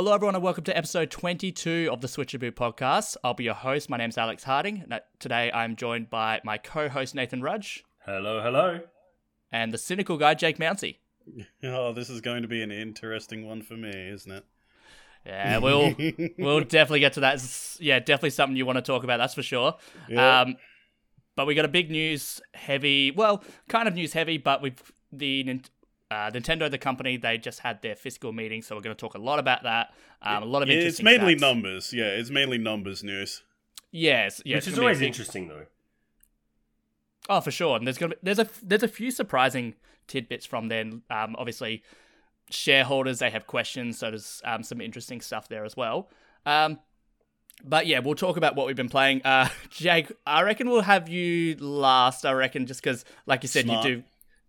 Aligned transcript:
Hello, 0.00 0.14
everyone, 0.14 0.34
and 0.34 0.42
welcome 0.42 0.64
to 0.64 0.74
episode 0.74 1.10
22 1.10 1.90
of 1.92 2.00
the 2.00 2.06
Switchaboo 2.06 2.52
podcast. 2.52 3.18
I'll 3.22 3.34
be 3.34 3.44
your 3.44 3.52
host. 3.52 3.90
My 3.90 3.98
name's 3.98 4.16
Alex 4.16 4.42
Harding. 4.44 4.82
and 4.90 4.98
Today, 5.18 5.50
I'm 5.52 5.76
joined 5.76 6.08
by 6.08 6.40
my 6.42 6.56
co 6.56 6.88
host, 6.88 7.14
Nathan 7.14 7.42
Rudge, 7.42 7.84
Hello, 8.06 8.40
hello. 8.40 8.80
and 9.52 9.74
the 9.74 9.76
cynical 9.76 10.16
guy, 10.16 10.32
Jake 10.32 10.56
Mounsey. 10.56 10.96
Oh, 11.62 11.92
this 11.92 12.08
is 12.08 12.22
going 12.22 12.40
to 12.40 12.48
be 12.48 12.62
an 12.62 12.72
interesting 12.72 13.46
one 13.46 13.60
for 13.60 13.74
me, 13.74 13.90
isn't 13.90 14.32
it? 14.32 14.42
Yeah, 15.26 15.58
we'll 15.58 15.94
we'll 16.38 16.60
definitely 16.60 17.00
get 17.00 17.12
to 17.12 17.20
that. 17.20 17.34
It's- 17.34 17.76
yeah, 17.78 17.98
definitely 17.98 18.30
something 18.30 18.56
you 18.56 18.64
want 18.64 18.76
to 18.78 18.82
talk 18.82 19.04
about. 19.04 19.18
That's 19.18 19.34
for 19.34 19.42
sure. 19.42 19.76
Yeah. 20.08 20.40
Um, 20.40 20.56
but 21.36 21.46
we 21.46 21.54
got 21.54 21.66
a 21.66 21.68
big 21.68 21.90
news 21.90 22.40
heavy. 22.54 23.10
Well, 23.10 23.44
kind 23.68 23.86
of 23.86 23.92
news 23.92 24.14
heavy, 24.14 24.38
but 24.38 24.62
we've 24.62 24.80
the 25.12 25.60
uh, 26.10 26.30
Nintendo, 26.30 26.70
the 26.70 26.78
company, 26.78 27.16
they 27.16 27.38
just 27.38 27.60
had 27.60 27.80
their 27.82 27.94
fiscal 27.96 28.32
meeting, 28.32 28.62
so 28.62 28.74
we're 28.74 28.82
going 28.82 28.96
to 28.96 29.00
talk 29.00 29.14
a 29.14 29.18
lot 29.18 29.38
about 29.38 29.62
that. 29.62 29.94
Um, 30.22 30.42
a 30.42 30.46
lot 30.46 30.62
of 30.62 30.68
Yeah, 30.68 30.76
interesting. 30.76 31.06
it's 31.06 31.18
mainly 31.18 31.34
facts. 31.34 31.40
numbers. 31.40 31.92
Yeah, 31.92 32.04
it's 32.06 32.30
mainly 32.30 32.58
numbers 32.58 33.02
news. 33.04 33.42
Yes, 33.92 34.40
yes, 34.44 34.56
Which 34.56 34.56
it's 34.58 34.66
is 34.68 34.74
gonna 34.74 34.80
be 34.80 34.80
a 34.80 34.88
always 34.88 34.98
big- 34.98 35.06
interesting, 35.08 35.48
though. 35.48 35.66
Oh, 37.28 37.40
for 37.40 37.50
sure. 37.50 37.76
And 37.76 37.86
there's 37.86 37.98
gonna 37.98 38.10
be, 38.14 38.20
there's 38.22 38.38
a 38.38 38.48
there's 38.62 38.82
a 38.82 38.88
few 38.88 39.10
surprising 39.10 39.74
tidbits 40.06 40.46
from 40.46 40.68
then. 40.68 41.02
Um, 41.10 41.36
obviously, 41.38 41.82
shareholders 42.50 43.18
they 43.20 43.30
have 43.30 43.46
questions, 43.46 43.98
so 43.98 44.10
there's 44.10 44.42
um, 44.44 44.62
some 44.62 44.80
interesting 44.80 45.20
stuff 45.20 45.48
there 45.48 45.64
as 45.64 45.76
well. 45.76 46.08
Um, 46.46 46.78
but 47.64 47.86
yeah, 47.86 47.98
we'll 48.00 48.14
talk 48.14 48.36
about 48.36 48.56
what 48.56 48.66
we've 48.66 48.76
been 48.76 48.88
playing. 48.88 49.22
Uh, 49.24 49.48
Jake, 49.70 50.10
I 50.26 50.42
reckon 50.42 50.68
we'll 50.70 50.80
have 50.82 51.08
you 51.08 51.56
last. 51.56 52.24
I 52.24 52.32
reckon 52.32 52.66
just 52.66 52.82
because, 52.82 53.04
like 53.26 53.42
you 53.42 53.48
said, 53.48 53.66
Smart. 53.66 53.84
you 53.86 53.96
do. 53.96 54.02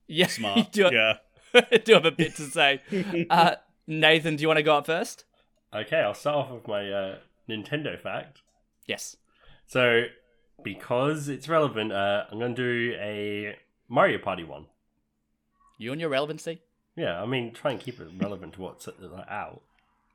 Yeah, 0.07 0.27
Smart. 0.27 0.57
you 0.57 0.65
do, 0.71 0.89
yeah. 0.95 1.13
do 1.83 1.93
have 1.93 2.05
a 2.05 2.11
bit 2.11 2.35
to 2.35 2.43
say. 2.43 2.81
Uh, 3.29 3.55
Nathan, 3.87 4.35
do 4.35 4.41
you 4.41 4.47
want 4.47 4.57
to 4.57 4.63
go 4.63 4.77
up 4.77 4.85
first? 4.85 5.25
Okay, 5.73 5.99
I'll 5.99 6.13
start 6.13 6.47
off 6.47 6.51
with 6.51 6.67
my 6.67 6.91
uh, 6.91 7.17
Nintendo 7.49 7.99
fact. 7.99 8.41
Yes. 8.85 9.17
So, 9.65 10.03
because 10.63 11.29
it's 11.29 11.47
relevant, 11.47 11.91
uh, 11.91 12.25
I'm 12.29 12.39
going 12.39 12.55
to 12.55 12.91
do 12.91 12.95
a 12.99 13.55
Mario 13.87 14.17
Party 14.17 14.43
one. 14.43 14.65
You 15.77 15.91
and 15.91 16.01
your 16.01 16.09
relevancy. 16.09 16.61
Yeah, 16.95 17.21
I 17.21 17.25
mean, 17.25 17.53
try 17.53 17.71
and 17.71 17.79
keep 17.79 17.99
it 17.99 18.07
relevant 18.17 18.53
to 18.53 18.61
what's 18.61 18.87
uh, 18.87 18.91
out. 19.29 19.61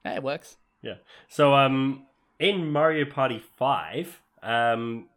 Hey, 0.04 0.16
it 0.16 0.22
works. 0.22 0.56
Yeah. 0.82 0.96
So, 1.28 1.54
um, 1.54 2.06
in 2.38 2.70
Mario 2.70 3.04
Party 3.06 3.42
Five, 3.56 4.20
um, 4.42 5.08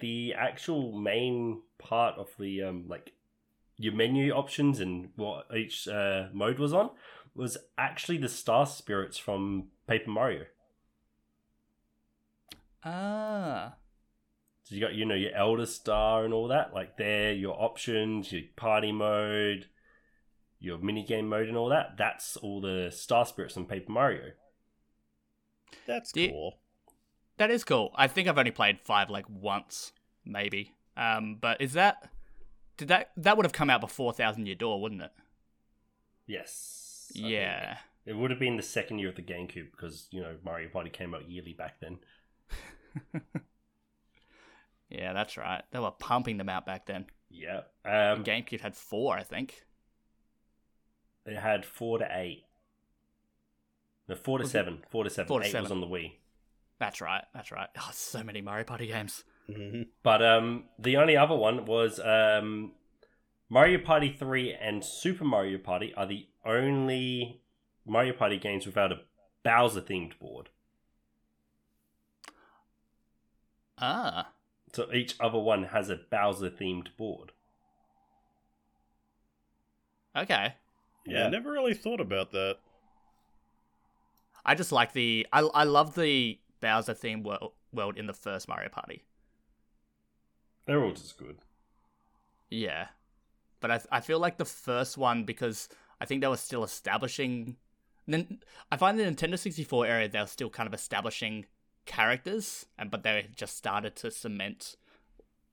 the 0.00 0.34
actual 0.34 0.92
main 0.92 1.62
part 1.78 2.16
of 2.16 2.28
the 2.38 2.62
um, 2.62 2.84
like 2.88 3.12
your 3.76 3.92
menu 3.94 4.32
options 4.32 4.80
and 4.80 5.10
what 5.16 5.46
each 5.56 5.86
uh, 5.88 6.28
mode 6.32 6.58
was 6.58 6.72
on 6.72 6.90
was 7.34 7.58
actually 7.76 8.16
the 8.18 8.28
star 8.28 8.64
spirits 8.66 9.18
from 9.18 9.68
Paper 9.86 10.10
Mario. 10.10 10.44
Ah. 12.84 13.74
So 14.64 14.74
you 14.74 14.80
got 14.80 14.94
you 14.94 15.04
know 15.04 15.14
your 15.14 15.32
Eldstar 15.32 16.24
and 16.24 16.34
all 16.34 16.48
that, 16.48 16.74
like 16.74 16.96
there, 16.96 17.32
your 17.32 17.60
options, 17.60 18.32
your 18.32 18.42
party 18.56 18.90
mode, 18.92 19.66
your 20.58 20.78
minigame 20.78 21.26
mode, 21.26 21.48
and 21.48 21.56
all 21.56 21.68
that. 21.68 21.96
That's 21.96 22.36
all 22.36 22.60
the 22.60 22.90
star 22.90 23.24
spirits 23.26 23.54
from 23.54 23.66
Paper 23.66 23.92
Mario. 23.92 24.32
That's 25.86 26.12
Do 26.12 26.22
you- 26.22 26.30
cool. 26.30 26.58
That 27.38 27.50
is 27.50 27.64
cool. 27.64 27.92
I 27.94 28.08
think 28.08 28.28
I've 28.28 28.38
only 28.38 28.50
played 28.50 28.80
five 28.82 29.10
like 29.10 29.26
once, 29.28 29.92
maybe. 30.24 30.74
Um, 30.96 31.36
but 31.38 31.60
is 31.60 31.74
that 31.74 32.08
did 32.76 32.88
that 32.88 33.10
that 33.16 33.36
would 33.36 33.46
have 33.46 33.52
come 33.52 33.70
out 33.70 33.80
before 33.80 34.12
Thousand 34.12 34.46
Year 34.46 34.54
Door, 34.54 34.80
wouldn't 34.80 35.02
it? 35.02 35.12
Yes. 36.26 37.08
I 37.10 37.14
think. 37.14 37.28
yeah. 37.30 37.78
It 38.04 38.16
would 38.16 38.30
have 38.30 38.38
been 38.38 38.56
the 38.56 38.62
second 38.62 38.98
year 39.00 39.08
of 39.08 39.16
the 39.16 39.22
GameCube 39.22 39.70
because 39.72 40.06
you 40.10 40.20
know 40.20 40.36
Mario 40.44 40.68
Party 40.68 40.90
came 40.90 41.14
out 41.14 41.28
yearly 41.28 41.52
back 41.52 41.80
then. 41.80 41.98
Yeah, 44.88 45.12
that's 45.12 45.36
right. 45.36 45.62
They 45.72 45.78
were 45.78 45.90
pumping 45.90 46.36
them 46.36 46.48
out 46.48 46.64
back 46.66 46.86
then. 46.86 47.06
Yeah. 47.28 47.62
Um, 47.84 48.22
GameCube 48.24 48.60
had 48.60 48.76
four, 48.76 49.16
I 49.16 49.22
think. 49.22 49.64
It 51.24 51.36
had 51.36 51.64
four 51.64 51.98
to 51.98 52.08
eight. 52.08 52.44
No, 54.08 54.14
four 54.14 54.38
to 54.38 54.46
seven. 54.46 54.84
Four 54.90 55.04
to 55.04 55.10
seven. 55.10 55.26
Four 55.26 55.40
to 55.40 55.46
eight 55.46 55.60
was 55.60 55.72
on 55.72 55.80
the 55.80 55.88
Wii. 55.88 56.12
That's 56.78 57.00
right. 57.00 57.24
That's 57.34 57.50
right. 57.50 57.68
Oh, 57.76 57.90
so 57.92 58.22
many 58.22 58.40
Mario 58.40 58.64
Party 58.64 58.86
games. 58.86 59.24
Hmm 59.46 59.82
But 60.02 60.22
um, 60.22 60.64
the 60.78 60.96
only 60.96 61.16
other 61.16 61.34
one 61.36 61.64
was 61.66 62.00
um, 62.00 62.72
Mario 63.48 63.78
Party 63.78 64.14
3 64.18 64.54
and 64.54 64.84
Super 64.84 65.24
Mario 65.24 65.58
Party 65.58 65.94
are 65.96 66.06
the 66.06 66.26
only 66.44 67.40
Mario 67.86 68.12
Party 68.12 68.38
games 68.38 68.66
without 68.66 68.92
a 68.92 69.00
Bowser 69.44 69.80
themed 69.80 70.18
board. 70.18 70.48
Ah. 73.78 74.32
So 74.72 74.92
each 74.92 75.14
other 75.20 75.38
one 75.38 75.64
has 75.64 75.88
a 75.90 75.96
Bowser 75.96 76.50
themed 76.50 76.96
board. 76.96 77.32
Okay. 80.16 80.54
Yeah, 81.06 81.26
I 81.26 81.30
never 81.30 81.52
really 81.52 81.74
thought 81.74 82.00
about 82.00 82.32
that. 82.32 82.58
I 84.44 84.54
just 84.54 84.72
like 84.72 84.92
the 84.92 85.26
I 85.32 85.40
I 85.40 85.64
love 85.64 85.94
the 85.94 86.38
Bowser 86.60 86.94
theme 86.94 87.22
world, 87.22 87.52
world 87.72 87.96
in 87.96 88.06
the 88.06 88.12
first 88.14 88.48
Mario 88.48 88.68
Party. 88.70 89.04
They're 90.66 90.82
all 90.82 90.92
just 90.92 91.16
good. 91.18 91.38
Yeah. 92.50 92.88
But 93.60 93.70
I 93.70 93.80
I 93.90 94.00
feel 94.00 94.18
like 94.18 94.36
the 94.36 94.44
first 94.44 94.98
one 94.98 95.24
because 95.24 95.68
I 96.00 96.04
think 96.04 96.20
they 96.20 96.28
were 96.28 96.36
still 96.36 96.64
establishing 96.64 97.56
then 98.08 98.38
I 98.70 98.76
find 98.76 98.98
the 98.98 99.04
Nintendo 99.04 99.38
64 99.38 99.86
area 99.86 100.08
they 100.08 100.20
were 100.20 100.26
still 100.26 100.50
kind 100.50 100.66
of 100.68 100.74
establishing 100.74 101.46
characters 101.86 102.66
and 102.78 102.90
but 102.90 103.02
they 103.02 103.28
just 103.34 103.56
started 103.56 103.96
to 103.96 104.10
cement 104.10 104.76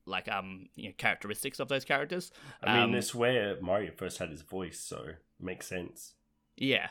like 0.06 0.28
um 0.28 0.68
you 0.76 0.90
know 0.90 0.94
characteristics 0.98 1.60
of 1.60 1.68
those 1.70 1.86
characters. 1.86 2.32
I 2.62 2.74
mean, 2.74 2.84
Um, 2.84 2.96
it's 2.96 3.16
where 3.16 3.60
Mario 3.62 3.92
first 3.96 4.18
had 4.18 4.30
his 4.30 4.42
voice, 4.42 4.80
so 4.80 5.14
makes 5.40 5.68
sense. 5.68 6.14
Yeah. 6.58 6.90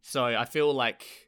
So 0.00 0.24
I 0.24 0.44
feel 0.44 0.72
like 0.72 1.23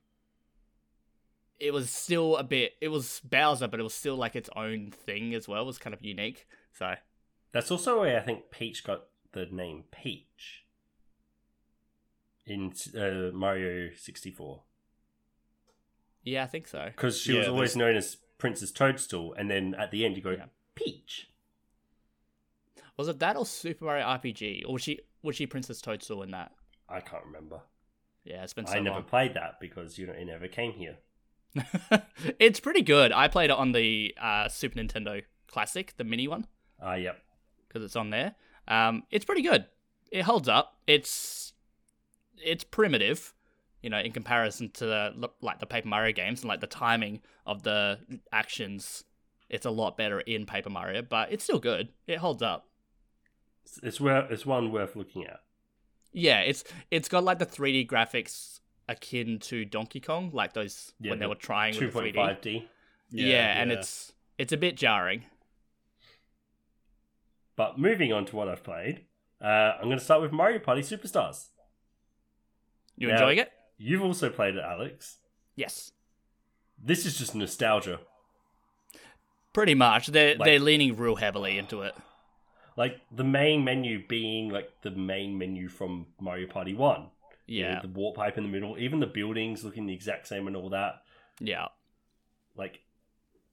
it 1.59 1.73
was 1.73 1.91
still 1.91 2.37
a 2.37 2.45
bit 2.45 2.75
it 2.81 2.89
was 2.89 3.21
Bowser 3.25 3.67
but 3.69 3.81
it 3.81 3.83
was 3.83 3.95
still 3.95 4.17
like 4.17 4.37
its 4.37 4.51
own 4.57 4.91
thing 4.91 5.35
as 5.35 5.49
well. 5.49 5.63
It 5.63 5.67
was 5.67 5.79
kind 5.79 5.95
of 5.95 6.03
unique. 6.03 6.47
So 6.73 6.95
That's 7.53 7.71
also 7.71 8.01
where 8.01 8.19
I 8.19 8.23
think 8.23 8.51
Peach 8.51 8.85
got 8.85 9.05
the 9.33 9.47
name 9.47 9.85
Peach 9.91 10.65
in 12.47 12.73
uh, 12.97 13.33
Mario 13.37 13.91
64. 13.97 14.63
yeah, 16.23 16.45
I 16.45 16.47
think 16.47 16.69
so. 16.69 16.85
Because 16.87 17.19
she 17.21 17.33
Yeah, 17.33 17.41
was 17.41 17.49
always 17.49 17.75
there's- 17.75 17.77
known 17.77 17.97
as 17.97 18.17
Princess 18.39 18.71
Toadstool, 18.71 19.33
and 19.35 19.51
then 19.51 19.75
at 19.79 19.91
the 19.91 20.05
end 20.05 20.17
you 20.17 20.23
go, 20.23 20.31
Yeah. 20.33 20.45
Peach. 20.75 21.31
Was 22.99 23.09
it 23.09 23.19
that 23.19 23.37
or 23.37 23.47
Super 23.47 23.85
Mario 23.87 24.05
RPG? 24.07 24.65
Or 24.67 24.75
was 24.75 24.83
she 24.83 25.01
was 25.23 25.37
she 25.37 25.47
Princess 25.47 25.81
Toadstool 25.81 26.23
in 26.23 26.31
that? 26.33 26.53
I 26.89 27.01
can't 27.01 27.25
remember. 27.25 27.63
Yeah, 28.25 28.43
it's 28.45 28.53
been 28.55 28.67
so 28.67 28.75
I 28.75 28.81
never 28.81 28.97
long. 28.97 29.05
played 29.05 29.35
that 29.35 29.59
because 29.61 29.99
you 29.99 30.07
know 30.07 30.13
it 30.13 30.25
never 30.25 30.49
came 30.49 30.73
here. 30.73 30.99
it's 32.39 32.61
pretty 32.61 32.83
good. 32.83 33.13
I 33.13 33.29
played 33.29 33.51
it 33.51 33.57
on 33.57 33.73
the 33.73 34.15
uh, 34.21 34.49
Super 34.49 34.79
Nintendo 34.79 35.23
Classic, 35.49 35.95
the 35.97 36.05
mini 36.05 36.29
one, 36.29 36.47
Ah, 36.83 36.95
yep. 36.95 37.19
because 37.69 37.83
it's 37.85 37.97
on 37.97 38.11
there. 38.11 38.35
Um, 38.69 39.05
it's 39.11 39.25
pretty 39.25 39.43
good. 39.43 39.67
It 40.11 40.23
holds 40.23 40.49
up. 40.49 40.77
It's 40.87 41.53
it's 42.39 42.65
primitive, 42.65 43.33
you 43.83 43.89
know, 43.91 43.99
in 43.99 44.13
comparison 44.13 44.71
to 44.73 44.87
the, 44.87 45.31
like 45.41 45.59
the 45.61 45.67
Paper 45.67 45.89
Mario 45.89 46.13
games 46.13 46.43
and 46.43 46.49
like 46.49 46.61
the 46.61 46.67
timing 46.67 47.23
of 47.47 47.63
the 47.63 47.99
actions. 48.33 49.05
It's 49.49 49.65
a 49.65 49.71
lot 49.71 49.97
better 49.97 50.21
in 50.21 50.45
Paper 50.45 50.71
Mario, 50.71 51.03
but 51.03 51.33
it's 51.33 51.45
still 51.45 51.61
good. 51.61 51.89
It 52.07 52.19
holds 52.19 52.43
up. 52.43 52.69
It's, 53.83 54.01
where 54.01 54.27
it's 54.31 54.45
one 54.45 54.71
worth 54.73 54.97
looking 54.97 55.25
at. 55.25 55.41
Yeah, 56.13 56.41
it's 56.41 56.65
it's 56.91 57.09
got 57.09 57.25
like 57.25 57.39
the 57.39 57.47
3D 57.47 57.87
graphics 57.87 58.61
akin 58.89 59.39
to 59.41 59.65
Donkey 59.65 60.01
Kong, 60.01 60.31
like 60.33 60.53
those 60.53 60.93
Yeah, 61.01 61.11
when 61.11 61.19
they 61.19 61.27
were 61.27 61.35
trying 61.35 61.75
Two 61.75 61.87
with 61.87 61.95
the 61.95 62.01
3D. 62.01 62.03
point 62.03 62.17
five 62.17 62.41
D. 62.41 62.69
Yeah, 63.11 63.61
and 63.61 63.73
it's 63.73 64.13
it's 64.39 64.53
a 64.53 64.57
bit 64.57 64.77
jarring. 64.77 65.25
But 67.57 67.79
moving 67.79 68.13
on 68.13 68.27
to 68.27 68.37
what 68.37 68.49
I've 68.49 68.63
played, 68.63 69.05
uh, 69.41 69.47
I'm 69.79 69.85
going 69.85 69.99
to 69.99 70.05
start 70.05 70.21
with 70.21 70.33
Mario 70.33 70.59
Party 70.59 70.83
Superstars. 70.83 71.47
You 72.97 73.09
Now- 73.09 73.15
enjoying 73.15 73.39
it? 73.39 73.53
You've 73.79 74.03
also 74.03 74.31
played 74.31 74.57
it, 74.57 74.63
Alex. 74.65 75.19
Yes. 75.55 75.93
This 76.79 77.07
is 77.07 77.19
just 77.19 77.35
nostalgia. 77.35 78.01
Pretty 79.53 79.75
much. 79.75 80.09
They're 80.09 80.35
Like- 80.35 80.45
they're 80.47 80.59
leaning 80.61 80.97
real 80.97 81.17
heavily 81.17 81.57
into 81.59 81.83
it. 81.83 81.95
Like 82.77 83.01
the 83.11 83.25
main 83.25 83.65
menu 83.65 84.07
being 84.07 84.51
like 84.51 84.83
the 84.83 84.91
main 84.91 85.39
menu 85.39 85.69
from 85.69 86.09
Mario 86.21 86.47
Party 86.47 86.75
One. 86.75 87.11
Yeah. 87.47 87.81
the 87.81 87.89
warp 87.89 88.17
pipe 88.17 88.37
in 88.37 88.45
the 88.45 88.51
middle, 88.51 88.77
even 88.79 89.01
the 89.01 89.07
buildings 89.07 89.65
looking 89.65 89.87
the 89.87 89.95
exact 89.95 90.27
same 90.27 90.47
and 90.47 90.57
all 90.57 90.71
that. 90.71 91.03
Yeah. 91.41 91.67
Like, 92.57 92.81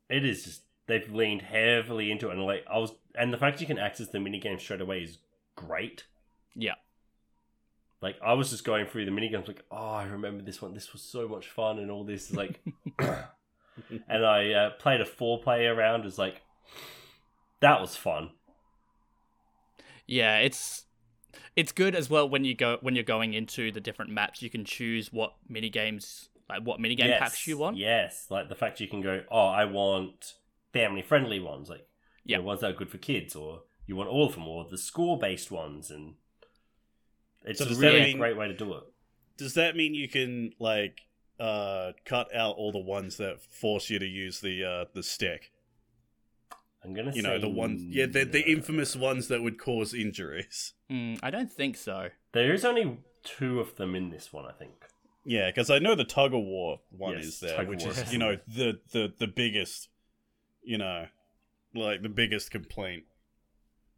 it 0.10 0.26
is 0.26 0.44
just 0.44 0.62
they've 0.88 1.12
leaned 1.12 1.42
heavily 1.42 2.12
into 2.12 2.30
it, 2.30 2.34
and 2.34 2.44
like 2.44 2.66
I 2.72 2.78
was, 2.78 2.92
and 3.16 3.32
the 3.34 3.38
fact 3.38 3.62
you 3.62 3.68
can 3.68 3.78
access 3.78 4.08
the 4.08 4.18
minigame 4.18 4.60
straight 4.60 4.82
away 4.82 5.00
is 5.04 5.18
great. 5.56 6.06
Yeah. 6.56 6.76
like 8.02 8.18
I 8.24 8.34
was 8.34 8.50
just 8.50 8.64
going 8.64 8.86
through 8.86 9.06
the 9.06 9.12
minigames, 9.12 9.48
like, 9.48 9.64
oh, 9.72 9.76
I 9.94 10.04
remember 10.06 10.44
this 10.44 10.62
one. 10.62 10.74
This 10.74 10.94
was 10.94 11.02
so 11.02 11.28
much 11.28 11.48
fun, 11.48 11.80
and 11.80 11.90
all 11.92 12.04
this 12.04 12.32
like, 12.34 12.60
and 13.00 14.26
I 14.26 14.52
uh, 14.52 14.70
played 14.72 15.02
a 15.02 15.06
four 15.06 15.42
player 15.42 15.74
round. 15.76 16.06
Is 16.06 16.18
like, 16.20 16.42
that 17.60 17.80
was 17.82 17.96
fun. 17.96 18.32
Yeah, 20.06 20.40
it's 20.40 20.83
it's 21.56 21.72
good 21.72 21.96
as 21.96 22.10
well 22.10 22.28
when 22.28 22.44
you 22.46 22.56
go 22.56 22.78
when 22.82 22.96
you're 22.96 23.04
going 23.04 23.34
into 23.34 23.72
the 23.72 23.82
different 23.82 24.12
maps. 24.12 24.42
You 24.42 24.50
can 24.50 24.66
choose 24.66 25.12
what 25.14 25.34
mini 25.48 25.70
games, 25.70 26.30
like 26.50 26.64
what 26.64 26.80
mini 26.80 26.96
game 26.96 27.08
yes, 27.10 27.20
packs 27.20 27.48
you 27.48 27.58
want. 27.58 27.78
Yes, 27.78 28.28
like 28.30 28.50
the 28.50 28.56
fact 28.56 28.80
you 28.80 28.88
can 28.88 29.02
go, 29.02 29.24
oh, 29.32 29.48
I 29.48 29.66
want 29.66 30.34
family 30.74 31.02
friendly 31.02 31.40
ones, 31.40 31.70
like 31.70 31.88
Yeah. 32.26 32.38
yeah, 32.38 32.44
ones 32.44 32.62
that 32.62 32.72
are 32.72 32.76
good 32.78 32.90
for 32.90 32.98
kids, 32.98 33.36
or 33.36 33.62
you 33.86 33.96
want 33.96 34.10
all 34.10 34.26
of 34.28 34.34
them, 34.34 34.48
or 34.48 34.66
the 34.70 34.78
score 34.78 35.18
based 35.20 35.52
ones, 35.52 35.92
and 35.92 36.16
it's 37.46 37.60
So 37.60 37.66
a 37.66 37.76
really 37.76 38.02
mean- 38.02 38.18
great 38.18 38.38
way 38.38 38.48
to 38.48 38.54
do 38.56 38.74
it. 38.74 38.84
Does 39.38 39.54
that 39.56 39.76
mean 39.76 39.94
you 39.96 40.08
can 40.08 40.54
like 40.60 41.02
uh 41.40 41.94
cut 42.06 42.34
out 42.36 42.56
all 42.58 42.72
the 42.72 42.78
ones 42.80 43.18
that 43.18 43.42
force 43.42 43.90
you 43.90 43.98
to 44.00 44.06
use 44.06 44.40
the 44.42 44.64
uh 44.64 44.86
the 44.94 45.02
stick? 45.04 45.52
I'm 46.84 46.94
gonna 46.94 47.12
You 47.14 47.22
say 47.22 47.28
know, 47.28 47.40
the 47.40 47.50
ones 47.50 47.82
yeah, 47.84 48.06
the 48.06 48.26
the 48.26 48.42
infamous 48.50 48.96
ones 48.96 49.28
that 49.30 49.42
would 49.42 49.58
cause 49.58 49.94
injuries. 49.94 50.74
Mm, 50.92 51.20
I 51.24 51.30
don't 51.30 51.52
think 51.52 51.78
so. 51.78 52.10
There 52.34 52.54
is 52.54 52.66
only 52.66 52.98
two 53.24 53.60
of 53.60 53.76
them 53.76 53.96
in 53.96 54.10
this 54.10 54.34
one, 54.34 54.46
I 54.46 54.52
think. 54.52 54.74
Yeah, 55.26 55.50
because 55.50 55.70
I 55.70 55.80
know 55.80 55.96
the 55.96 56.04
tug 56.04 56.34
of 56.34 56.42
war 56.42 56.82
one 56.92 57.14
Yes, 57.16 57.26
is 57.26 57.40
there, 57.40 57.66
which 57.66 57.86
is 57.86 57.98
is 57.98 58.12
you 58.12 58.20
know 58.20 58.38
the 58.48 58.80
the 58.92 59.14
the 59.18 59.28
biggest, 59.28 59.88
you 60.62 60.78
know, 60.78 61.06
like 61.74 62.02
the 62.02 62.10
biggest 62.10 62.52
complaint. 62.52 63.04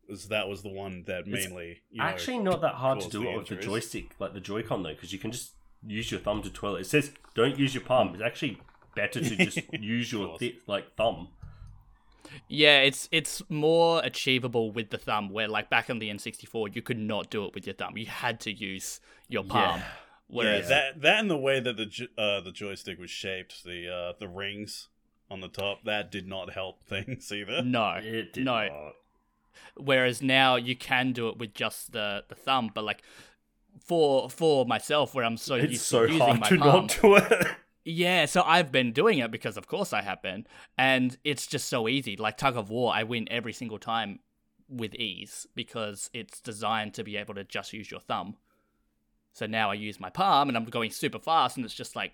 Was 0.07 0.27
that 0.27 0.47
was 0.47 0.61
the 0.61 0.69
one 0.69 1.03
that 1.07 1.25
mainly 1.25 1.81
you 1.89 1.97
know, 1.97 2.03
Actually, 2.03 2.38
not 2.38 2.61
that 2.61 2.75
hard 2.75 2.99
to 3.01 3.09
do 3.09 3.27
it 3.27 3.38
with 3.38 3.47
the 3.47 3.55
joystick, 3.55 4.11
like 4.19 4.33
the 4.33 4.39
Joy-Con 4.39 4.83
though, 4.83 4.89
because 4.93 5.11
you 5.11 5.17
can 5.17 5.31
just 5.31 5.53
use 5.83 6.11
your 6.11 6.19
thumb 6.19 6.43
to 6.43 6.51
twirl 6.51 6.75
it. 6.75 6.81
It 6.81 6.85
says 6.85 7.11
don't 7.33 7.57
use 7.57 7.73
your 7.73 7.83
palm. 7.83 8.13
It's 8.13 8.21
actually 8.21 8.59
better 8.95 9.19
to 9.19 9.35
just 9.35 9.59
use 9.73 10.11
your 10.11 10.27
course. 10.27 10.39
thi- 10.39 10.59
like 10.67 10.95
thumb. 10.95 11.29
Yeah, 12.48 12.81
it's 12.81 13.07
it's 13.12 13.42
more 13.50 14.01
achievable 14.04 14.72
with 14.72 14.89
the 14.89 14.98
thumb. 14.98 15.30
Where 15.30 15.48
like 15.48 15.69
back 15.69 15.89
on 15.89 16.00
the 16.00 16.10
N64, 16.10 16.75
you 16.75 16.81
could 16.81 16.98
not 17.00 17.30
do 17.30 17.45
it 17.45 17.54
with 17.54 17.66
your 17.68 17.75
thumb. 17.75 17.98
You 17.98 18.06
had 18.07 18.39
to 18.42 18.51
use 18.51 19.00
your 19.27 19.44
palm. 19.44 19.80
Yeah. 19.80 19.86
Whereas 20.27 20.69
yeah, 20.69 20.92
that 20.92 21.01
that 21.01 21.19
and 21.19 21.30
the 21.30 21.38
way 21.38 21.60
that 21.60 21.77
the 21.77 22.07
uh, 22.18 22.42
the 22.42 22.51
joystick 22.51 23.00
was 23.00 23.12
shaped, 23.12 23.63
the 23.63 23.88
uh, 23.89 24.13
the 24.19 24.27
rings 24.27 24.89
on 25.30 25.42
the 25.42 25.48
top, 25.48 25.83
that 25.86 26.12
did 26.12 26.27
not 26.27 26.54
help 26.54 26.83
things 26.88 27.31
either. 27.31 27.62
no, 27.62 28.00
It 28.01 28.33
did 28.33 28.45
no. 28.45 28.68
not. 28.68 28.94
Whereas 29.77 30.22
now 30.22 30.56
you 30.56 30.75
can 30.75 31.12
do 31.13 31.30
it 31.30 31.38
with 31.38 31.54
just 31.54 31.92
the 31.92 32.24
the 32.27 32.36
thumb. 32.36 32.72
But 32.74 32.83
like 32.86 33.04
for 33.80 34.30
for 34.30 34.66
myself, 34.66 35.13
where 35.13 35.25
I'm 35.25 35.38
so 35.38 35.56
It's 35.56 35.72
used 35.74 35.83
so 35.86 36.06
to 36.07 36.12
using 36.13 36.25
hard 36.27 36.39
my 36.39 36.50
to 36.50 36.57
palm, 36.57 36.69
not 36.88 36.98
do 37.01 37.16
it. 37.18 37.48
Yeah, 37.87 38.25
so 38.25 38.41
I've 38.41 38.71
been 38.71 38.93
doing 38.93 39.19
it 39.19 39.29
because 39.29 39.57
of 39.57 39.67
course 39.67 39.93
I 39.93 40.01
have 40.01 40.21
been, 40.23 40.47
and 40.77 41.15
it's 41.23 41.45
just 41.45 41.69
so 41.69 41.87
easy. 41.87 42.17
Like 42.17 42.35
tug 42.35 42.57
of 42.57 42.71
war, 42.71 42.91
I 42.93 43.03
win 43.03 43.27
every 43.29 43.53
single 43.53 43.77
time 43.77 44.19
with 44.67 44.95
ease 44.95 45.45
because 45.53 46.09
it's 46.11 46.41
designed 46.41 46.95
to 46.95 47.03
be 47.03 47.15
able 47.15 47.35
to 47.35 47.43
just 47.43 47.73
use 47.73 47.91
your 47.91 47.99
thumb. 47.99 48.37
So 49.33 49.45
now 49.45 49.69
I 49.69 49.75
use 49.75 49.99
my 49.99 50.09
palm 50.09 50.47
and 50.49 50.57
I'm 50.57 50.65
going 50.65 50.89
super 50.89 51.19
fast, 51.19 51.57
and 51.57 51.65
it's 51.65 51.75
just 51.75 51.95
like, 51.95 52.13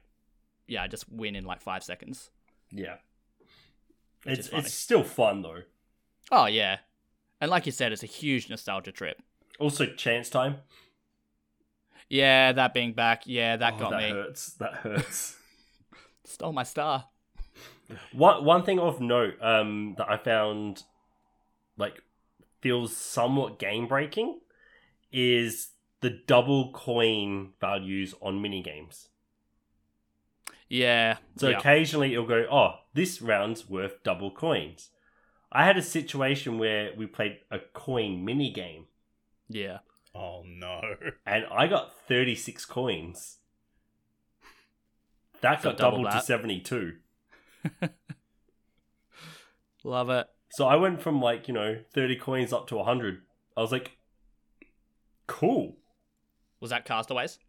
yeah, 0.68 0.83
I 0.83 0.88
just 0.88 1.09
win 1.09 1.35
in 1.38 1.45
like 1.45 1.62
five 1.62 1.83
seconds. 1.83 2.29
yeah, 2.69 2.95
it's 4.25 4.50
it's 4.50 4.74
still 4.74 5.03
fun 5.06 5.41
though. 5.41 5.62
Oh 6.31 6.47
yeah, 6.47 6.79
and 7.39 7.50
like 7.50 7.65
you 7.65 7.71
said, 7.71 7.94
it's 7.94 8.03
a 8.03 8.07
huge 8.07 8.50
nostalgia 8.50 8.91
trip. 8.91 9.21
Also, 9.57 9.85
chance 9.85 10.29
time. 10.29 10.57
Yeah, 12.09 12.51
that 12.51 12.74
being 12.74 12.91
back, 12.94 13.24
yeah, 13.25 13.56
that 13.56 13.75
Oh, 13.75 13.79
got 13.79 13.91
that 13.91 14.01
me. 14.01 14.09
hurts. 14.09 14.53
That 14.53 14.74
hurts. 14.74 15.38
Stole 16.31 16.54
my 16.54 16.63
star. 16.63 17.06
One 18.13 18.45
one 18.45 18.63
thing 18.63 18.80
of 18.80 19.01
note 19.01 19.36
um, 19.42 19.95
that 19.98 20.10
I 20.10 20.18
found 20.18 20.83
like 21.78 22.01
feels 22.62 22.95
somewhat 22.95 23.60
game 23.60 23.88
breaking 23.88 24.39
is 25.12 25.69
the 26.00 26.10
double 26.10 26.72
coin 26.72 27.50
values 27.60 28.16
on 28.22 28.42
mini 28.42 28.63
games. 28.63 29.10
Yeah. 30.69 31.18
So 31.36 31.50
yeah. 31.50 31.57
occasionally 31.57 32.13
it'll 32.13 32.25
go, 32.25 32.45
oh, 32.50 32.75
this 32.94 33.22
round's 33.22 33.69
worth 33.69 34.01
double 34.04 34.31
coins. 34.31 34.89
I 35.51 35.66
had 35.66 35.75
a 35.75 35.81
situation 35.81 36.57
where 36.57 36.92
we 36.95 37.07
played 37.07 37.39
a 37.51 37.60
coin 37.60 38.24
mini 38.24 38.54
game 38.54 38.86
yeah. 39.54 39.80
Oh 40.16 40.44
no! 40.45 40.81
and 41.25 41.45
I 41.51 41.68
got 41.68 41.94
36 42.07 42.66
coins. 42.66 43.38
That 45.41 45.61
got 45.61 45.77
double 45.77 46.03
doubled 46.03 46.07
that. 46.13 46.19
to 46.21 46.25
72. 46.25 46.93
Love 49.83 50.09
it. 50.09 50.27
So 50.51 50.67
I 50.67 50.75
went 50.75 51.01
from 51.01 51.21
like, 51.21 51.47
you 51.47 51.53
know, 51.53 51.79
30 51.93 52.15
coins 52.17 52.53
up 52.53 52.67
to 52.67 52.75
100. 52.75 53.21
I 53.57 53.61
was 53.61 53.71
like, 53.71 53.97
cool. 55.27 55.77
Was 56.59 56.69
that 56.69 56.85
Castaways? 56.85 57.39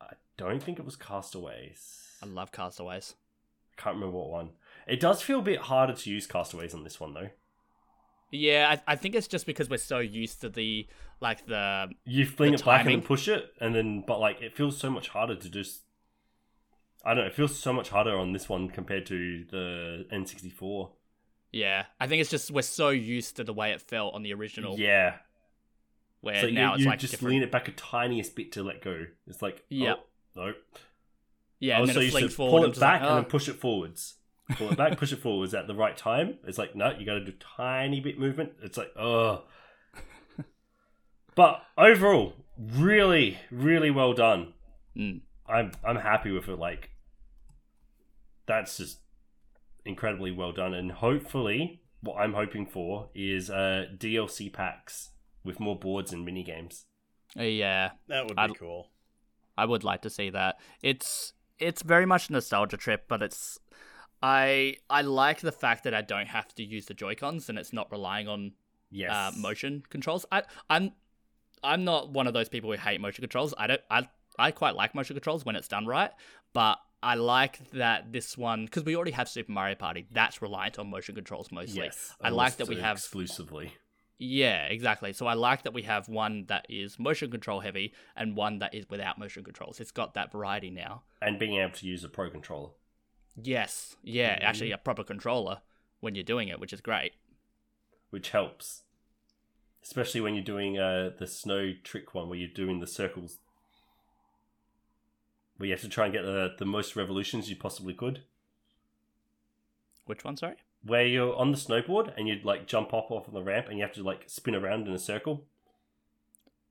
I 0.00 0.14
don't 0.36 0.62
think 0.62 0.78
it 0.78 0.84
was 0.84 0.96
Castaways. 0.96 2.16
I 2.22 2.26
love 2.26 2.52
Castaways. 2.52 3.14
I 3.78 3.82
can't 3.82 3.96
remember 3.96 4.18
what 4.18 4.30
one. 4.30 4.50
It 4.86 5.00
does 5.00 5.22
feel 5.22 5.40
a 5.40 5.42
bit 5.42 5.60
harder 5.60 5.92
to 5.92 6.10
use 6.10 6.26
Castaways 6.26 6.74
on 6.74 6.84
this 6.84 6.98
one 6.98 7.14
though. 7.14 7.28
Yeah, 8.32 8.76
I, 8.86 8.92
I 8.92 8.96
think 8.96 9.14
it's 9.14 9.26
just 9.26 9.44
because 9.44 9.68
we're 9.68 9.76
so 9.78 9.98
used 9.98 10.40
to 10.42 10.48
the 10.48 10.86
like 11.20 11.46
the 11.46 11.88
You 12.04 12.24
fling 12.26 12.52
The 12.52 12.58
it 12.58 12.64
back 12.64 12.86
and 12.86 12.90
then 12.94 13.02
push 13.02 13.28
it, 13.28 13.52
and 13.60 13.74
then 13.74 14.04
but 14.06 14.20
like 14.20 14.40
it 14.40 14.56
feels 14.56 14.78
so 14.78 14.88
much 14.90 15.08
harder 15.08 15.34
to 15.34 15.50
just. 15.50 15.82
I 17.04 17.14
don't 17.14 17.24
know. 17.24 17.28
It 17.28 17.34
feels 17.34 17.58
so 17.58 17.72
much 17.72 17.88
harder 17.88 18.16
on 18.16 18.32
this 18.32 18.48
one 18.48 18.68
compared 18.68 19.06
to 19.06 19.44
the 19.50 20.06
N64. 20.12 20.90
yeah. 21.52 21.84
I 21.98 22.06
think 22.06 22.20
it's 22.20 22.30
just 22.30 22.50
we're 22.50 22.62
so 22.62 22.90
used 22.90 23.36
to 23.36 23.44
the 23.44 23.52
way 23.54 23.72
it 23.72 23.80
felt 23.80 24.14
on 24.14 24.22
the 24.22 24.34
original. 24.34 24.78
Yeah. 24.78 25.16
Where 26.20 26.40
So 26.42 26.50
now 26.50 26.70
you, 26.70 26.74
it's 26.74 26.82
you 26.84 26.90
like 26.90 26.98
just 26.98 27.12
different. 27.12 27.32
lean 27.32 27.42
it 27.42 27.50
back 27.50 27.68
a 27.68 27.72
tiniest 27.72 28.36
bit 28.36 28.52
to 28.52 28.62
let 28.62 28.82
go. 28.82 29.06
It's 29.26 29.40
like 29.40 29.64
Yeah. 29.70 29.94
oh, 29.94 30.02
no. 30.36 30.52
yeah, 31.58 31.76
I 31.76 31.78
and 31.78 31.86
was 31.86 31.88
then 31.88 31.94
so 31.94 32.00
used 32.18 32.18
to 32.18 32.28
forward. 32.28 32.60
pull 32.62 32.70
it 32.72 32.78
back 32.80 33.00
like, 33.00 33.08
and 33.08 33.10
"Oh." 33.10 33.14
then 33.16 33.24
push 33.24 33.48
it 33.48 33.54
forwards. 33.56 34.16
Pull 34.56 34.72
it 34.72 34.76
back, 34.76 34.98
push 34.98 35.12
it 35.12 35.20
forwards 35.20 35.54
at 35.54 35.66
the 35.68 35.74
right 35.74 35.96
time. 35.96 36.38
It's 36.46 36.58
like 36.58 36.74
no, 36.76 36.90
you 36.98 37.06
got 37.06 37.14
to 37.14 37.24
do 37.24 37.32
tiny 37.56 38.00
bit 38.00 38.18
movement. 38.18 38.52
It's 38.62 38.76
like 38.76 38.90
oh. 38.98 39.44
but 41.34 41.62
overall, 41.78 42.34
really, 42.58 43.38
really 43.50 43.90
well 43.90 44.12
done. 44.12 44.52
Mm. 44.96 45.20
I'm 45.50 45.72
I'm 45.84 45.96
happy 45.96 46.30
with 46.30 46.48
it. 46.48 46.58
Like 46.58 46.90
that's 48.46 48.76
just 48.78 48.98
incredibly 49.84 50.30
well 50.30 50.52
done, 50.52 50.74
and 50.74 50.92
hopefully, 50.92 51.82
what 52.00 52.16
I'm 52.16 52.34
hoping 52.34 52.66
for 52.66 53.08
is 53.14 53.50
uh 53.50 53.86
DLC 53.96 54.52
packs 54.52 55.10
with 55.44 55.60
more 55.60 55.78
boards 55.78 56.12
and 56.12 56.24
mini 56.24 56.42
games. 56.42 56.84
Uh, 57.38 57.42
yeah, 57.44 57.90
That 58.08 58.26
would 58.26 58.36
be 58.36 58.42
I'd- 58.42 58.54
cool. 58.54 58.90
I 59.56 59.64
would 59.66 59.84
like 59.84 60.02
to 60.02 60.10
see 60.10 60.30
that. 60.30 60.58
It's 60.82 61.32
it's 61.58 61.82
very 61.82 62.06
much 62.06 62.28
a 62.28 62.32
nostalgia 62.32 62.76
trip, 62.78 63.04
but 63.08 63.22
it's 63.22 63.58
I 64.22 64.76
I 64.88 65.02
like 65.02 65.40
the 65.40 65.52
fact 65.52 65.84
that 65.84 65.94
I 65.94 66.00
don't 66.02 66.28
have 66.28 66.54
to 66.54 66.64
use 66.64 66.86
the 66.86 66.94
Joy 66.94 67.14
Cons 67.14 67.48
and 67.48 67.58
it's 67.58 67.72
not 67.72 67.90
relying 67.92 68.26
on 68.28 68.52
Yes, 68.90 69.12
uh, 69.12 69.30
motion 69.36 69.82
controls. 69.90 70.24
I 70.32 70.42
I'm 70.70 70.92
I'm 71.62 71.84
not 71.84 72.10
one 72.10 72.26
of 72.26 72.32
those 72.34 72.48
people 72.48 72.70
who 72.72 72.78
hate 72.78 73.00
motion 73.00 73.22
controls. 73.22 73.54
I 73.58 73.66
don't 73.66 73.80
I 73.90 74.08
I 74.40 74.50
quite 74.50 74.74
like 74.74 74.94
motion 74.94 75.14
controls 75.14 75.44
when 75.44 75.56
it's 75.56 75.68
done 75.68 75.86
right, 75.86 76.10
but 76.52 76.78
I 77.02 77.14
like 77.14 77.70
that 77.72 78.12
this 78.12 78.36
one 78.36 78.64
because 78.64 78.84
we 78.84 78.94
already 78.96 79.12
have 79.12 79.28
Super 79.28 79.52
Mario 79.52 79.74
Party. 79.74 80.06
That's 80.10 80.42
reliant 80.42 80.78
on 80.78 80.90
motion 80.90 81.14
controls 81.14 81.50
mostly. 81.52 81.84
Yes, 81.84 82.14
I 82.20 82.30
like 82.30 82.56
that 82.56 82.68
we 82.68 82.76
have 82.76 82.96
exclusively. 82.96 83.74
Yeah, 84.22 84.64
exactly. 84.66 85.14
So 85.14 85.26
I 85.26 85.32
like 85.32 85.62
that 85.62 85.72
we 85.72 85.82
have 85.82 86.06
one 86.08 86.44
that 86.48 86.66
is 86.68 86.98
motion 86.98 87.30
control 87.30 87.60
heavy 87.60 87.94
and 88.16 88.36
one 88.36 88.58
that 88.58 88.74
is 88.74 88.84
without 88.90 89.18
motion 89.18 89.42
controls. 89.44 89.80
It's 89.80 89.90
got 89.92 90.12
that 90.14 90.30
variety 90.32 90.70
now. 90.70 91.02
and 91.22 91.38
being 91.38 91.56
able 91.60 91.72
to 91.74 91.86
use 91.86 92.02
a 92.04 92.08
pro 92.08 92.28
controller. 92.30 92.70
Yes, 93.42 93.96
yeah, 94.02 94.36
Mhm. 94.38 94.42
actually 94.42 94.72
a 94.72 94.78
proper 94.78 95.04
controller 95.04 95.60
when 96.00 96.14
you're 96.14 96.24
doing 96.24 96.48
it, 96.48 96.58
which 96.60 96.72
is 96.72 96.80
great. 96.80 97.14
which 98.10 98.30
helps, 98.30 98.82
especially 99.84 100.20
when 100.20 100.34
you're 100.34 100.42
doing 100.44 100.76
uh, 100.78 101.10
the 101.16 101.26
snow 101.28 101.72
trick 101.84 102.12
one, 102.14 102.28
where 102.28 102.36
you're 102.38 102.48
doing 102.48 102.80
the 102.80 102.86
circles, 102.86 103.38
where 105.60 105.66
you 105.66 105.74
have 105.74 105.82
to 105.82 105.88
try 105.90 106.06
and 106.06 106.14
get 106.14 106.22
the 106.22 106.54
the 106.58 106.64
most 106.64 106.96
revolutions 106.96 107.50
you 107.50 107.56
possibly 107.56 107.92
could. 107.92 108.22
Which 110.06 110.24
one, 110.24 110.36
sorry? 110.38 110.56
Where 110.82 111.04
you're 111.06 111.36
on 111.36 111.52
the 111.52 111.58
snowboard 111.58 112.14
and 112.16 112.26
you'd 112.26 112.44
like 112.46 112.66
jump 112.66 112.94
up 112.94 113.10
off 113.10 113.28
of 113.28 113.34
the 113.34 113.42
ramp 113.42 113.66
and 113.68 113.76
you 113.78 113.84
have 113.84 113.92
to 113.94 114.02
like 114.02 114.24
spin 114.26 114.54
around 114.54 114.88
in 114.88 114.94
a 114.94 114.98
circle. 114.98 115.44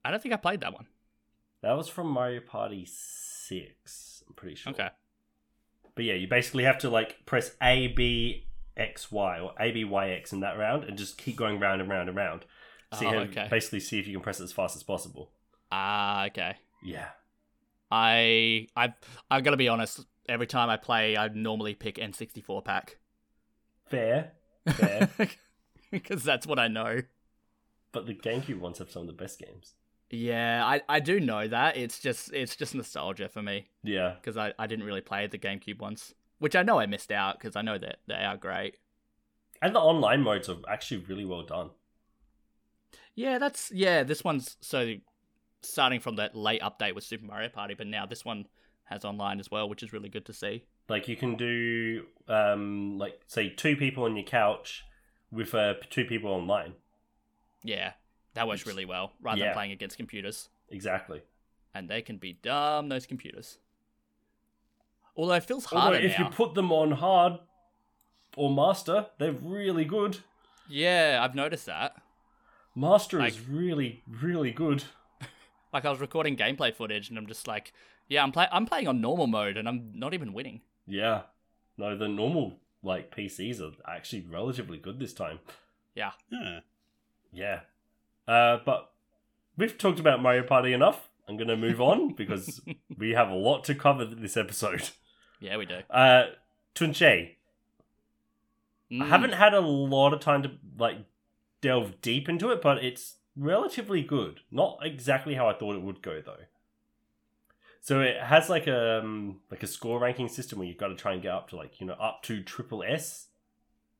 I 0.04 0.10
don't 0.10 0.20
think 0.20 0.34
I 0.34 0.36
played 0.36 0.60
that 0.62 0.72
one. 0.74 0.86
That 1.62 1.76
was 1.76 1.88
from 1.88 2.08
Mario 2.08 2.40
Party 2.40 2.84
Six. 2.86 4.24
I'm 4.26 4.34
pretty 4.34 4.56
sure. 4.56 4.72
Okay. 4.72 4.88
But 5.94 6.04
yeah, 6.04 6.14
you 6.14 6.26
basically 6.26 6.64
have 6.64 6.78
to 6.78 6.90
like 6.90 7.24
press 7.26 7.52
A 7.62 7.86
B 7.88 8.46
X 8.76 9.12
Y 9.12 9.38
or 9.38 9.52
A 9.60 9.70
B 9.70 9.84
Y 9.84 10.10
X 10.10 10.32
in 10.32 10.40
that 10.40 10.58
round 10.58 10.84
and 10.84 10.98
just 10.98 11.16
keep 11.16 11.36
going 11.36 11.60
round 11.60 11.80
and 11.80 11.88
round 11.88 12.08
and 12.08 12.16
round. 12.16 12.44
See 12.98 13.06
Oh, 13.06 13.10
how, 13.10 13.18
okay. 13.18 13.46
basically 13.48 13.78
see 13.78 14.00
if 14.00 14.08
you 14.08 14.14
can 14.14 14.22
press 14.22 14.40
it 14.40 14.44
as 14.44 14.52
fast 14.52 14.74
as 14.74 14.82
possible. 14.82 15.30
Ah, 15.70 16.26
okay. 16.26 16.56
Yeah. 16.82 17.10
I 17.90 18.66
I 18.76 18.94
I 19.30 19.40
gotta 19.40 19.56
be 19.56 19.68
honest. 19.68 20.06
Every 20.28 20.46
time 20.46 20.68
I 20.70 20.76
play, 20.76 21.16
I 21.16 21.28
normally 21.28 21.74
pick 21.74 21.96
N64 21.96 22.64
pack 22.64 22.98
Fair. 23.88 24.32
Fair. 24.68 25.08
because 25.90 26.22
that's 26.22 26.46
what 26.46 26.58
I 26.60 26.68
know. 26.68 27.00
but 27.92 28.06
the 28.06 28.14
GameCube 28.14 28.60
ones 28.60 28.78
have 28.78 28.90
some 28.90 29.02
of 29.02 29.06
the 29.08 29.12
best 29.12 29.40
games. 29.40 29.74
Yeah, 30.12 30.64
I, 30.64 30.82
I 30.88 31.00
do 31.00 31.18
know 31.20 31.48
that. 31.48 31.76
It's 31.76 31.98
just 31.98 32.32
it's 32.32 32.54
just 32.56 32.74
nostalgia 32.74 33.28
for 33.28 33.42
me 33.42 33.68
Yeah. 33.82 34.14
because 34.20 34.36
I, 34.36 34.52
I 34.58 34.66
didn't 34.68 34.84
really 34.84 35.00
play 35.00 35.26
the 35.26 35.38
GameCube 35.38 35.80
ones, 35.80 36.14
which 36.38 36.54
I 36.54 36.62
know 36.62 36.78
I 36.78 36.86
missed 36.86 37.10
out 37.10 37.38
because 37.38 37.56
I 37.56 37.62
know 37.62 37.78
that 37.78 37.98
they 38.06 38.14
are 38.14 38.36
great. 38.36 38.76
And 39.62 39.74
the 39.74 39.80
online 39.80 40.22
modes 40.22 40.48
are 40.48 40.56
actually 40.68 41.04
really 41.08 41.24
well 41.24 41.42
done. 41.42 41.70
Yeah, 43.14 43.38
that's 43.38 43.70
yeah. 43.72 44.02
This 44.04 44.22
one's 44.24 44.56
so 44.60 44.94
starting 45.62 46.00
from 46.00 46.16
that 46.16 46.34
late 46.34 46.60
update 46.62 46.94
with 46.94 47.04
Super 47.04 47.24
Mario 47.24 47.48
Party, 47.48 47.74
but 47.74 47.86
now 47.86 48.06
this 48.06 48.24
one 48.24 48.46
has 48.84 49.04
online 49.04 49.38
as 49.40 49.50
well, 49.50 49.68
which 49.68 49.82
is 49.82 49.92
really 49.92 50.08
good 50.08 50.24
to 50.26 50.32
see. 50.32 50.64
Like 50.88 51.06
you 51.08 51.16
can 51.16 51.36
do 51.36 52.06
um 52.28 52.98
like 52.98 53.20
say 53.26 53.48
two 53.50 53.76
people 53.76 54.04
on 54.04 54.16
your 54.16 54.24
couch 54.24 54.84
with 55.30 55.54
uh, 55.54 55.74
two 55.90 56.04
people 56.04 56.30
online. 56.32 56.74
Yeah, 57.62 57.92
that 58.34 58.48
works 58.48 58.66
really 58.66 58.84
well 58.84 59.12
rather 59.20 59.38
Yeah. 59.40 59.46
than 59.46 59.54
playing 59.54 59.72
against 59.72 59.96
computers, 59.96 60.48
Exactly. 60.70 61.22
and 61.74 61.88
they 61.88 62.02
can 62.02 62.16
be 62.16 62.32
dumb. 62.42 62.88
Those 62.88 63.06
computers. 63.06 63.58
Although 65.16 65.34
it 65.34 65.44
feels 65.44 65.66
Although 65.72 65.80
harder 65.80 65.98
if 65.98 66.18
now. 66.18 66.24
you 66.28 66.30
put 66.32 66.54
them 66.54 66.72
on 66.72 66.92
hard 66.92 67.38
or 68.36 68.50
master, 68.52 69.06
they're 69.18 69.32
really 69.32 69.84
good. 69.84 70.18
Yeah, 70.68 71.20
I've 71.22 71.34
noticed 71.34 71.66
that. 71.66 71.96
Master 72.74 73.18
Like- 73.18 73.32
is 73.34 73.40
really, 73.40 74.02
really 74.08 74.52
good. 74.52 74.84
Like 75.72 75.84
I 75.84 75.90
was 75.90 76.00
recording 76.00 76.36
gameplay 76.36 76.74
footage, 76.74 77.08
and 77.08 77.18
I'm 77.18 77.26
just 77.26 77.46
like, 77.46 77.72
yeah, 78.08 78.22
I'm 78.22 78.32
play 78.32 78.46
I'm 78.50 78.66
playing 78.66 78.88
on 78.88 79.00
normal 79.00 79.26
mode, 79.26 79.56
and 79.56 79.68
I'm 79.68 79.92
not 79.94 80.14
even 80.14 80.32
winning. 80.32 80.60
Yeah. 80.86 81.22
No, 81.78 81.96
the 81.96 82.08
normal 82.08 82.54
like 82.82 83.14
PCs 83.14 83.60
are 83.60 83.72
actually 83.90 84.22
relatively 84.28 84.78
good 84.78 84.98
this 84.98 85.12
time. 85.12 85.38
Yeah. 85.94 86.12
Yeah. 86.30 86.60
Yeah. 87.32 87.60
Uh, 88.26 88.58
but 88.64 88.90
we've 89.56 89.76
talked 89.78 90.00
about 90.00 90.22
Mario 90.22 90.42
Party 90.42 90.72
enough. 90.72 91.08
I'm 91.28 91.36
going 91.36 91.48
to 91.48 91.56
move 91.56 91.80
on 91.80 92.14
because 92.16 92.60
we 92.98 93.10
have 93.10 93.28
a 93.30 93.34
lot 93.34 93.64
to 93.64 93.74
cover 93.74 94.04
this 94.04 94.36
episode. 94.36 94.90
Yeah, 95.40 95.56
we 95.56 95.64
do. 95.66 95.78
Uh, 95.88 96.24
Tunche, 96.74 97.02
I 97.02 97.36
Mm. 98.94 99.08
haven't 99.08 99.32
had 99.32 99.54
a 99.54 99.60
lot 99.60 100.12
of 100.12 100.18
time 100.20 100.42
to 100.42 100.50
like 100.76 100.98
delve 101.60 102.00
deep 102.02 102.28
into 102.28 102.50
it, 102.50 102.60
but 102.60 102.82
it's 102.84 103.16
relatively 103.40 104.02
good. 104.02 104.40
Not 104.50 104.78
exactly 104.82 105.34
how 105.34 105.48
I 105.48 105.54
thought 105.54 105.74
it 105.74 105.82
would 105.82 106.02
go 106.02 106.20
though. 106.24 106.44
So 107.80 108.02
it 108.02 108.20
has 108.20 108.48
like 108.50 108.66
a 108.66 109.00
um, 109.00 109.40
like 109.50 109.62
a 109.62 109.66
score 109.66 109.98
ranking 109.98 110.28
system 110.28 110.58
where 110.58 110.68
you've 110.68 110.76
got 110.76 110.88
to 110.88 110.94
try 110.96 111.14
and 111.14 111.22
get 111.22 111.32
up 111.32 111.48
to 111.48 111.56
like 111.56 111.80
you 111.80 111.86
know 111.86 111.94
up 111.94 112.22
to 112.24 112.42
triple 112.42 112.82
S, 112.84 113.28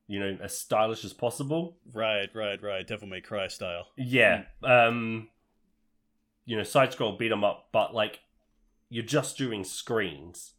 you 0.07 0.21
know 0.21 0.37
as 0.43 0.57
stylish 0.57 1.05
as 1.05 1.15
possible. 1.15 1.79
Right, 1.93 2.29
right, 2.35 2.63
right. 2.63 2.87
Devil 2.87 3.09
May 3.09 3.23
Cry 3.23 3.49
style. 3.49 3.87
Yeah. 3.97 4.45
Um 4.63 5.29
you 6.45 6.57
know, 6.57 6.63
side 6.65 6.93
scroll 6.93 7.17
beat 7.17 7.33
'em 7.33 7.45
up, 7.45 7.69
but 7.73 7.95
like 7.95 8.21
you're 8.89 9.05
just 9.05 9.39
doing 9.39 9.63
screens. 9.65 10.55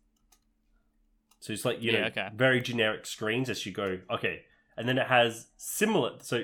So 1.42 1.52
it's 1.54 1.66
like, 1.66 1.82
you 1.82 1.92
Yeah, 1.92 2.02
know, 2.02 2.08
okay. 2.08 2.30
very 2.34 2.62
generic 2.62 3.06
screens 3.06 3.50
as 3.50 3.66
you 3.66 3.72
go. 3.74 4.00
Okay. 4.10 4.44
And 4.78 4.88
then 4.88 4.98
it 4.98 5.08
has 5.08 5.48
similar 5.58 6.14
so 6.22 6.44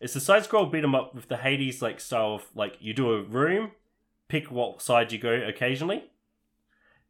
it's 0.00 0.16
a 0.16 0.20
side 0.20 0.44
scroll 0.44 0.66
beat 0.66 0.84
'em 0.84 0.94
up 0.94 1.14
with 1.14 1.28
the 1.28 1.38
Hades 1.38 1.82
like 1.82 2.00
style 2.00 2.36
of 2.36 2.44
like 2.54 2.76
you 2.80 2.94
do 2.94 3.12
a 3.12 3.22
room, 3.22 3.72
pick 4.28 4.50
what 4.50 4.80
side 4.80 5.12
you 5.12 5.18
go 5.18 5.32
occasionally 5.32 6.10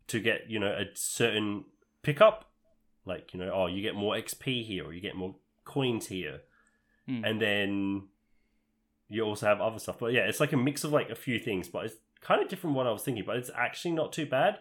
to 0.07 0.21
get, 0.21 0.49
you 0.49 0.59
know, 0.59 0.73
a 0.73 0.85
certain 0.95 1.65
pickup. 2.03 2.51
Like, 3.05 3.33
you 3.33 3.41
know, 3.41 3.53
oh 3.53 3.67
you 3.67 3.83
get 3.83 3.95
more 3.95 4.15
XP 4.15 4.65
here 4.65 4.87
or 4.87 4.93
you 4.93 5.01
get 5.01 5.17
more 5.17 5.37
coins 5.65 6.07
here. 6.07 6.43
Hmm. 7.07 7.25
And 7.25 7.41
then 7.41 8.09
you 9.09 9.23
also 9.23 9.47
have 9.47 9.61
other 9.61 9.79
stuff. 9.79 9.99
But 9.99 10.13
yeah, 10.13 10.23
it's 10.23 10.41
like 10.41 10.53
a 10.53 10.57
mix 10.57 10.85
of 10.85 10.93
like 10.93 11.11
a 11.11 11.15
few 11.15 11.39
things, 11.39 11.69
but 11.69 11.87
it's 11.87 11.97
kind 12.21 12.43
of 12.43 12.49
different 12.49 12.73
from 12.73 12.75
what 12.75 12.87
I 12.87 12.93
was 12.93 13.03
thinking, 13.03 13.25
but 13.27 13.37
it's 13.37 13.51
actually 13.55 13.93
not 13.93 14.13
too 14.13 14.27
bad. 14.27 14.59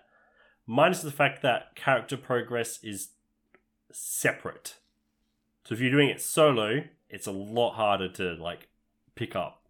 Minus 0.66 1.02
the 1.02 1.12
fact 1.12 1.42
that 1.42 1.76
character 1.76 2.18
progress 2.18 2.84
is 2.84 3.10
separate. 3.92 4.76
So 5.64 5.74
if 5.74 5.82
you're 5.82 5.92
doing 5.92 6.10
it 6.10 6.22
solo, 6.22 6.84
it's 7.10 7.28
a 7.28 7.32
lot 7.32 7.74
harder 7.74 8.10
to 8.10 8.34
like 8.34 8.68
pick 9.16 9.36
up. 9.36 9.64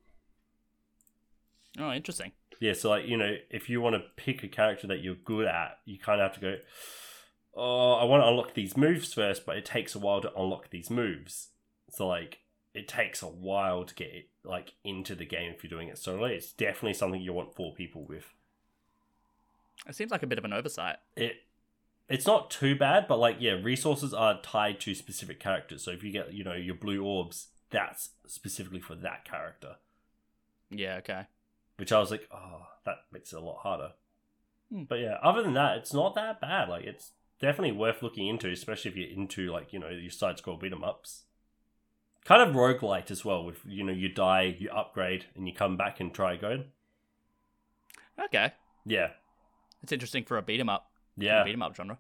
Oh, 1.80 1.92
interesting. 1.92 2.32
Yeah, 2.60 2.74
so 2.74 2.90
like, 2.90 3.08
you 3.08 3.18
know, 3.18 3.36
if 3.50 3.70
you 3.70 3.82
want 3.82 3.96
to 3.96 4.04
pick 4.16 4.44
a 4.44 4.48
character 4.48 4.88
that 4.88 5.02
you're 5.02 5.16
good 5.16 5.46
at, 5.46 5.80
you 5.86 6.00
kind 6.00 6.20
of 6.20 6.32
have 6.32 6.36
to 6.36 6.42
go, 6.42 6.58
oh, 7.56 7.94
I 7.94 8.04
want 8.06 8.24
to 8.24 8.28
unlock 8.28 8.54
these 8.56 8.76
moves 8.76 9.14
first, 9.14 9.46
but 9.46 9.58
it 9.58 9.66
takes 9.66 9.94
a 9.94 10.00
while 10.00 10.22
to 10.22 10.34
unlock 10.36 10.70
these 10.70 10.90
moves. 10.90 11.50
So 11.92 12.08
like, 12.08 12.40
it 12.74 12.88
takes 12.88 13.22
a 13.22 13.28
while 13.28 13.84
to 13.84 13.94
get 13.94 14.08
it 14.08 14.30
like 14.44 14.74
into 14.84 15.16
the 15.16 15.26
game 15.26 15.52
if 15.52 15.64
you're 15.64 15.70
doing 15.70 15.88
it 15.88 15.98
solo. 15.98 16.26
It's 16.26 16.52
definitely 16.52 16.94
something 16.94 17.22
you 17.22 17.34
want 17.34 17.56
four 17.56 17.74
people 17.74 18.06
with. 18.06 18.34
It 19.88 19.96
seems 19.96 20.12
like 20.12 20.24
a 20.24 20.28
bit 20.28 20.38
of 20.38 20.46
an 20.46 20.54
oversight. 20.54 20.98
It 21.16 21.36
it's 22.10 22.26
not 22.26 22.50
too 22.50 22.76
bad, 22.76 23.08
but 23.08 23.20
like 23.20 23.38
yeah, 23.40 23.52
resources 23.54 24.14
are 24.14 24.42
tied 24.42 24.80
to 24.82 24.96
specific 24.96 25.40
characters. 25.40 25.84
So 25.84 25.92
if 25.92 26.04
you 26.04 26.12
get, 26.12 26.34
you 26.34 26.44
know, 26.44 26.54
your 26.54 26.76
blue 26.76 27.04
orbs, 27.04 27.48
that's 27.70 28.12
specifically 28.26 28.80
for 28.80 28.96
that 28.96 29.26
character. 29.26 29.76
Yeah, 30.70 30.96
okay. 30.98 31.28
which 31.78 31.92
I 31.92 32.00
was 32.00 32.12
like, 32.12 32.28
oh, 32.32 32.68
that 32.86 32.98
makes 33.12 33.32
it 33.34 33.38
a 33.38 33.42
lot 33.42 33.60
harder. 33.60 33.94
Hmm. 34.72 34.84
But 34.84 35.00
yeah, 35.00 35.18
other 35.24 35.44
than 35.44 35.54
that, 35.54 35.78
it's 35.78 35.94
not 35.94 36.16
that 36.16 36.42
bad. 36.42 36.70
Like, 36.70 36.86
it's 36.86 37.12
definitely 37.40 37.72
worth 37.78 38.02
looking 38.04 38.28
into, 38.28 38.50
especially 38.52 38.92
if 38.92 38.98
you're 38.98 39.10
into 39.10 39.52
like 39.52 39.74
you 39.74 39.80
know 39.80 39.90
your 39.90 40.12
side 40.12 40.38
scroll 40.38 40.58
beat 40.58 40.72
'em 40.74 40.84
ups. 40.84 41.24
Kind 42.26 42.42
of 42.42 42.56
rogue 42.56 42.82
roguelite 42.82 43.10
as 43.12 43.24
well, 43.26 43.44
with 43.44 43.66
you 43.66 43.84
know 43.84 43.94
you 43.94 44.10
die, 44.10 44.56
you 44.60 44.70
upgrade, 44.70 45.26
and 45.36 45.48
you 45.48 45.54
come 45.54 45.78
back 45.78 46.00
and 46.00 46.14
try 46.14 46.34
again. 46.34 46.66
Okay. 48.20 48.54
Yeah, 48.86 49.12
It's 49.84 49.92
interesting 49.92 50.26
for 50.26 50.38
a 50.38 50.42
beat 50.42 50.60
'em 50.60 50.70
up. 50.70 50.92
Yeah, 51.18 51.44
Beat 51.44 51.54
'em 51.54 51.62
up 51.62 51.76
genre. 51.76 51.98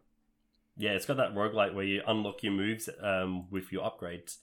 yeah. 0.75 0.91
It's 0.91 1.05
got 1.05 1.17
that 1.17 1.33
roguelite 1.33 1.73
where 1.73 1.83
you 1.85 2.01
unlock 2.07 2.43
your 2.43 2.53
moves 2.53 2.89
um, 3.01 3.49
with 3.49 3.71
your 3.71 3.83
upgrades. 3.89 4.37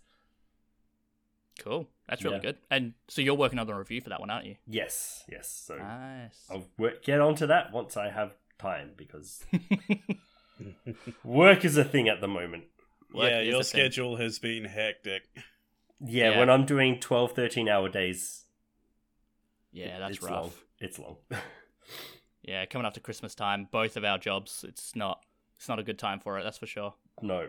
Cool. 1.60 1.88
That's 2.08 2.22
really 2.24 2.36
Yeah. 2.36 2.42
good. 2.42 2.58
And 2.70 2.94
so 3.08 3.22
you're 3.22 3.34
working 3.36 3.58
on 3.60 3.66
the 3.68 3.74
review 3.74 4.00
for 4.00 4.08
that 4.10 4.18
one, 4.20 4.28
aren't 4.30 4.46
you? 4.46 4.56
Yes, 4.66 5.22
yes. 5.30 5.48
So 5.48 5.76
Nice. 5.76 6.44
I'll 6.50 6.66
work, 6.76 7.04
get 7.04 7.20
onto 7.20 7.46
that 7.46 7.72
once 7.72 7.96
I 7.96 8.10
have 8.10 8.32
time 8.58 8.90
because 8.96 9.44
work 11.24 11.64
is 11.64 11.76
a 11.76 11.84
thing 11.84 12.08
at 12.08 12.20
the 12.20 12.28
moment. 12.28 12.64
Work 13.12 13.30
yeah, 13.30 13.40
your 13.40 13.60
a 13.60 13.64
thing. 13.64 13.80
schedule 13.80 14.16
has 14.16 14.38
been 14.38 14.64
hectic. 14.64 15.22
Yeah, 16.00 16.30
Yeah. 16.32 16.38
when 16.40 16.50
I'm 16.50 16.66
doing 16.66 16.98
12, 17.00 17.32
13 17.32 17.68
hour 17.68 17.88
days, 17.88 18.44
Yeah, 19.72 19.98
that's 20.00 20.16
it's 20.16 20.22
rough. 20.24 20.32
long. 20.32 20.52
It's 20.80 20.98
long. 20.98 21.16
Yeah, 22.46 22.66
coming 22.66 22.84
up 22.84 22.92
to 22.94 23.00
Christmas 23.00 23.34
time, 23.34 23.68
both 23.70 23.96
of 23.96 24.04
our 24.04 24.18
jobs, 24.18 24.64
it's 24.68 24.94
not 24.94 25.24
it's 25.56 25.68
not 25.68 25.78
a 25.78 25.82
good 25.82 25.98
time 25.98 26.20
for 26.20 26.38
it, 26.38 26.44
that's 26.44 26.58
for 26.58 26.66
sure. 26.66 26.94
no, 27.22 27.48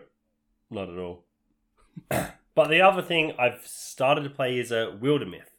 not 0.70 0.88
at 0.88 0.98
all. 0.98 1.24
but 2.08 2.68
the 2.68 2.80
other 2.80 3.02
thing 3.02 3.32
I've 3.38 3.66
started 3.66 4.22
to 4.24 4.30
play 4.30 4.58
is 4.58 4.72
a 4.72 4.96
Wildermyth. 4.98 5.52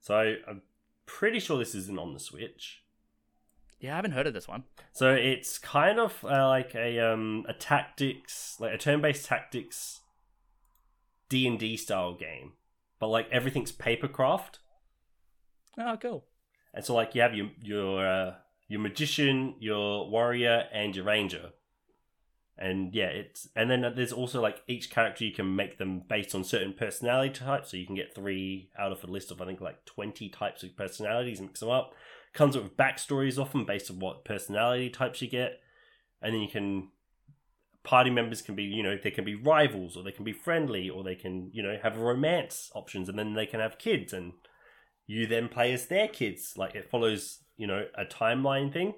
So 0.00 0.36
I'm 0.48 0.62
pretty 1.04 1.40
sure 1.40 1.58
this 1.58 1.74
isn't 1.74 1.98
on 1.98 2.14
the 2.14 2.20
Switch. 2.20 2.82
Yeah, 3.80 3.92
I 3.92 3.96
haven't 3.96 4.12
heard 4.12 4.26
of 4.26 4.34
this 4.34 4.48
one. 4.48 4.64
So 4.92 5.12
it's 5.12 5.58
kind 5.58 5.98
of 5.98 6.24
uh, 6.24 6.48
like 6.48 6.74
a 6.74 6.98
um 7.00 7.44
a 7.48 7.52
tactics, 7.52 8.56
like 8.60 8.72
a 8.72 8.78
turn-based 8.78 9.26
tactics 9.26 10.00
D 11.28 11.46
and 11.46 11.58
D 11.58 11.76
style 11.76 12.14
game, 12.14 12.52
but 12.98 13.08
like 13.08 13.28
everything's 13.30 13.72
papercraft. 13.72 14.58
Oh, 15.78 15.98
cool. 16.00 16.24
And 16.72 16.84
so 16.84 16.94
like 16.94 17.14
you 17.14 17.22
have 17.22 17.34
your 17.34 17.50
your 17.62 18.06
uh, 18.06 18.34
your 18.70 18.80
magician, 18.80 19.56
your 19.58 20.08
warrior, 20.08 20.66
and 20.72 20.94
your 20.94 21.04
ranger. 21.04 21.50
And 22.56 22.94
yeah, 22.94 23.06
it's 23.06 23.48
and 23.56 23.68
then 23.68 23.84
there's 23.96 24.12
also 24.12 24.40
like 24.40 24.62
each 24.68 24.90
character 24.90 25.24
you 25.24 25.32
can 25.32 25.56
make 25.56 25.78
them 25.78 26.02
based 26.08 26.36
on 26.36 26.44
certain 26.44 26.74
personality 26.74 27.34
types. 27.34 27.72
So 27.72 27.76
you 27.76 27.84
can 27.86 27.96
get 27.96 28.14
three 28.14 28.70
out 28.78 28.92
of 28.92 29.02
a 29.02 29.08
list 29.08 29.32
of 29.32 29.42
I 29.42 29.46
think 29.46 29.60
like 29.60 29.84
twenty 29.86 30.28
types 30.28 30.62
of 30.62 30.76
personalities 30.76 31.40
and 31.40 31.48
mix 31.48 31.60
them 31.60 31.70
up. 31.70 31.94
Comes 32.32 32.56
with 32.56 32.76
backstories 32.76 33.40
often 33.40 33.64
based 33.64 33.90
on 33.90 33.98
what 33.98 34.24
personality 34.24 34.88
types 34.88 35.20
you 35.20 35.28
get, 35.28 35.58
and 36.22 36.32
then 36.32 36.40
you 36.40 36.48
can 36.48 36.90
party 37.82 38.10
members 38.10 38.40
can 38.40 38.54
be 38.54 38.62
you 38.62 38.84
know 38.84 38.96
they 39.02 39.10
can 39.10 39.24
be 39.24 39.34
rivals 39.34 39.96
or 39.96 40.04
they 40.04 40.12
can 40.12 40.24
be 40.24 40.32
friendly 40.32 40.88
or 40.88 41.02
they 41.02 41.16
can 41.16 41.50
you 41.52 41.62
know 41.62 41.76
have 41.82 41.96
romance 41.96 42.70
options 42.74 43.08
and 43.08 43.18
then 43.18 43.32
they 43.34 43.46
can 43.46 43.58
have 43.58 43.78
kids 43.78 44.12
and 44.12 44.34
you 45.10 45.26
then 45.26 45.48
play 45.48 45.72
as 45.72 45.86
their 45.86 46.06
kids. 46.06 46.54
Like 46.56 46.76
it 46.76 46.88
follows, 46.88 47.40
you 47.60 47.66
know, 47.66 47.84
a 47.94 48.06
timeline 48.06 48.72
thing. 48.72 48.94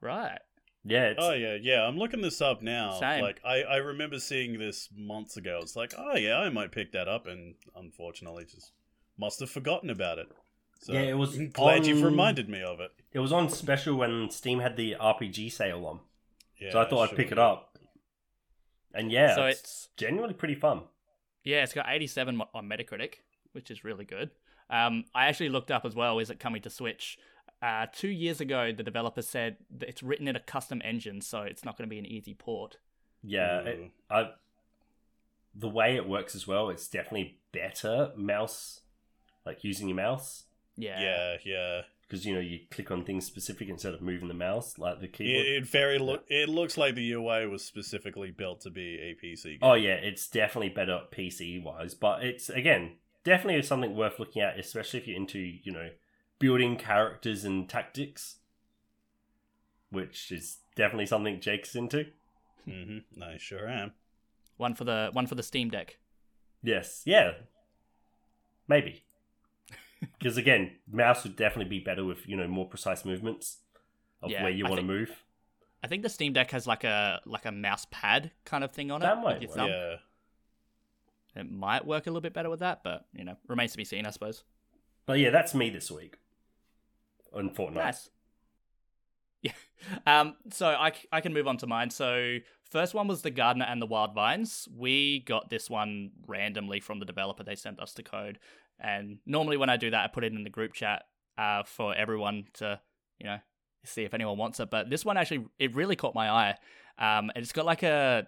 Right. 0.00 0.38
Yeah, 0.82 1.08
it's, 1.08 1.18
Oh 1.22 1.32
yeah, 1.32 1.58
yeah. 1.60 1.82
I'm 1.82 1.98
looking 1.98 2.22
this 2.22 2.40
up 2.40 2.62
now. 2.62 2.98
Same. 2.98 3.20
Like 3.22 3.40
I, 3.44 3.62
I 3.62 3.76
remember 3.76 4.18
seeing 4.18 4.58
this 4.58 4.88
months 4.96 5.36
ago. 5.36 5.58
It's 5.60 5.76
like, 5.76 5.92
oh 5.96 6.16
yeah, 6.16 6.38
I 6.38 6.48
might 6.48 6.72
pick 6.72 6.92
that 6.92 7.06
up, 7.06 7.26
and 7.26 7.54
unfortunately, 7.76 8.46
just 8.46 8.72
must 9.18 9.40
have 9.40 9.50
forgotten 9.50 9.90
about 9.90 10.18
it. 10.18 10.28
So 10.78 10.94
Yeah, 10.94 11.00
it 11.00 11.18
was 11.18 11.36
I'm 11.36 11.50
glad 11.52 11.84
you've 11.86 12.02
reminded 12.02 12.48
me 12.48 12.62
of 12.62 12.80
it. 12.80 12.92
It 13.12 13.18
was 13.18 13.30
on 13.30 13.50
special 13.50 13.96
when 13.96 14.30
Steam 14.30 14.60
had 14.60 14.76
the 14.78 14.96
RPG 14.98 15.52
sale 15.52 15.84
on, 15.84 16.00
Yeah, 16.58 16.72
so 16.72 16.80
I 16.80 16.88
thought 16.88 17.02
I'd 17.02 17.08
sure 17.10 17.16
pick 17.18 17.30
it 17.32 17.38
up. 17.38 17.76
And 18.94 19.12
yeah, 19.12 19.34
So 19.34 19.44
it's, 19.44 19.60
it's- 19.60 19.88
genuinely 19.98 20.34
pretty 20.34 20.54
fun. 20.54 20.82
Yeah, 21.44 21.62
it's 21.62 21.74
got 21.74 21.86
87 21.88 22.40
on 22.54 22.68
Metacritic, 22.68 23.16
which 23.52 23.70
is 23.70 23.84
really 23.84 24.04
good. 24.06 24.30
Um, 24.70 25.04
I 25.14 25.26
actually 25.26 25.48
looked 25.48 25.70
up 25.70 25.84
as 25.84 25.94
well. 25.94 26.18
Is 26.18 26.30
it 26.30 26.38
coming 26.40 26.62
to 26.62 26.70
Switch? 26.70 27.18
Uh, 27.62 27.86
two 27.92 28.08
years 28.08 28.40
ago, 28.40 28.72
the 28.72 28.82
developer 28.82 29.20
said 29.22 29.56
that 29.78 29.88
it's 29.88 30.02
written 30.02 30.28
in 30.28 30.36
a 30.36 30.40
custom 30.40 30.80
engine, 30.84 31.20
so 31.20 31.42
it's 31.42 31.64
not 31.64 31.76
going 31.76 31.88
to 31.88 31.90
be 31.92 31.98
an 31.98 32.06
easy 32.06 32.32
port. 32.34 32.78
Yeah, 33.22 33.58
it, 33.60 33.90
I, 34.08 34.30
the 35.54 35.68
way 35.68 35.96
it 35.96 36.08
works 36.08 36.34
as 36.34 36.46
well, 36.46 36.70
it's 36.70 36.88
definitely 36.88 37.38
better 37.52 38.12
mouse, 38.16 38.80
like 39.44 39.62
using 39.64 39.88
your 39.88 39.96
mouse 39.96 40.44
Yeah, 40.76 41.00
Yeah, 41.02 41.36
yeah. 41.44 41.80
because 42.08 42.24
you 42.24 42.32
know 42.34 42.40
you 42.40 42.60
click 42.70 42.90
on 42.90 43.04
things 43.04 43.26
specific 43.26 43.68
instead 43.68 43.92
of 43.92 44.00
moving 44.00 44.28
the 44.28 44.34
mouse 44.34 44.78
like 44.78 45.00
the 45.00 45.06
It, 45.06 45.12
keyboard. 45.12 45.46
it 45.46 45.66
very 45.66 45.98
look. 45.98 46.24
It 46.28 46.48
looks 46.48 46.78
like 46.78 46.94
the 46.94 47.12
UI 47.12 47.46
was 47.46 47.62
specifically 47.64 48.30
built 48.30 48.62
to 48.62 48.70
be 48.70 48.94
a 49.00 49.14
PC 49.22 49.44
game. 49.44 49.58
Oh 49.60 49.74
yeah, 49.74 49.94
it's 49.94 50.28
definitely 50.28 50.70
better 50.70 51.00
PC 51.12 51.62
wise, 51.62 51.92
but 51.94 52.24
it's 52.24 52.48
again 52.48 52.92
definitely 53.24 53.62
something 53.62 53.94
worth 53.94 54.18
looking 54.18 54.42
at, 54.42 54.58
especially 54.58 55.00
if 55.00 55.06
you're 55.08 55.16
into 55.16 55.38
you 55.38 55.72
know 55.72 55.90
building 56.38 56.76
characters 56.76 57.44
and 57.44 57.68
tactics, 57.68 58.36
which 59.90 60.30
is 60.32 60.58
definitely 60.76 61.06
something 61.06 61.40
Jake's 61.40 61.74
into. 61.74 62.06
Mm-hmm. 62.68 63.22
I 63.22 63.36
sure 63.38 63.68
am. 63.68 63.92
one 64.56 64.74
for 64.74 64.84
the 64.84 65.10
one 65.12 65.26
for 65.26 65.34
the 65.34 65.42
Steam 65.42 65.70
Deck. 65.70 65.98
Yes, 66.62 67.02
yeah, 67.06 67.32
maybe 68.68 69.02
because 70.18 70.36
again, 70.36 70.72
mouse 70.90 71.24
would 71.24 71.36
definitely 71.36 71.70
be 71.78 71.82
better 71.82 72.04
with 72.04 72.28
you 72.28 72.36
know 72.36 72.46
more 72.48 72.68
precise 72.68 73.04
movements 73.04 73.58
of 74.22 74.30
Yeah, 74.30 74.42
where 74.42 74.52
you 74.52 74.64
want 74.64 74.76
to 74.76 74.82
move. 74.82 75.24
I 75.82 75.86
think 75.86 76.02
the 76.02 76.10
Steam 76.10 76.34
Deck 76.34 76.50
has 76.50 76.66
like 76.66 76.84
a 76.84 77.20
like 77.24 77.46
a 77.46 77.52
mouse 77.52 77.86
pad 77.90 78.30
kind 78.44 78.62
of 78.62 78.72
thing 78.72 78.90
on 78.90 79.00
That 79.00 79.16
it. 79.18 79.20
might 79.22 79.32
with 79.40 79.42
your 79.42 79.48
work. 79.50 79.56
thumb. 79.56 79.68
Yeah. 79.70 79.94
It 81.36 81.50
might 81.50 81.86
work 81.86 82.06
a 82.06 82.10
little 82.10 82.20
bit 82.20 82.34
better 82.34 82.50
with 82.50 82.60
that, 82.60 82.82
but 82.82 83.06
you 83.14 83.24
know, 83.24 83.36
remains 83.48 83.72
to 83.72 83.76
be 83.76 83.84
seen, 83.84 84.06
I 84.06 84.10
suppose. 84.10 84.42
But 85.06 85.18
yeah, 85.18 85.30
that's 85.30 85.54
me 85.54 85.70
this 85.70 85.90
week 85.90 86.16
on 87.32 87.50
Fortnite. 87.50 87.74
Nice. 87.74 88.08
Yeah. 89.42 89.52
Um. 90.06 90.36
So 90.50 90.68
I, 90.68 90.92
I 91.10 91.22
can 91.22 91.32
move 91.32 91.48
on 91.48 91.56
to 91.58 91.66
mine. 91.66 91.88
So 91.88 92.40
first 92.70 92.92
one 92.92 93.08
was 93.08 93.22
the 93.22 93.30
Gardener 93.30 93.64
and 93.66 93.80
the 93.80 93.86
Wild 93.86 94.14
Vines. 94.14 94.68
We 94.76 95.20
got 95.20 95.48
this 95.48 95.70
one 95.70 96.10
randomly 96.26 96.80
from 96.80 96.98
the 96.98 97.06
developer. 97.06 97.42
They 97.42 97.54
sent 97.54 97.80
us 97.80 97.94
the 97.94 98.02
code, 98.02 98.38
and 98.78 99.16
normally 99.24 99.56
when 99.56 99.70
I 99.70 99.78
do 99.78 99.88
that, 99.90 100.04
I 100.04 100.08
put 100.08 100.24
it 100.24 100.34
in 100.34 100.44
the 100.44 100.50
group 100.50 100.74
chat 100.74 101.04
uh, 101.38 101.62
for 101.62 101.94
everyone 101.94 102.44
to 102.54 102.78
you 103.18 103.24
know 103.28 103.38
see 103.84 104.02
if 104.02 104.12
anyone 104.12 104.36
wants 104.36 104.60
it. 104.60 104.68
But 104.70 104.90
this 104.90 105.06
one 105.06 105.16
actually 105.16 105.46
it 105.58 105.74
really 105.74 105.96
caught 105.96 106.14
my 106.14 106.28
eye. 106.28 106.56
Um. 106.98 107.30
And 107.34 107.42
it's 107.42 107.52
got 107.52 107.64
like 107.64 107.82
a 107.82 108.26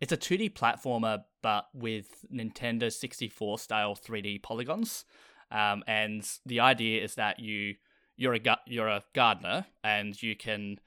it's 0.00 0.12
a 0.12 0.16
2D 0.16 0.52
platformer, 0.54 1.24
but 1.42 1.66
with 1.74 2.24
Nintendo 2.32 2.92
64 2.92 3.58
style 3.58 3.94
3D 3.96 4.42
polygons. 4.42 5.04
Um, 5.50 5.84
and 5.86 6.28
the 6.44 6.60
idea 6.60 7.02
is 7.02 7.14
that 7.14 7.38
you 7.40 7.74
you're 8.16 8.34
a 8.34 8.38
gu- 8.38 8.64
you're 8.66 8.88
a 8.88 9.04
gardener 9.14 9.66
and 9.84 10.20
you 10.22 10.34
can 10.34 10.78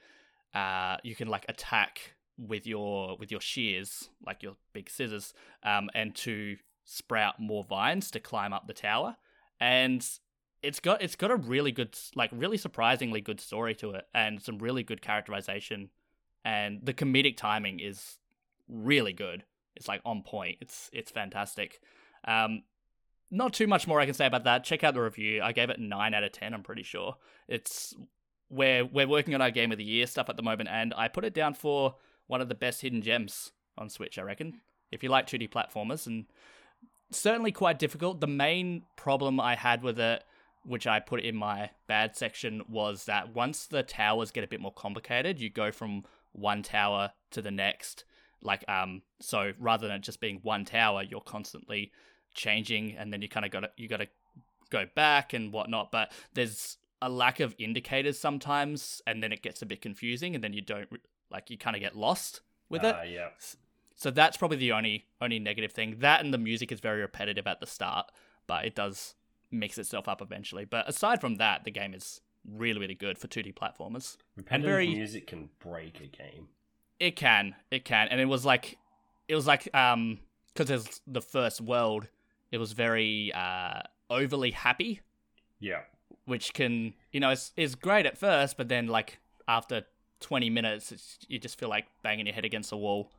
uh 0.53 0.97
you 1.03 1.15
can 1.15 1.27
like 1.27 1.45
attack 1.47 2.15
with 2.37 2.65
your 2.65 3.17
with 3.17 3.31
your 3.31 3.41
shears 3.41 4.09
like 4.25 4.41
your 4.41 4.55
big 4.73 4.89
scissors 4.89 5.33
um 5.63 5.89
and 5.93 6.15
to 6.15 6.57
sprout 6.85 7.39
more 7.39 7.63
vines 7.63 8.09
to 8.09 8.19
climb 8.19 8.51
up 8.51 8.65
the 8.65 8.73
tower 8.73 9.15
and 9.59 10.07
it's 10.63 10.79
got 10.79 11.01
it's 11.01 11.15
got 11.15 11.29
a 11.29 11.35
really 11.35 11.71
good 11.71 11.95
like 12.15 12.31
really 12.33 12.57
surprisingly 12.57 13.21
good 13.21 13.39
story 13.39 13.75
to 13.75 13.91
it 13.91 14.05
and 14.13 14.41
some 14.41 14.57
really 14.57 14.83
good 14.83 15.01
characterization 15.01 15.89
and 16.43 16.79
the 16.83 16.93
comedic 16.93 17.37
timing 17.37 17.79
is 17.79 18.17
really 18.69 19.13
good 19.13 19.43
it's 19.75 19.87
like 19.87 20.01
on 20.05 20.21
point 20.21 20.57
it's 20.61 20.89
it's 20.93 21.11
fantastic 21.11 21.81
um 22.25 22.63
not 23.31 23.53
too 23.53 23.67
much 23.67 23.87
more 23.87 23.99
I 23.99 24.05
can 24.05 24.13
say 24.13 24.25
about 24.25 24.43
that. 24.45 24.63
Check 24.63 24.83
out 24.83 24.93
the 24.93 25.01
review. 25.01 25.41
I 25.41 25.51
gave 25.51 25.69
it 25.69 25.79
nine 25.79 26.13
out 26.13 26.23
of 26.23 26.31
ten. 26.31 26.53
I'm 26.53 26.63
pretty 26.63 26.83
sure 26.83 27.15
it's 27.47 27.93
we're 28.49 28.85
we're 28.85 29.07
working 29.07 29.35
on 29.35 29.41
our 29.41 29.51
game 29.51 29.71
of 29.71 29.77
the 29.77 29.83
year 29.83 30.07
stuff 30.07 30.29
at 30.29 30.37
the 30.37 30.43
moment, 30.43 30.69
and 30.71 30.93
I 30.95 31.07
put 31.07 31.25
it 31.25 31.33
down 31.33 31.53
for 31.53 31.95
one 32.27 32.41
of 32.41 32.49
the 32.49 32.55
best 32.55 32.81
hidden 32.81 33.01
gems 33.01 33.51
on 33.77 33.89
Switch. 33.89 34.17
I 34.17 34.23
reckon 34.23 34.61
if 34.91 35.03
you 35.03 35.09
like 35.09 35.27
2D 35.27 35.49
platformers, 35.49 36.07
and 36.07 36.25
certainly 37.11 37.51
quite 37.51 37.79
difficult. 37.79 38.19
The 38.19 38.27
main 38.27 38.83
problem 38.95 39.39
I 39.39 39.55
had 39.55 39.83
with 39.83 39.99
it, 39.99 40.23
which 40.63 40.87
I 40.87 40.99
put 40.99 41.21
in 41.21 41.35
my 41.35 41.69
bad 41.87 42.15
section, 42.15 42.63
was 42.67 43.05
that 43.05 43.35
once 43.35 43.67
the 43.67 43.83
towers 43.83 44.31
get 44.31 44.43
a 44.43 44.47
bit 44.47 44.61
more 44.61 44.73
complicated, 44.73 45.39
you 45.39 45.49
go 45.49 45.71
from 45.71 46.03
one 46.31 46.63
tower 46.63 47.11
to 47.31 47.41
the 47.41 47.51
next. 47.51 48.05
Like 48.41 48.63
um, 48.69 49.01
so 49.19 49.51
rather 49.59 49.87
than 49.87 49.97
it 49.97 50.01
just 50.03 50.19
being 50.19 50.39
one 50.43 50.65
tower, 50.65 51.03
you're 51.03 51.21
constantly 51.21 51.91
changing 52.33 52.95
and 52.97 53.11
then 53.11 53.21
you 53.21 53.27
kind 53.27 53.45
of 53.45 53.51
got 53.51 53.61
to 53.61 53.69
you 53.75 53.87
got 53.87 53.97
to 53.97 54.07
go 54.69 54.85
back 54.95 55.33
and 55.33 55.51
whatnot 55.51 55.91
but 55.91 56.11
there's 56.35 56.77
a 57.01 57.09
lack 57.09 57.39
of 57.39 57.55
indicators 57.57 58.19
sometimes 58.19 59.01
and 59.07 59.23
then 59.23 59.31
it 59.33 59.41
gets 59.41 59.63
a 59.63 59.65
bit 59.65 59.81
confusing 59.81 60.35
and 60.35 60.43
then 60.43 60.53
you 60.53 60.61
don't 60.61 60.87
like 61.31 61.49
you 61.49 61.57
kind 61.57 61.75
of 61.75 61.81
get 61.81 61.95
lost 61.97 62.41
with 62.69 62.83
it 62.83 62.95
Ah, 62.97 63.01
yeah. 63.01 63.29
so 63.95 64.11
that's 64.11 64.37
probably 64.37 64.57
the 64.57 64.71
only 64.71 65.05
only 65.19 65.39
negative 65.39 65.71
thing 65.71 65.95
that 65.99 66.23
and 66.23 66.31
the 66.31 66.37
music 66.37 66.71
is 66.71 66.79
very 66.79 67.01
repetitive 67.01 67.47
at 67.47 67.59
the 67.59 67.65
start 67.65 68.11
but 68.45 68.63
it 68.63 68.75
does 68.75 69.15
mix 69.49 69.79
itself 69.79 70.07
up 70.07 70.21
eventually 70.21 70.65
but 70.65 70.87
aside 70.87 71.19
from 71.19 71.37
that 71.37 71.63
the 71.63 71.71
game 71.71 71.95
is 71.95 72.21
really 72.47 72.79
really 72.79 72.95
good 72.95 73.17
for 73.17 73.27
2d 73.27 73.55
platformers 73.55 74.17
Repetitive 74.37 74.69
very- 74.69 74.87
music 74.87 75.25
can 75.25 75.49
break 75.59 75.99
a 75.99 76.05
game. 76.05 76.49
It 76.99 77.15
can, 77.15 77.55
it 77.71 77.85
can, 77.85 78.07
and 78.09 78.19
it 78.19 78.25
was 78.25 78.45
like, 78.45 78.77
it 79.27 79.35
was 79.35 79.47
like, 79.47 79.73
um, 79.75 80.19
because 80.53 80.69
it's 80.69 81.01
the 81.07 81.21
first 81.21 81.61
world, 81.61 82.07
it 82.51 82.57
was 82.57 82.73
very 82.73 83.31
uh 83.33 83.81
overly 84.09 84.51
happy, 84.51 85.01
Yeah. 85.59 85.81
which 86.25 86.53
can, 86.53 86.93
you 87.11 87.19
know, 87.19 87.29
is 87.31 87.51
is 87.55 87.75
great 87.75 88.05
at 88.05 88.17
first, 88.17 88.57
but 88.57 88.67
then 88.67 88.87
like 88.87 89.19
after 89.47 89.83
twenty 90.19 90.49
minutes, 90.49 90.91
it's, 90.91 91.17
you 91.27 91.39
just 91.39 91.57
feel 91.59 91.69
like 91.69 91.85
banging 92.03 92.25
your 92.25 92.35
head 92.35 92.45
against 92.45 92.71
a 92.71 92.77
wall. 92.77 93.11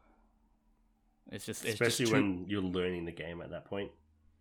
It's 1.30 1.46
just, 1.46 1.64
it's 1.64 1.74
Especially 1.74 2.04
just 2.06 2.12
too- 2.12 2.20
when 2.20 2.44
you're 2.48 2.60
learning 2.62 3.04
the 3.04 3.12
game 3.12 3.40
at 3.40 3.50
that 3.50 3.64
point. 3.66 3.90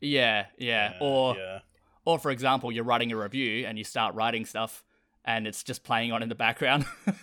yeah, 0.01 0.47
yeah, 0.57 0.95
or 0.99 1.35
yeah. 1.37 1.59
or 2.05 2.17
for 2.19 2.31
example, 2.31 2.71
you're 2.71 2.83
writing 2.83 3.11
a 3.11 3.17
review 3.17 3.65
and 3.67 3.77
you 3.77 3.83
start 3.83 4.15
writing 4.15 4.43
stuff. 4.45 4.83
And 5.29 5.45
it's 5.45 5.63
just 5.63 5.83
playing 5.83 6.11
on 6.11 6.23
in 6.23 6.29
the 6.29 6.33
background. 6.33 6.85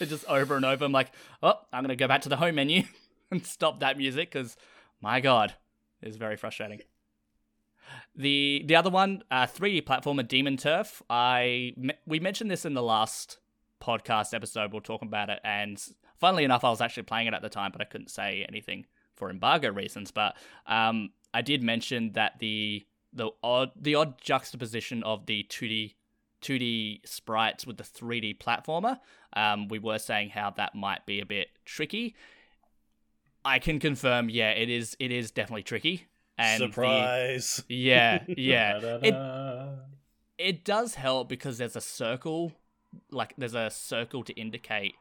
It's 0.00 0.10
just 0.10 0.26
over 0.26 0.56
and 0.56 0.64
over. 0.64 0.84
I'm 0.84 0.90
like, 0.90 1.12
oh, 1.40 1.54
I'm 1.72 1.84
gonna 1.84 1.94
go 1.94 2.08
back 2.08 2.22
to 2.22 2.28
the 2.28 2.36
home 2.36 2.56
menu 2.56 2.82
and 3.30 3.46
stop 3.46 3.78
that 3.78 3.96
music 3.96 4.32
because, 4.32 4.56
my 5.00 5.20
God, 5.20 5.54
it's 6.02 6.16
very 6.16 6.36
frustrating. 6.36 6.80
The 8.16 8.64
the 8.66 8.74
other 8.74 8.90
one, 8.90 9.22
uh, 9.30 9.46
3D 9.46 9.84
platformer 9.84 10.26
Demon 10.26 10.56
Turf. 10.56 11.00
I 11.08 11.74
we 12.06 12.18
mentioned 12.18 12.50
this 12.50 12.64
in 12.64 12.74
the 12.74 12.82
last 12.82 13.38
podcast 13.80 14.34
episode. 14.34 14.72
We're 14.72 14.80
talking 14.80 15.06
about 15.08 15.30
it, 15.30 15.38
and 15.44 15.80
funnily 16.18 16.42
enough, 16.42 16.64
I 16.64 16.70
was 16.70 16.80
actually 16.80 17.04
playing 17.04 17.28
it 17.28 17.34
at 17.34 17.42
the 17.42 17.48
time, 17.48 17.70
but 17.70 17.80
I 17.80 17.84
couldn't 17.84 18.10
say 18.10 18.44
anything 18.48 18.86
for 19.14 19.30
embargo 19.30 19.70
reasons. 19.70 20.10
But 20.10 20.36
um, 20.66 21.10
I 21.32 21.42
did 21.42 21.62
mention 21.62 22.12
that 22.14 22.40
the 22.40 22.84
the 23.12 23.30
odd 23.44 23.70
the 23.76 23.94
odd 23.94 24.20
juxtaposition 24.20 25.04
of 25.04 25.26
the 25.26 25.46
2D 25.48 25.94
2D 26.44 27.00
sprites 27.06 27.66
with 27.66 27.78
the 27.78 27.84
3D 27.84 28.38
platformer. 28.38 28.98
Um, 29.32 29.68
we 29.68 29.78
were 29.78 29.98
saying 29.98 30.30
how 30.30 30.50
that 30.50 30.74
might 30.74 31.06
be 31.06 31.20
a 31.20 31.26
bit 31.26 31.48
tricky. 31.64 32.14
I 33.44 33.58
can 33.58 33.78
confirm, 33.80 34.28
yeah, 34.30 34.50
it 34.50 34.68
is. 34.70 34.96
It 35.00 35.10
is 35.10 35.30
definitely 35.30 35.62
tricky. 35.64 36.06
And 36.38 36.62
the- 36.62 36.66
Surprise. 36.66 37.64
yeah, 37.68 38.22
yeah. 38.28 38.98
It 39.02 39.14
it 40.36 40.64
does 40.64 40.94
help 40.96 41.28
because 41.28 41.58
there's 41.58 41.76
a 41.76 41.80
circle, 41.80 42.52
like 43.10 43.34
there's 43.38 43.54
a 43.54 43.70
circle 43.70 44.22
to 44.24 44.32
indicate 44.34 44.94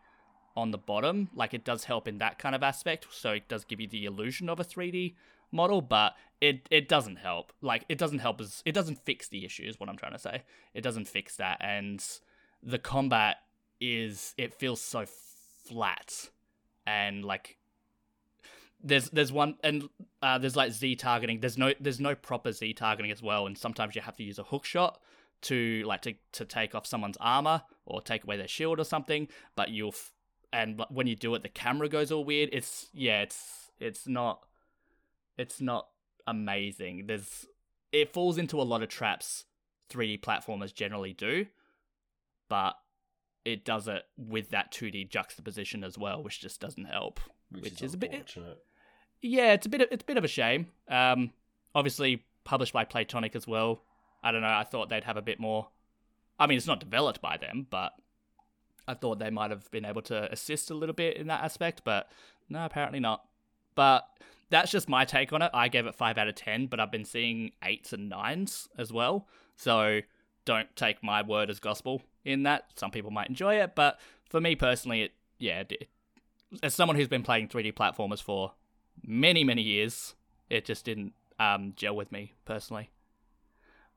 on 0.56 0.72
the 0.72 0.78
bottom. 0.78 1.30
Like 1.36 1.54
it 1.54 1.64
does 1.66 1.86
help 1.86 2.08
in 2.08 2.20
that 2.20 2.38
kind 2.40 2.54
of 2.56 2.64
aspect. 2.64 3.08
So 3.12 3.32
it 3.32 3.48
does 3.48 3.66
give 3.66 3.80
you 3.82 3.88
the 3.88 4.06
illusion 4.06 4.50
of 4.50 4.60
a 4.60 4.64
3D 4.64 5.16
model, 5.54 5.82
but 5.82 6.16
it 6.42 6.68
it 6.70 6.90
doesn't 6.90 7.18
help. 7.18 7.54
Like 7.62 7.86
it 7.88 7.98
doesn't 7.98 8.20
help 8.20 8.42
as 8.42 8.62
it 8.66 8.74
doesn't 8.74 9.06
fix 9.06 9.28
the 9.30 9.46
issue. 9.46 9.64
Is 9.64 9.80
what 9.80 9.90
I'm 9.90 9.98
trying 9.98 10.14
to 10.14 10.20
say. 10.20 10.44
It 10.74 10.82
doesn't 10.82 11.08
fix 11.08 11.38
that, 11.38 11.58
and 11.62 12.04
the 12.62 12.80
combat 12.80 13.38
is 13.80 14.34
it 14.38 14.54
feels 14.54 14.82
so 14.82 15.06
flat 15.06 16.30
and 16.86 17.24
like 17.24 17.58
there's 18.84 19.10
there's 19.12 19.32
one 19.32 19.56
and 19.64 19.88
uh, 20.22 20.38
there's 20.38 20.56
like 20.56 20.72
Z 20.72 20.98
targeting. 20.98 21.40
There's 21.40 21.58
no 21.58 21.74
there's 21.80 22.02
no 22.02 22.16
proper 22.16 22.52
Z 22.52 22.74
targeting 22.74 23.12
as 23.12 23.22
well, 23.22 23.48
and 23.48 23.58
sometimes 23.58 23.96
you 23.96 24.02
have 24.02 24.18
to 24.18 24.24
use 24.24 24.40
a 24.40 24.44
hook 24.44 24.66
shot 24.66 25.00
to 25.44 25.84
like 25.86 26.02
to 26.02 26.14
to 26.34 26.46
take 26.46 26.76
off 26.76 26.86
someone's 26.86 27.18
armor 27.22 27.62
or 27.86 28.02
take 28.02 28.26
away 28.26 28.36
their 28.36 28.48
shield 28.48 28.80
or 28.80 28.84
something. 28.84 29.30
But 29.56 29.70
you'll 29.70 29.90
f- 29.90 30.12
and 30.52 30.84
when 30.90 31.08
you 31.08 31.16
do 31.16 31.34
it, 31.36 31.44
the 31.44 31.50
camera 31.50 31.88
goes 31.88 32.12
all 32.12 32.26
weird. 32.26 32.50
It's 32.52 32.90
yeah, 32.94 33.22
it's 33.22 33.72
it's 33.80 34.06
not 34.06 34.44
it's 35.38 35.62
not 35.62 35.88
amazing. 36.28 37.06
There's 37.08 37.46
it 37.92 38.14
falls 38.14 38.38
into 38.38 38.60
a 38.60 38.64
lot 38.64 38.82
of 38.82 38.90
traps 38.90 39.46
3D 39.92 40.22
platformers 40.22 40.74
generally 40.74 41.14
do, 41.14 41.46
but 42.50 42.76
it 43.46 43.66
does 43.66 43.88
it 43.88 44.04
with 44.18 44.50
that 44.50 44.72
2D 44.72 45.10
juxtaposition 45.10 45.84
as 45.84 45.98
well, 45.98 46.24
which 46.24 46.40
just 46.40 46.60
doesn't 46.60 46.86
help. 46.86 47.20
which, 47.52 47.64
which 47.64 47.74
is, 47.74 47.82
is 47.82 47.94
a 47.94 47.98
bit-. 47.98 48.36
Yeah, 49.22 49.54
it's 49.54 49.66
a 49.66 49.70
bit 49.70 49.82
of, 49.82 49.88
it's 49.92 50.04
a 50.04 50.06
bit 50.06 50.18
of 50.18 50.24
a 50.24 50.30
shame. 50.30 50.68
Um, 50.90 51.32
obviously 51.76 52.26
published 52.44 52.74
by 52.74 52.86
Playtonic 52.86 53.36
as 53.36 53.48
well. 53.48 53.84
I 54.24 54.32
don't 54.32 54.42
know. 54.42 54.48
I 54.48 54.64
thought 54.64 54.90
they'd 54.90 55.04
have 55.04 55.18
a 55.18 55.22
bit 55.22 55.40
more. 55.40 55.68
I 56.40 56.48
mean, 56.48 56.58
it's 56.58 56.68
not 56.68 56.80
developed 56.80 57.22
by 57.22 57.38
them, 57.38 57.68
but 57.70 57.94
I 58.88 58.94
thought 58.94 59.20
they 59.20 59.30
might 59.30 59.52
have 59.52 59.70
been 59.72 59.86
able 59.86 60.02
to 60.04 60.32
assist 60.32 60.72
a 60.72 60.74
little 60.74 60.96
bit 60.96 61.18
in 61.18 61.28
that 61.28 61.44
aspect. 61.44 61.84
But 61.84 62.10
no, 62.50 62.66
apparently 62.66 63.00
not. 63.00 63.24
But 63.76 64.08
that's 64.54 64.72
just 64.72 64.88
my 64.88 65.04
take 65.04 65.34
on 65.34 65.42
it. 65.42 65.50
I 65.54 65.68
gave 65.68 65.88
it 65.88 65.96
five 65.96 66.18
out 66.18 66.28
of 66.28 66.36
ten, 66.36 66.68
but 66.68 66.80
I've 66.80 66.92
been 66.92 67.06
seeing 67.06 67.52
eights 67.64 67.92
and 67.92 68.08
nines 68.08 68.70
as 68.78 68.94
well. 68.94 69.28
So 69.56 70.02
don't 70.46 70.74
take 70.76 71.04
my 71.04 71.24
word 71.24 71.50
as 71.50 71.60
gospel 71.60 72.04
in 72.24 72.44
that. 72.44 72.66
Some 72.76 72.92
people 72.92 73.12
might 73.12 73.30
enjoy 73.30 73.56
it, 73.56 73.74
but 73.76 74.00
for 74.30 74.40
me 74.40 74.56
personally, 74.56 75.04
it 75.04 75.12
yeah, 75.40 75.64
it, 75.70 75.90
as 76.62 76.76
someone 76.76 76.96
who's 76.96 77.08
been 77.08 77.24
playing 77.24 77.48
3D 77.48 77.74
platformers 77.74 78.22
for 78.22 78.54
many 79.04 79.44
many 79.44 79.64
years, 79.64 80.14
it 80.50 80.66
just 80.66 80.86
didn't 80.86 81.14
um, 81.40 81.74
gel 81.76 81.96
with 81.96 82.12
me 82.12 82.34
personally. 82.46 82.92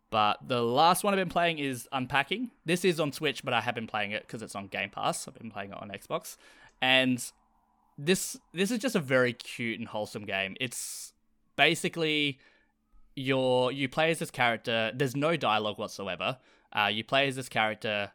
But 0.09 0.39
the 0.47 0.63
last 0.63 1.05
one 1.05 1.13
I've 1.13 1.19
been 1.19 1.29
playing 1.29 1.59
is 1.59 1.89
Unpacking. 1.93 2.53
This 2.65 2.85
is 2.85 2.99
on 3.01 3.13
Switch, 3.13 3.45
but 3.45 3.53
I 3.53 3.61
have 3.61 3.75
been 3.75 3.89
playing 3.89 4.13
it 4.13 4.23
because 4.23 4.41
it's 4.41 4.55
on 4.55 4.69
Game 4.69 4.89
Pass. 4.89 5.27
I've 5.29 5.35
been 5.35 5.51
playing 5.51 5.73
it 5.73 5.83
on 5.83 5.91
Xbox, 5.91 6.37
and 6.81 7.23
this 7.99 8.37
this 8.53 8.71
is 8.71 8.79
just 8.79 8.95
a 8.95 9.01
very 9.01 9.33
cute 9.33 9.79
and 9.79 9.89
wholesome 9.89 10.25
game. 10.25 10.57
It's 10.61 11.13
basically 11.57 12.39
your 13.15 13.73
you 13.73 13.89
play 13.89 14.11
as 14.11 14.19
this 14.19 14.31
character. 14.31 14.93
There's 14.95 15.17
no 15.17 15.37
dialogue 15.37 15.79
whatsoever. 15.79 16.39
Uh, 16.73 16.91
you 16.93 17.05
play 17.05 17.29
as 17.29 17.37
this 17.37 17.49
character, 17.49 18.11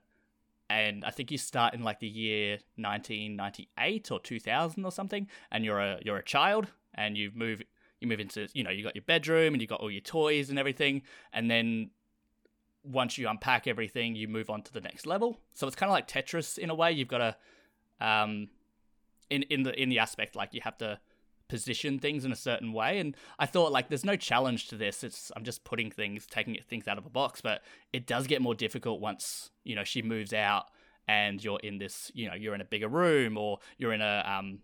and 0.70 1.04
I 1.04 1.10
think 1.10 1.32
you 1.32 1.38
start 1.38 1.74
in 1.74 1.84
like 1.84 2.00
the 2.00 2.08
year 2.08 2.60
1998 2.76 4.12
or 4.12 4.20
2000 4.20 4.86
or 4.86 4.92
something, 4.92 5.28
and 5.52 5.66
you're 5.66 5.80
a 5.80 6.00
you're 6.04 6.18
a 6.18 6.24
child, 6.24 6.68
and 6.94 7.18
you 7.18 7.32
move 7.34 7.62
you 8.00 8.08
move 8.08 8.20
into 8.20 8.48
you 8.54 8.64
know 8.64 8.70
you 8.70 8.84
got 8.84 8.96
your 8.96 9.04
bedroom 9.04 9.54
and 9.54 9.62
you 9.62 9.68
got 9.68 9.82
all 9.82 9.92
your 9.92 10.02
toys 10.02 10.50
and 10.50 10.60
everything, 10.60 11.02
and 11.34 11.50
then 11.50 11.90
once 12.84 13.18
you 13.18 13.28
unpack 13.28 13.68
everything, 13.68 14.16
you 14.16 14.28
move 14.28 14.50
on 14.50 14.62
to 14.64 14.74
the 14.74 14.82
next 14.82 15.06
level. 15.06 15.40
So 15.54 15.68
it's 15.68 15.76
kind 15.76 15.90
of 15.90 15.94
like 15.94 16.08
Tetris 16.08 16.58
in 16.58 16.70
a 16.70 16.76
way. 16.76 16.92
You've 16.92 17.08
got 17.08 17.20
to 17.20 18.06
um, 18.06 18.50
in 19.32 19.44
in 19.44 19.64
the 19.64 19.82
in 19.82 19.90
the 19.90 20.00
aspect 20.00 20.36
like 20.36 20.54
you 20.54 20.62
have 20.64 20.78
to 20.78 21.00
position 21.48 22.00
things 22.00 22.24
in 22.24 22.32
a 22.32 22.36
certain 22.36 22.72
way. 22.72 23.00
And 23.00 23.16
i 23.38 23.46
thought 23.46 23.72
like 23.72 23.90
there's 23.90 24.06
no 24.06 24.16
challenge 24.16 24.68
to 24.68 24.78
this. 24.78 25.04
It's 25.04 25.32
i'm 25.36 25.44
just 25.44 25.64
putting 25.64 25.90
things 25.90 26.28
taking 26.28 26.58
things 26.70 26.88
out 26.88 26.98
of 26.98 27.06
a 27.06 27.10
box. 27.10 27.42
But 27.42 27.62
it 27.92 28.06
does 28.06 28.28
get 28.28 28.42
more 28.42 28.56
difficult 28.56 29.02
once 29.02 29.50
you 29.64 29.76
know 29.76 29.84
she 29.84 30.02
moves 30.02 30.34
out 30.34 30.66
and 31.08 31.44
you're 31.44 31.60
in 31.60 31.80
this 31.80 32.12
you 32.14 32.28
know 32.28 32.36
you're 32.36 32.56
in 32.56 32.62
a 32.62 32.66
bigger 32.66 32.88
room 32.88 33.38
or 33.38 33.60
you're 33.78 33.94
in 33.94 34.02
a 34.02 34.24
um 34.28 34.60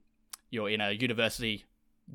you're 0.51 0.69
in 0.69 0.81
a 0.81 0.91
university 0.91 1.65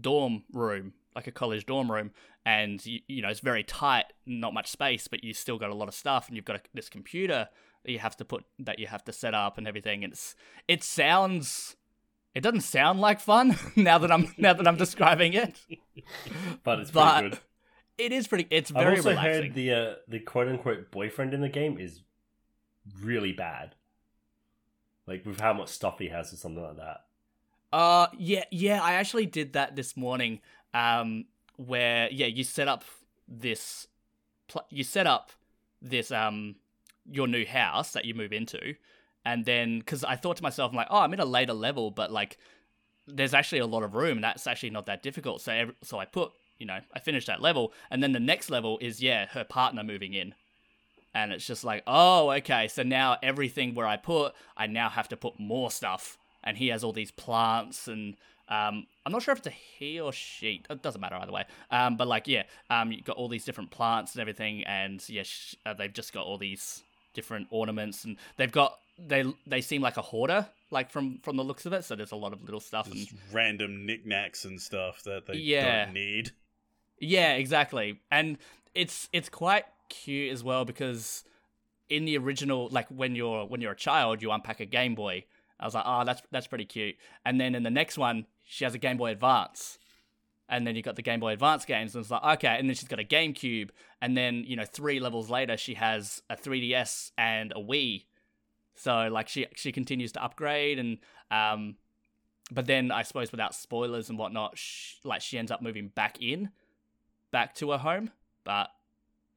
dorm 0.01 0.45
room 0.53 0.93
like 1.15 1.27
a 1.27 1.33
college 1.33 1.67
dorm 1.67 1.91
room 1.91 2.11
and 2.47 2.87
you, 2.87 3.01
you 3.09 3.21
know 3.21 3.29
it's 3.29 3.41
very 3.41 3.63
tight 3.63 4.07
not 4.25 4.55
much 4.55 4.69
space 4.69 5.07
but 5.07 5.23
you 5.23 5.35
still 5.35 5.59
got 5.59 5.69
a 5.69 5.75
lot 5.75 5.87
of 5.87 5.95
stuff 5.95 6.29
and 6.29 6.37
you've 6.37 6.47
got 6.47 6.57
a, 6.57 6.61
this 6.73 6.89
computer 6.89 7.49
that 7.85 7.93
you 7.93 7.99
have 7.99 8.17
to 8.17 8.25
put 8.25 8.45
that 8.59 8.79
you 8.79 8.87
have 8.87 9.05
to 9.05 9.13
set 9.13 9.35
up 9.35 9.59
and 9.59 9.67
everything. 9.67 10.05
And 10.05 10.13
it's 10.13 10.35
it 10.69 10.83
sounds 10.83 11.77
it 12.35 12.41
doesn't 12.41 12.63
sound 12.63 13.01
like 13.01 13.21
fun 13.21 13.57
now 13.77 13.99
that 13.99 14.11
I'm 14.11 14.33
now 14.37 14.53
that 14.53 14.67
I'm 14.67 14.77
describing 14.77 15.35
it. 15.35 15.61
But 16.65 16.81
it's 16.81 16.91
But 16.91 17.19
pretty 17.21 17.31
good. 17.31 17.39
It 17.99 18.13
is 18.13 18.27
pretty. 18.27 18.47
It's 18.51 18.71
very. 18.71 18.93
I've 18.93 18.99
also 18.99 19.11
relaxing. 19.11 19.43
heard 19.43 19.55
the 19.55 19.73
uh, 19.73 19.95
the 20.09 20.19
quote 20.21 20.49
unquote 20.49 20.91
boyfriend 20.91 21.35
in 21.35 21.41
the 21.41 21.49
game 21.49 21.79
is 21.79 22.01
really 23.01 23.33
bad. 23.33 23.75
Like 25.07 25.27
with 25.27 25.41
how 25.41 25.53
much 25.53 25.69
stuff 25.69 25.99
he 25.99 26.09
has 26.09 26.33
or 26.33 26.37
something 26.37 26.63
like 26.63 26.77
that. 26.77 27.05
Uh, 27.73 28.07
yeah, 28.17 28.45
yeah. 28.51 28.83
I 28.83 28.95
actually 28.95 29.27
did 29.27 29.53
that 29.55 29.77
this 29.77 29.97
morning. 29.97 30.41
Um, 30.75 31.27
where 31.57 32.09
yeah, 32.11 32.27
you 32.27 32.45
set 32.45 32.67
up 32.69 32.85
this, 33.29 33.87
pl- 34.49 34.67
you 34.71 34.85
set 34.85 35.07
up 35.07 35.31
this 35.81 36.11
um, 36.11 36.57
your 37.11 37.27
new 37.27 37.45
house 37.47 37.93
that 37.93 38.05
you 38.05 38.15
move 38.15 38.33
into, 38.33 38.75
and 39.25 39.45
then 39.45 39.79
because 39.79 40.05
I 40.05 40.17
thought 40.17 40.37
to 40.39 40.43
myself, 40.43 40.71
I'm 40.71 40.77
like, 40.77 40.89
oh, 40.91 40.99
I'm 40.99 41.13
in 41.13 41.21
a 41.21 41.25
later 41.25 41.53
level, 41.53 41.91
but 41.91 42.11
like, 42.11 42.39
there's 43.07 43.35
actually 43.35 43.59
a 43.59 43.67
lot 43.67 43.83
of 43.83 43.95
room, 43.95 44.21
that's 44.21 44.47
actually 44.47 44.71
not 44.71 44.87
that 44.87 45.03
difficult. 45.03 45.41
So, 45.41 45.53
ev- 45.53 45.75
so 45.83 45.99
I 45.99 46.05
put, 46.05 46.33
you 46.59 46.67
know, 46.67 46.79
I 46.95 46.99
finished 47.01 47.27
that 47.27 47.43
level, 47.43 47.73
and 47.91 48.03
then 48.03 48.13
the 48.13 48.21
next 48.21 48.51
level 48.51 48.79
is 48.81 49.03
yeah, 49.03 49.27
her 49.27 49.45
partner 49.45 49.83
moving 49.83 50.15
in. 50.15 50.35
And 51.15 51.31
it's 51.31 51.47
just 51.47 51.63
like, 51.63 51.83
oh, 51.87 52.31
okay. 52.31 52.69
So 52.69 52.83
now 52.83 53.19
everything 53.23 53.75
where 53.75 53.87
I 53.87 53.99
put, 53.99 54.33
I 54.57 54.67
now 54.67 54.89
have 54.89 55.09
to 55.09 55.17
put 55.17 55.39
more 55.39 55.71
stuff. 55.71 56.17
And 56.43 56.57
he 56.57 56.69
has 56.69 56.83
all 56.83 56.93
these 56.93 57.11
plants, 57.11 57.87
and 57.87 58.17
um, 58.49 58.87
I'm 59.07 59.13
not 59.13 59.23
sure 59.23 59.33
if 59.33 59.39
it's 59.39 59.47
a 59.47 59.51
he 59.51 60.01
or 60.01 60.13
she. 60.13 60.63
It 60.69 60.83
doesn't 60.83 61.01
matter 61.01 61.17
either 61.17 61.33
way. 61.33 61.45
Um, 61.71 61.97
but 61.97 62.09
like, 62.09 62.27
yeah, 62.27 62.43
um, 62.69 62.91
you've 62.91 63.05
got 63.05 63.17
all 63.17 63.29
these 63.29 63.45
different 63.45 63.71
plants 63.71 64.15
and 64.15 64.21
everything, 64.21 64.65
and 64.65 65.07
yeah, 65.09 65.23
sh- 65.23 65.55
uh, 65.65 65.75
they've 65.75 65.93
just 65.93 66.13
got 66.13 66.27
all 66.27 66.39
these 66.39 66.83
different 67.15 67.47
ornaments, 67.51 68.05
and 68.05 68.17
they've 68.37 68.51
got 68.51 68.79
they 68.99 69.25
they 69.47 69.61
seem 69.61 69.83
like 69.83 69.97
a 69.97 70.03
hoarder, 70.03 70.47
like 70.71 70.91
from 70.91 71.19
from 71.23 71.37
the 71.37 71.45
looks 71.45 71.67
of 71.67 71.73
it. 71.73 71.85
So 71.85 71.97
there's 71.97 72.13
a 72.13 72.17
lot 72.17 72.33
of 72.33 72.43
little 72.45 72.61
stuff, 72.61 72.87
and 72.87 72.97
Just 72.97 73.13
random 73.33 73.87
knickknacks 73.87 74.45
and 74.45 74.61
stuff 74.61 75.03
that 75.05 75.27
they 75.27 75.35
Yeah. 75.35 75.85
don't 75.87 75.95
need. 75.95 76.33
Yeah, 76.99 77.35
exactly. 77.35 78.01
And 78.11 78.39
it's 78.75 79.09
it's 79.13 79.29
quite 79.29 79.65
cute 79.89 80.33
as 80.33 80.43
well 80.45 80.65
because 80.65 81.25
in 81.89 82.05
the 82.05 82.17
original 82.17 82.69
like 82.71 82.89
when 82.89 83.15
you're 83.15 83.45
when 83.47 83.61
you're 83.61 83.73
a 83.73 83.77
child, 83.77 84.23
you 84.23 84.31
unpack 84.31 84.61
a 84.61 84.67
Game 84.67 84.95
Boy. 84.95 85.25
I 85.59 85.65
was 85.65 85.75
like, 85.75 85.85
"Oh, 85.87 86.05
that's 86.05 86.23
that's 86.31 86.47
pretty 86.47 86.65
cute." 86.65 86.97
And 87.25 87.41
then 87.41 87.55
in 87.55 87.63
the 87.63 87.71
next 87.71 87.99
one, 87.99 88.27
she 88.45 88.65
has 88.65 88.75
a 88.75 88.79
Game 88.79 88.97
Boy 88.97 89.11
Advance. 89.13 89.79
And 90.49 90.67
then 90.67 90.77
you 90.77 90.83
got 90.83 90.97
the 90.97 91.03
Game 91.03 91.21
Boy 91.21 91.33
Advance 91.33 91.65
games, 91.65 91.95
and 91.95 92.03
it's 92.03 92.11
like, 92.11 92.23
okay. 92.35 92.57
And 92.59 92.69
then 92.69 92.75
she's 92.75 92.89
got 92.89 93.01
a 93.01 93.05
GameCube, 93.05 93.71
and 94.03 94.15
then 94.17 94.45
you 94.47 94.55
know, 94.57 94.67
three 94.67 95.01
levels 95.01 95.31
later, 95.31 95.57
she 95.57 95.75
has 95.75 96.21
a 96.29 96.37
3DS 96.37 97.13
and 97.17 97.53
a 97.53 97.61
Wii. 97.61 98.05
So 98.75 99.09
like, 99.11 99.29
she 99.29 99.47
she 99.55 99.73
continues 99.73 100.13
to 100.13 100.25
upgrade, 100.25 100.79
and 100.79 100.99
um, 101.31 101.77
but 102.51 102.67
then 102.67 102.91
I 102.91 103.03
suppose 103.03 103.31
without 103.31 103.55
spoilers 103.55 104.11
and 104.11 104.19
whatnot, 104.19 104.59
like 105.05 105.23
she 105.23 105.39
ends 105.39 105.51
up 105.51 105.63
moving 105.63 105.89
back 105.89 106.21
in, 106.21 106.51
back 107.31 107.55
to 107.57 107.71
her 107.71 107.79
home. 107.79 108.11
But 108.45 108.71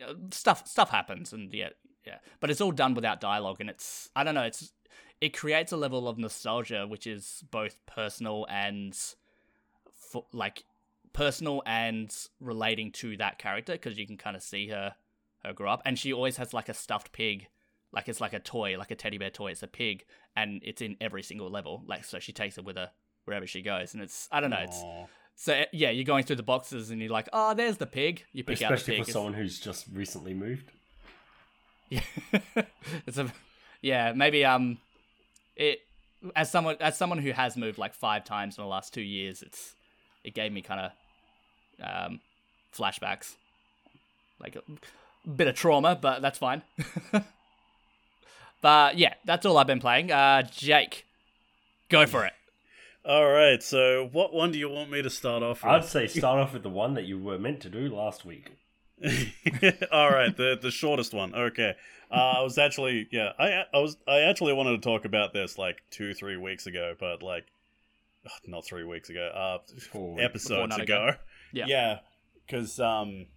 uh, 0.05 0.13
stuff 0.31 0.67
stuff 0.67 0.89
happens, 0.89 1.33
and 1.33 1.53
yeah, 1.53 1.69
yeah. 2.05 2.17
But 2.39 2.49
it's 2.49 2.61
all 2.61 2.71
done 2.71 2.93
without 2.93 3.21
dialogue, 3.21 3.57
and 3.59 3.69
it's 3.69 4.09
I 4.15 4.23
don't 4.23 4.35
know. 4.35 4.43
It's 4.43 4.71
it 5.21 5.29
creates 5.29 5.71
a 5.71 5.77
level 5.77 6.07
of 6.07 6.17
nostalgia 6.17 6.85
which 6.85 7.07
is 7.07 7.43
both 7.49 7.77
personal 7.85 8.45
and 8.49 8.97
fo- 9.93 10.27
like 10.33 10.65
personal 11.13 11.63
and 11.65 12.13
relating 12.41 12.91
to 12.91 13.15
that 13.17 13.39
character 13.39 13.73
because 13.73 13.97
you 13.97 14.05
can 14.05 14.17
kind 14.17 14.35
of 14.35 14.43
see 14.43 14.67
her 14.67 14.95
her 15.43 15.53
grow 15.53 15.71
up, 15.71 15.81
and 15.85 15.97
she 15.97 16.11
always 16.11 16.37
has 16.37 16.53
like 16.53 16.69
a 16.69 16.73
stuffed 16.73 17.11
pig. 17.11 17.47
Like 17.95 18.09
it's 18.09 18.21
like 18.21 18.33
a 18.33 18.39
toy, 18.39 18.77
like 18.77 18.91
a 18.91 18.95
teddy 18.95 19.17
bear 19.17 19.29
toy. 19.29 19.51
It's 19.51 19.63
a 19.63 19.67
pig, 19.67 20.05
and 20.35 20.61
it's 20.63 20.81
in 20.81 20.97
every 20.99 21.23
single 21.23 21.49
level. 21.49 21.81
Like 21.87 22.03
so, 22.03 22.19
she 22.19 22.33
takes 22.33 22.57
it 22.57 22.65
with 22.65 22.75
her 22.75 22.91
wherever 23.23 23.47
she 23.47 23.61
goes, 23.61 23.93
and 23.93 24.03
it's 24.03 24.27
I 24.31 24.41
don't 24.41 24.49
know. 24.49 24.59
It's 24.59 24.83
so 25.35 25.53
uh, 25.53 25.65
yeah, 25.71 25.89
you're 25.89 26.05
going 26.05 26.23
through 26.23 26.37
the 26.37 26.43
boxes 26.43 26.89
and 26.89 27.01
you're 27.01 27.11
like, 27.11 27.29
oh, 27.33 27.53
there's 27.53 27.77
the 27.77 27.85
pig. 27.85 28.23
You 28.33 28.43
pick 28.43 28.61
out 28.61 28.69
the 28.69 28.75
Especially 28.75 29.03
for 29.03 29.11
someone 29.11 29.33
who's 29.33 29.59
just 29.59 29.85
recently 29.93 30.33
moved. 30.33 30.71
Yeah, 31.89 32.01
it's 33.05 33.17
a 33.17 33.31
yeah. 33.81 34.13
Maybe 34.13 34.45
um, 34.45 34.77
it 35.55 35.81
as 36.35 36.49
someone 36.49 36.77
as 36.79 36.97
someone 36.97 37.19
who 37.19 37.31
has 37.31 37.57
moved 37.57 37.77
like 37.77 37.93
five 37.93 38.23
times 38.23 38.57
in 38.57 38.63
the 38.63 38.67
last 38.67 38.93
two 38.93 39.01
years, 39.01 39.41
it's 39.41 39.75
it 40.23 40.33
gave 40.33 40.51
me 40.51 40.61
kind 40.61 40.79
of 40.79 40.91
um 42.07 42.19
flashbacks, 42.73 43.35
like 44.39 44.55
a 44.55 45.29
bit 45.29 45.47
of 45.47 45.55
trauma, 45.55 45.97
but 45.99 46.21
that's 46.21 46.39
fine. 46.39 46.61
but 48.65 48.97
yeah, 48.97 49.13
that's 49.25 49.45
all 49.45 49.59
I've 49.59 49.67
been 49.67 49.79
playing. 49.79 50.11
Uh, 50.11 50.41
Jake, 50.41 51.05
go 51.87 52.07
for 52.07 52.25
it. 52.25 52.33
All 53.07 53.29
right. 53.29 53.61
So, 53.61 54.09
what 54.11 54.33
one 54.33 54.51
do 54.51 54.57
you 54.57 54.67
want 54.69 54.89
me 54.89 55.03
to 55.03 55.09
start 55.11 55.43
off 55.43 55.63
with? 55.63 55.71
I'd 55.71 55.85
say 55.85 56.07
start 56.07 56.39
off 56.39 56.51
with 56.51 56.63
the 56.63 56.71
one 56.71 56.95
that 56.95 57.03
you 57.05 57.19
were 57.19 57.37
meant 57.37 57.61
to 57.61 57.69
do 57.69 57.95
last 57.95 58.25
week. 58.25 58.53
All 59.91 60.09
right, 60.09 60.35
the 60.35 60.57
the 60.59 60.71
shortest 60.71 61.13
one. 61.13 61.35
Okay. 61.35 61.75
Uh, 62.09 62.15
I 62.15 62.41
was 62.41 62.57
actually 62.57 63.07
yeah, 63.11 63.33
I 63.37 63.65
I 63.71 63.77
was 63.77 63.97
I 64.07 64.21
actually 64.21 64.53
wanted 64.53 64.81
to 64.81 64.89
talk 64.89 65.05
about 65.05 65.31
this 65.31 65.59
like 65.59 65.83
two 65.91 66.15
three 66.15 66.37
weeks 66.37 66.65
ago, 66.65 66.95
but 66.99 67.21
like 67.21 67.45
not 68.47 68.65
three 68.65 68.83
weeks 68.83 69.11
ago. 69.11 69.27
Uh, 69.27 69.57
Four 69.91 70.15
weeks. 70.15 70.23
episodes 70.23 70.75
ago. 70.75 71.09
ago. 71.09 71.17
Yeah. 71.53 71.65
Yeah, 71.67 71.99
because 72.47 72.79
um, 72.79 73.27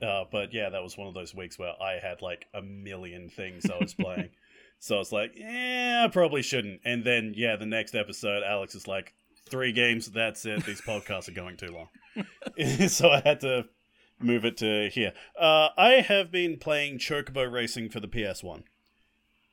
uh, 0.00 0.26
but 0.30 0.54
yeah, 0.54 0.68
that 0.68 0.84
was 0.84 0.96
one 0.96 1.08
of 1.08 1.14
those 1.14 1.34
weeks 1.34 1.58
where 1.58 1.72
I 1.82 1.98
had 2.00 2.22
like 2.22 2.46
a 2.54 2.62
million 2.62 3.28
things 3.28 3.68
I 3.68 3.76
was 3.78 3.92
playing. 3.92 4.28
so 4.78 4.96
I 4.96 4.98
was 4.98 5.12
like, 5.12 5.32
yeah, 5.36 6.02
I 6.04 6.08
probably 6.08 6.42
shouldn't. 6.42 6.80
And 6.84 7.04
then 7.04 7.34
yeah, 7.36 7.56
the 7.56 7.66
next 7.66 7.94
episode, 7.94 8.42
Alex 8.42 8.74
is 8.74 8.86
like, 8.88 9.14
three 9.48 9.72
games, 9.72 10.10
that's 10.10 10.44
it. 10.44 10.64
These 10.66 10.82
podcasts 10.82 11.28
are 11.28 11.32
going 11.32 11.56
too 11.56 11.68
long. 11.74 11.88
so 12.88 13.08
I 13.10 13.20
had 13.24 13.40
to 13.40 13.66
move 14.20 14.44
it 14.44 14.56
to 14.58 14.90
here. 14.92 15.12
Uh, 15.40 15.68
I 15.78 16.00
have 16.06 16.30
been 16.30 16.58
playing 16.58 16.98
Chocobo 16.98 17.50
Racing 17.50 17.88
for 17.90 18.00
the 18.00 18.08
PS1. 18.08 18.64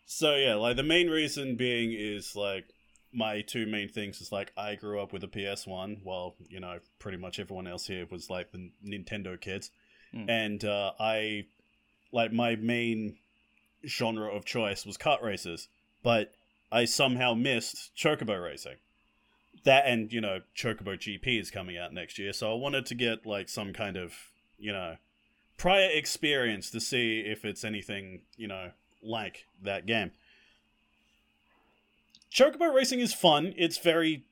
So 0.06 0.36
yeah, 0.36 0.56
like 0.56 0.76
the 0.76 0.84
main 0.84 1.10
reason 1.10 1.56
being 1.56 1.94
is 1.94 2.36
like 2.36 2.66
my 3.14 3.42
two 3.42 3.66
main 3.66 3.88
things 3.90 4.20
is 4.22 4.32
like 4.32 4.52
I 4.58 4.76
grew 4.76 5.00
up 5.02 5.14
with 5.14 5.24
a 5.24 5.28
PS1, 5.28 6.00
while 6.04 6.36
you 6.50 6.60
know 6.60 6.80
pretty 7.00 7.18
much 7.18 7.40
everyone 7.40 7.66
else 7.68 7.88
here 7.88 8.06
was 8.12 8.30
like 8.30 8.52
the 8.52 8.72
Nintendo 8.86 9.40
kids, 9.40 9.72
Mm. 10.14 10.30
and 10.30 10.64
uh, 10.66 10.92
I 11.00 11.46
like 12.12 12.32
my 12.32 12.56
main 12.56 13.18
genre 13.88 14.28
of 14.28 14.46
choice 14.46 14.86
was 14.86 14.98
kart 14.98 15.22
races, 15.22 15.68
but 16.04 16.34
I 16.72 16.86
somehow 16.86 17.34
missed 17.34 17.96
Chocobo 17.96 18.44
Racing. 18.44 18.78
That 19.64 19.86
and 19.88 20.12
you 20.12 20.22
know 20.22 20.42
Chocobo 20.56 20.98
GP 20.98 21.40
is 21.40 21.50
coming 21.50 21.78
out 21.78 21.94
next 21.94 22.20
year, 22.20 22.34
so 22.34 22.52
I 22.52 22.56
wanted 22.56 22.86
to 22.88 22.96
get 22.96 23.26
like 23.26 23.50
some 23.50 23.74
kind 23.74 23.98
of 23.98 24.14
you 24.58 24.72
know 24.72 24.98
prior 25.58 25.90
experience 25.92 26.70
to 26.72 26.80
see 26.80 27.22
if 27.22 27.46
it's 27.46 27.64
anything 27.64 28.22
you 28.38 28.48
know 28.48 28.72
like 29.02 29.46
that 29.64 29.86
game. 29.86 30.12
Chocobo 32.32 32.74
Racing 32.74 33.00
is 33.00 33.14
fun. 33.14 33.54
It's 33.58 33.78
very 33.78 34.26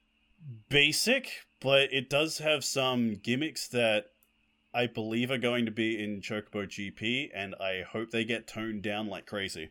basic, 0.69 1.45
but 1.61 1.93
it 1.93 2.09
does 2.09 2.39
have 2.39 2.63
some 2.65 3.15
gimmicks 3.15 3.67
that 3.69 4.11
I 4.73 4.87
believe 4.87 5.29
are 5.29 5.37
going 5.37 5.65
to 5.65 5.71
be 5.71 6.01
in 6.01 6.21
Chocobo 6.21 6.65
GP, 6.67 7.29
and 7.33 7.53
I 7.55 7.83
hope 7.87 8.11
they 8.11 8.25
get 8.25 8.47
toned 8.47 8.81
down 8.81 9.07
like 9.07 9.25
crazy. 9.25 9.69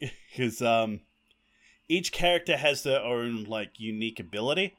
Because 0.30 0.62
um, 0.62 1.00
each 1.88 2.12
character 2.12 2.56
has 2.56 2.84
their 2.84 3.00
own 3.00 3.44
like 3.44 3.80
unique 3.80 4.20
ability. 4.20 4.74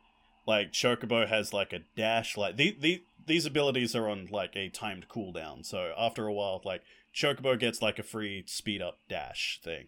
Like 0.48 0.72
Chocobo 0.72 1.28
has 1.28 1.52
like 1.52 1.74
a 1.74 1.82
dash. 1.98 2.38
Like 2.38 2.56
the, 2.56 2.78
the 2.80 3.04
these 3.26 3.45
abilities 3.45 3.95
are 3.95 4.08
on 4.08 4.28
like 4.32 4.56
a 4.56 4.69
timed 4.69 5.10
cooldown. 5.10 5.65
So 5.65 5.91
after 5.98 6.26
a 6.26 6.34
while, 6.34 6.62
like 6.63 6.84
Chocobo 7.13 7.60
gets 7.60 7.82
like 7.82 8.00
a 8.00 8.04
free 8.04 8.43
speed 8.48 8.82
up 8.82 9.00
dash 9.10 9.60
thing. 9.63 9.88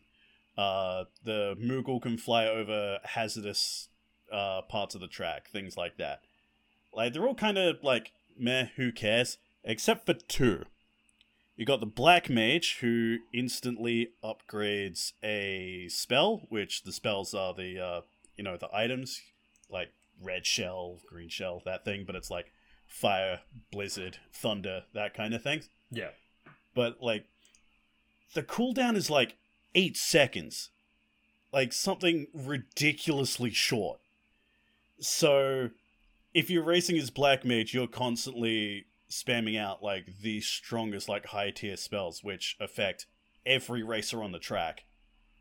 Uh, 0.58 1.06
the 1.24 1.56
Moogle 1.60 2.02
can 2.02 2.18
fly 2.18 2.46
over 2.46 3.00
hazardous 3.04 3.88
uh, 4.32 4.62
parts 4.64 4.96
of 4.96 5.02
the 5.02 5.08
track, 5.08 5.50
things 5.50 5.78
like 5.78 5.98
that. 5.98 6.22
Like 6.94 7.14
they're 7.14 7.26
all 7.26 7.36
kind 7.36 7.58
of 7.58 7.78
like 7.84 8.12
meh, 8.42 8.68
who 8.76 8.92
cares? 8.92 9.38
Except 9.64 10.06
for 10.06 10.14
two. 10.14 10.66
You 11.56 11.66
got 11.66 11.80
the 11.80 11.86
Black 11.86 12.30
Mage 12.30 12.78
who 12.82 13.18
instantly 13.34 14.10
upgrades 14.24 15.12
a 15.24 15.88
spell, 15.90 16.48
which 16.50 16.84
the 16.84 16.92
spells 16.92 17.34
are 17.34 17.54
the 17.54 17.80
uh, 17.80 18.02
you 18.36 18.44
know 18.44 18.58
the 18.58 18.70
items 18.76 19.22
like 19.70 19.90
red 20.22 20.46
shell, 20.46 21.00
green 21.08 21.30
shell, 21.30 21.62
that 21.66 21.86
thing, 21.86 22.04
but 22.06 22.16
it's 22.16 22.30
like 22.32 22.52
fire, 22.88 23.42
blizzard, 23.72 24.18
thunder, 24.34 24.84
that 24.94 25.14
kind 25.14 25.34
of 25.34 25.42
thing 25.42 25.62
Yeah. 25.92 26.10
but 26.76 27.02
like 27.02 27.26
the 28.34 28.44
cooldown 28.44 28.96
is 28.98 29.10
like 29.10 29.38
eight 29.76 29.96
seconds 29.96 30.70
like 31.54 31.72
something 31.72 32.28
ridiculously 32.34 33.50
short 33.52 34.00
so 35.00 35.70
if 36.34 36.50
you're 36.50 36.64
racing 36.64 36.98
as 36.98 37.10
black 37.10 37.44
mage 37.46 37.74
you're 37.74 37.88
constantly 37.88 38.86
spamming 39.10 39.60
out 39.60 39.84
like 39.84 40.06
the 40.22 40.40
strongest 40.42 41.10
like 41.10 41.26
high 41.28 41.52
tier 41.52 41.76
spells 41.78 42.24
which 42.24 42.56
affect 42.60 43.06
every 43.46 43.84
racer 43.84 44.24
on 44.24 44.32
the 44.32 44.40
track 44.40 44.86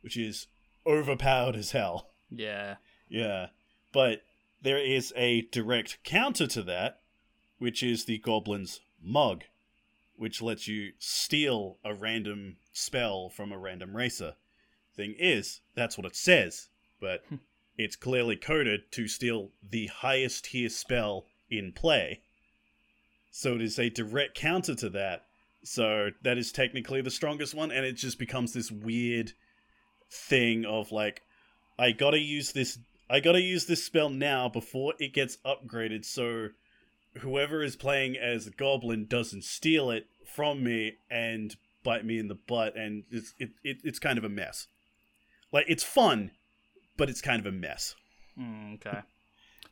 which 0.01 0.17
is 0.17 0.47
overpowered 0.87 1.55
as 1.57 1.73
hell 1.73 2.11
Yeah. 2.31 2.77
yeah. 3.09 3.49
But 3.93 4.23
there 4.63 4.79
is 4.79 5.13
a 5.17 5.43
direct 5.43 5.99
counter 6.05 6.47
to 6.49 6.63
that, 6.63 7.01
which 7.59 7.83
is 7.83 8.05
the 8.05 8.19
Goblin's 8.19 8.81
Mug, 9.03 9.45
which 10.17 10.41
lets 10.41 10.69
you 10.69 10.93
steal 10.99 11.79
a 11.85 11.93
random 11.95 12.57
spell 12.73 13.29
from 13.29 13.53
a 13.53 13.59
random 13.59 13.97
racer. 13.97 14.35
Thing 14.97 15.15
is, 15.19 15.61
that's 15.75 15.97
what 15.99 16.07
it 16.07 16.17
says, 16.17 16.69
but 17.01 17.25
it's 17.77 17.97
clearly 17.97 18.37
coded 18.37 18.93
to 18.93 19.09
steal 19.09 19.51
the 19.69 19.87
highest 19.87 20.47
tier 20.47 20.69
spell 20.69 21.27
in 21.51 21.73
play. 21.73 22.21
So 23.31 23.55
it 23.55 23.63
is 23.63 23.79
a 23.79 23.89
direct 23.89 24.37
counter 24.37 24.75
to 24.77 24.91
that. 24.91 25.25
So 25.63 26.11
that 26.23 26.39
is 26.39 26.53
technically 26.53 27.03
the 27.03 27.11
strongest 27.11 27.55
one, 27.55 27.71
and 27.71 27.85
it 27.85 27.93
just 27.93 28.19
becomes 28.19 28.53
this 28.53 28.71
weird 28.71 29.33
thing 30.11 30.65
of 30.65 30.91
like, 30.91 31.23
I 31.79 31.93
gotta 31.93 32.19
use 32.19 32.53
this. 32.53 32.79
I 33.09 33.21
gotta 33.21 33.41
use 33.41 33.67
this 33.67 33.85
spell 33.85 34.09
now 34.09 34.49
before 34.49 34.95
it 34.99 35.13
gets 35.13 35.39
upgraded, 35.45 36.05
so 36.05 36.49
whoever 37.19 37.63
is 37.63 37.77
playing 37.77 38.17
as 38.17 38.47
a 38.47 38.51
goblin 38.51 39.07
doesn't 39.07 39.45
steal 39.45 39.91
it 39.91 40.07
from 40.25 40.63
me 40.63 40.99
and 41.11 41.57
bite 41.83 42.05
me 42.05 42.19
in 42.19 42.29
the 42.29 42.35
butt, 42.35 42.77
and 42.77 43.05
it's 43.11 43.35
it, 43.39 43.51
it 43.65 43.79
it's 43.85 43.99
kind 43.99 44.19
of 44.19 44.25
a 44.25 44.29
mess. 44.29 44.69
Like 45.53 45.67
it's 45.69 45.83
fun, 45.83 46.31
but 47.01 47.11
it's 47.11 47.21
kind 47.23 47.41
of 47.41 47.47
a 47.47 47.53
mess. 47.53 47.97
Mm, 48.39 48.75
okay. 48.75 49.01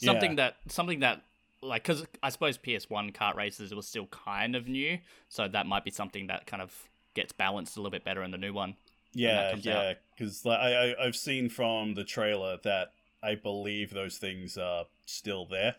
Yeah. 0.01 0.13
Something 0.13 0.37
that 0.37 0.55
something 0.69 1.01
that 1.01 1.23
like 1.61 1.83
because 1.83 2.07
I 2.23 2.29
suppose 2.29 2.57
PS1 2.57 3.13
kart 3.17 3.35
races 3.35 3.75
was 3.75 3.89
still 3.89 4.07
kind 4.07 4.55
of 4.55 4.69
new, 4.69 4.99
so 5.29 5.49
that 5.49 5.67
might 5.67 5.83
be 5.83 5.91
something 5.91 6.29
that 6.29 6.47
kind 6.47 6.63
of 6.63 6.73
gets 7.15 7.33
balanced 7.33 7.77
a 7.77 7.81
little 7.81 7.91
bit 7.91 8.05
better 8.05 8.23
in 8.23 8.31
the 8.31 8.39
new 8.39 8.53
one. 8.53 8.77
Yeah, 9.13 9.57
yeah, 9.57 9.95
because 10.17 10.45
like, 10.45 10.61
I, 10.61 10.91
I 10.93 11.05
I've 11.05 11.17
seen 11.17 11.49
from 11.49 11.95
the 11.95 12.05
trailer 12.05 12.59
that 12.63 12.93
I 13.21 13.35
believe 13.35 13.93
those 13.93 14.19
things 14.19 14.57
are 14.57 14.85
still 15.07 15.47
there. 15.47 15.75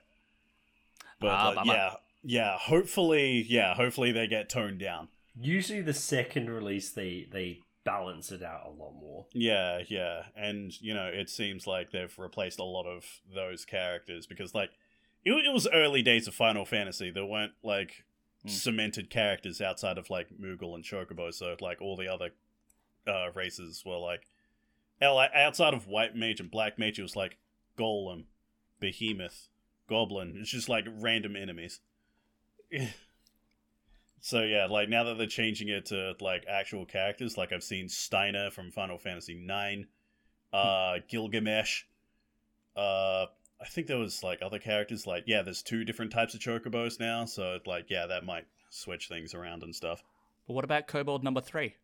But 1.21 1.29
Ah, 1.29 1.53
like, 1.55 1.65
yeah, 1.67 1.93
yeah. 2.21 2.57
Hopefully, 2.57 3.45
yeah. 3.47 3.73
Hopefully 3.73 4.11
they 4.11 4.27
get 4.27 4.49
toned 4.49 4.79
down. 4.79 5.07
Usually 5.39 5.81
the 5.81 5.93
second 5.93 6.49
release 6.49 6.89
they 6.89 7.27
they 7.31 7.61
balance 7.89 8.31
it 8.31 8.43
out 8.43 8.65
a 8.65 8.69
lot 8.69 8.93
more. 8.93 9.25
Yeah, 9.33 9.81
yeah, 9.87 10.23
and 10.35 10.71
you 10.81 10.93
know 10.93 11.07
it 11.07 11.29
seems 11.29 11.65
like 11.67 11.91
they've 11.91 12.17
replaced 12.17 12.59
a 12.59 12.63
lot 12.63 12.85
of 12.85 13.03
those 13.33 13.65
characters 13.65 14.27
because 14.27 14.53
like 14.53 14.71
it, 15.25 15.31
it 15.31 15.53
was 15.53 15.67
early 15.73 16.01
days 16.01 16.27
of 16.27 16.33
Final 16.35 16.65
Fantasy. 16.65 17.09
There 17.11 17.25
weren't 17.25 17.53
like 17.63 18.05
Hmm. 18.41 18.47
cemented 18.47 19.09
characters 19.09 19.59
outside 19.59 19.97
of 19.97 20.09
like 20.09 20.29
Moogle 20.39 20.73
and 20.73 20.81
Chocobo, 20.81 21.33
so 21.33 21.57
like 21.59 21.81
all 21.81 21.97
the 21.97 22.07
other 22.07 22.29
uh, 23.05 23.31
races 23.35 23.83
were 23.85 23.97
like 23.97 24.27
hell, 25.01 25.15
like, 25.15 25.31
outside 25.33 25.73
of 25.73 25.87
White 25.87 26.15
Mage 26.15 26.39
and 26.39 26.49
Black 26.49 26.79
Mage, 26.79 26.99
it 26.99 27.01
was 27.01 27.17
like 27.17 27.37
Golem, 27.77 28.23
Behemoth, 28.79 29.49
Goblin. 29.89 30.35
It's 30.37 30.49
just 30.51 30.69
like 30.69 30.85
random 30.89 31.35
enemies. 31.35 31.81
So 34.21 34.41
yeah, 34.41 34.65
like 34.65 34.89
now 34.89 35.03
that 35.05 35.17
they're 35.17 35.27
changing 35.27 35.69
it 35.69 35.85
to 35.87 36.15
like 36.19 36.45
actual 36.47 36.85
characters, 36.85 37.37
like 37.37 37.53
I've 37.53 37.63
seen 37.63 37.87
Steiner 37.89 38.51
from 38.51 38.71
Final 38.71 38.97
Fantasy 38.97 39.35
Nine, 39.35 39.87
uh, 40.51 40.95
Gilgamesh. 41.07 41.83
Uh, 42.75 43.25
I 43.61 43.65
think 43.69 43.87
there 43.87 43.97
was 43.97 44.23
like 44.23 44.39
other 44.41 44.59
characters. 44.59 45.07
Like 45.07 45.23
yeah, 45.27 45.41
there's 45.41 45.61
two 45.61 45.83
different 45.85 46.11
types 46.11 46.33
of 46.33 46.39
chocobos 46.39 46.99
now, 46.99 47.25
so 47.25 47.59
like 47.65 47.89
yeah, 47.89 48.07
that 48.07 48.25
might 48.25 48.45
switch 48.69 49.07
things 49.07 49.33
around 49.33 49.63
and 49.63 49.73
stuff. 49.75 50.03
But 50.47 50.53
what 50.53 50.63
about 50.63 50.87
Kobold 50.87 51.23
number 51.23 51.41
three? 51.41 51.75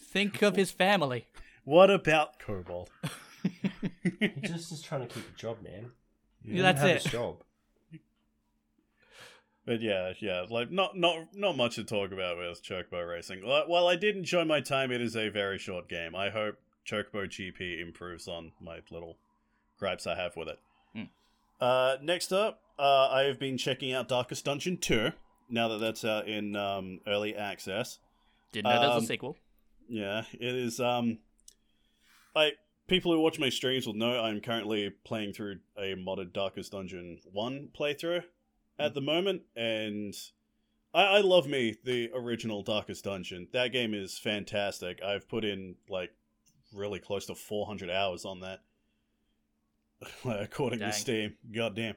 Think 0.00 0.42
of 0.42 0.56
his 0.56 0.70
family. 0.70 1.26
What 1.64 1.90
about 1.90 2.38
Kobold? 2.38 2.90
He 4.18 4.28
just 4.42 4.72
is 4.72 4.82
trying 4.82 5.02
to 5.02 5.06
keep 5.06 5.22
a 5.28 5.38
job, 5.38 5.62
man. 5.62 5.90
Yeah, 6.44 6.62
that's 6.62 6.80
Have 6.80 6.90
it. 6.90 7.02
his 7.02 7.12
job. 7.12 7.42
But 9.66 9.80
yeah, 9.82 10.12
yeah, 10.20 10.46
like 10.48 10.70
not 10.70 10.96
not 10.96 11.34
not 11.34 11.56
much 11.56 11.74
to 11.74 11.84
talk 11.84 12.12
about 12.12 12.38
with 12.38 12.62
Chocobo 12.62 13.06
Racing. 13.08 13.40
While 13.44 13.88
I 13.88 13.96
did 13.96 14.16
enjoy 14.16 14.44
my 14.44 14.60
time, 14.60 14.92
it 14.92 15.00
is 15.02 15.16
a 15.16 15.28
very 15.28 15.58
short 15.58 15.88
game. 15.88 16.14
I 16.14 16.30
hope 16.30 16.54
Chocobo 16.88 17.26
GP 17.26 17.82
improves 17.82 18.28
on 18.28 18.52
my 18.60 18.78
little 18.92 19.16
gripes 19.78 20.06
I 20.06 20.14
have 20.14 20.36
with 20.36 20.48
it. 20.48 20.58
Hmm. 20.94 21.02
Uh, 21.60 21.96
next 22.00 22.32
up, 22.32 22.60
uh, 22.78 23.08
I 23.10 23.22
have 23.22 23.40
been 23.40 23.58
checking 23.58 23.92
out 23.92 24.08
Darkest 24.08 24.44
Dungeon 24.44 24.76
2, 24.76 25.10
now 25.50 25.66
that 25.68 25.78
that's 25.78 26.04
out 26.04 26.28
in 26.28 26.54
um, 26.54 27.00
early 27.06 27.34
access. 27.34 27.98
Didn't 28.52 28.72
know 28.72 28.92
Um, 28.92 29.02
a 29.02 29.06
sequel. 29.06 29.36
Yeah, 29.88 30.22
it 30.32 30.54
is. 30.54 30.78
Um, 30.78 31.18
like 32.36 32.54
people 32.86 33.12
who 33.12 33.20
watch 33.20 33.40
my 33.40 33.48
streams 33.48 33.84
will 33.86 33.94
know, 33.94 34.22
I'm 34.22 34.40
currently 34.40 34.90
playing 35.04 35.32
through 35.32 35.58
a 35.76 35.94
modded 35.94 36.32
Darkest 36.32 36.70
Dungeon 36.72 37.18
one 37.32 37.68
playthrough 37.76 38.22
at 38.78 38.94
the 38.94 39.00
moment, 39.00 39.42
and 39.54 40.14
I, 40.94 41.02
I 41.02 41.20
love 41.20 41.46
me 41.46 41.76
the 41.84 42.10
original 42.14 42.62
Darkest 42.62 43.04
Dungeon. 43.04 43.48
That 43.52 43.72
game 43.72 43.94
is 43.94 44.18
fantastic. 44.18 45.02
I've 45.02 45.28
put 45.28 45.44
in 45.44 45.76
like 45.88 46.10
really 46.72 46.98
close 46.98 47.26
to 47.26 47.34
400 47.34 47.90
hours 47.90 48.24
on 48.24 48.40
that, 48.40 48.60
according 50.24 50.80
Dang. 50.80 50.90
to 50.90 50.96
Steam. 50.96 51.34
God 51.54 51.76
damn. 51.76 51.96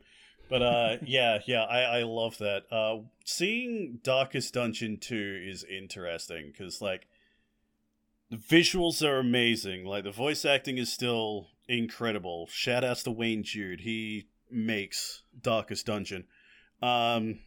But 0.49 0.61
uh, 0.63 0.97
yeah, 1.05 1.39
yeah, 1.45 1.63
I, 1.63 1.99
I 1.99 2.03
love 2.03 2.37
that. 2.39 2.63
Uh, 2.71 3.03
seeing 3.23 3.99
Darkest 4.03 4.53
Dungeon 4.53 4.97
2 4.97 5.43
is 5.47 5.63
interesting 5.63 6.51
because, 6.51 6.81
like, 6.81 7.07
the 8.29 8.37
visuals 8.37 9.05
are 9.05 9.19
amazing. 9.19 9.85
Like, 9.85 10.03
the 10.03 10.11
voice 10.11 10.45
acting 10.45 10.77
is 10.77 10.91
still 10.91 11.47
incredible. 11.67 12.47
Shout 12.51 12.83
outs 12.83 13.03
to 13.03 13.11
Wayne 13.11 13.43
June. 13.43 13.77
He 13.79 14.27
makes 14.49 15.21
Darkest 15.39 15.85
Dungeon. 15.85 16.25
Um, 16.81 17.39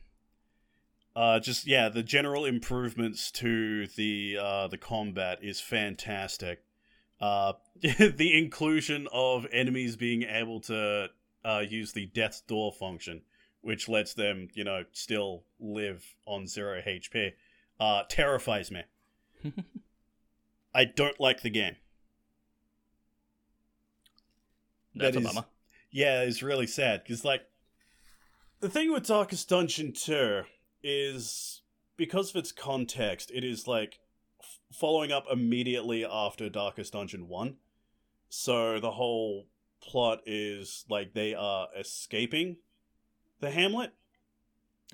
Uh, 1.15 1.39
just 1.41 1.67
yeah, 1.67 1.89
the 1.91 2.03
general 2.03 2.45
improvements 2.47 3.31
to 3.31 3.87
the 3.89 4.39
uh, 4.41 4.67
the 4.69 4.79
combat 4.79 5.39
is 5.43 5.61
fantastic. 5.61 6.65
Uh, 7.21 7.53
the 7.83 8.37
inclusion 8.39 9.07
of 9.13 9.47
enemies 9.53 9.97
being 9.97 10.23
able 10.23 10.61
to 10.61 11.11
uh, 11.45 11.63
use 11.69 11.93
the 11.93 12.07
death's 12.07 12.41
door 12.41 12.73
function, 12.73 13.23
which 13.61 13.89
lets 13.89 14.15
them, 14.15 14.49
you 14.55 14.65
know, 14.65 14.85
still 14.93 15.45
live 15.61 16.03
on 16.27 16.47
zero 16.47 16.81
HP, 16.81 17.33
uh, 17.79 18.03
terrifies 18.09 18.71
me. 18.71 18.83
I 20.75 20.85
don't 20.87 21.21
like 21.21 21.43
the 21.43 21.51
game. 21.51 21.77
That's 24.95 25.15
That 25.15 25.21
a 25.21 25.23
bummer. 25.25 25.45
Yeah, 25.91 26.23
it's 26.23 26.43
really 26.43 26.67
sad 26.67 27.03
because, 27.03 27.25
like, 27.25 27.43
the 28.63 28.69
thing 28.71 28.91
with 28.93 29.07
Darkest 29.07 29.49
Dungeon 29.49 29.93
2 29.93 30.43
is 30.83 31.61
because 31.97 32.31
of 32.31 32.37
its 32.37 32.53
context, 32.53 33.31
it 33.35 33.45
is 33.45 33.67
like 33.69 33.99
f- 34.41 34.61
following 34.73 35.13
up 35.13 35.27
immediately 35.31 36.05
after 36.05 36.49
Darkest 36.49 36.93
Dungeon 36.95 37.29
1. 37.29 37.57
So 38.31 38.81
the 38.81 38.93
whole 38.93 39.47
plot 39.83 40.21
is 40.27 40.85
like 40.89 41.13
they 41.13 41.35
are 41.35 41.69
escaping 41.79 42.57
the 43.41 43.51
hamlet. 43.51 43.93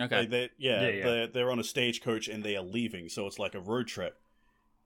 Okay. 0.00 0.20
Like 0.20 0.30
they, 0.30 0.50
yeah, 0.58 0.82
Yeah, 0.82 0.88
yeah. 0.88 1.04
They're, 1.04 1.26
they're 1.26 1.50
on 1.52 1.58
a 1.58 1.64
stagecoach 1.64 2.26
and 2.28 2.42
they 2.42 2.56
are 2.56 2.64
leaving, 2.64 3.08
so 3.08 3.26
it's 3.26 3.38
like 3.38 3.54
a 3.54 3.60
road 3.60 3.86
trip. 3.86 4.16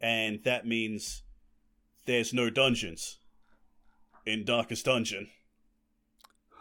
And 0.01 0.41
that 0.45 0.67
means 0.67 1.23
there's 2.07 2.35
no 2.35 2.51
dungeons 2.51 3.19
in 4.27 4.45
Darkest 4.45 4.85
Dungeon. 4.87 5.29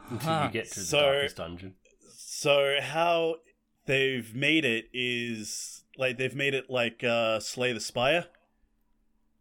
Until 0.10 0.30
Huh. 0.30 0.44
you 0.48 0.52
get 0.54 0.70
to 0.72 0.80
the 0.80 0.86
So- 0.86 1.02
darkest 1.02 1.38
dungeon. 1.38 1.76
So 2.42 2.78
how 2.82 3.36
they've 3.86 4.34
made 4.34 4.66
it 4.66 4.86
is 4.92 5.84
like 5.96 6.18
they've 6.18 6.34
made 6.34 6.56
it 6.56 6.72
like 6.72 7.04
uh 7.04 7.40
Slay 7.40 7.72
the 7.72 7.80
Spire. 7.80 8.26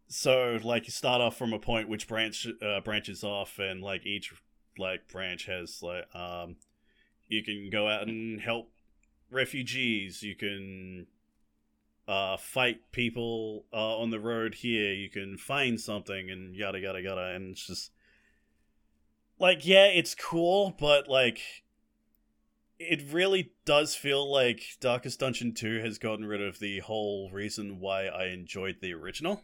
So 0.07 0.59
like 0.61 0.85
you 0.85 0.91
start 0.91 1.19
off 1.19 1.35
from 1.35 1.51
a 1.51 1.57
point 1.57 1.89
which 1.89 2.07
branch 2.07 2.45
uh, 2.61 2.79
branches 2.81 3.23
off 3.23 3.57
and 3.57 3.81
like 3.81 4.05
each 4.05 4.31
like 4.77 5.07
branch 5.07 5.47
has 5.47 5.81
like 5.81 6.13
um 6.13 6.57
you 7.27 7.43
can 7.43 7.71
go 7.71 7.87
out 7.87 8.07
and 8.07 8.39
help 8.39 8.69
refugees, 9.31 10.21
you 10.21 10.35
can 10.35 11.07
uh 12.07 12.37
fight 12.37 12.91
people 12.91 13.65
uh 13.73 13.97
on 13.97 14.11
the 14.11 14.19
road 14.19 14.53
here, 14.53 14.93
you 14.93 15.09
can 15.09 15.39
find 15.39 15.81
something 15.81 16.29
and 16.29 16.55
yada 16.55 16.79
yada 16.79 17.01
yada. 17.01 17.33
And 17.33 17.53
it's 17.53 17.65
just 17.65 17.89
like 19.39 19.65
yeah, 19.65 19.87
it's 19.87 20.13
cool, 20.13 20.75
but 20.79 21.07
like 21.07 21.41
it 22.89 23.11
really 23.11 23.51
does 23.65 23.95
feel 23.95 24.31
like 24.31 24.77
Darkest 24.79 25.19
Dungeon 25.19 25.53
2 25.53 25.79
has 25.79 25.97
gotten 25.97 26.25
rid 26.25 26.41
of 26.41 26.59
the 26.59 26.79
whole 26.79 27.29
reason 27.31 27.79
why 27.79 28.05
I 28.05 28.27
enjoyed 28.27 28.77
the 28.81 28.93
original 28.93 29.43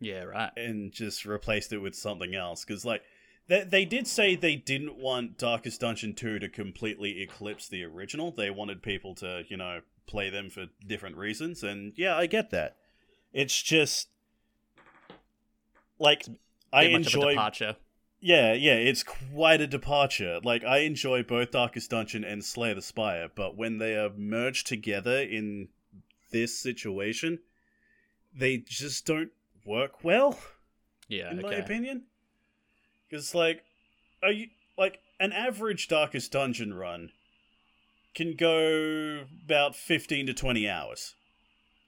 yeah, 0.00 0.22
right. 0.22 0.50
and 0.56 0.92
just 0.92 1.24
replaced 1.24 1.72
it 1.72 1.78
with 1.78 1.94
something 1.94 2.34
else. 2.34 2.64
Because, 2.64 2.84
like, 2.84 3.02
they, 3.48 3.64
they 3.64 3.84
did 3.84 4.06
say 4.06 4.36
they 4.36 4.56
didn't 4.56 4.96
want 4.96 5.38
Darkest 5.38 5.80
Dungeon 5.80 6.14
2 6.14 6.38
to 6.38 6.48
completely 6.48 7.22
eclipse 7.22 7.68
the 7.68 7.84
original. 7.84 8.30
They 8.30 8.50
wanted 8.50 8.82
people 8.82 9.14
to, 9.16 9.44
you 9.48 9.56
know, 9.56 9.80
play 10.06 10.30
them 10.30 10.50
for 10.50 10.66
different 10.86 11.16
reasons. 11.16 11.62
And 11.62 11.92
yeah, 11.96 12.16
I 12.16 12.26
get 12.26 12.50
that. 12.50 12.76
It's 13.32 13.60
just. 13.60 14.08
Like, 15.98 16.20
it's 16.20 16.30
I 16.72 16.84
Bit 16.84 16.92
much 16.92 17.00
of 17.00 17.14
a 17.14 17.16
enjoy 17.16 17.30
departure. 17.30 17.76
Yeah, 18.20 18.52
yeah, 18.52 18.74
it's 18.74 19.02
quite 19.02 19.60
a 19.60 19.66
departure. 19.66 20.40
Like 20.42 20.64
I 20.64 20.78
enjoy 20.78 21.22
both 21.22 21.52
Darkest 21.52 21.90
Dungeon 21.90 22.24
and 22.24 22.44
Slay 22.44 22.74
the 22.74 22.82
Spire, 22.82 23.28
but 23.34 23.56
when 23.56 23.78
they 23.78 23.96
are 23.96 24.10
merged 24.16 24.66
together 24.66 25.18
in 25.20 25.68
this 26.30 26.58
situation, 26.58 27.38
they 28.34 28.58
just 28.58 29.06
don't 29.06 29.30
work 29.64 30.02
well, 30.04 30.38
Yeah, 31.08 31.30
in 31.30 31.42
my 31.42 31.54
opinion. 31.54 32.04
Because 33.08 33.34
like, 33.34 33.62
are 34.22 34.32
you 34.32 34.48
like 34.76 35.00
an 35.20 35.32
average 35.32 35.88
Darkest 35.88 36.32
Dungeon 36.32 36.74
run 36.74 37.10
can 38.14 38.34
go 38.34 39.24
about 39.44 39.76
fifteen 39.76 40.26
to 40.26 40.34
twenty 40.34 40.68
hours, 40.68 41.14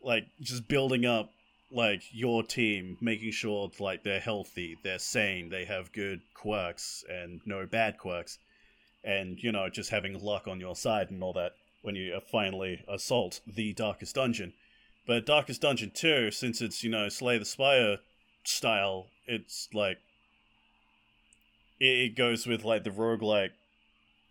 like 0.03 0.27
just 0.41 0.69
building 0.69 1.05
up 1.05 1.33
like 1.73 2.03
your 2.13 2.43
team, 2.43 2.97
making 3.01 3.33
sure 3.33 3.71
like 3.79 4.03
they're 4.03 4.21
healthy, 4.21 4.77
they're 4.83 4.99
sane, 4.99 5.49
they 5.51 5.65
have 5.65 5.93
good 5.93 6.21
quirks 6.35 7.05
and 7.09 7.41
no 7.47 7.67
bad 7.67 7.99
quirks, 7.99 8.39
and 9.05 9.39
you 9.43 9.53
know 9.53 9.69
just 9.69 9.91
having 9.91 10.19
luck 10.21 10.49
on 10.49 10.61
your 10.61 10.77
side 10.77 11.11
and 11.11 11.23
all 11.23 11.33
that 11.33 11.53
when 11.83 11.95
you 11.95 12.19
finally 12.31 12.85
assault 12.89 13.41
the 13.47 13.73
darkest 13.73 14.15
dungeon. 14.15 14.53
But 15.07 15.27
Darkest 15.27 15.63
Dungeon 15.63 15.91
2, 15.93 16.31
since 16.31 16.61
it's, 16.61 16.85
you 16.85 16.91
know, 16.91 17.09
Slay 17.09 17.39
the 17.39 17.45
Spire 17.45 17.99
style, 18.45 19.07
it's 19.27 19.69
like 19.73 19.99
it 21.81 22.15
goes 22.15 22.47
with 22.47 22.65
like 22.65 22.85
the 22.85 22.91
roguelike 22.91 23.51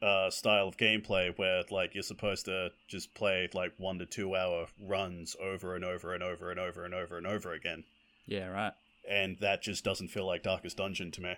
uh, 0.02 0.30
style 0.30 0.68
of 0.68 0.78
gameplay 0.78 1.38
where 1.38 1.64
like 1.70 1.94
you're 1.94 2.04
supposed 2.04 2.46
to 2.46 2.72
just 2.88 3.14
play 3.14 3.50
like 3.54 3.74
one 3.78 4.00
to 4.00 4.06
two 4.06 4.36
hour 4.36 4.68
runs 4.80 5.36
over 5.42 5.76
and 5.76 5.84
over 5.84 6.14
and 6.14 6.24
over 6.24 6.52
and 6.52 6.60
over 6.60 6.86
and 6.86 6.94
over 6.94 7.18
and 7.18 7.28
over 7.28 7.54
again. 7.54 7.84
Yeah, 8.26 8.48
right. 8.48 8.74
And 9.10 9.38
that 9.40 9.62
just 9.62 9.84
doesn't 9.84 10.10
feel 10.10 10.26
like 10.26 10.44
Darkest 10.44 10.78
Dungeon 10.78 11.12
to 11.12 11.22
me. 11.22 11.34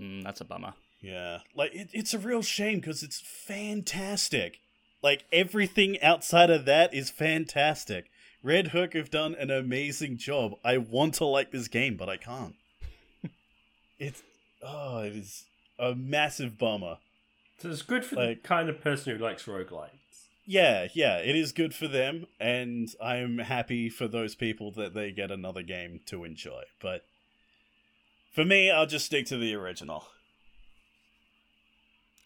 Mm, 0.00 0.24
that's 0.24 0.40
a 0.40 0.44
bummer. 0.44 0.74
Yeah. 1.00 1.38
Like, 1.54 1.74
it, 1.74 1.88
it's 1.92 2.14
a 2.14 2.18
real 2.18 2.42
shame 2.42 2.80
because 2.80 3.02
it's 3.02 3.20
fantastic. 3.20 4.60
Like, 5.02 5.24
everything 5.32 6.00
outside 6.02 6.50
of 6.50 6.64
that 6.64 6.92
is 6.94 7.10
fantastic. 7.10 8.06
Red 8.42 8.68
Hook 8.68 8.94
have 8.94 9.10
done 9.10 9.34
an 9.36 9.50
amazing 9.50 10.16
job. 10.16 10.54
I 10.64 10.78
want 10.78 11.14
to 11.14 11.24
like 11.24 11.52
this 11.52 11.68
game, 11.68 11.96
but 11.96 12.08
I 12.08 12.16
can't. 12.16 12.56
it's. 13.98 14.22
Oh, 14.64 15.00
it 15.00 15.14
is 15.14 15.44
a 15.78 15.94
massive 15.94 16.58
bummer. 16.58 16.98
So 17.62 17.70
it's 17.70 17.82
good 17.82 18.04
for 18.04 18.16
Like- 18.16 18.42
the 18.42 18.48
kind 18.48 18.68
of 18.68 18.80
person 18.80 19.16
who 19.16 19.22
likes 19.22 19.44
roguelites. 19.44 19.90
Yeah, 20.44 20.88
yeah, 20.92 21.18
it 21.18 21.36
is 21.36 21.52
good 21.52 21.72
for 21.72 21.86
them, 21.86 22.26
and 22.40 22.92
I'm 23.00 23.38
happy 23.38 23.88
for 23.88 24.08
those 24.08 24.34
people 24.34 24.72
that 24.72 24.92
they 24.92 25.12
get 25.12 25.30
another 25.30 25.62
game 25.62 26.00
to 26.06 26.24
enjoy. 26.24 26.64
But 26.80 27.06
for 28.32 28.44
me, 28.44 28.68
I'll 28.68 28.86
just 28.88 29.06
stick 29.06 29.26
to 29.26 29.36
the 29.36 29.54
original. 29.54 30.08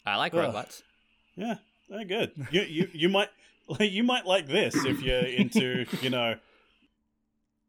I 0.07 0.15
like 0.15 0.33
Ugh. 0.33 0.39
robots. 0.39 0.81
Yeah, 1.35 1.57
they're 1.89 2.05
good. 2.05 2.31
You 2.49 2.61
you 2.63 2.89
you 2.91 3.09
might 3.09 3.29
like 3.67 3.91
you 3.91 4.03
might 4.03 4.25
like 4.25 4.47
this 4.47 4.73
if 4.83 4.99
you're 5.03 5.19
into 5.19 5.85
you 6.01 6.09
know 6.09 6.39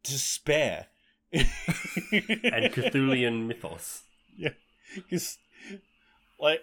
despair. 0.03 0.87
And 1.31 1.45
Cthulhian 2.73 3.47
mythos. 3.47 4.03
Yeah, 4.39 4.51
because, 4.95 5.37
like, 6.41 6.63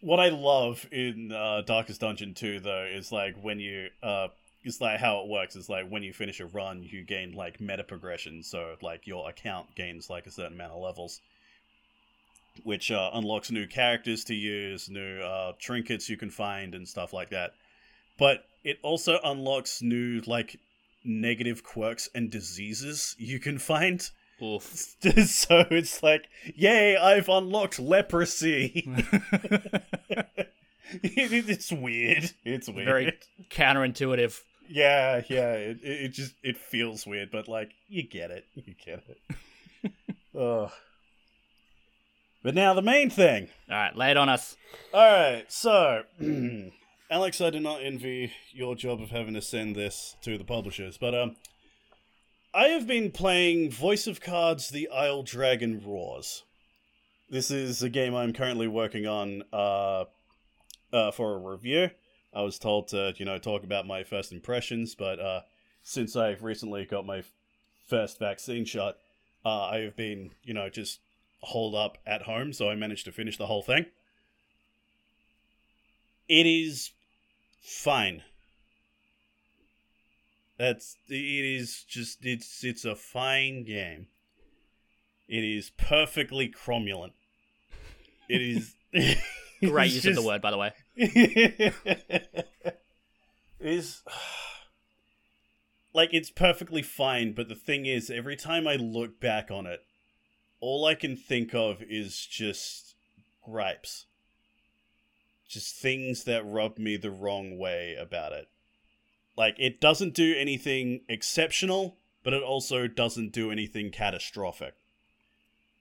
what 0.00 0.20
I 0.20 0.28
love 0.28 0.86
in 0.92 1.32
uh, 1.32 1.62
Darkest 1.62 2.00
Dungeon 2.00 2.34
2, 2.34 2.60
though, 2.60 2.84
is 2.84 3.12
like 3.12 3.36
when 3.42 3.58
you, 3.58 3.88
uh, 4.02 4.28
it's 4.64 4.80
like 4.80 4.98
how 4.98 5.20
it 5.20 5.28
works 5.28 5.54
is 5.56 5.68
like 5.68 5.88
when 5.88 6.02
you 6.02 6.12
finish 6.12 6.40
a 6.40 6.46
run, 6.46 6.82
you 6.82 7.04
gain 7.04 7.32
like 7.32 7.60
meta 7.60 7.84
progression. 7.84 8.42
So, 8.42 8.76
like, 8.82 9.06
your 9.06 9.28
account 9.28 9.74
gains 9.74 10.10
like 10.10 10.26
a 10.26 10.30
certain 10.30 10.54
amount 10.54 10.72
of 10.72 10.82
levels, 10.82 11.20
which 12.64 12.90
uh, 12.90 13.10
unlocks 13.14 13.50
new 13.50 13.66
characters 13.66 14.24
to 14.24 14.34
use, 14.34 14.88
new 14.88 15.20
uh, 15.20 15.52
trinkets 15.60 16.08
you 16.08 16.16
can 16.16 16.30
find, 16.30 16.74
and 16.74 16.86
stuff 16.86 17.12
like 17.12 17.30
that. 17.30 17.52
But 18.18 18.44
it 18.64 18.78
also 18.82 19.18
unlocks 19.22 19.82
new, 19.82 20.20
like, 20.26 20.58
negative 21.04 21.62
quirks 21.62 22.08
and 22.14 22.30
diseases 22.30 23.14
you 23.18 23.38
can 23.38 23.58
find. 23.72 24.10
Oof. 24.42 24.62
so 25.26 25.66
it's 25.70 26.02
like, 26.02 26.28
yay, 26.54 26.96
I've 26.96 27.28
unlocked 27.28 27.78
leprosy. 27.78 28.86
It's 31.02 31.72
weird. 31.72 32.30
It's 32.44 32.68
weird. 32.68 32.86
Very 32.86 33.18
counterintuitive. 33.50 34.40
Yeah, 34.68 35.22
yeah. 35.28 35.52
It, 35.52 35.78
it 35.82 36.00
it 36.04 36.08
just 36.08 36.34
it 36.42 36.56
feels 36.56 37.06
weird, 37.06 37.30
but 37.30 37.48
like 37.48 37.72
you 37.88 38.02
get 38.02 38.30
it. 38.30 38.46
You 38.54 38.74
get 38.84 39.02
it. 39.08 39.92
Ugh. 40.38 40.70
But 42.42 42.54
now 42.54 42.74
the 42.74 42.82
main 42.82 43.10
thing. 43.10 43.48
All 43.68 43.76
right, 43.76 43.96
lay 43.96 44.10
it 44.12 44.16
on 44.16 44.28
us. 44.28 44.56
All 44.94 45.00
right, 45.00 45.50
so 45.50 46.04
Alex, 47.10 47.40
I 47.40 47.50
do 47.50 47.58
not 47.58 47.82
envy 47.82 48.32
your 48.52 48.76
job 48.76 49.00
of 49.00 49.10
having 49.10 49.34
to 49.34 49.42
send 49.42 49.74
this 49.74 50.16
to 50.22 50.38
the 50.38 50.44
publishers, 50.44 50.96
but 50.98 51.14
um, 51.14 51.36
I 52.56 52.68
have 52.68 52.86
been 52.86 53.10
playing 53.10 53.70
Voice 53.70 54.06
of 54.06 54.22
Cards: 54.22 54.70
The 54.70 54.88
Isle 54.88 55.24
Dragon 55.24 55.82
Roars. 55.84 56.42
This 57.28 57.50
is 57.50 57.82
a 57.82 57.90
game 57.90 58.14
I'm 58.14 58.32
currently 58.32 58.66
working 58.66 59.06
on 59.06 59.42
uh, 59.52 60.04
uh, 60.90 61.10
for 61.10 61.34
a 61.34 61.38
review. 61.38 61.90
I 62.32 62.40
was 62.40 62.58
told 62.58 62.88
to, 62.88 63.12
you 63.18 63.26
know, 63.26 63.36
talk 63.36 63.62
about 63.62 63.86
my 63.86 64.04
first 64.04 64.32
impressions, 64.32 64.94
but 64.94 65.20
uh, 65.20 65.40
since 65.82 66.16
I've 66.16 66.42
recently 66.42 66.86
got 66.86 67.04
my 67.04 67.24
first 67.88 68.18
vaccine 68.18 68.64
shot, 68.64 68.96
uh, 69.44 69.64
I 69.64 69.80
have 69.80 69.94
been, 69.94 70.30
you 70.42 70.54
know, 70.54 70.70
just 70.70 71.00
holed 71.40 71.74
up 71.74 71.98
at 72.06 72.22
home, 72.22 72.54
so 72.54 72.70
I 72.70 72.74
managed 72.74 73.04
to 73.04 73.12
finish 73.12 73.36
the 73.36 73.48
whole 73.48 73.62
thing. 73.62 73.84
It 76.26 76.46
is 76.46 76.92
fine. 77.60 78.22
That's 80.58 80.96
it 81.08 81.14
is 81.14 81.84
just 81.84 82.24
it's 82.24 82.64
it's 82.64 82.84
a 82.84 82.94
fine 82.94 83.64
game. 83.64 84.08
It 85.28 85.44
is 85.44 85.70
perfectly 85.70 86.48
cromulent. 86.48 87.12
It 88.28 88.42
is 88.42 88.74
Great 89.60 89.92
use 89.92 90.06
of 90.06 90.14
the 90.14 90.22
word, 90.22 90.42
by 90.42 90.50
the 90.50 90.58
way. 90.58 90.72
is 93.60 94.02
like 95.94 96.10
it's 96.12 96.30
perfectly 96.30 96.82
fine, 96.82 97.32
but 97.32 97.48
the 97.48 97.54
thing 97.54 97.86
is, 97.86 98.10
every 98.10 98.36
time 98.36 98.68
I 98.68 98.76
look 98.76 99.20
back 99.20 99.50
on 99.50 99.66
it, 99.66 99.80
all 100.60 100.84
I 100.84 100.94
can 100.94 101.16
think 101.16 101.54
of 101.54 101.82
is 101.82 102.26
just 102.26 102.94
gripes. 103.42 104.06
Just 105.48 105.76
things 105.76 106.24
that 106.24 106.44
rub 106.44 106.78
me 106.78 106.96
the 106.96 107.10
wrong 107.10 107.58
way 107.58 107.94
about 107.94 108.32
it. 108.32 108.48
Like, 109.36 109.56
it 109.58 109.80
doesn't 109.80 110.14
do 110.14 110.34
anything 110.36 111.02
exceptional, 111.08 111.96
but 112.24 112.32
it 112.32 112.42
also 112.42 112.86
doesn't 112.88 113.32
do 113.32 113.50
anything 113.50 113.90
catastrophic. 113.90 114.74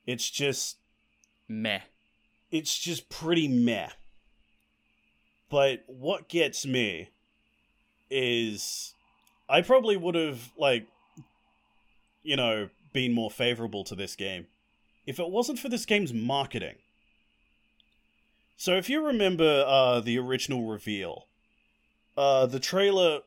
It's 0.06 0.30
just 0.30 0.78
Meh. 1.48 1.82
it's 2.52 2.78
just 2.78 3.10
pretty 3.10 3.48
meh. 3.48 3.90
But 5.50 5.84
what 5.88 6.28
gets 6.28 6.66
me 6.66 7.10
is 8.10 8.94
I 9.50 9.62
probably 9.62 9.96
would 9.98 10.16
have 10.16 10.52
like 10.58 10.88
you 12.24 12.36
know 12.36 12.70
been 12.94 13.14
more 13.14 13.32
favorable 13.32 13.84
to 13.86 13.96
this 13.96 14.16
game 14.16 14.48
if 15.06 15.20
it 15.20 15.30
wasn't 15.30 15.60
for 15.60 15.70
this 15.70 15.86
game's 15.86 16.14
marketing. 16.14 16.76
So 18.58 18.76
if 18.76 18.90
you 18.90 19.06
remember 19.06 19.64
uh 19.68 20.00
the 20.02 20.18
original 20.18 20.68
reveal, 20.68 21.28
uh 22.18 22.46
the 22.48 22.60
trailer 22.60 23.22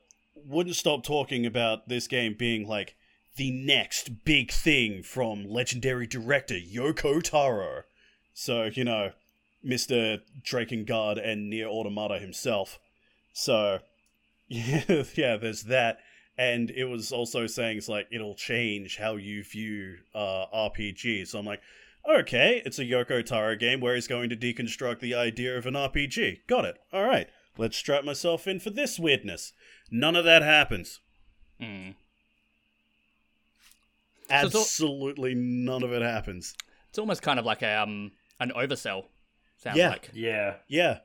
wouldn't 0.47 0.77
stop 0.77 1.05
talking 1.05 1.47
about 1.47 1.89
this 1.89 2.07
game 2.07 2.35
being 2.39 2.67
like 2.67 2.97
the 3.37 3.51
next 3.51 4.25
big 4.25 4.51
thing 4.51 5.03
from 5.03 5.49
legendary 5.49 6.07
director 6.07 6.55
Yoko 6.55 7.23
Taro. 7.23 7.83
So, 8.35 8.65
you 8.65 8.85
know, 8.85 9.13
Mr. 9.65 10.21
Drakengard 10.43 11.25
and 11.25 11.53
NieR 11.53 11.67
Automata 11.67 12.19
himself. 12.19 12.79
So, 13.33 13.79
yeah, 14.49 14.83
yeah, 15.15 15.37
there's 15.37 15.65
that. 15.65 15.99
And 16.37 16.71
it 16.71 16.85
was 16.85 17.11
also 17.11 17.47
saying 17.47 17.79
it's 17.79 17.89
like 17.89 18.07
it'll 18.13 18.35
change 18.35 18.97
how 18.97 19.17
you 19.17 19.43
view 19.43 19.99
uh, 20.15 20.47
RPG. 20.55 21.27
So 21.27 21.39
I'm 21.39 21.47
like, 21.47 21.61
okay, 22.09 22.63
it's 22.65 22.79
a 22.79 22.85
Yoko 22.85 23.25
Taro 23.25 23.57
game 23.57 23.81
where 23.81 23.95
he's 23.95 24.07
going 24.07 24.31
to 24.31 24.37
deconstruct 24.37 25.01
the 25.01 25.15
idea 25.15 25.57
of 25.59 25.67
an 25.67 25.75
RPG. 25.75 26.41
Got 26.47 26.65
it. 26.65 26.79
All 26.93 27.05
right, 27.05 27.29
let's 27.57 27.77
strap 27.77 28.05
myself 28.05 28.47
in 28.47 28.61
for 28.61 28.71
this 28.71 28.99
weirdness. 28.99 29.53
None 29.91 30.17
of 30.17 30.25
that 30.25 30.43
happens. 30.43 31.01
Mm. 31.61 31.95
So 34.29 34.35
it's 34.47 34.55
all- 34.55 34.61
Absolutely 34.63 35.35
none 35.35 35.83
of 35.83 35.93
it 35.93 36.03
happens. 36.03 36.55
It's 36.91 36.99
almost 36.99 37.23
kind 37.23 37.39
of 37.39 37.47
like 37.47 37.63
a 37.63 37.75
um 37.83 38.13
an 38.41 38.53
oversell. 38.55 39.07
Sounds 39.59 39.77
Yeah. 39.79 39.91
like. 39.91 40.11
Yeah. 40.15 40.57
Yeah. 40.69 40.99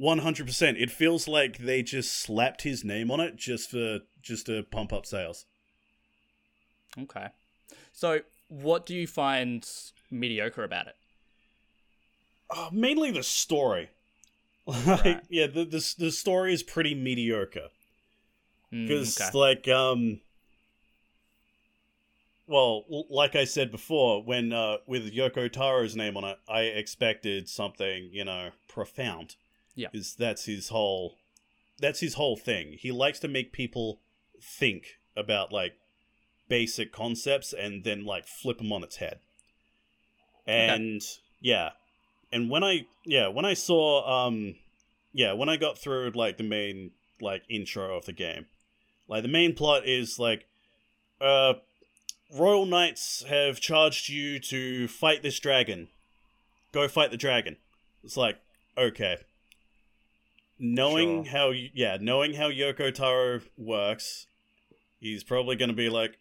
100%. 0.00 0.76
It 0.80 0.90
feels 0.90 1.26
like 1.26 1.58
they 1.58 1.82
just 1.82 2.12
slapped 2.12 2.62
his 2.62 2.84
name 2.84 3.10
on 3.10 3.20
it 3.20 3.36
just 3.36 3.70
for 3.70 4.00
just 4.22 4.46
to 4.46 4.62
pump 4.64 4.92
up 4.92 5.06
sales. 5.06 5.44
Okay. 6.98 7.28
So, 7.92 8.20
what 8.48 8.84
do 8.86 8.94
you 8.94 9.06
find 9.06 9.66
mediocre 10.10 10.64
about 10.64 10.86
it? 10.86 10.96
Uh, 12.50 12.68
mainly 12.72 13.10
the 13.10 13.22
story. 13.22 13.90
Like, 14.66 14.86
Right. 15.04 15.20
yeah, 15.28 15.46
the, 15.46 15.64
the 15.64 15.94
the 15.96 16.10
story 16.10 16.52
is 16.52 16.62
pretty 16.64 16.92
mediocre 16.94 17.68
Mm, 18.76 18.88
because 18.88 19.20
okay. 19.20 19.38
like 19.38 19.68
um 19.68 20.20
well, 22.48 22.84
like 23.10 23.34
I 23.34 23.44
said 23.44 23.70
before, 23.72 24.22
when 24.22 24.52
uh 24.52 24.78
with 24.86 25.12
Yoko 25.12 25.50
Taro's 25.50 25.96
name 25.96 26.16
on 26.16 26.24
it, 26.24 26.38
I 26.48 26.62
expected 26.62 27.48
something, 27.48 28.10
you 28.12 28.24
know, 28.24 28.50
profound. 28.68 29.36
Yeah. 29.74 29.88
Because 29.90 30.14
that's 30.14 30.44
his 30.44 30.68
whole 30.68 31.16
that's 31.78 32.00
his 32.00 32.14
whole 32.14 32.36
thing. 32.36 32.76
He 32.78 32.92
likes 32.92 33.18
to 33.20 33.28
make 33.28 33.52
people 33.52 34.00
think 34.40 34.98
about 35.16 35.52
like 35.52 35.74
basic 36.48 36.92
concepts 36.92 37.52
and 37.52 37.84
then 37.84 38.04
like 38.04 38.26
flip 38.26 38.58
them 38.58 38.72
on 38.72 38.84
its 38.84 38.96
head. 38.96 39.18
And 40.46 41.02
yeah. 41.40 41.70
And 42.32 42.50
when 42.50 42.62
I 42.62 42.86
yeah, 43.04 43.28
when 43.28 43.44
I 43.44 43.54
saw 43.54 44.26
um 44.26 44.56
yeah, 45.12 45.32
when 45.32 45.48
I 45.48 45.56
got 45.56 45.78
through 45.78 46.12
like 46.14 46.36
the 46.36 46.44
main 46.44 46.92
like 47.20 47.42
intro 47.48 47.96
of 47.96 48.04
the 48.04 48.12
game, 48.12 48.46
like 49.08 49.22
the 49.22 49.28
main 49.28 49.54
plot 49.54 49.86
is 49.86 50.18
like 50.18 50.46
uh 51.20 51.54
Royal 52.34 52.66
Knights 52.66 53.22
have 53.28 53.60
charged 53.60 54.08
you 54.08 54.40
to 54.40 54.88
fight 54.88 55.22
this 55.22 55.38
dragon. 55.38 55.88
Go 56.72 56.88
fight 56.88 57.12
the 57.12 57.16
dragon. 57.16 57.56
It's 58.02 58.16
like, 58.16 58.36
okay. 58.76 59.18
Knowing 60.58 61.22
Sure. 61.24 61.32
how 61.32 61.50
yeah, 61.50 61.98
knowing 62.00 62.34
how 62.34 62.50
Yoko 62.50 62.92
Taro 62.92 63.40
works, 63.56 64.26
he's 64.98 65.22
probably 65.22 65.54
going 65.54 65.68
to 65.68 65.74
be 65.74 65.88
like 65.88 66.18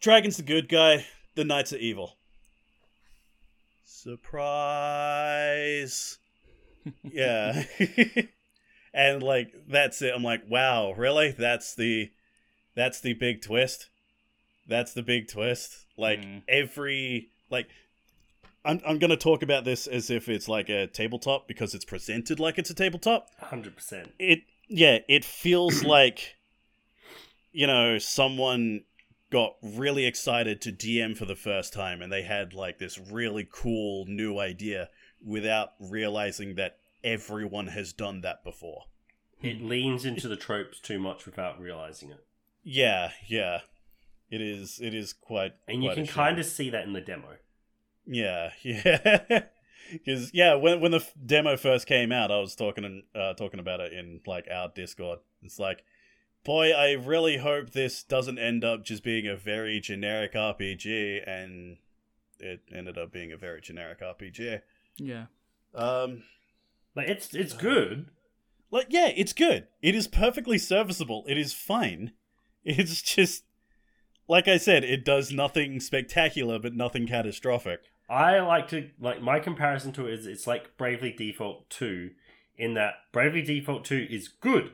Dragon's 0.00 0.36
the 0.36 0.42
good 0.42 0.68
guy, 0.68 1.06
the 1.34 1.44
knights 1.44 1.72
are 1.72 1.78
evil. 1.78 2.16
Surprise. 5.04 6.18
yeah. 7.02 7.64
and 8.94 9.22
like 9.22 9.52
that's 9.68 10.02
it. 10.02 10.12
I'm 10.14 10.22
like, 10.22 10.42
wow, 10.48 10.92
really? 10.92 11.30
That's 11.32 11.74
the 11.74 12.10
that's 12.74 13.00
the 13.00 13.14
big 13.14 13.42
twist. 13.42 13.88
That's 14.68 14.92
the 14.92 15.02
big 15.02 15.28
twist. 15.28 15.86
Like 15.96 16.20
Mm. 16.20 16.42
every 16.48 17.28
like 17.50 17.68
I'm 18.64 18.80
I'm 18.86 18.98
going 18.98 19.10
to 19.10 19.16
talk 19.16 19.42
about 19.42 19.64
this 19.64 19.86
as 19.86 20.10
if 20.10 20.28
it's 20.28 20.48
like 20.48 20.68
a 20.68 20.86
tabletop 20.86 21.48
because 21.48 21.74
it's 21.74 21.84
presented 21.84 22.38
like 22.40 22.58
it's 22.58 22.70
a 22.70 22.74
tabletop 22.74 23.28
Hundred 23.40 23.76
percent. 23.76 24.12
it 24.18 24.40
yeah 24.68 24.98
it 25.08 25.24
feels 25.24 25.82
like 25.96 26.36
you 27.52 27.66
know 27.66 27.98
someone 27.98 28.82
got 29.30 29.54
really 29.62 30.04
excited 30.06 30.60
to 30.60 30.70
dm 30.72 31.16
for 31.16 31.24
the 31.24 31.34
first 31.34 31.72
time 31.72 32.02
and 32.02 32.12
they 32.12 32.22
had 32.22 32.52
like 32.54 32.78
this 32.78 32.98
really 32.98 33.46
cool 33.50 34.04
new 34.06 34.38
idea 34.38 34.88
without 35.24 35.70
realizing 35.80 36.54
that 36.56 36.76
everyone 37.04 37.68
has 37.68 37.92
done 37.92 38.20
that 38.22 38.42
before 38.44 38.84
It 39.42 39.62
leans 39.62 40.04
into 40.04 40.28
the 40.28 40.36
tropes 40.36 40.78
too 40.80 40.98
much 40.98 41.26
without 41.26 41.60
realizing 41.60 42.10
it, 42.10 42.24
yeah 42.62 43.10
yeah 43.26 43.60
it 44.30 44.40
is 44.40 44.80
it 44.80 44.94
is 44.94 45.12
quite 45.12 45.52
and 45.68 45.82
you 45.82 45.90
quite 45.90 45.98
a 45.98 46.02
can 46.06 46.14
kind 46.14 46.38
of 46.38 46.46
see 46.46 46.70
that 46.70 46.84
in 46.84 46.92
the 46.94 47.00
demo. 47.02 47.36
Yeah, 48.06 48.50
yeah. 48.62 49.42
Because 49.92 50.32
yeah, 50.32 50.54
when 50.54 50.80
when 50.80 50.90
the 50.90 50.98
f- 50.98 51.12
demo 51.24 51.56
first 51.56 51.86
came 51.86 52.10
out, 52.12 52.30
I 52.32 52.38
was 52.40 52.56
talking 52.56 53.02
uh, 53.14 53.34
talking 53.34 53.60
about 53.60 53.80
it 53.80 53.92
in 53.92 54.20
like 54.26 54.48
our 54.50 54.68
Discord. 54.74 55.18
It's 55.42 55.58
like, 55.58 55.84
boy, 56.44 56.72
I 56.72 56.92
really 56.92 57.36
hope 57.36 57.70
this 57.70 58.02
doesn't 58.02 58.38
end 58.38 58.64
up 58.64 58.84
just 58.84 59.04
being 59.04 59.26
a 59.26 59.36
very 59.36 59.80
generic 59.80 60.32
RPG, 60.32 61.28
and 61.28 61.76
it 62.40 62.62
ended 62.74 62.96
up 62.96 63.12
being 63.12 63.32
a 63.32 63.36
very 63.36 63.60
generic 63.60 64.00
RPG. 64.00 64.62
yeah. 64.96 65.26
Um, 65.74 66.22
Like 66.94 67.08
it's 67.08 67.34
it's 67.34 67.52
good. 67.54 68.06
like 68.70 68.86
yeah, 68.90 69.08
it's 69.16 69.32
good. 69.32 69.66
It 69.80 69.94
is 69.94 70.06
perfectly 70.06 70.58
serviceable. 70.58 71.24
It 71.28 71.38
is 71.38 71.52
fine. 71.52 72.12
It's 72.64 73.02
just 73.02 73.42
like 74.28 74.46
I 74.46 74.56
said, 74.56 74.84
it 74.84 75.04
does 75.04 75.32
nothing 75.32 75.80
spectacular, 75.80 76.60
but 76.60 76.74
nothing 76.76 77.08
catastrophic. 77.08 77.80
I 78.08 78.38
like 78.38 78.68
to 78.68 78.90
like 79.00 79.20
my 79.20 79.40
comparison 79.40 79.92
to 79.94 80.06
it 80.06 80.14
is 80.20 80.26
it's 80.26 80.46
like 80.46 80.76
Bravely 80.76 81.10
Default 81.12 81.68
2 81.70 82.10
in 82.56 82.74
that 82.74 82.94
Bravely 83.10 83.42
Default 83.42 83.84
2 83.84 84.06
is 84.08 84.28
good. 84.28 84.70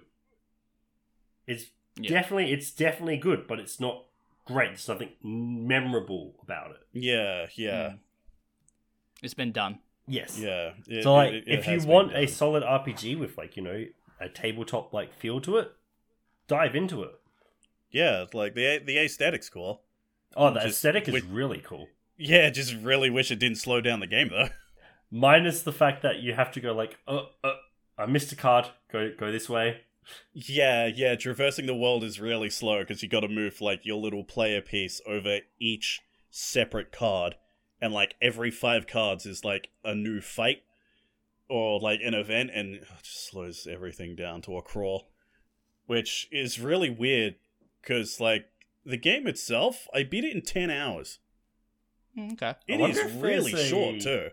It's 1.46 1.66
Yeah. 1.98 2.10
definitely 2.10 2.52
it's 2.52 2.70
definitely 2.70 3.16
good, 3.16 3.46
but 3.46 3.58
it's 3.58 3.80
not 3.80 4.04
great. 4.44 4.68
There's 4.70 4.88
nothing 4.88 5.12
memorable 5.22 6.34
about 6.42 6.72
it. 6.72 6.86
Yeah, 6.92 7.46
yeah, 7.54 7.88
Mm. 7.92 7.98
It's 9.22 9.34
been 9.34 9.52
done. 9.52 9.78
Yes. 10.08 10.38
yeah. 10.38 10.72
It- 10.88 11.02
So 11.04 11.14
like 11.14 11.32
it- 11.34 11.44
it 11.46 11.58
if 11.60 11.66
you 11.68 11.80
want 11.86 12.16
a 12.16 12.26
solid 12.26 12.62
RPG 12.62 13.16
with 13.18 13.36
like, 13.38 13.56
you 13.56 13.62
know, 13.62 13.84
a 14.20 14.28
tabletop 14.28 14.92
like 14.92 15.12
feel 15.14 15.40
to 15.42 15.58
it, 15.58 15.70
dive 16.48 16.74
into 16.74 17.02
it. 17.02 17.12
Yeah, 17.90 18.24
like 18.32 18.54
the 18.54 18.78
the 18.84 18.98
aesthetic's 18.98 19.48
cool. 19.48 19.82
Oh, 20.36 20.48
the 20.52 20.60
Just 20.60 20.76
aesthetic 20.78 21.08
is 21.08 21.14
with- 21.14 21.24
really 21.30 21.58
cool. 21.60 21.88
Yeah, 22.16 22.50
just 22.50 22.74
really 22.74 23.10
wish 23.10 23.30
it 23.30 23.36
didn't 23.38 23.58
slow 23.58 23.80
down 23.80 24.00
the 24.00 24.06
game 24.06 24.28
though. 24.30 24.48
Minus 25.10 25.62
the 25.62 25.72
fact 25.72 26.02
that 26.02 26.18
you 26.20 26.34
have 26.34 26.50
to 26.52 26.60
go 26.60 26.72
like, 26.74 26.98
uh, 27.06 27.22
uh, 27.44 27.52
I 27.96 28.06
missed 28.06 28.32
a 28.32 28.36
card. 28.36 28.68
Go 28.92 29.10
go 29.16 29.30
this 29.32 29.48
way. 29.48 29.82
Yeah, 30.32 30.86
yeah, 30.86 31.14
traversing 31.16 31.66
the 31.66 31.74
world 31.74 32.02
is 32.02 32.18
really 32.20 32.50
slow 32.50 32.80
because 32.80 33.02
you 33.02 33.08
got 33.08 33.20
to 33.20 33.28
move 33.28 33.60
like 33.60 33.84
your 33.86 33.98
little 33.98 34.24
player 34.24 34.60
piece 34.62 35.00
over 35.06 35.40
each 35.60 36.00
separate 36.30 36.92
card, 36.92 37.36
and 37.80 37.92
like 37.92 38.14
every 38.20 38.50
five 38.50 38.86
cards 38.86 39.26
is 39.26 39.44
like 39.44 39.68
a 39.84 39.94
new 39.94 40.20
fight 40.20 40.62
or 41.48 41.80
like 41.80 42.00
an 42.04 42.14
event, 42.14 42.50
and 42.54 42.74
it 42.76 42.84
just 43.02 43.28
slows 43.30 43.66
everything 43.70 44.14
down 44.16 44.42
to 44.42 44.56
a 44.56 44.62
crawl. 44.62 45.08
which 45.86 46.28
is 46.30 46.60
really 46.60 46.90
weird 46.90 47.36
because 47.80 48.20
like 48.20 48.46
the 48.84 48.96
game 48.98 49.26
itself, 49.26 49.86
I 49.94 50.02
beat 50.02 50.24
it 50.24 50.34
in 50.34 50.42
ten 50.42 50.70
hours. 50.70 51.18
Mm, 52.16 52.32
Okay. 52.34 52.54
It 52.66 52.78
wonder 52.80 53.00
is 53.00 53.06
if 53.14 53.22
really 53.22 53.52
a- 53.54 53.64
short 53.66 54.00
too. 54.00 54.28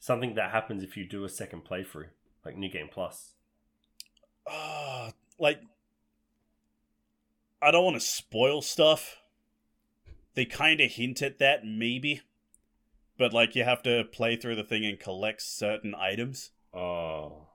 Something 0.00 0.34
that 0.34 0.50
happens 0.50 0.82
if 0.82 0.96
you 0.96 1.06
do 1.06 1.22
a 1.24 1.28
second 1.28 1.64
playthrough, 1.64 2.08
like 2.44 2.56
New 2.56 2.68
Game 2.68 2.88
Plus. 2.90 3.34
Ah, 4.48 5.12
like 5.38 5.60
I 7.60 7.70
don't 7.70 7.84
want 7.84 7.94
to 7.96 8.00
spoil 8.00 8.62
stuff. 8.62 9.21
They 10.34 10.44
kind 10.44 10.80
of 10.80 10.90
hint 10.90 11.20
at 11.22 11.38
that, 11.38 11.64
maybe, 11.64 12.22
but 13.18 13.32
like 13.32 13.54
you 13.54 13.64
have 13.64 13.82
to 13.82 14.04
play 14.04 14.36
through 14.36 14.56
the 14.56 14.64
thing 14.64 14.84
and 14.84 14.98
collect 14.98 15.42
certain 15.42 15.94
items. 15.94 16.50
Oh. 16.72 17.48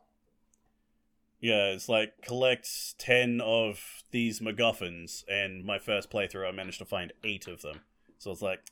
Yeah, 1.39 1.67
it's 1.67 1.88
like 1.88 2.21
collect 2.21 2.97
ten 2.97 3.41
of 3.41 4.03
these 4.11 4.39
MacGuffins, 4.39 5.23
and 5.28 5.63
my 5.63 5.78
first 5.78 6.09
playthrough, 6.09 6.47
I 6.47 6.51
managed 6.51 6.80
to 6.80 6.86
find 6.86 7.13
eight 7.23 7.47
of 7.47 7.61
them. 7.61 7.82
So 8.17 8.32
it's 8.32 8.41
like, 8.41 8.71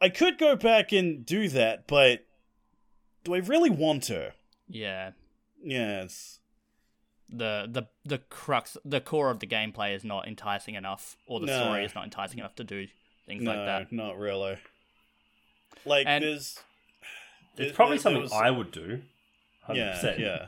I 0.00 0.08
could 0.08 0.36
go 0.36 0.56
back 0.56 0.92
and 0.92 1.24
do 1.24 1.48
that, 1.48 1.86
but 1.86 2.26
do 3.24 3.34
I 3.34 3.38
really 3.38 3.70
want 3.70 4.02
to? 4.04 4.34
Yeah. 4.68 5.12
Yes. 5.62 6.40
The 7.34 7.66
the 7.70 7.84
the 8.04 8.18
crux, 8.18 8.76
the 8.84 9.00
core 9.00 9.30
of 9.30 9.38
the 9.40 9.46
gameplay 9.46 9.94
is 9.94 10.04
not 10.04 10.28
enticing 10.28 10.74
enough, 10.74 11.16
or 11.26 11.40
the 11.40 11.46
No. 11.46 11.60
story 11.64 11.84
is 11.84 11.94
not 11.94 12.04
enticing 12.04 12.38
enough 12.40 12.54
to 12.56 12.64
do 12.64 12.86
things 13.26 13.42
no, 13.42 13.52
like 13.54 13.64
that. 13.66 13.92
not 13.92 14.18
really. 14.18 14.56
Like 15.84 16.06
And- 16.06 16.22
there's, 16.24 16.58
there- 17.56 17.66
It's 17.66 17.74
probably 17.76 17.96
there 17.96 18.02
something 18.02 18.22
was- 18.22 18.32
I 18.32 18.50
would 18.50 18.70
do. 18.70 19.02
100%. 19.68 19.76
Yeah, 19.76 20.16
yeah, 20.18 20.46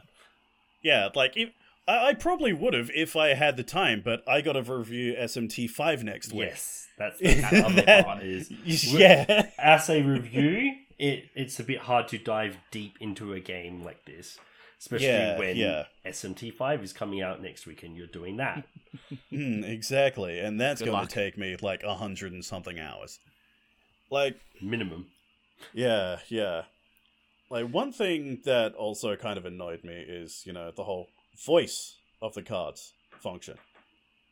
yeah. 0.83 1.09
Like 1.15 1.37
if 1.37 1.51
I, 1.87 2.09
I 2.09 2.15
probably 2.15 2.53
would 2.53 2.75
have 2.75 2.91
if 2.95 3.15
I 3.17 3.29
had 3.35 3.57
the 3.57 3.63
time, 3.63 4.03
but 4.05 4.23
I 4.29 4.41
got 4.41 4.55
to 4.55 4.63
review 4.63 5.15
SMT 5.15 5.69
five 5.71 6.03
next 6.05 6.33
week. 6.33 6.49
Yes, 6.51 6.89
that's 6.99 7.19
the 7.21 7.43
other 7.65 7.83
That- 7.83 8.05
part 8.05 8.23
is 8.25 8.51
yeah, 8.51 9.51
as 9.59 9.89
a 9.89 10.03
review, 10.03 10.73
it 10.99 11.31
it's 11.35 11.59
a 11.61 11.65
bit 11.65 11.79
hard 11.79 12.09
to 12.09 12.19
dive 12.19 12.59
deep 12.71 12.97
into 13.01 13.33
a 13.33 13.41
game 13.41 13.83
like 13.85 14.05
this, 14.05 14.39
especially 14.85 15.07
Yeah, 15.07 15.39
when 15.39 15.57
yeah. 15.57 15.85
SMT5 16.05 16.83
is 16.83 16.93
coming 16.93 17.23
out 17.23 17.41
next 17.43 17.67
week 17.67 17.83
and 17.83 17.97
you're 17.97 18.07
doing 18.07 18.37
that. 18.37 18.65
Hmm, 19.31 19.65
exactly, 19.65 20.39
and 20.39 20.61
that's 20.61 20.81
Good 20.81 20.87
going 20.87 20.99
luck. 21.01 21.09
to 21.09 21.15
take 21.17 21.37
me 21.37 21.57
like 21.61 21.83
a 21.83 21.95
hundred 21.97 22.33
and 22.33 22.45
something 22.45 22.79
hours. 22.79 23.19
Like, 24.09 24.37
Minimum. 24.63 25.07
yeah, 25.73 26.19
yeah. 26.29 26.63
Like 27.51 27.67
one 27.71 27.93
thing 27.93 28.41
that 28.45 28.75
also 28.75 29.17
kind 29.17 29.37
of 29.37 29.47
annoyed 29.47 29.83
me 29.83 29.95
is 29.95 30.45
you 30.47 30.53
know 30.53 30.71
the 30.71 30.85
whole 30.85 31.09
voice 31.45 31.97
of 32.23 32.35
the 32.35 32.43
cards 32.43 32.93
function. 33.21 33.57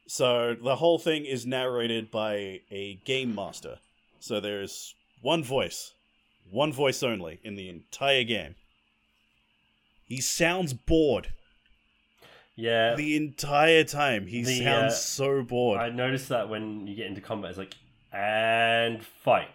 So 0.06 0.54
the 0.54 0.76
whole 0.76 0.98
thing 1.00 1.24
is 1.24 1.44
narrated 1.44 2.12
by 2.12 2.60
a 2.70 3.00
game 3.04 3.34
master. 3.34 3.78
So 4.20 4.38
there's 4.38 4.94
one 5.20 5.42
voice, 5.42 5.92
one 6.50 6.72
voice 6.72 7.02
only 7.02 7.40
in 7.42 7.56
the 7.56 7.68
entire 7.68 8.22
game. 8.24 8.54
He 10.12 10.20
sounds 10.20 10.74
bored 10.74 11.28
Yeah, 12.54 12.96
the 12.96 13.16
entire 13.16 13.82
time. 13.82 14.26
He 14.26 14.42
The, 14.42 14.62
sounds 14.62 14.92
uh, 14.92 14.96
so 14.96 15.42
bored. 15.42 15.80
I 15.80 15.88
noticed 15.88 16.28
that 16.28 16.50
when 16.50 16.86
you 16.86 16.94
get 16.94 17.06
into 17.06 17.22
combat, 17.22 17.48
it's 17.48 17.58
like, 17.58 17.74
and 18.12 19.02
fight. 19.02 19.48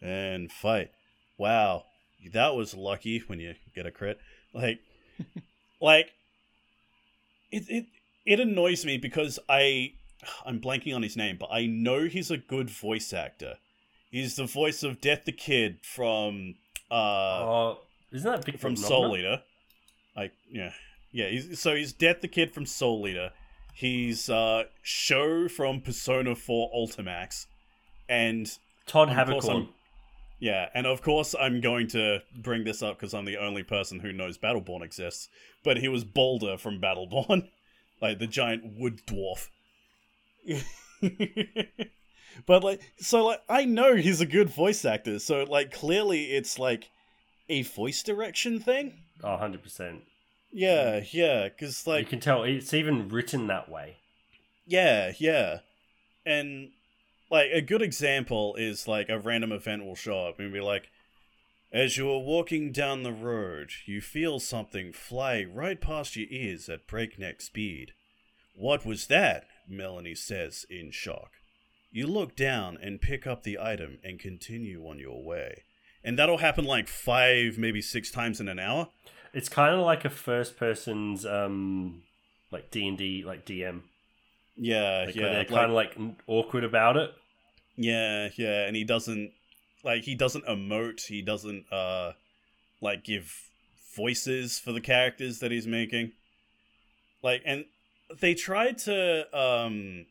and 0.00 0.50
fight. 0.50 0.90
Wow, 1.36 1.84
that 2.32 2.54
was 2.54 2.72
lucky 2.72 3.18
when 3.26 3.40
you 3.40 3.56
get 3.74 3.84
a 3.84 3.90
crit. 3.90 4.18
Like, 4.54 4.80
like 5.82 6.14
it 7.52 7.64
it 7.68 7.84
it 8.24 8.40
annoys 8.40 8.86
me 8.86 8.96
because 8.96 9.38
I 9.50 9.92
I'm 10.46 10.60
blanking 10.62 10.96
on 10.96 11.02
his 11.02 11.14
name, 11.14 11.36
but 11.38 11.50
I 11.52 11.66
know 11.66 12.06
he's 12.06 12.30
a 12.30 12.38
good 12.38 12.70
voice 12.70 13.12
actor. 13.12 13.58
He's 14.10 14.36
the 14.36 14.46
voice 14.46 14.82
of 14.82 15.02
Death 15.02 15.26
the 15.26 15.32
Kid 15.32 15.80
from 15.82 16.54
uh 16.90 16.94
oh, 16.94 17.78
isn't 18.12 18.30
that 18.30 18.46
big 18.46 18.58
from 18.58 18.76
Soul 18.76 19.14
Eater. 19.18 19.42
Like 20.16 20.32
yeah, 20.50 20.72
yeah. 21.12 21.28
He's, 21.28 21.60
so 21.60 21.74
he's 21.74 21.92
Death 21.92 22.20
the 22.20 22.28
Kid 22.28 22.52
from 22.52 22.66
Soul 22.66 23.06
Eater. 23.06 23.30
He's 23.74 24.30
uh 24.30 24.64
Sho 24.82 25.48
from 25.48 25.80
Persona 25.80 26.34
4 26.34 26.70
Ultimax, 26.74 27.46
and 28.08 28.50
Todd 28.86 29.08
Haberkorn. 29.08 29.68
Yeah, 30.38 30.68
and 30.74 30.86
of 30.86 31.00
course 31.02 31.34
I'm 31.38 31.60
going 31.60 31.88
to 31.88 32.22
bring 32.36 32.64
this 32.64 32.82
up 32.82 32.98
because 32.98 33.14
I'm 33.14 33.24
the 33.24 33.38
only 33.38 33.62
person 33.62 34.00
who 34.00 34.12
knows 34.12 34.36
Battleborn 34.36 34.82
exists. 34.82 35.28
But 35.64 35.78
he 35.78 35.88
was 35.88 36.04
Boldur 36.04 36.58
from 36.58 36.80
Battleborn, 36.80 37.48
like 38.02 38.18
the 38.18 38.26
giant 38.26 38.78
wood 38.78 39.00
dwarf. 39.06 39.48
but 42.46 42.62
like, 42.62 42.80
so 42.98 43.24
like, 43.24 43.40
I 43.48 43.64
know 43.64 43.96
he's 43.96 44.20
a 44.20 44.26
good 44.26 44.50
voice 44.50 44.84
actor. 44.84 45.18
So 45.18 45.44
like, 45.44 45.72
clearly 45.72 46.24
it's 46.32 46.58
like 46.58 46.90
a 47.48 47.62
voice 47.62 48.02
direction 48.02 48.60
thing. 48.60 49.03
Oh, 49.24 49.38
100%. 49.40 50.02
Yeah, 50.52 51.02
yeah, 51.10 51.48
because 51.48 51.86
like 51.86 52.00
you 52.00 52.06
can 52.06 52.20
tell 52.20 52.44
it's 52.44 52.72
even 52.72 53.08
written 53.08 53.48
that 53.48 53.68
way. 53.68 53.96
Yeah, 54.66 55.12
yeah. 55.18 55.60
And 56.24 56.70
like 57.30 57.50
a 57.52 57.60
good 57.60 57.82
example 57.82 58.54
is 58.54 58.86
like 58.86 59.08
a 59.08 59.18
random 59.18 59.50
event 59.50 59.84
will 59.84 59.96
show 59.96 60.26
up 60.26 60.38
and 60.38 60.52
be 60.52 60.60
like 60.60 60.90
as 61.72 61.96
you 61.96 62.08
are 62.08 62.20
walking 62.20 62.70
down 62.70 63.02
the 63.02 63.12
road, 63.12 63.70
you 63.84 64.00
feel 64.00 64.38
something 64.38 64.92
fly 64.92 65.42
right 65.42 65.80
past 65.80 66.14
your 66.14 66.28
ears 66.30 66.68
at 66.68 66.86
breakneck 66.86 67.40
speed. 67.40 67.92
What 68.54 68.86
was 68.86 69.08
that? 69.08 69.48
Melanie 69.68 70.14
says 70.14 70.64
in 70.70 70.92
shock. 70.92 71.32
You 71.90 72.06
look 72.06 72.36
down 72.36 72.78
and 72.80 73.00
pick 73.00 73.26
up 73.26 73.42
the 73.42 73.58
item 73.58 73.98
and 74.04 74.20
continue 74.20 74.86
on 74.86 75.00
your 75.00 75.24
way. 75.24 75.64
And 76.04 76.16
that'll 76.16 76.38
happen 76.38 76.64
like 76.64 76.86
five, 76.86 77.58
maybe 77.58 77.82
six 77.82 78.08
times 78.12 78.40
in 78.40 78.48
an 78.48 78.60
hour. 78.60 78.90
It's 79.34 79.48
kind 79.48 79.74
of 79.74 79.80
like 79.84 80.04
a 80.04 80.10
first 80.10 80.56
person's, 80.56 81.26
um, 81.26 82.02
like 82.50 82.70
D&D, 82.70 83.24
like 83.26 83.44
DM. 83.44 83.80
Yeah, 84.56 85.04
Like, 85.06 85.14
yeah. 85.16 85.22
they're 85.22 85.38
like- 85.38 85.48
kind 85.48 85.64
of 85.70 85.72
like 85.72 85.96
awkward 86.26 86.64
about 86.64 86.96
it. 86.96 87.10
Yeah, 87.76 88.28
yeah, 88.36 88.66
and 88.66 88.76
he 88.76 88.84
doesn't 88.84 89.32
like 89.82 90.04
he 90.04 90.14
doesn't 90.14 90.46
emote, 90.46 91.04
he 91.06 91.20
doesn't 91.22 91.64
uh 91.72 92.12
like 92.80 93.02
give 93.04 93.50
voices 93.96 94.58
for 94.60 94.70
the 94.72 94.80
characters 94.80 95.40
that 95.40 95.50
he's 95.50 95.66
making. 95.66 96.12
Like 97.22 97.42
and 97.44 97.64
they 98.20 98.34
tried 98.34 98.78
to 98.78 99.26
um 99.36 100.06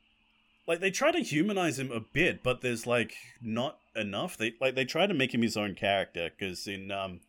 like 0.68 0.82
they 0.82 0.92
try 0.92 1.12
to 1.12 1.20
humanize 1.20 1.80
him 1.80 1.90
a 1.92 2.02
bit, 2.02 2.44
but 2.44 2.60
there's 2.60 2.86
like 2.86 3.16
not 3.42 3.78
enough. 3.96 4.36
They 4.36 4.54
like 4.60 4.76
they 4.76 4.84
try 4.86 5.08
to 5.08 5.14
make 5.14 5.34
him 5.34 5.42
his 5.42 5.56
own 5.56 5.74
character 5.76 6.30
cuz 6.38 6.68
in 6.68 6.92
um 6.92 7.22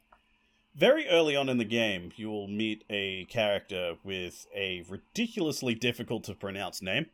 very 0.74 1.08
early 1.08 1.36
on 1.36 1.48
in 1.48 1.58
the 1.58 1.64
game, 1.64 2.12
you 2.16 2.30
will 2.30 2.48
meet 2.48 2.84
a 2.90 3.24
character 3.26 3.94
with 4.02 4.46
a 4.54 4.84
ridiculously 4.88 5.74
difficult 5.74 6.24
to 6.24 6.34
pronounce 6.34 6.82
name 6.82 7.06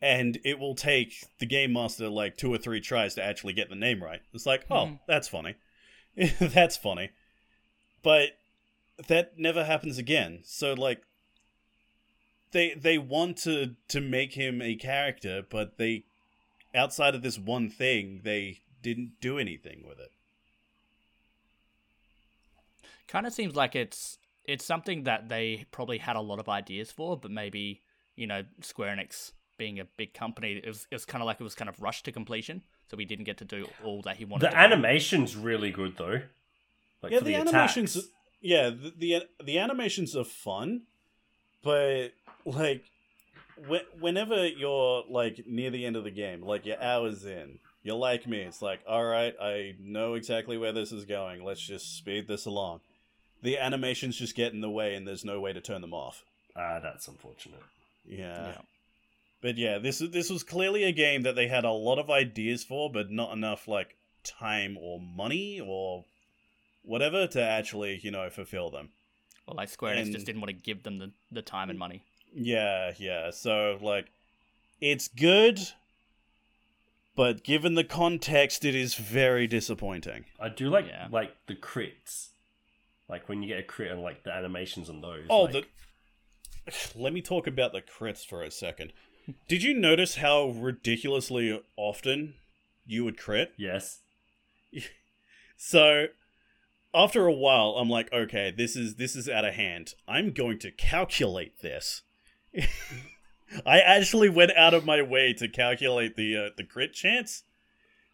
and 0.00 0.38
it 0.44 0.58
will 0.58 0.74
take 0.74 1.24
the 1.38 1.46
game 1.46 1.72
master 1.72 2.08
like 2.08 2.36
two 2.36 2.52
or 2.52 2.58
three 2.58 2.80
tries 2.80 3.14
to 3.14 3.22
actually 3.22 3.52
get 3.52 3.68
the 3.68 3.74
name 3.74 4.02
right. 4.02 4.20
It's 4.32 4.46
like, 4.46 4.64
oh, 4.70 4.86
Hmm. 4.86 4.94
that's 5.06 5.28
funny. 5.28 5.54
that's 6.40 6.76
funny. 6.76 7.10
But 8.02 8.30
that 9.08 9.38
never 9.38 9.64
happens 9.64 9.98
again. 9.98 10.40
So 10.44 10.72
like 10.74 11.02
they 12.52 12.74
they 12.74 12.98
want 12.98 13.36
to 13.38 13.74
to 13.88 14.00
make 14.00 14.34
him 14.34 14.62
a 14.62 14.74
character, 14.76 15.42
but 15.48 15.76
they 15.76 16.04
outside 16.74 17.14
of 17.14 17.22
this 17.22 17.38
one 17.38 17.68
thing, 17.68 18.20
they 18.24 18.60
didn't 18.82 19.12
do 19.20 19.38
anything 19.38 19.84
with 19.86 19.98
it. 19.98 20.10
Kind 23.08 23.26
of 23.26 23.32
seems 23.32 23.54
like 23.54 23.76
it's 23.76 24.18
it's 24.44 24.64
something 24.64 25.04
that 25.04 25.28
they 25.28 25.66
probably 25.70 25.98
had 25.98 26.16
a 26.16 26.20
lot 26.20 26.38
of 26.38 26.48
ideas 26.48 26.90
for, 26.90 27.16
but 27.16 27.30
maybe 27.30 27.82
you 28.16 28.26
know 28.26 28.42
Square 28.60 28.96
Enix 28.96 29.32
being 29.58 29.80
a 29.80 29.84
big 29.96 30.14
company, 30.14 30.60
it 30.62 30.66
was, 30.66 30.86
it 30.90 30.94
was 30.94 31.04
kind 31.04 31.22
of 31.22 31.26
like 31.26 31.40
it 31.40 31.44
was 31.44 31.54
kind 31.54 31.68
of 31.68 31.80
rushed 31.80 32.04
to 32.04 32.12
completion, 32.12 32.62
so 32.90 32.96
we 32.96 33.04
didn't 33.04 33.24
get 33.24 33.38
to 33.38 33.44
do 33.44 33.66
all 33.84 34.02
that 34.02 34.16
he 34.16 34.24
wanted. 34.24 34.46
The 34.46 34.50
to 34.50 34.54
do. 34.54 34.58
animation's 34.58 35.36
really 35.36 35.70
good 35.70 35.96
though. 35.96 36.20
Like 37.02 37.12
yeah, 37.12 37.18
for 37.18 37.24
the, 37.24 37.32
the, 37.32 37.36
animations. 37.36 37.96
attacks. 37.96 38.12
Yeah, 38.40 38.70
the, 38.70 38.92
the 38.98 39.22
the 39.44 39.58
animations 39.58 40.14
are 40.16 40.24
fun, 40.24 40.82
but 41.62 42.08
like, 42.44 42.84
wh- 43.68 44.00
whenever 44.00 44.46
you're 44.46 45.04
like 45.08 45.44
near 45.46 45.70
the 45.70 45.84
end 45.86 45.96
of 45.96 46.04
the 46.04 46.10
game, 46.10 46.42
like 46.42 46.66
you're 46.66 46.82
hours 46.82 47.24
in, 47.24 47.58
you're 47.82 47.96
like 47.96 48.26
me. 48.26 48.40
It's 48.40 48.62
like, 48.62 48.80
all 48.88 49.04
right, 49.04 49.34
I 49.40 49.74
know 49.80 50.14
exactly 50.14 50.58
where 50.58 50.72
this 50.72 50.92
is 50.92 51.04
going. 51.04 51.44
Let's 51.44 51.60
just 51.60 51.96
speed 51.96 52.28
this 52.28 52.46
along. 52.46 52.80
The 53.42 53.58
animations 53.58 54.16
just 54.16 54.34
get 54.34 54.52
in 54.52 54.60
the 54.60 54.70
way, 54.70 54.94
and 54.94 55.06
there's 55.06 55.24
no 55.24 55.40
way 55.40 55.52
to 55.52 55.60
turn 55.60 55.80
them 55.80 55.94
off. 55.94 56.24
Ah, 56.56 56.80
that's 56.82 57.06
unfortunate. 57.08 57.62
Yeah. 58.08 58.46
Yeah. 58.48 58.58
But 59.42 59.58
yeah, 59.58 59.78
this 59.78 59.98
this 59.98 60.30
was 60.30 60.42
clearly 60.42 60.84
a 60.84 60.92
game 60.92 61.22
that 61.22 61.36
they 61.36 61.46
had 61.48 61.64
a 61.64 61.70
lot 61.70 61.98
of 61.98 62.10
ideas 62.10 62.64
for, 62.64 62.90
but 62.90 63.10
not 63.10 63.32
enough 63.32 63.68
like 63.68 63.96
time 64.24 64.76
or 64.80 64.98
money 65.00 65.60
or 65.64 66.04
whatever 66.82 67.26
to 67.28 67.42
actually, 67.42 68.00
you 68.02 68.10
know, 68.10 68.28
fulfill 68.30 68.70
them. 68.70 68.88
Well, 69.46 69.56
like 69.56 69.68
Square 69.68 69.96
Enix 69.96 70.12
just 70.12 70.26
didn't 70.26 70.40
want 70.40 70.48
to 70.50 70.56
give 70.60 70.82
them 70.82 70.98
the, 70.98 71.12
the 71.30 71.42
time 71.42 71.70
and 71.70 71.78
money. 71.78 72.02
Yeah, 72.34 72.94
yeah. 72.98 73.30
So 73.30 73.78
like 73.80 74.06
it's 74.80 75.06
good, 75.08 75.60
but 77.14 77.44
given 77.44 77.74
the 77.74 77.84
context 77.84 78.64
it 78.64 78.74
is 78.74 78.94
very 78.94 79.46
disappointing. 79.46 80.24
I 80.40 80.48
do 80.48 80.68
like 80.70 80.86
Yeah. 80.86 81.08
like 81.10 81.32
the 81.46 81.54
crits, 81.54 82.28
like 83.08 83.28
when 83.28 83.42
you 83.42 83.48
get 83.48 83.60
a 83.60 83.62
crit 83.62 83.90
and 83.90 84.02
like 84.02 84.24
the 84.24 84.32
animations 84.32 84.88
on 84.88 85.00
those. 85.00 85.26
Oh, 85.28 85.42
like, 85.42 85.52
the 85.52 85.64
Let 86.94 87.12
me 87.12 87.22
talk 87.22 87.46
about 87.46 87.72
the 87.72 87.82
crits 87.82 88.26
for 88.26 88.42
a 88.42 88.50
second. 88.50 88.92
Did 89.48 89.62
you 89.62 89.74
notice 89.74 90.16
how 90.16 90.50
ridiculously 90.50 91.60
often 91.76 92.34
you 92.84 93.04
would 93.04 93.18
crit? 93.18 93.52
yes, 93.56 94.00
So 95.56 96.06
after 96.94 97.26
a 97.26 97.32
while, 97.32 97.76
I'm 97.78 97.90
like, 97.90 98.12
okay, 98.12 98.52
this 98.56 98.76
is 98.76 98.96
this 98.96 99.16
is 99.16 99.28
out 99.28 99.44
of 99.44 99.54
hand. 99.54 99.94
I'm 100.06 100.32
going 100.32 100.58
to 100.60 100.70
calculate 100.70 101.60
this. 101.60 102.02
I 103.66 103.80
actually 103.80 104.28
went 104.28 104.52
out 104.56 104.74
of 104.74 104.84
my 104.84 105.02
way 105.02 105.32
to 105.34 105.48
calculate 105.48 106.16
the 106.16 106.36
uh, 106.36 106.48
the 106.56 106.64
crit 106.64 106.92
chance. 106.92 107.42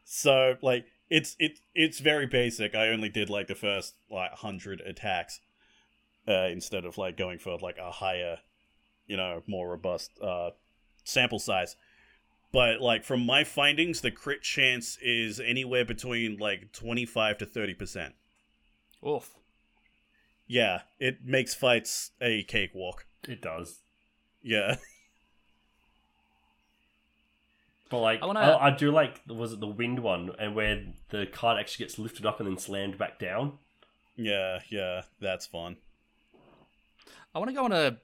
So 0.04 0.56
like 0.62 0.86
it's 1.12 1.36
it 1.38 1.58
it's 1.74 1.98
very 1.98 2.26
basic. 2.26 2.74
I 2.74 2.88
only 2.88 3.10
did 3.10 3.28
like 3.28 3.46
the 3.46 3.54
first 3.54 3.94
like 4.10 4.32
hundred 4.32 4.80
attacks 4.80 5.40
uh, 6.26 6.48
instead 6.50 6.86
of 6.86 6.96
like 6.96 7.18
going 7.18 7.38
for 7.38 7.58
like 7.58 7.76
a 7.76 7.90
higher, 7.90 8.38
you 9.06 9.18
know, 9.18 9.42
more 9.46 9.68
robust 9.68 10.10
uh, 10.22 10.50
sample 11.04 11.38
size. 11.38 11.76
But 12.50 12.80
like 12.80 13.04
from 13.04 13.26
my 13.26 13.44
findings, 13.44 14.00
the 14.00 14.10
crit 14.10 14.40
chance 14.40 14.96
is 15.02 15.38
anywhere 15.38 15.84
between 15.84 16.38
like 16.38 16.72
twenty 16.72 17.04
five 17.04 17.36
to 17.38 17.46
thirty 17.46 17.74
percent. 17.74 18.14
Oof. 19.06 19.34
Yeah, 20.46 20.80
it 20.98 21.24
makes 21.26 21.54
fights 21.54 22.12
a 22.22 22.42
cakewalk. 22.44 23.06
it 23.28 23.42
does. 23.42 23.80
Yeah. 24.42 24.76
But 27.92 28.00
like, 28.00 28.20
I 28.20 28.24
I, 28.24 28.26
wanna- 28.26 28.58
I, 28.58 28.70
do 28.70 28.90
like 28.90 29.20
was 29.28 29.52
it 29.52 29.60
the 29.60 29.66
wind 29.66 29.98
one, 29.98 30.30
and 30.38 30.54
where 30.54 30.82
the 31.10 31.26
card 31.26 31.60
actually 31.60 31.84
gets 31.84 31.98
lifted 31.98 32.24
up 32.24 32.40
and 32.40 32.48
then 32.48 32.56
slammed 32.56 32.96
back 32.96 33.18
down. 33.18 33.58
Yeah, 34.16 34.60
yeah, 34.70 35.02
that's 35.20 35.44
fun. 35.44 35.76
I 37.34 37.38
want 37.38 37.50
to 37.50 37.54
go 37.54 37.64
on 37.64 37.72
a. 37.72 37.98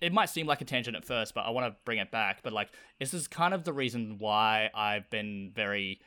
It 0.00 0.12
might 0.12 0.28
seem 0.28 0.46
like 0.48 0.60
a 0.60 0.64
tangent 0.64 0.96
at 0.96 1.04
first, 1.04 1.34
but 1.34 1.42
I 1.42 1.50
want 1.50 1.72
to 1.72 1.76
bring 1.84 1.98
it 1.98 2.10
back. 2.10 2.42
But 2.42 2.52
like, 2.52 2.68
this 2.98 3.14
is 3.14 3.28
kind 3.28 3.54
of 3.54 3.62
the 3.62 3.72
reason 3.72 4.16
why 4.18 4.70
I've 4.74 5.08
been 5.08 5.52
very 5.54 6.00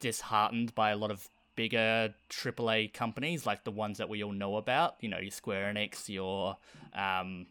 disheartened 0.00 0.74
by 0.74 0.90
a 0.90 0.96
lot 0.96 1.12
of 1.12 1.28
bigger 1.54 2.12
AAA 2.30 2.92
companies, 2.92 3.46
like 3.46 3.62
the 3.62 3.70
ones 3.70 3.98
that 3.98 4.08
we 4.08 4.24
all 4.24 4.32
know 4.32 4.56
about. 4.56 4.96
You 4.98 5.08
know, 5.08 5.18
your 5.18 5.30
Square 5.30 5.72
Enix, 5.72 6.08
your, 6.08 6.56
um, 6.94 7.46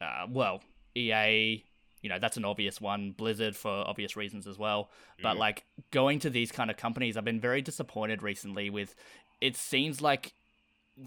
uh, 0.00 0.26
well, 0.30 0.62
EA. 0.96 1.64
You 2.02 2.08
know, 2.08 2.18
that's 2.18 2.36
an 2.36 2.44
obvious 2.44 2.80
one. 2.80 3.12
Blizzard 3.12 3.56
for 3.56 3.70
obvious 3.70 4.16
reasons 4.16 4.46
as 4.46 4.58
well. 4.58 4.90
But 5.22 5.36
Mhm. 5.36 5.40
like 5.40 5.64
going 5.90 6.18
to 6.20 6.30
these 6.30 6.50
kind 6.50 6.70
of 6.70 6.76
companies, 6.76 7.16
I've 7.16 7.24
been 7.24 7.40
very 7.40 7.62
disappointed 7.62 8.22
recently 8.22 8.70
with. 8.70 8.94
It 9.40 9.56
seems 9.56 10.00
like 10.00 10.32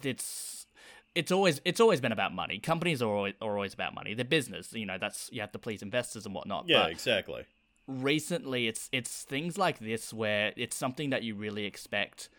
it's 0.04 0.66
it's 1.16 1.32
always 1.32 1.62
it's 1.66 1.80
always 1.80 2.02
been 2.02 2.12
about 2.12 2.34
money. 2.34 2.60
Companies 2.60 3.02
are 3.02 3.10
always, 3.10 3.34
are 3.42 3.56
always 3.56 3.74
about 3.74 3.94
money. 3.94 4.14
They're 4.14 4.26
business, 4.26 4.74
you 4.74 4.86
know. 4.86 4.98
That's 4.98 5.30
you 5.32 5.42
have 5.42 5.52
to 5.52 5.60
please 5.60 5.82
investors 5.82 6.26
and 6.26 6.34
whatnot. 6.34 6.66
Yeah, 6.68 6.84
But 6.84 6.92
exactly. 6.92 7.46
recently, 7.88 8.68
it's 8.68 8.90
it's 8.92 9.24
things 9.24 9.58
like 9.58 9.80
this 9.80 10.14
where 10.14 10.54
it's 10.56 10.76
something 10.76 11.10
that 11.12 11.24
you 11.24 11.36
really 11.36 11.66
expect 11.66 12.30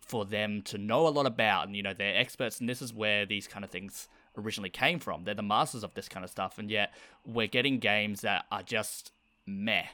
for 0.00 0.24
them 0.24 0.62
to 0.62 0.78
know 0.78 1.06
a 1.06 1.10
lot 1.10 1.26
about, 1.26 1.66
and 1.66 1.76
you 1.76 1.82
know 1.82 1.94
they're 1.94 2.16
experts, 2.16 2.60
and 2.60 2.68
this 2.68 2.82
is 2.82 2.92
where 2.92 3.26
these 3.26 3.46
kind 3.46 3.64
of 3.64 3.70
things 3.70 4.08
originally 4.36 4.70
came 4.70 4.98
from. 4.98 5.24
They're 5.24 5.34
the 5.34 5.42
masters 5.42 5.84
of 5.84 5.94
this 5.94 6.08
kind 6.08 6.24
of 6.24 6.30
stuff, 6.30 6.58
and 6.58 6.70
yet 6.70 6.92
we're 7.26 7.46
getting 7.46 7.78
games 7.78 8.22
that 8.22 8.46
are 8.50 8.62
just 8.62 9.12
meh. 9.46 9.84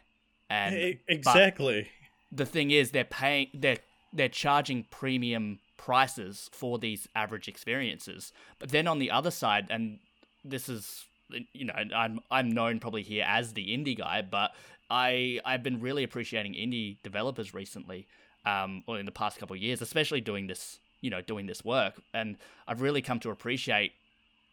And 0.49 0.99
exactly. 1.09 1.89
the 2.31 2.47
thing 2.47 2.71
is 2.71 2.91
they're 2.91 3.05
paying 3.05 3.49
they're 3.55 3.79
they're 4.13 4.29
charging 4.29 4.85
premium 4.85 5.59
prices 5.77 6.49
for 6.53 6.79
these 6.79 7.09
average 7.15 7.49
experiences 7.49 8.33
but 8.59 8.71
then 8.71 8.87
on 8.87 8.99
the 8.99 9.11
other 9.11 9.31
side 9.31 9.67
and 9.71 9.99
this 10.45 10.69
is 10.69 11.05
you 11.53 11.65
know 11.65 11.75
i'm 11.95 12.21
i'm 12.31 12.51
known 12.51 12.79
probably 12.79 13.03
here 13.03 13.25
as 13.27 13.53
the 13.53 13.67
indie 13.69 13.97
guy 13.97 14.23
but 14.23 14.53
i 14.91 15.39
i've 15.45 15.63
been 15.63 15.81
really 15.81 16.03
appreciating 16.03 16.55
indie 16.55 16.97
developers 17.03 17.53
recently 17.53 18.07
um 18.47 18.83
or 18.87 18.99
in 18.99 19.07
the 19.07 19.13
past 19.13 19.39
couple 19.39 19.55
of 19.55 19.63
years 19.63 19.83
especially 19.83 20.21
doing 20.21 20.47
this 20.47 20.79
you 21.01 21.11
know 21.11 21.21
doing 21.21 21.47
this 21.47 21.65
work 21.65 21.95
and 22.15 22.37
i've 22.67 22.81
really 22.81 23.03
come 23.03 23.21
to 23.21 23.31
appreciate 23.31 23.93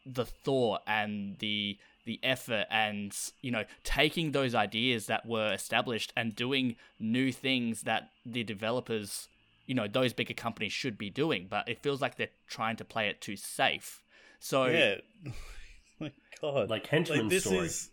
the 0.05 0.25
thought 0.25 0.81
and 0.87 1.37
the 1.39 1.77
the 2.05 2.19
effort 2.23 2.65
and 2.69 3.15
you 3.41 3.49
know 3.51 3.63
taking 3.83 4.31
those 4.33 4.53
ideas 4.53 5.05
that 5.07 5.25
were 5.25 5.53
established 5.53 6.11
and 6.17 6.35
doing 6.35 6.75
new 6.99 7.31
things 7.31 7.83
that 7.83 8.09
the 8.25 8.43
developers 8.43 9.29
you 9.65 9.73
know 9.73 9.87
those 9.87 10.11
bigger 10.11 10.33
companies 10.33 10.73
should 10.73 10.97
be 10.97 11.09
doing 11.09 11.47
but 11.49 11.67
it 11.69 11.81
feels 11.81 12.01
like 12.01 12.17
they're 12.17 12.27
trying 12.47 12.75
to 12.75 12.83
play 12.83 13.07
it 13.07 13.21
too 13.21 13.37
safe 13.37 14.01
so 14.39 14.65
yeah. 14.65 14.95
My 15.99 16.11
God. 16.41 16.69
Like 16.69 16.87
henchman 16.87 17.29
this 17.29 17.45
story. 17.45 17.67
is 17.67 17.89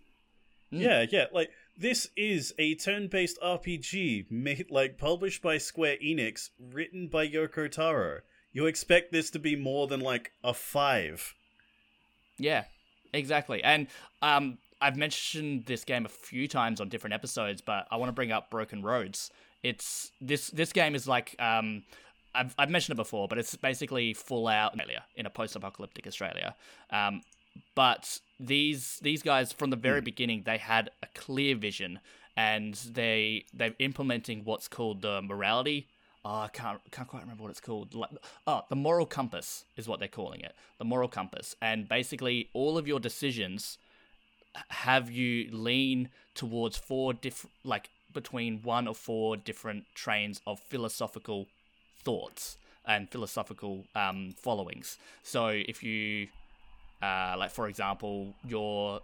Mm. 0.72 0.80
yeah 0.82 1.04
yeah 1.11 1.24
like 1.32 1.50
this 1.76 2.08
is 2.16 2.54
a 2.56 2.76
turn-based 2.76 3.38
rpg 3.42 4.30
made 4.30 4.66
like 4.70 4.98
published 4.98 5.42
by 5.42 5.58
square 5.58 5.96
enix 6.00 6.50
written 6.61 7.08
by 7.08 7.26
yoko 7.26 7.68
taro 7.68 8.20
you 8.52 8.66
expect 8.66 9.11
this 9.11 9.30
to 9.30 9.40
be 9.40 9.56
more 9.56 9.88
than 9.88 9.98
like 9.98 10.30
a 10.44 10.54
five 10.54 11.34
Yeah, 12.41 12.64
exactly. 13.12 13.62
And 13.62 13.86
um, 14.22 14.59
I've 14.80 14.97
mentioned 14.97 15.66
this 15.66 15.84
game 15.84 16.07
a 16.07 16.09
few 16.09 16.49
times 16.49 16.80
on 16.80 16.88
different 16.88 17.14
episodes, 17.14 17.61
but 17.61 17.86
I 17.91 17.97
want 17.97 18.09
to 18.09 18.14
bring 18.14 18.32
up 18.32 18.51
Broken 18.51 18.82
Roads. 18.82 19.30
It's 19.62 20.11
this 20.20 20.49
this 20.51 20.72
game 20.72 20.95
is 20.95 21.07
like 21.07 21.36
um, 21.38 21.82
I've 22.34 22.55
I've 22.59 22.70
mentioned 22.70 22.95
it 22.95 23.03
before, 23.03 23.28
but 23.28 23.38
it's 23.38 23.55
basically 23.57 24.14
Fallout 24.14 24.72
Australia 24.72 25.05
in 25.16 25.26
a 25.26 25.30
post-apocalyptic 25.30 26.07
Australia. 26.07 26.55
Um, 26.91 27.20
but 27.74 28.20
these 28.38 28.99
these 29.03 29.22
guys 29.22 29.53
from 29.53 29.68
the 29.68 29.76
very 29.76 30.01
beginning 30.01 30.45
they 30.47 30.57
had 30.57 30.91
a 31.03 31.07
clear 31.14 31.55
vision 31.55 32.01
and 32.36 32.74
they 32.91 33.45
they're 33.53 33.74
implementing 33.80 34.45
what's 34.45 34.66
called 34.66 35.03
the 35.03 35.20
morality 35.20 35.88
oh, 36.24 36.40
I 36.40 36.48
can't 36.48 36.80
can't 36.90 37.08
quite 37.08 37.22
remember 37.22 37.42
what 37.42 37.50
it's 37.50 37.60
called. 37.60 37.94
Like, 37.94 38.10
oh, 38.46 38.62
the 38.68 38.76
moral 38.76 39.06
compass 39.06 39.64
is 39.76 39.88
what 39.88 39.98
they're 39.98 40.08
calling 40.08 40.40
it. 40.40 40.54
The 40.78 40.84
moral 40.84 41.08
compass, 41.08 41.56
and 41.60 41.88
basically 41.88 42.48
all 42.52 42.78
of 42.78 42.86
your 42.86 43.00
decisions 43.00 43.78
have 44.68 45.10
you 45.10 45.48
lean 45.52 46.08
towards 46.34 46.76
four 46.76 47.12
different, 47.12 47.52
like 47.64 47.90
between 48.12 48.60
one 48.62 48.88
or 48.88 48.94
four 48.94 49.36
different 49.36 49.84
trains 49.94 50.40
of 50.46 50.58
philosophical 50.60 51.46
thoughts 52.02 52.56
and 52.86 53.08
philosophical 53.08 53.84
um, 53.94 54.34
followings. 54.36 54.98
So 55.22 55.48
if 55.48 55.82
you, 55.82 56.28
uh, 57.02 57.36
like 57.38 57.50
for 57.50 57.68
example, 57.68 58.34
you're 58.46 59.00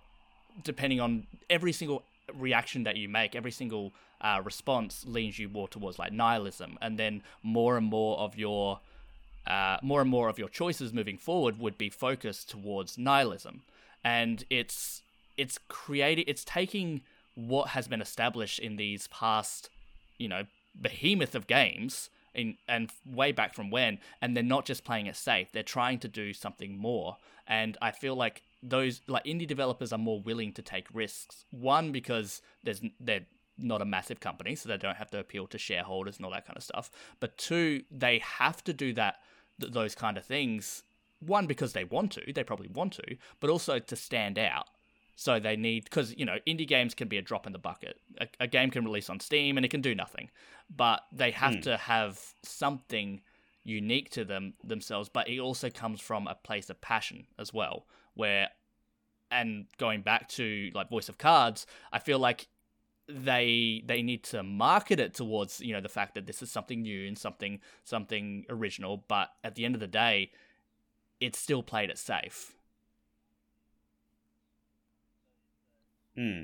depending 0.65 1.01
on 1.01 1.27
every 1.51 1.73
single 1.73 2.03
reaction 2.35 2.85
that 2.85 2.97
you 2.97 3.09
make, 3.09 3.37
every 3.37 3.53
single 3.53 3.93
uh, 4.21 4.41
response 4.45 5.05
leans 5.07 5.39
you 5.39 5.49
more 5.49 5.69
towards 5.69 5.99
like 5.99 6.13
nihilism, 6.13 6.79
and 6.81 6.99
then 6.99 7.23
more 7.43 7.77
and 7.77 7.87
more 7.87 8.19
of 8.19 8.37
your 8.37 8.81
uh, 9.47 9.77
more 9.83 10.01
and 10.01 10.11
more 10.11 10.29
of 10.29 10.39
your 10.39 10.49
choices 10.49 10.93
moving 10.93 11.19
forward 11.19 11.59
would 11.59 11.79
be 11.79 11.89
focused 11.89 12.51
towards 12.51 12.99
nihilism, 12.99 13.63
and 14.05 14.45
it's 14.51 15.03
it's 15.37 15.59
creating 15.69 16.25
it's 16.27 16.45
taking 16.45 17.03
what 17.35 17.69
has 17.69 17.87
been 17.87 18.01
established 18.01 18.59
in 18.59 18.77
these 18.77 19.07
past 19.09 19.69
you 20.19 20.29
know 20.29 20.45
behemoth 20.81 21.35
of 21.35 21.47
games 21.47 22.11
in 22.35 22.57
and 22.69 22.91
way 23.07 23.33
back 23.33 23.55
from 23.55 23.71
when 23.71 23.99
and 24.21 24.37
they're 24.37 24.45
not 24.45 24.65
just 24.65 24.85
playing 24.85 25.07
it 25.07 25.17
safe. 25.17 25.51
They're 25.53 25.63
trying 25.63 25.99
to 26.01 26.09
do 26.09 26.33
something 26.33 26.77
more. 26.79 27.17
And 27.49 27.79
i 27.81 27.93
feel 27.93 28.17
like 28.17 28.43
those 28.63 29.01
like 29.07 29.25
indie 29.25 29.47
developers 29.47 29.93
are 29.93 29.99
more 29.99 30.21
willing 30.21 30.53
to 30.53 30.63
take 30.63 30.87
risks. 30.93 31.45
One 31.51 31.93
because 31.93 32.43
there's 32.63 32.83
they're 33.01 33.27
not 33.59 33.81
a 33.83 33.85
massive 33.85 34.21
company 34.21 34.55
so 34.55 34.69
they 34.69 34.77
don't 34.77 34.97
have 34.97 35.11
to 35.11 35.19
appeal 35.19 35.47
to 35.47 35.59
shareholders 35.59 36.17
and 36.17 36.25
all 36.25 36.33
that 36.33 36.47
kind 36.47 36.57
of 36.57 36.63
stuff 36.63 36.91
but 37.21 37.37
two 37.39 37.83
they 37.91 38.19
have 38.19 38.63
to 38.65 38.73
do 38.73 38.93
that 38.93 39.17
th- 39.61 39.73
those 39.73 39.95
kind 39.95 40.17
of 40.17 40.25
things 40.25 40.83
one 41.21 41.47
because 41.47 41.73
they 41.73 41.85
want 41.85 42.13
to 42.13 42.21
they 42.35 42.45
probably 42.45 42.69
want 42.69 42.93
to 42.93 43.17
but 43.41 43.49
also 43.51 43.79
to 43.79 43.97
stand 43.97 44.39
out 44.39 44.67
so 45.19 45.41
they 45.41 45.57
need 45.57 45.85
because 45.85 46.15
you 46.17 46.27
know 46.27 46.37
indie 46.47 46.69
games 46.69 46.95
can 46.95 47.09
be 47.09 47.17
a 47.17 47.23
drop 47.23 47.47
in 47.47 47.55
the 47.55 47.59
bucket. 47.59 47.99
A, 48.21 48.29
a 48.41 48.47
game 48.47 48.71
can 48.71 48.85
release 48.85 49.09
on 49.09 49.19
Steam 49.19 49.57
and 49.57 49.65
it 49.65 49.71
can 49.71 49.81
do 49.81 49.95
nothing, 49.95 50.29
but 50.69 51.01
they 51.11 51.31
have 51.31 51.55
Hmm. 51.55 51.61
to 51.63 51.77
have 51.79 52.21
something 52.43 53.23
unique 53.65 54.11
to 54.11 54.27
them 54.27 54.53
themselves. 54.63 55.09
But 55.09 55.31
it 55.31 55.39
also 55.39 55.71
comes 55.71 56.03
from 56.03 56.27
a 56.27 56.35
place 56.35 56.69
of 56.69 56.83
passion 56.83 57.29
as 57.39 57.55
well. 57.55 57.87
Where, 58.13 58.51
and 59.31 59.65
going 59.79 60.03
back 60.03 60.29
to 60.31 60.71
like 60.75 60.91
Voice 60.91 61.09
of 61.09 61.17
Cards, 61.17 61.67
I 61.91 61.99
feel 61.99 62.19
like 62.19 62.49
they 63.09 63.83
they 63.87 64.03
need 64.03 64.25
to 64.25 64.43
market 64.43 64.99
it 64.99 65.15
towards 65.15 65.61
you 65.61 65.73
know 65.73 65.81
the 65.81 65.89
fact 65.89 66.15
that 66.15 66.27
this 66.27 66.43
is 66.43 66.51
something 66.51 66.83
new 66.83 67.07
and 67.07 67.19
something 67.19 67.61
something 67.85 68.45
original. 68.49 69.05
But 69.09 69.31
at 69.45 69.55
the 69.55 69.65
end 69.65 69.75
of 69.75 69.81
the 69.81 69.87
day, 69.87 70.33
it's 71.21 71.39
still 71.39 71.63
played 71.63 71.91
it 71.91 71.99
safe. 71.99 72.55
Hmm. 76.17 76.43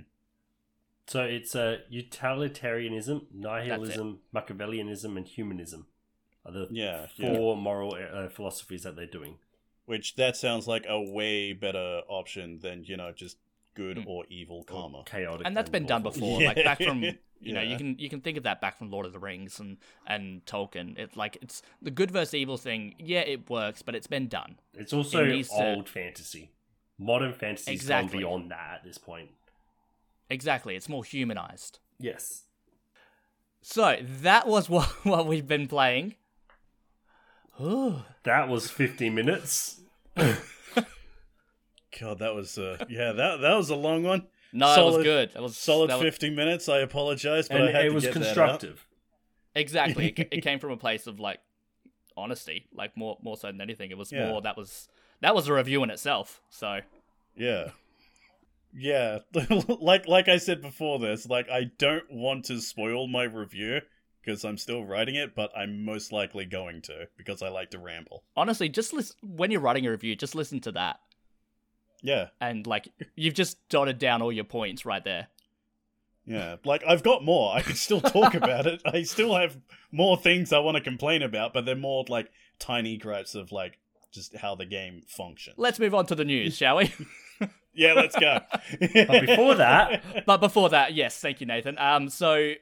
So 1.06 1.24
it's 1.24 1.56
uh, 1.56 1.78
utilitarianism, 1.90 3.26
nihilism, 3.34 4.20
Machiavellianism, 4.34 5.16
and 5.16 5.26
humanism 5.26 5.86
are 6.46 6.52
the 6.52 6.68
Yeah, 6.70 7.06
yeah. 7.16 7.34
four 7.34 7.56
moral 7.56 7.94
uh, 7.94 8.28
philosophies 8.28 8.84
that 8.84 8.96
they're 8.96 9.06
doing. 9.06 9.38
Which 9.84 10.14
that 10.14 10.36
sounds 10.36 10.68
like 10.68 10.86
a 10.88 11.00
way 11.00 11.52
better 11.52 12.02
option 12.08 12.60
than 12.60 12.84
you 12.84 12.96
know 12.96 13.12
just 13.12 13.38
good 13.74 13.96
Mm. 13.98 14.06
or 14.06 14.24
evil 14.28 14.64
karma. 14.64 15.02
Chaotic, 15.06 15.46
and 15.46 15.56
that's 15.56 15.70
been 15.70 15.86
done 15.86 16.06
awful. 16.06 16.20
before. 16.20 16.40
Yeah. 16.42 16.48
Like 16.48 16.64
back 16.64 16.82
from 16.82 17.02
you 17.40 17.52
know, 17.54 17.60
you 17.62 17.76
can 17.76 17.98
you 17.98 18.08
can 18.08 18.20
think 18.20 18.36
of 18.38 18.44
that 18.44 18.60
back 18.60 18.78
from 18.78 18.90
Lord 18.90 19.06
of 19.06 19.12
the 19.12 19.18
Rings 19.18 19.58
and 19.60 19.78
and 20.06 20.44
Tolkien. 20.46 20.98
It's 20.98 21.16
like 21.16 21.38
it's 21.42 21.62
the 21.80 21.90
good 21.90 22.10
versus 22.10 22.34
evil 22.34 22.56
thing. 22.56 22.94
Yeah, 22.98 23.20
it 23.20 23.48
works, 23.50 23.82
but 23.82 23.94
it's 23.94 24.06
been 24.06 24.28
done. 24.28 24.56
It's 24.74 24.92
also 24.92 25.24
It 25.24 25.28
needs 25.28 25.48
to- 25.48 25.54
old 25.74 25.88
fantasy. 25.88 26.50
Modern 26.98 27.32
fantasy's 27.32 27.74
Exactly. 27.74 28.10
gone 28.10 28.18
beyond 28.20 28.50
that 28.52 28.74
at 28.76 28.84
this 28.84 28.98
point. 28.98 29.30
Exactly, 30.30 30.76
it's 30.76 30.88
more 30.88 31.04
humanized. 31.04 31.78
Yes. 31.98 32.44
So 33.60 33.96
that 34.02 34.46
was 34.46 34.68
what 34.74 34.86
what 35.04 35.26
we've 35.26 35.46
been 35.46 35.66
playing. 35.66 36.14
Ooh. 37.60 38.02
That 38.22 38.48
was 38.48 38.70
50 38.70 39.10
minutes. 39.10 39.80
God, 42.00 42.18
that 42.20 42.34
was 42.34 42.58
uh, 42.58 42.84
yeah, 42.88 43.12
that 43.12 43.40
that 43.40 43.54
was 43.54 43.70
a 43.70 43.76
long 43.76 44.02
one. 44.02 44.26
No, 44.54 44.66
that 44.66 44.74
Solid- 44.74 44.96
was 44.98 45.04
good. 45.04 45.32
That 45.32 45.42
was 45.42 45.56
Solid 45.56 45.88
that 45.88 45.94
was- 45.98 46.02
fifty 46.04 46.28
minutes. 46.28 46.68
I 46.68 46.80
apologize, 46.80 47.48
but 47.48 47.60
and 47.62 47.70
I 47.70 47.72
had 47.72 47.86
it 47.86 47.88
to 47.88 47.94
was 47.94 48.04
get 48.04 48.12
that 48.12 48.20
out. 48.20 48.24
constructive. 48.26 48.86
Exactly. 49.54 50.08
It, 50.14 50.28
it 50.30 50.40
came 50.42 50.58
from 50.58 50.72
a 50.72 50.76
place 50.76 51.06
of 51.06 51.18
like 51.18 51.40
honesty, 52.18 52.66
like 52.74 52.94
more 52.94 53.16
more 53.22 53.38
so 53.38 53.46
than 53.46 53.62
anything. 53.62 53.90
It 53.90 53.96
was 53.96 54.12
Yeah. 54.12 54.28
more 54.28 54.42
that 54.42 54.58
was 54.58 54.88
that 55.22 55.34
was 55.34 55.48
a 55.48 55.54
review 55.54 55.82
in 55.84 55.88
itself. 55.90 56.42
So 56.50 56.80
Yeah. 57.34 57.70
Yeah, 58.74 59.18
like 59.80 60.06
like 60.08 60.28
I 60.28 60.38
said 60.38 60.62
before 60.62 60.98
this, 60.98 61.26
like 61.28 61.48
I 61.50 61.70
don't 61.78 62.10
want 62.10 62.46
to 62.46 62.60
spoil 62.60 63.06
my 63.06 63.24
review 63.24 63.80
because 64.22 64.44
I'm 64.44 64.56
still 64.56 64.82
writing 64.84 65.14
it, 65.14 65.34
but 65.34 65.50
I'm 65.56 65.84
most 65.84 66.10
likely 66.12 66.46
going 66.46 66.80
to 66.82 67.08
because 67.18 67.42
I 67.42 67.48
like 67.48 67.70
to 67.72 67.78
ramble. 67.78 68.22
honestly, 68.36 68.68
just 68.70 68.92
listen 68.94 69.16
when 69.22 69.50
you're 69.50 69.60
writing 69.60 69.86
a 69.86 69.90
review, 69.90 70.14
just 70.16 70.34
listen 70.34 70.60
to 70.60 70.72
that. 70.72 71.00
Yeah, 72.02 72.28
And 72.40 72.66
like 72.66 72.88
you've 73.14 73.34
just 73.34 73.56
jotted 73.68 73.98
down 73.98 74.22
all 74.22 74.32
your 74.32 74.44
points 74.44 74.84
right 74.84 75.04
there. 75.04 75.28
yeah. 76.24 76.56
Like 76.64 76.82
I've 76.86 77.02
got 77.02 77.24
more. 77.24 77.54
I 77.54 77.62
could 77.62 77.76
still 77.76 78.00
talk 78.00 78.34
about 78.42 78.66
it. 78.66 78.82
I 78.84 79.02
still 79.02 79.34
have 79.34 79.56
more 79.92 80.16
things 80.16 80.52
I 80.52 80.58
want 80.58 80.76
to 80.76 80.82
complain 80.82 81.22
about, 81.22 81.52
but 81.54 81.64
they're 81.64 81.76
more 81.76 82.04
like 82.08 82.30
tiny 82.58 82.96
gripes 82.96 83.34
of 83.34 83.52
like 83.52 83.78
just 84.12 84.36
how 84.36 84.54
the 84.54 84.66
game 84.66 85.02
functions. 85.06 85.54
Let's 85.58 85.78
move 85.78 85.94
on 85.94 86.06
to 86.06 86.14
the 86.14 86.24
news, 86.24 86.56
shall 86.56 86.76
we? 86.78 86.92
yeah, 87.74 87.92
let's 87.94 88.18
go. 88.18 88.40
But 88.80 89.26
before 89.26 89.54
that, 89.56 90.24
but 90.26 90.38
before 90.38 90.70
that, 90.70 90.94
yes, 90.94 91.18
thank 91.18 91.40
you, 91.40 91.46
Nathan. 91.46 91.78
Um, 91.78 92.08
so 92.08 92.52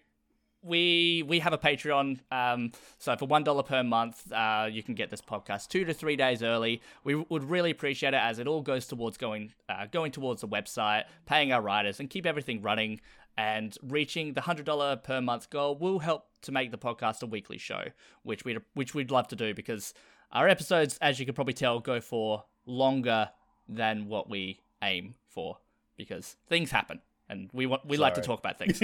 we 0.63 1.25
we 1.27 1.39
have 1.41 1.53
a 1.53 1.59
Patreon. 1.59 2.21
Um, 2.31 2.73
so 2.99 3.17
for 3.17 3.27
one 3.27 3.45
dollar 3.45 3.63
per 3.63 3.83
month, 3.83 4.31
uh, 4.33 4.69
you 4.71 4.83
can 4.83 4.95
get 4.95 5.11
this 5.11 5.21
podcast 5.21 5.69
two 5.69 5.85
to 5.85 5.95
three 5.95 6.17
days 6.17 6.43
early. 6.43 6.83
We 7.05 7.15
would 7.15 7.45
really 7.45 7.71
appreciate 7.71 8.15
it 8.15 8.21
as 8.21 8.39
it 8.39 8.47
all 8.47 8.63
goes 8.63 8.87
towards 8.87 9.17
going 9.17 9.53
uh, 9.69 9.87
going 9.91 10.13
towards 10.13 10.41
the 10.41 10.49
website, 10.49 11.05
paying 11.27 11.53
our 11.53 11.63
writers, 11.63 12.01
and 12.01 12.11
keep 12.11 12.27
everything 12.27 12.63
running. 12.63 13.01
And 13.39 13.75
reaching 13.83 14.35
the 14.35 14.43
hundred 14.43 14.67
dollar 14.67 14.97
per 14.97 15.21
month 15.21 15.49
goal 15.51 15.77
will 15.79 16.01
help 16.01 16.27
to 16.43 16.53
make 16.53 16.71
the 16.73 16.79
podcast 16.79 17.23
a 17.23 17.27
weekly 17.27 17.59
show, 17.59 17.85
which 18.23 18.45
we 18.45 18.59
which 18.75 18.95
we'd 18.95 19.11
love 19.11 19.29
to 19.29 19.37
do 19.37 19.55
because 19.55 19.95
our 20.33 20.49
episodes, 20.49 20.99
as 21.01 21.19
you 21.19 21.27
can 21.27 21.35
probably 21.35 21.55
tell, 21.55 21.81
go 21.81 22.01
for 22.01 22.45
longer 22.67 23.31
than 23.69 24.09
what 24.09 24.29
we 24.29 24.61
aim 24.83 25.15
for 25.29 25.59
because 25.97 26.37
things 26.49 26.71
happen 26.71 27.01
and 27.31 27.49
we 27.53 27.65
want 27.67 27.87
we 27.87 27.97
like 27.97 28.15
to 28.15 28.21
talk 28.21 28.41
about 28.41 28.59
things. 28.59 28.81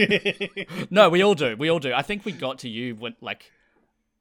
no, 0.90 1.08
we 1.10 1.22
all 1.22 1.34
do. 1.34 1.56
We 1.56 1.68
all 1.70 1.78
do. 1.80 1.92
I 1.92 2.02
think 2.02 2.24
we 2.24 2.32
got 2.32 2.60
to 2.60 2.68
you 2.68 2.94
when 2.94 3.14
like 3.20 3.50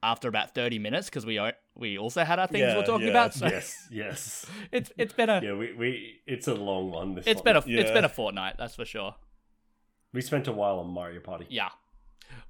after 0.04 0.28
about 0.28 0.54
30 0.54 0.80
minutes 0.80 1.10
because 1.10 1.26
we 1.26 1.40
we 1.76 1.98
also 1.98 2.24
had 2.24 2.40
our 2.40 2.48
things 2.48 2.62
Yeah, 2.62 2.76
we're 2.78 2.86
talking 2.86 3.08
yeah. 3.08 3.12
about. 3.12 3.34
So 3.34 3.46
yes, 3.48 3.88
yes. 3.92 4.46
it's 4.72 4.92
it's 4.98 5.14
been 5.14 5.30
a 5.30 5.42
Yeah, 5.44 5.54
we, 5.54 5.74
we 5.74 6.22
it's 6.26 6.48
a 6.48 6.56
long 6.56 6.92
one. 6.92 7.16
This 7.16 7.28
it's 7.28 7.38
one. 7.38 7.44
been 7.46 7.56
a 7.56 7.60
it's 7.60 7.68
Yeah. 7.90 7.94
been 7.94 8.06
a 8.06 8.10
fortnight, 8.10 8.56
that's 8.58 8.76
for 8.76 8.86
sure. 8.86 9.16
We 10.14 10.22
spent 10.22 10.48
a 10.48 10.52
while 10.54 10.80
on 10.80 10.88
Mario 10.90 11.20
Party. 11.22 11.46
Yeah. 11.50 11.70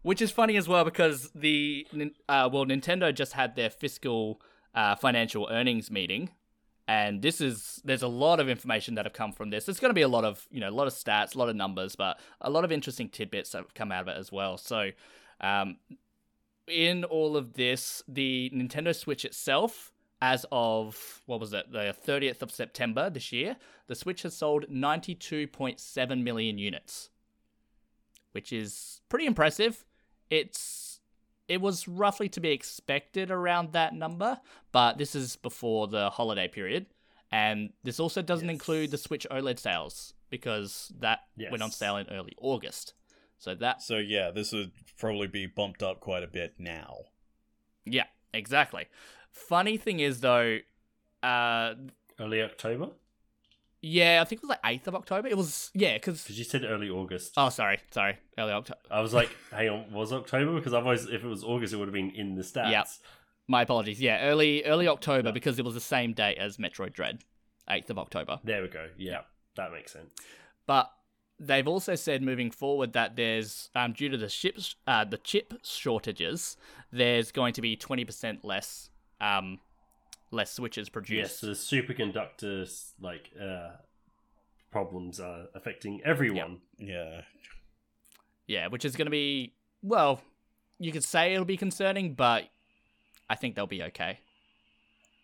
Which 0.02 0.22
is 0.22 0.32
funny 0.32 0.56
as 0.56 0.68
well 0.68 0.84
because 0.86 1.32
the 1.34 1.86
uh, 2.30 2.50
well 2.52 2.66
Nintendo 2.66 3.14
just 3.14 3.34
had 3.34 3.56
their 3.56 3.70
fiscal 3.70 4.40
uh, 4.74 4.96
financial 4.96 5.48
earnings 5.52 5.92
meeting 5.92 6.30
and 6.88 7.22
this 7.22 7.42
is 7.42 7.82
there's 7.84 8.04
a 8.04 8.08
lot 8.08 8.40
of 8.40 8.50
information 8.50 8.96
that 8.96 9.06
have 9.06 9.14
come 9.14 9.32
from 9.32 9.50
this. 9.50 9.66
There's 9.66 9.80
going 9.80 9.90
to 9.90 9.96
be 9.96 10.04
a 10.04 10.08
lot 10.08 10.24
of, 10.24 10.48
you 10.52 10.60
know, 10.60 10.70
a 10.70 10.72
lot 10.72 10.88
of 10.88 10.94
stats, 10.94 11.36
a 11.36 11.40
lot 11.40 11.50
of 11.50 11.56
numbers, 11.56 11.96
but 11.96 12.20
a 12.42 12.50
lot 12.50 12.64
of 12.64 12.72
interesting 12.72 13.10
tidbits 13.10 13.52
that 13.52 13.60
have 13.60 13.74
come 13.74 13.92
out 13.92 14.02
of 14.02 14.08
it 14.08 14.18
as 14.18 14.32
well. 14.32 14.58
So, 14.58 14.92
um 15.42 15.78
in 16.68 17.04
all 17.04 17.38
of 17.38 17.54
this, 17.54 18.02
the 18.08 18.52
Nintendo 18.52 18.96
Switch 18.96 19.24
itself 19.24 19.92
as 20.20 20.48
of 20.52 21.22
what 21.28 21.40
was 21.40 21.54
it, 21.54 21.72
the 21.72 21.96
30th 22.08 22.42
of 22.42 22.50
September 22.50 23.08
this 23.08 23.32
year, 23.32 23.58
the 23.86 23.94
Switch 23.94 24.24
has 24.24 24.36
sold 24.36 24.66
92.7 24.68 26.24
million 26.24 26.58
units 26.58 27.12
which 28.36 28.52
is 28.52 29.00
pretty 29.08 29.26
impressive. 29.26 29.86
It's 30.30 30.60
it 31.48 31.62
was 31.62 31.88
roughly 31.88 32.30
to 32.30 32.40
be 32.40 32.50
expected 32.52 33.32
around 33.32 33.74
that 33.74 33.94
number, 33.94 34.40
but 34.72 34.98
this 34.98 35.16
is 35.16 35.36
before 35.36 35.88
the 35.88 36.10
holiday 36.10 36.48
period, 36.48 36.88
and 37.32 37.72
this 37.84 38.00
also 38.00 38.22
doesn't 38.22 38.48
Yes. 38.48 38.54
include 38.54 38.92
the 38.92 38.98
Switch 38.98 39.28
OLED 39.32 39.60
sales 39.60 40.14
because 40.30 40.92
that 41.00 41.20
went 41.52 41.62
on 41.64 41.72
sale 41.72 41.98
in 41.98 42.08
early 42.10 42.34
August. 42.40 42.94
So 43.38 43.54
that 43.56 43.82
so 43.82 43.98
yeah, 43.98 44.32
this 44.32 44.52
would 44.54 44.72
probably 44.98 45.28
be 45.28 45.46
bumped 45.46 45.84
up 45.84 46.00
quite 46.00 46.24
a 46.24 46.28
bit 46.28 46.56
now. 46.58 46.96
yeah, 47.86 48.06
exactly. 48.34 48.86
Funny 49.32 49.78
thing 49.78 50.00
is 50.00 50.22
though, 50.22 50.60
uh, 51.22 51.74
Early 52.20 52.42
October? 52.42 52.90
Yeah, 53.88 54.20
I 54.22 54.26
think 54.26 54.40
it 54.40 54.44
was 54.44 54.50
like 54.50 54.60
eighth 54.66 54.88
of 54.88 54.96
October. 54.96 55.28
It 55.28 55.38
was 55.38 55.70
yeah, 55.76 55.94
because 55.94 56.24
Because 56.24 56.38
you 56.40 56.44
said 56.44 56.64
early 56.64 56.90
August. 56.90 57.34
oh 57.38 57.50
sorry, 57.50 57.80
sorry, 57.92 58.18
early 58.38 58.52
October. 58.52 58.80
I 58.90 59.02
was 59.02 59.14
like, 59.14 59.30
hang 59.52 59.70
on, 59.70 59.92
was 59.92 60.12
October? 60.12 60.56
Because 60.56 60.74
otherwise, 60.74 61.06
if 61.06 61.24
it 61.24 61.28
was 61.28 61.44
August, 61.44 61.74
it 61.74 61.78
would 61.78 61.88
have 61.88 61.94
been 61.94 62.10
in 62.12 62.36
the 62.36 62.42
stats. 62.42 62.72
Yep. 62.72 62.88
My 63.48 63.62
apologies. 63.62 64.02
Yeah, 64.02 64.22
early 64.24 64.64
early 64.66 64.88
October 64.88 65.28
Yeah. 65.30 65.34
because 65.34 65.60
it 65.60 65.66
was 65.66 65.76
the 65.76 65.80
same 65.82 66.14
date 66.14 66.38
as 66.40 66.58
Metroid 66.58 66.94
Dread, 66.94 67.20
eighth 67.70 67.90
of 67.92 68.00
October. 68.00 68.40
There 68.44 68.64
we 68.64 68.70
go. 68.70 68.88
Yeah, 68.98 69.22
that 69.56 69.72
makes 69.72 69.92
sense. 69.94 70.10
But 70.66 70.90
they've 71.40 71.68
also 71.68 71.94
said 71.94 72.24
moving 72.24 72.50
forward 72.50 72.94
that 72.94 73.16
there's 73.16 73.70
um, 73.76 73.94
due 73.94 74.10
to 74.10 74.18
the 74.18 74.30
ships 74.30 74.76
uh, 74.88 75.06
the 75.06 75.18
chip 75.20 75.54
shortages, 75.64 76.58
there's 76.92 77.32
going 77.32 77.54
to 77.54 77.62
be 77.62 77.76
twenty 77.76 78.04
percent 78.04 78.44
less 78.44 78.90
um, 79.22 79.60
less 80.36 80.52
switches 80.52 80.90
produced. 80.90 81.42
Yes, 81.42 81.42
the 81.42 81.48
superconductors 81.78 82.92
like 83.00 83.32
uh, 83.42 83.72
problems 84.72 85.20
are 85.20 85.46
affecting 85.56 86.02
everyone. 86.04 86.60
Yeah, 86.78 87.22
Yeah, 88.48 88.68
which 88.68 88.86
is 88.86 88.96
going 88.96 89.06
to 89.08 89.12
be 89.12 89.54
well, 89.82 90.22
you 90.80 90.92
could 90.92 91.04
say 91.04 91.34
it'll 91.34 91.46
be 91.46 91.58
concerning, 91.58 92.14
but 92.14 92.50
I 93.30 93.36
think 93.36 93.56
they'll 93.56 93.68
be 93.68 93.84
okay. 93.84 94.20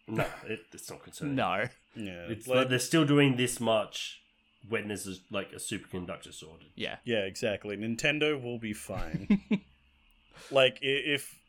No, 0.08 0.26
it, 0.48 0.62
it's 0.74 0.90
not 0.90 1.04
concerning. 1.04 1.36
No, 1.36 1.66
yeah. 1.96 2.26
it's 2.30 2.48
like- 2.48 2.58
like 2.58 2.70
they're 2.70 2.80
still 2.80 3.06
doing 3.06 3.36
this 3.38 3.60
much 3.60 4.22
when 4.70 4.88
there's 4.88 5.08
a, 5.08 5.16
like 5.32 5.52
a 5.54 5.56
superconductor 5.58 6.32
shortage. 6.34 6.68
yeah, 6.76 6.98
Yeah, 7.04 7.20
exactly. 7.26 7.76
Nintendo 7.78 8.42
will 8.42 8.60
be 8.60 8.74
fine. 8.74 9.42
like 10.52 10.78
if 10.82 11.40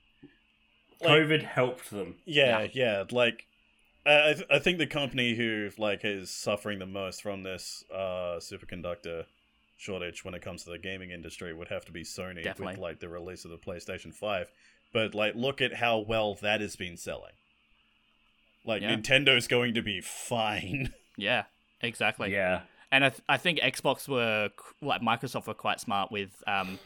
like, 1.00 1.10
COVID 1.10 1.42
helped 1.42 1.90
them. 1.90 2.16
yeah, 2.24 2.60
Yeah. 2.62 2.68
yeah, 2.72 3.04
like 3.10 3.46
I 4.06 4.30
I 4.30 4.34
th- 4.34 4.46
I 4.50 4.58
think 4.58 4.78
the 4.78 4.86
company 4.86 5.34
who 5.34 5.70
like 5.78 6.00
is 6.04 6.30
suffering 6.30 6.78
the 6.78 6.86
most 6.86 7.22
from 7.22 7.42
this 7.42 7.84
uh 7.92 8.38
superconductor 8.40 9.24
shortage 9.76 10.24
when 10.24 10.34
it 10.34 10.42
comes 10.42 10.62
to 10.64 10.70
the 10.70 10.78
gaming 10.78 11.10
industry 11.10 11.52
would 11.52 11.68
have 11.68 11.84
to 11.86 11.92
be 11.92 12.02
Sony 12.04 12.42
Definitely. 12.44 12.74
with 12.74 12.78
like 12.78 13.00
the 13.00 13.08
release 13.08 13.44
of 13.44 13.50
the 13.50 13.58
PlayStation 13.58 14.14
5. 14.14 14.50
But 14.92 15.14
like 15.14 15.34
look 15.34 15.60
at 15.60 15.74
how 15.74 15.98
well 15.98 16.34
that 16.42 16.60
has 16.60 16.76
been 16.76 16.96
selling. 16.96 17.32
Like 18.64 18.82
Yeah. 18.82 18.94
Nintendo's 18.94 19.48
going 19.48 19.74
to 19.74 19.82
be 19.82 20.00
fine. 20.00 20.92
yeah, 21.16 21.44
exactly. 21.80 22.32
yeah, 22.32 22.60
And 22.92 23.04
I, 23.04 23.08
th- 23.08 23.22
I 23.28 23.36
think 23.38 23.58
Xbox 23.58 24.06
were 24.08 24.50
like 24.80 25.00
Microsoft 25.00 25.48
were 25.48 25.54
quite 25.54 25.80
smart 25.80 26.12
with 26.12 26.30
um, 26.46 26.78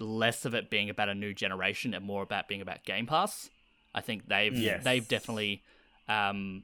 less 0.00 0.44
of 0.44 0.54
it 0.54 0.70
being 0.70 0.90
about 0.90 1.08
a 1.08 1.14
new 1.14 1.32
generation 1.32 1.94
and 1.94 2.04
more 2.04 2.22
about 2.24 2.48
being 2.48 2.62
about 2.62 2.84
Game 2.84 3.06
Pass. 3.06 3.48
I 3.94 4.00
think 4.00 4.26
they've 4.28 4.56
Yes. 4.56 4.82
they've 4.82 5.06
definitely 5.06 5.62
um, 6.10 6.62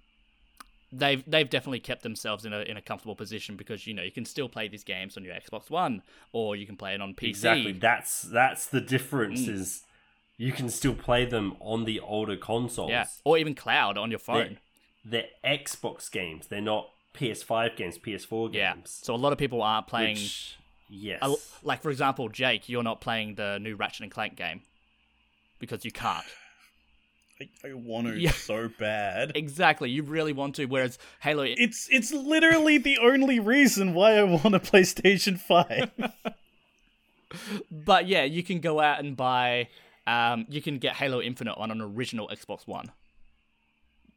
they've 0.93 1.23
they've 1.27 1.49
definitely 1.49 1.81
kept 1.81 2.03
themselves 2.03 2.45
in 2.45 2.53
a 2.53 2.61
in 2.61 2.77
a 2.77 2.83
comfortable 2.83 3.17
position 3.17 3.57
because 3.57 3.87
you 3.87 3.95
know 3.95 4.03
you 4.03 4.11
can 4.11 4.25
still 4.25 4.49
play 4.49 4.69
these 4.69 4.85
games 4.85 5.17
on 5.17 5.25
your 5.25 5.35
Xbox 5.35 5.71
One 5.71 6.03
or 6.33 6.57
you 6.57 6.67
can 6.67 6.77
play 6.77 6.95
it 6.95 7.01
on 7.01 7.15
PC. 7.15 7.29
exactly. 7.29 7.73
That's 7.73 8.23
that's 8.23 8.67
the 8.67 8.81
difference. 8.81 9.43
Mm. 9.43 9.55
Is 9.55 9.83
you 10.37 10.53
can 10.53 10.69
still 10.69 10.95
play 10.95 11.25
them 11.25 11.57
on 11.61 11.85
the 11.85 12.01
older 12.01 12.37
consoles. 12.37 12.91
Yeah, 12.91 13.07
or 13.25 13.39
even 13.39 13.55
cloud 13.55 13.97
on 13.97 14.11
your 14.11 14.19
phone. 14.19 14.59
They're, 15.05 15.25
they're 15.45 15.59
Xbox 15.59 16.11
games. 16.11 16.49
They're 16.49 16.61
not 16.61 16.91
PS5 17.15 17.77
games, 17.77 17.99
PS4 17.99 18.53
games. 18.53 18.55
Yeah. 18.55 18.75
So 18.85 19.15
a 19.15 19.17
lot 19.17 19.33
of 19.33 19.39
people 19.39 19.63
aren't 19.63 19.87
playing. 19.87 20.17
which 20.17 20.57
Yes. 20.89 21.19
A- 21.23 21.67
like 21.67 21.83
for 21.83 21.91
example, 21.91 22.29
Jake, 22.29 22.69
you're 22.69 22.83
not 22.83 23.01
playing 23.01 23.35
the 23.35 23.59
new 23.59 23.75
Ratchet 23.77 24.03
and 24.03 24.11
Clank 24.11 24.37
game 24.37 24.63
because 25.59 25.85
you 25.85 25.91
can't. 25.93 26.25
I, 27.41 27.49
I 27.69 27.73
want 27.75 28.07
to 28.07 28.19
Yeah. 28.19 28.31
so 28.33 28.69
bad. 28.79 29.33
Exactly, 29.35 29.91
you 29.91 30.03
really 30.03 30.33
want 30.33 30.55
to. 30.57 30.67
Whereas 30.67 30.99
Halo, 31.21 31.43
It's 31.43 31.89
it's 31.91 32.13
literally 32.13 32.79
the 32.79 32.99
only 32.99 33.39
reason 33.41 33.95
why 33.95 34.13
I 34.19 34.23
want 34.23 34.55
a 34.55 34.61
PlayStation 34.61 35.39
Five. 35.39 35.91
but 37.71 38.07
yeah, 38.07 38.25
you 38.25 38.43
can 38.43 38.61
go 38.61 38.81
out 38.81 39.01
and 39.01 39.17
buy. 39.17 39.69
Um, 40.07 40.47
you 40.49 40.63
can 40.63 40.79
get 40.79 40.95
Halo 40.97 41.21
Infinite 41.21 41.55
on 41.59 41.71
an 41.71 41.81
original 41.81 42.29
Xbox 42.29 42.67
One. 42.67 42.93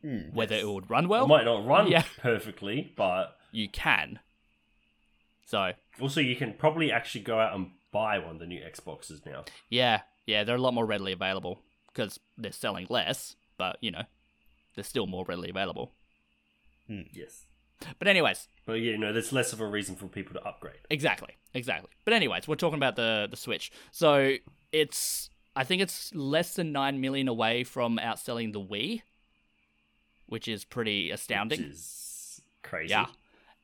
Hmm, 0.02 0.34
Whether 0.34 0.56
yes. 0.56 0.64
it 0.64 0.70
would 0.70 0.90
run 0.90 1.06
it 1.06 1.08
well, 1.08 1.28
might 1.28 1.44
not 1.46 1.66
run 1.66 1.88
yeah. 1.88 2.04
perfectly, 2.22 2.94
but 2.96 3.36
you 3.52 3.68
can. 3.68 4.20
So 5.46 5.74
also 6.00 6.22
you 6.22 6.36
can 6.36 6.54
probably 6.54 6.92
actually 6.92 7.22
go 7.22 7.40
out 7.40 7.54
and 7.56 7.72
buy 7.92 8.20
one 8.20 8.36
of 8.36 8.40
the 8.40 8.46
new 8.46 8.62
Xboxes 8.62 9.26
now. 9.26 9.44
yeah, 9.70 10.02
yeah, 10.26 10.44
they're 10.44 10.56
a 10.56 10.62
lot 10.62 10.74
more 10.76 10.86
readily 10.86 11.12
available 11.12 11.60
because 11.94 12.20
they're 12.38 12.52
selling 12.52 12.88
less, 12.90 13.36
but 13.58 13.78
you 13.82 13.92
know, 13.92 14.04
they're 14.76 14.84
still 14.84 15.08
more 15.08 15.26
readily 15.26 15.50
available. 15.50 15.92
Yes. 17.14 17.46
But 17.98 18.08
anyways, 18.08 18.48
But 18.66 18.74
yeah, 18.74 18.92
you 18.92 18.98
know, 18.98 19.14
there's 19.14 19.32
less 19.32 19.54
of 19.54 19.62
a 19.62 19.66
reason 19.66 19.96
for 19.96 20.08
people 20.08 20.34
to 20.34 20.46
upgrade. 20.46 20.80
Exactly, 20.90 21.38
exactly. 21.54 21.92
But 22.04 22.14
anyways, 22.14 22.48
we're 22.48 22.56
talking 22.56 22.78
about 22.78 22.96
the 22.96 23.28
the 23.30 23.38
Switch. 23.38 23.72
So 23.92 24.36
it's 24.72 25.30
I 25.56 25.64
think 25.64 25.82
it's 25.82 26.14
less 26.14 26.56
than 26.56 26.72
nine 26.72 27.00
million 27.00 27.28
away 27.28 27.64
from 27.64 27.98
outselling 27.98 28.54
the 28.54 28.62
Wii, 28.62 29.02
which 30.26 30.48
is 30.48 30.66
pretty 30.66 31.12
astounding. 31.12 31.60
Which 31.60 31.70
is 31.70 32.42
crazy. 32.64 32.92
Yeah. 32.92 33.08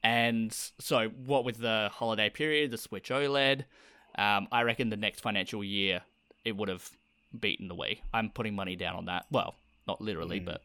And 0.04 0.52
so, 0.54 1.10
what 1.26 1.46
with 1.46 1.58
the 1.58 1.90
holiday 1.92 2.30
period, 2.30 2.70
the 2.70 2.78
Switch 2.78 3.10
OLED, 3.10 3.64
um, 4.18 4.48
I 4.52 4.62
reckon 4.62 4.90
the 4.90 4.98
next 4.98 5.22
financial 5.22 5.64
year 5.64 6.02
it 6.44 6.56
would 6.56 6.70
have 6.70 6.90
beaten 7.36 7.68
the 7.68 7.76
Wii. 7.76 8.00
I'm 8.14 8.30
putting 8.30 8.56
money 8.56 8.76
down 8.76 8.96
on 8.96 9.06
that. 9.06 9.26
Well, 9.32 9.56
not 9.88 10.02
literally, 10.02 10.40
Mm. 10.40 10.46
but 10.46 10.62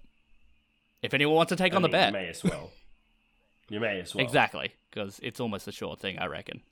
if 1.03 1.12
anyone 1.14 1.35
wants 1.37 1.51
to 1.51 1.57
take 1.57 1.73
I 1.73 1.77
on 1.77 1.83
the 1.83 1.89
bet, 1.89 2.09
You 2.09 2.12
may 2.21 2.29
as 2.29 2.43
well. 2.45 2.71
you 3.68 3.81
may 3.81 4.01
as 4.01 4.14
well. 4.14 4.25
exactly, 4.25 4.73
because 4.91 5.21
it's 5.23 5.41
almost 5.41 5.66
a 5.68 5.73
sure 5.73 5.97
thing, 5.97 6.18
I 6.18 6.27
reckon. 6.27 6.62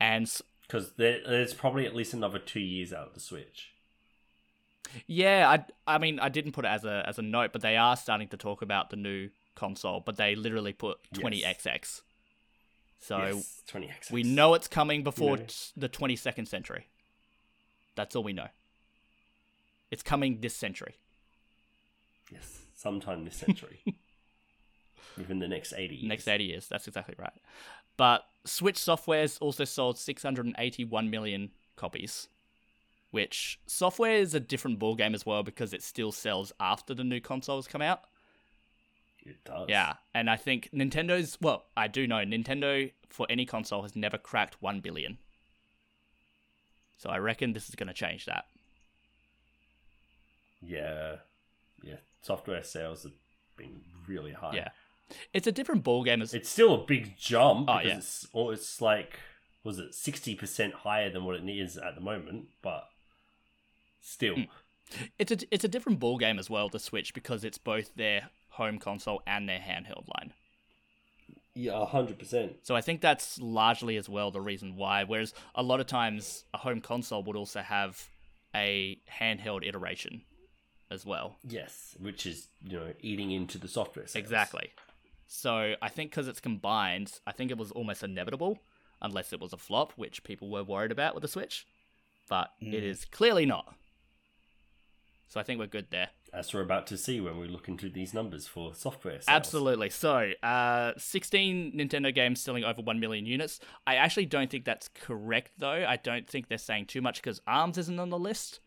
And 0.00 0.30
Because 0.62 0.92
there, 0.94 1.20
there's 1.26 1.54
probably 1.54 1.86
at 1.86 1.94
least 1.94 2.12
another 2.14 2.38
two 2.38 2.60
years 2.60 2.92
out 2.92 3.08
of 3.08 3.14
the 3.14 3.20
Switch. 3.20 3.70
Yeah, 5.06 5.48
I 5.86 5.94
I 5.94 5.98
mean 5.98 6.18
I 6.18 6.28
didn't 6.30 6.52
put 6.52 6.64
it 6.64 6.68
as 6.68 6.84
a 6.84 7.04
as 7.06 7.18
a 7.18 7.22
note, 7.22 7.52
but 7.52 7.60
they 7.62 7.76
are 7.76 7.94
starting 7.96 8.28
to 8.28 8.36
talk 8.38 8.62
about 8.62 8.88
the 8.90 8.96
new 8.96 9.28
console, 9.54 10.00
but 10.00 10.16
they 10.16 10.34
literally 10.34 10.72
put 10.72 10.98
20XX. 11.12 12.00
So 13.00 13.18
yes, 13.18 13.62
20XX. 13.70 14.10
we 14.10 14.22
know 14.22 14.54
it's 14.54 14.66
coming 14.68 15.02
before 15.02 15.36
Yeah. 15.36 15.44
t- 15.46 15.54
the 15.76 15.88
22nd 15.88 16.46
century. 16.48 16.86
That's 17.96 18.16
all 18.16 18.22
we 18.22 18.32
know. 18.32 18.48
It's 19.90 20.02
coming 20.02 20.40
this 20.40 20.54
century. 20.54 20.96
Yes, 22.30 22.62
sometime 22.74 23.24
this 23.24 23.36
century. 23.36 23.80
Within 25.16 25.38
the 25.38 25.48
next 25.48 25.72
80 25.72 25.94
years. 25.94 26.08
Next 26.08 26.28
80 26.28 26.44
years. 26.44 26.68
That's 26.68 26.86
exactly 26.86 27.14
right. 27.18 27.32
But 27.96 28.24
Switch 28.44 28.78
Software's 28.78 29.38
also 29.38 29.64
sold 29.64 29.98
681 29.98 31.10
million 31.10 31.50
copies, 31.76 32.28
which 33.10 33.58
software 33.66 34.16
is 34.16 34.34
a 34.34 34.40
different 34.40 34.78
ballgame 34.78 35.14
as 35.14 35.26
well 35.26 35.42
because 35.42 35.72
it 35.72 35.82
still 35.82 36.12
sells 36.12 36.52
after 36.60 36.94
the 36.94 37.04
new 37.04 37.20
consoles 37.20 37.66
come 37.66 37.82
out. 37.82 38.02
It 39.24 39.44
does. 39.44 39.68
Yeah, 39.68 39.94
and 40.14 40.30
I 40.30 40.36
think 40.36 40.70
Nintendo's 40.72 41.38
well, 41.40 41.64
I 41.76 41.88
do 41.88 42.06
know 42.06 42.16
Nintendo 42.16 42.92
for 43.10 43.26
any 43.28 43.44
console 43.44 43.82
has 43.82 43.96
never 43.96 44.18
cracked 44.18 44.62
1 44.62 44.80
billion. 44.80 45.18
So 46.98 47.10
I 47.10 47.18
reckon 47.18 47.52
this 47.52 47.68
is 47.68 47.74
going 47.74 47.88
to 47.88 47.94
change 47.94 48.26
that. 48.26 48.46
Yeah. 50.60 51.16
Yeah. 51.82 51.96
Software 52.22 52.62
sales 52.62 53.04
have 53.04 53.12
been 53.56 53.80
really 54.06 54.32
high. 54.32 54.54
Yeah. 54.54 54.68
It's 55.32 55.46
a 55.46 55.52
different 55.52 55.84
ball 55.84 56.04
game 56.04 56.20
as 56.20 56.34
It's 56.34 56.48
still 56.48 56.74
a 56.74 56.84
big 56.84 57.16
jump 57.16 57.68
Oh, 57.70 57.80
yeah. 57.80 57.96
it's 57.96 58.26
it's 58.34 58.80
like 58.80 59.18
was 59.64 59.78
it 59.78 59.90
60% 59.92 60.72
higher 60.72 61.10
than 61.10 61.24
what 61.24 61.36
it 61.36 61.48
is 61.48 61.76
at 61.76 61.94
the 61.94 62.00
moment, 62.00 62.46
but 62.62 62.88
still. 64.00 64.34
Hmm. 64.36 64.42
it's 65.18 65.32
a 65.32 65.36
it's 65.50 65.64
a 65.64 65.68
different 65.68 65.98
ball 65.98 66.16
game 66.18 66.38
as 66.38 66.48
well 66.48 66.68
the 66.68 66.78
Switch 66.78 67.12
because 67.14 67.44
it's 67.44 67.58
both 67.58 67.94
their 67.94 68.30
home 68.50 68.78
console 68.78 69.22
and 69.26 69.48
their 69.48 69.58
handheld 69.58 70.06
line. 70.18 70.32
Yeah, 71.54 71.84
100%. 71.90 72.54
So 72.62 72.76
I 72.76 72.80
think 72.80 73.00
that's 73.00 73.40
largely 73.40 73.96
as 73.96 74.08
well 74.08 74.30
the 74.30 74.40
reason 74.40 74.76
why 74.76 75.04
whereas 75.04 75.34
a 75.54 75.62
lot 75.62 75.80
of 75.80 75.86
times 75.86 76.44
a 76.54 76.58
home 76.58 76.80
console 76.80 77.22
would 77.24 77.36
also 77.36 77.60
have 77.60 78.08
a 78.54 78.98
handheld 79.20 79.66
iteration 79.66 80.22
as 80.90 81.04
well. 81.04 81.36
Yes, 81.46 81.96
which 82.00 82.26
is, 82.26 82.48
you 82.64 82.78
know, 82.78 82.92
eating 83.00 83.30
into 83.30 83.58
the 83.58 83.68
software 83.68 84.06
sales. 84.06 84.22
Exactly. 84.22 84.70
So 85.26 85.74
I 85.82 85.88
think 85.88 86.10
because 86.10 86.28
it's 86.28 86.40
combined, 86.40 87.20
I 87.26 87.32
think 87.32 87.50
it 87.50 87.58
was 87.58 87.70
almost 87.72 88.02
inevitable, 88.02 88.58
unless 89.02 89.32
it 89.32 89.40
was 89.40 89.52
a 89.52 89.58
flop, 89.58 89.92
which 89.96 90.24
people 90.24 90.50
were 90.50 90.64
worried 90.64 90.92
about 90.92 91.14
with 91.14 91.22
the 91.22 91.28
Switch. 91.28 91.66
But 92.28 92.50
it 92.60 92.84
is 92.84 93.06
clearly 93.06 93.46
not. 93.46 93.74
So 95.28 95.38
I 95.38 95.42
think 95.42 95.58
we're 95.60 95.66
good 95.66 95.88
there. 95.90 96.08
As 96.32 96.52
we're 96.52 96.62
about 96.62 96.86
to 96.88 96.96
see 96.96 97.20
when 97.20 97.38
we 97.38 97.48
look 97.48 97.68
into 97.68 97.88
these 97.88 98.12
numbers 98.12 98.46
for 98.46 98.74
software 98.74 99.14
sales. 99.14 99.28
Absolutely. 99.28 99.90
So, 99.90 100.32
uh, 100.42 100.92
16 100.96 101.72
Nintendo 101.74 102.14
games 102.14 102.40
selling 102.40 102.64
over 102.64 102.82
1 102.82 103.00
million 103.00 103.26
units. 103.26 103.60
I 103.86 103.96
actually 103.96 104.26
don't 104.26 104.50
think 104.50 104.64
that's 104.64 104.88
correct, 104.88 105.52
though. 105.58 105.84
I 105.86 105.96
don't 105.96 106.26
think 106.28 106.48
they're 106.48 106.58
saying 106.58 106.86
too 106.86 107.00
much 107.02 107.22
because 107.22 107.40
ARMS 107.46 107.78
isn't 107.78 107.98
on 107.98 108.10
the 108.10 108.18
list. 108.18 108.60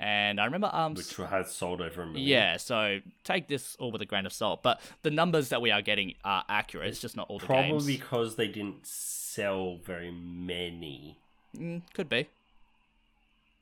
And 0.00 0.40
I 0.40 0.44
remember 0.44 0.68
ARMS. 0.68 0.98
Which 0.98 1.28
has 1.28 1.52
sold 1.52 1.80
over 1.80 2.02
a 2.02 2.06
million. 2.06 2.28
Yeah, 2.28 2.56
so 2.56 3.00
take 3.24 3.48
this 3.48 3.74
all 3.80 3.90
with 3.90 4.00
a 4.00 4.06
grain 4.06 4.26
of 4.26 4.32
salt. 4.32 4.62
But 4.62 4.80
the 5.02 5.10
numbers 5.10 5.48
that 5.48 5.60
we 5.60 5.70
are 5.72 5.82
getting 5.82 6.14
are 6.24 6.44
accurate. 6.48 6.88
It's 6.88 7.00
just 7.00 7.16
not 7.16 7.26
all 7.28 7.38
the 7.40 7.46
Probably 7.46 7.70
games. 7.70 7.86
because 7.86 8.36
they 8.36 8.46
didn't 8.46 8.86
sell 8.86 9.76
very 9.78 10.10
many. 10.12 11.18
Mm, 11.56 11.82
could 11.94 12.08
be. 12.08 12.28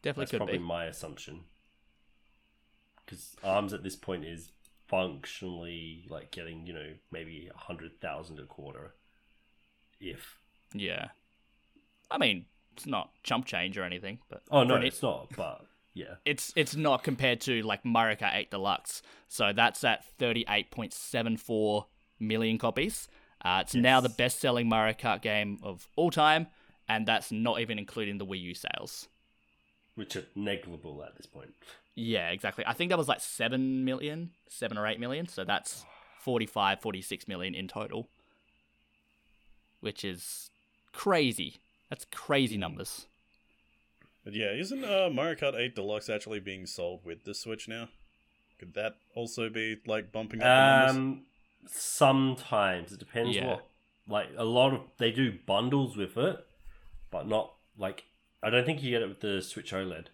Definitely 0.03 0.05
could 0.05 0.05
be. 0.05 0.20
That's 0.20 0.30
could 0.30 0.37
probably 0.39 0.59
be. 0.59 0.64
my 0.64 0.84
assumption. 0.84 1.41
Because 3.05 3.37
ARMS 3.43 3.72
at 3.72 3.82
this 3.82 3.97
point 3.97 4.24
is 4.24 4.51
functionally 4.89 6.05
like 6.11 6.30
getting, 6.30 6.66
you 6.66 6.72
know, 6.72 6.93
maybe 7.11 7.49
a 7.55 7.59
hundred 7.59 8.01
thousand 8.01 8.39
a 8.39 8.45
quarter. 8.45 8.93
If 10.01 10.39
Yeah. 10.74 11.09
I 12.11 12.18
mean, 12.18 12.45
it's 12.74 12.87
not 12.87 13.11
chump 13.22 13.47
change 13.47 13.78
or 13.78 13.84
anything, 13.84 14.18
but 14.28 14.43
oh 14.51 14.64
no, 14.64 14.74
an- 14.76 14.82
it's 14.82 15.03
not. 15.03 15.28
But 15.37 15.64
yeah, 15.97 16.16
it's 16.26 16.53
it's 16.57 16.76
not 16.76 17.03
compared 17.03 17.40
to 17.42 17.62
like 17.62 17.82
Mario 17.84 18.16
Kart 18.16 18.34
8 18.36 18.51
Deluxe. 18.51 19.01
So 19.28 19.53
that's 19.55 19.82
at 19.82 20.05
38.74 20.20 21.86
million 22.20 22.59
copies. 22.59 23.09
Uh, 23.42 23.61
it's 23.62 23.74
now 23.74 24.01
the 24.01 24.11
best-selling 24.11 24.68
Mario 24.68 24.92
Kart 24.92 25.22
game 25.22 25.59
of 25.62 25.88
all 25.97 26.11
time, 26.11 26.49
and 26.86 27.07
that's 27.07 27.32
not 27.32 27.61
even 27.61 27.78
including 27.78 28.18
the 28.18 28.26
Wii 28.26 28.40
U 28.42 28.55
sales. 28.55 29.09
which 29.94 30.14
are 30.16 30.26
negligible 30.34 31.03
at 31.03 31.16
this 31.16 31.24
point. 31.26 31.55
Yeah, 31.94 32.28
exactly. 32.28 32.64
I 32.66 32.74
think 32.74 32.90
that 32.90 32.99
was 32.99 33.09
like 33.09 33.20
7 33.20 33.82
million, 33.84 34.32
7 34.51 34.76
or 34.76 34.86
8 34.86 35.01
million, 35.01 35.26
so 35.28 35.44
that's 35.44 35.86
45, 36.20 36.80
46 36.80 37.26
million 37.26 37.55
in 37.55 37.68
total. 37.68 38.09
Which 39.80 40.05
is 40.05 40.51
crazy. 40.92 41.57
That's 41.88 42.05
crazy 42.12 42.59
numbers. 42.59 43.07
But 44.27 44.35
yeah, 44.35 44.51
isn't 44.51 44.85
uh, 44.85 45.09
Mario 45.09 45.37
Kart 45.37 45.55
8 45.55 45.77
Deluxe 45.77 46.11
actually 46.11 46.41
being 46.41 46.66
sold 46.66 47.05
with 47.05 47.22
the 47.22 47.33
Switch 47.33 47.68
now? 47.68 47.91
Could 48.59 48.74
that 48.74 48.97
also 49.14 49.49
be 49.49 49.77
like 49.87 50.11
bumping 50.11 50.43
up 50.43 50.47
the 50.47 50.77
numbers? 50.89 50.97
Um, 50.97 51.22
sometimes 51.68 52.91
it 52.91 52.99
depends 52.99 53.37
Yeah. 53.37 53.47
what. 53.47 53.66
Like 54.09 54.27
a 54.37 54.45
lot 54.45 54.72
of 54.74 54.81
they 54.99 55.12
do 55.12 55.39
bundles 55.47 55.97
with 55.97 56.16
it, 56.16 56.45
but 57.12 57.29
not 57.29 57.53
like 57.79 58.03
I 58.43 58.51
don't 58.51 58.66
think 58.66 58.83
you 58.83 58.91
get 58.91 59.03
it 59.03 59.09
with 59.09 59.20
the 59.20 59.41
Switch 59.43 59.72
OLED. 59.72 60.07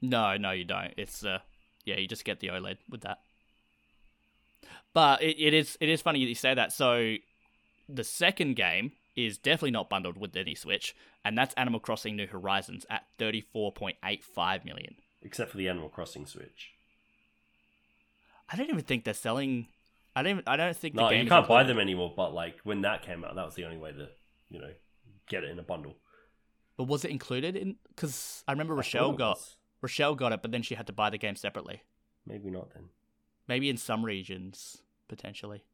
No, 0.00 0.36
no, 0.36 0.50
you 0.50 0.64
don't. 0.64 0.92
It's 0.96 1.24
uh, 1.24 1.38
yeah, 1.84 1.98
you 1.98 2.08
just 2.08 2.24
get 2.24 2.40
the 2.40 2.48
OLED 2.48 2.78
with 2.90 3.02
that. 3.02 3.20
But 4.94 5.22
it, 5.22 5.36
it 5.38 5.54
is 5.54 5.78
it 5.80 5.88
is 5.88 6.02
funny 6.02 6.24
that 6.24 6.28
you 6.28 6.34
say 6.34 6.54
that. 6.54 6.72
So 6.72 7.14
the 7.88 8.04
second 8.04 8.56
game 8.56 8.92
is 9.16 9.38
definitely 9.38 9.70
not 9.72 9.90
bundled 9.90 10.16
with 10.18 10.34
any 10.36 10.54
Switch, 10.54 10.94
and 11.24 11.36
that's 11.36 11.54
Animal 11.54 11.80
Crossing 11.80 12.16
New 12.16 12.26
Horizons 12.26 12.86
at 12.90 13.04
thirty 13.18 13.40
four 13.40 13.72
point 13.72 13.96
eight 14.04 14.22
five 14.24 14.64
million. 14.64 14.96
except 15.22 15.50
for 15.50 15.56
the 15.58 15.68
Animal 15.68 15.88
Crossing 15.88 16.26
Switch. 16.26 16.70
I 18.50 18.56
don't 18.56 18.68
even 18.68 18.82
think 18.84 19.04
they're 19.04 19.14
selling. 19.14 19.68
I 20.14 20.22
don't. 20.22 20.32
Even, 20.32 20.44
I 20.46 20.56
don't 20.56 20.76
think 20.76 20.94
No, 20.94 21.10
you 21.10 21.26
can't 21.26 21.48
buy 21.48 21.62
them 21.62 21.78
anymore. 21.78 22.12
But 22.14 22.34
like 22.34 22.58
when 22.64 22.82
that 22.82 23.02
came 23.02 23.24
out, 23.24 23.34
that 23.34 23.44
was 23.44 23.54
the 23.54 23.64
only 23.64 23.78
way 23.78 23.92
to 23.92 24.08
you 24.50 24.60
know 24.60 24.70
get 25.28 25.44
it 25.44 25.50
in 25.50 25.58
a 25.58 25.62
bundle. 25.62 25.96
But 26.76 26.84
was 26.84 27.04
it 27.04 27.10
included 27.10 27.56
in? 27.56 27.76
Because 27.88 28.44
I 28.46 28.52
remember 28.52 28.74
I 28.74 28.78
Rochelle 28.78 29.12
got 29.12 29.36
was. 29.36 29.56
Rochelle 29.80 30.14
got 30.14 30.32
it, 30.32 30.42
but 30.42 30.50
then 30.52 30.62
she 30.62 30.74
had 30.74 30.86
to 30.86 30.92
buy 30.92 31.10
the 31.10 31.18
game 31.18 31.36
separately. 31.36 31.82
maybe 32.26 32.50
not 32.50 32.72
then. 32.74 32.84
Maybe 33.48 33.68
in 33.68 33.76
some 33.76 34.04
regions 34.04 34.78
potentially. 35.08 35.64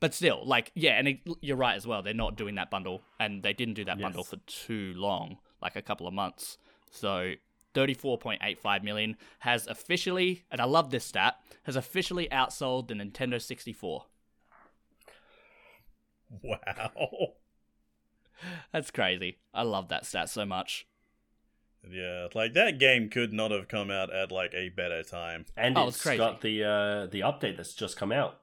But 0.00 0.14
still, 0.14 0.42
like, 0.44 0.70
yeah, 0.74 0.92
and 0.98 1.08
it, 1.08 1.18
you're 1.40 1.56
right 1.56 1.76
as 1.76 1.86
well. 1.86 2.02
They're 2.02 2.14
not 2.14 2.36
doing 2.36 2.54
that 2.56 2.70
bundle, 2.70 3.02
and 3.20 3.42
they 3.42 3.52
didn't 3.52 3.74
do 3.74 3.84
that 3.84 4.00
bundle 4.00 4.24
for 4.24 4.36
too 4.46 4.92
long, 4.96 5.38
like 5.62 5.76
a 5.76 5.82
couple 5.82 6.06
of 6.06 6.12
months. 6.14 6.58
So, 6.90 7.34
34.85 7.74 8.82
million 8.82 9.16
has 9.40 9.66
officially, 9.66 10.44
and 10.50 10.60
I 10.60 10.64
love 10.64 10.90
this 10.90 11.04
stat, 11.04 11.36
has 11.64 11.76
officially 11.76 12.28
outsold 12.30 12.88
the 12.88 12.94
Nintendo 12.94 13.40
64. 13.40 14.04
Wow. 16.42 16.58
That's 18.72 18.90
crazy. 18.90 19.38
I 19.52 19.62
love 19.62 19.88
that 19.88 20.06
stat 20.06 20.28
so 20.28 20.44
much. 20.44 20.86
Yeah, 21.88 22.28
like 22.34 22.54
that 22.54 22.78
game 22.78 23.10
could 23.10 23.32
not 23.32 23.50
have 23.50 23.68
come 23.68 23.90
out 23.90 24.12
at 24.12 24.32
like 24.32 24.54
a 24.54 24.70
better 24.70 25.02
time. 25.02 25.44
And 25.56 25.76
Oh, 25.76 25.88
it's 25.88 25.96
it's 25.96 26.02
crazy. 26.02 26.18
got 26.18 26.40
the 26.40 26.64
uh, 26.64 27.06
the 27.06 27.20
update 27.20 27.56
that's 27.58 27.74
just 27.74 27.96
come 27.98 28.10
out 28.10 28.40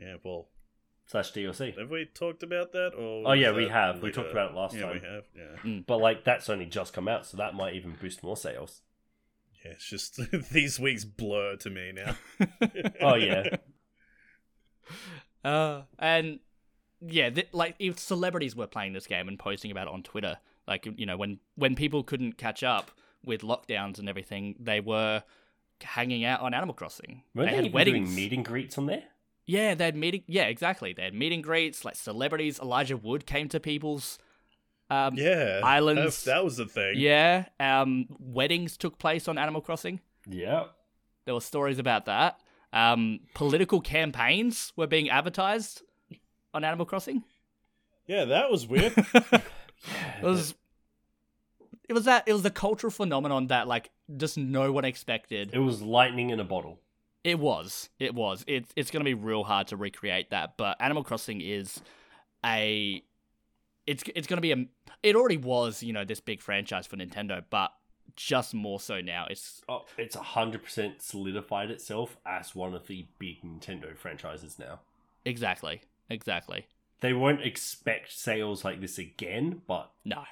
Yeah, 0.00 0.16
well, 0.24 0.48
slash 1.06 1.32
DLC. 1.32 1.76
have 1.78 1.90
we 1.90 2.06
talked 2.06 2.42
about 2.42 2.72
that? 2.72 2.92
Or 2.96 3.28
Oh, 3.28 3.32
yeah, 3.32 3.48
was 3.50 3.56
we 3.58 3.64
that 3.66 3.70
have. 3.72 3.96
We 3.96 4.08
later? 4.08 4.22
talked 4.22 4.32
about 4.32 4.50
it 4.52 4.56
last 4.56 4.74
yeah, 4.74 4.80
time. 4.82 4.92
we 5.02 5.08
have. 5.08 5.24
Yeah, 5.64 5.80
But 5.86 5.98
like 5.98 6.24
that's 6.24 6.48
only 6.48 6.66
just 6.66 6.92
come 6.92 7.06
out, 7.08 7.26
so 7.26 7.36
that 7.36 7.54
might 7.54 7.74
even 7.74 7.96
boost 8.00 8.22
more 8.22 8.36
sales. 8.36 8.80
yeah. 9.64 9.72
It's 9.72 9.88
just 9.88 10.18
these 10.52 10.80
weeks 10.80 11.04
blur 11.04 11.56
to 11.56 11.70
me 11.70 11.92
now. 11.92 12.16
Oh 13.00 13.14
yeah, 13.16 13.56
Uh, 15.44 15.82
and 15.98 16.40
yeah, 17.00 17.30
th- 17.30 17.48
like 17.52 17.74
if 17.78 17.98
celebrities 17.98 18.54
were 18.54 18.66
playing 18.66 18.92
this 18.92 19.06
game 19.06 19.28
and 19.28 19.38
posting 19.38 19.70
about 19.70 19.86
it 19.86 19.92
on 19.94 20.02
Twitter, 20.02 20.38
like 20.66 20.86
you 20.96 21.06
know 21.06 21.16
when 21.16 21.38
when 21.56 21.74
people 21.74 22.02
couldn't 22.02 22.36
catch 22.36 22.62
up 22.62 22.90
with 23.24 23.40
lockdowns 23.42 23.98
and 23.98 24.08
everything, 24.08 24.54
they 24.58 24.80
were 24.80 25.22
hanging 25.82 26.24
out 26.24 26.40
on 26.40 26.52
Animal 26.52 26.74
Crossing. 26.74 27.22
were 27.34 27.44
they 27.44 27.50
they 27.50 27.56
had 27.56 27.64
even 27.66 27.74
weddings. 27.74 28.08
doing 28.10 28.16
meet 28.16 28.32
and 28.32 28.44
greets 28.44 28.76
on 28.76 28.86
there? 28.86 29.04
Yeah, 29.50 29.74
they 29.74 29.86
had 29.86 29.96
meeting. 29.96 30.22
Yeah, 30.28 30.44
exactly. 30.44 30.92
They 30.92 31.02
had 31.02 31.14
meet 31.14 31.32
and 31.32 31.42
greets. 31.42 31.84
Like 31.84 31.96
celebrities, 31.96 32.60
Elijah 32.60 32.96
Wood 32.96 33.26
came 33.26 33.48
to 33.48 33.58
people's. 33.58 34.18
Um, 34.88 35.14
yeah, 35.14 35.60
Islands. 35.64 36.24
That, 36.24 36.34
that 36.36 36.44
was 36.44 36.56
the 36.56 36.66
thing. 36.66 36.94
yeah. 36.96 37.46
Um, 37.58 38.06
weddings 38.18 38.76
took 38.76 38.98
place 38.98 39.26
on 39.28 39.38
Animal 39.38 39.60
Crossing. 39.60 40.00
Yeah. 40.28 40.64
There 41.24 41.34
were 41.34 41.40
stories 41.40 41.78
about 41.78 42.06
that. 42.06 42.40
Um, 42.72 43.20
political 43.34 43.80
campaigns 43.80 44.72
were 44.76 44.86
being 44.86 45.10
advertised 45.10 45.82
on 46.54 46.62
Animal 46.64 46.86
Crossing. 46.86 47.24
yeah, 48.06 48.24
that 48.26 48.50
was 48.50 48.66
weird. 48.66 48.94
It 50.18 50.24
was 50.24 50.54
it 51.88 51.94
was 51.94 52.04
that 52.04 52.24
it 52.26 52.34
was 52.34 52.42
the 52.42 52.50
cultural 52.50 52.90
phenomenon 52.90 53.46
that 53.46 53.66
like 53.66 53.88
just 54.14 54.36
no 54.36 54.70
one 54.72 54.84
expected. 54.84 55.50
It 55.54 55.58
was 55.58 55.80
lightning 55.80 56.28
in 56.28 56.38
a 56.38 56.44
bottle. 56.44 56.78
It 57.22 57.38
was. 57.38 57.90
It 57.98 58.14
was. 58.14 58.44
It's 58.46 58.72
it's 58.76 58.90
gonna 58.90 59.04
be 59.04 59.14
real 59.14 59.44
hard 59.44 59.66
to 59.68 59.76
recreate 59.76 60.30
that, 60.30 60.56
but 60.56 60.76
Animal 60.80 61.04
Crossing 61.04 61.40
is 61.40 61.80
a 62.44 63.02
it's 63.86 64.02
it's 64.14 64.26
gonna 64.26 64.40
be 64.40 64.52
a 64.52 64.64
it 65.02 65.16
already 65.16 65.36
was, 65.36 65.82
you 65.82 65.92
know, 65.92 66.04
this 66.04 66.20
big 66.20 66.40
franchise 66.40 66.86
for 66.86 66.96
Nintendo, 66.96 67.42
but 67.50 67.72
just 68.16 68.54
more 68.54 68.80
so 68.80 69.00
now. 69.00 69.26
It's 69.30 69.62
Oh, 69.68 69.84
it's 69.98 70.16
hundred 70.16 70.62
percent 70.64 71.02
solidified 71.02 71.70
itself 71.70 72.16
as 72.24 72.54
one 72.54 72.74
of 72.74 72.86
the 72.86 73.06
big 73.18 73.42
Nintendo 73.42 73.96
franchises 73.96 74.58
now. 74.58 74.80
exactly. 75.24 75.82
Exactly. 76.08 76.66
They 77.00 77.12
won't 77.12 77.42
expect 77.42 78.12
sales 78.12 78.64
like 78.64 78.80
this 78.80 78.98
again, 78.98 79.62
but 79.66 79.90
No. 80.04 80.24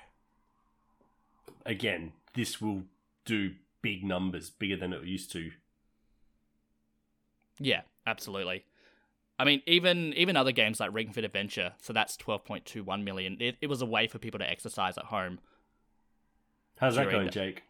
again, 1.65 2.13
this 2.35 2.61
will 2.61 2.83
do 3.25 3.55
big 3.83 4.05
numbers, 4.05 4.51
bigger 4.51 4.77
than 4.77 4.93
it 4.93 5.05
used 5.05 5.31
to. 5.33 5.53
Yeah, 7.61 7.83
absolutely. 8.07 8.65
I 9.39 9.45
mean, 9.45 9.63
even 9.67 10.13
even 10.15 10.37
other 10.37 10.53
games 10.53 10.81
like 10.81 10.93
Ring 10.93 11.13
Fit 11.13 11.25
Adventure, 11.25 11.75
so 11.81 11.93
that's 11.93 12.17
twelve 12.17 12.45
point 12.45 12.65
two 12.65 12.83
one 12.83 13.05
million. 13.05 13.37
It, 13.41 13.57
it 13.61 13.69
was 13.69 13.81
a 13.83 13.87
way 13.87 14.07
for 14.09 14.19
people 14.19 14.39
to 14.41 14.49
exercise 14.49 14.99
at 14.99 15.05
home. 15.07 15.39
How's 16.79 16.97
that 16.97 17.11
going, 17.11 17.27
the- 17.27 17.33
Jake? 17.33 17.63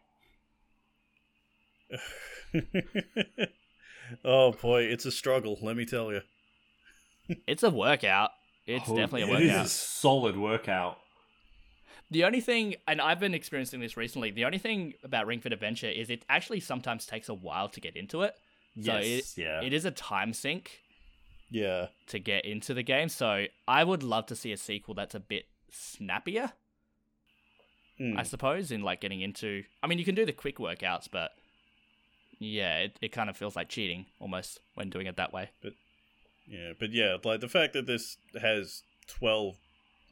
oh 4.25 4.51
boy, 4.53 4.83
it's 4.83 5.05
a 5.05 5.11
struggle. 5.11 5.57
Let 5.61 5.75
me 5.75 5.85
tell 5.85 6.11
you. 6.11 6.21
It's 7.47 7.63
a 7.63 7.69
workout. 7.69 8.31
It's 8.65 8.89
Oh, 8.89 8.95
definitely 8.95 9.23
a 9.23 9.27
it 9.27 9.41
It 9.41 9.45
is 9.45 9.51
workout. 9.51 9.65
a 9.65 9.69
solid 9.69 10.37
workout. 10.37 10.97
The 12.11 12.23
only 12.23 12.41
thing, 12.41 12.75
and 12.87 12.99
I've 12.99 13.19
been 13.19 13.35
experiencing 13.35 13.79
this 13.81 13.95
recently, 13.95 14.31
the 14.31 14.45
only 14.45 14.57
thing 14.57 14.93
about 15.03 15.27
Ring 15.27 15.41
Fit 15.41 15.53
Adventure 15.53 15.87
is 15.89 16.09
it 16.09 16.25
actually 16.27 16.59
sometimes 16.59 17.05
takes 17.05 17.29
a 17.29 17.35
while 17.35 17.69
to 17.69 17.79
get 17.79 17.95
into 17.95 18.23
it. 18.23 18.35
So 18.75 18.97
yes, 18.97 19.37
it, 19.37 19.41
yeah. 19.41 19.61
it 19.61 19.73
is 19.73 19.85
a 19.85 19.91
time 19.91 20.33
sink 20.33 20.81
Yeah, 21.49 21.87
to 22.07 22.19
get 22.19 22.45
into 22.45 22.73
the 22.73 22.83
game. 22.83 23.09
So 23.09 23.45
I 23.67 23.83
would 23.83 24.03
love 24.03 24.25
to 24.27 24.35
see 24.35 24.51
a 24.51 24.57
sequel 24.57 24.93
that's 24.93 25.15
a 25.15 25.19
bit 25.19 25.45
snappier, 25.71 26.53
Hmm. 27.97 28.17
I 28.17 28.23
suppose, 28.23 28.71
in 28.71 28.81
like 28.81 29.01
getting 29.01 29.19
into. 29.21 29.63
I 29.83 29.87
mean, 29.87 29.99
you 29.99 30.05
can 30.05 30.15
do 30.15 30.25
the 30.25 30.31
quick 30.31 30.57
workouts, 30.57 31.09
but 31.11 31.31
yeah, 32.39 32.77
it, 32.77 32.97
it 33.01 33.11
kind 33.11 33.29
of 33.29 33.35
feels 33.35 33.57
like 33.57 33.67
cheating 33.67 34.05
almost 34.21 34.61
when 34.75 34.89
doing 34.89 35.07
it 35.07 35.17
that 35.17 35.33
way. 35.33 35.49
But 35.61 35.73
yeah, 36.47 36.71
but 36.79 36.91
yeah, 36.91 37.17
like 37.23 37.41
the 37.41 37.49
fact 37.49 37.73
that 37.73 37.87
this 37.87 38.17
has 38.39 38.83
twelve, 39.07 39.57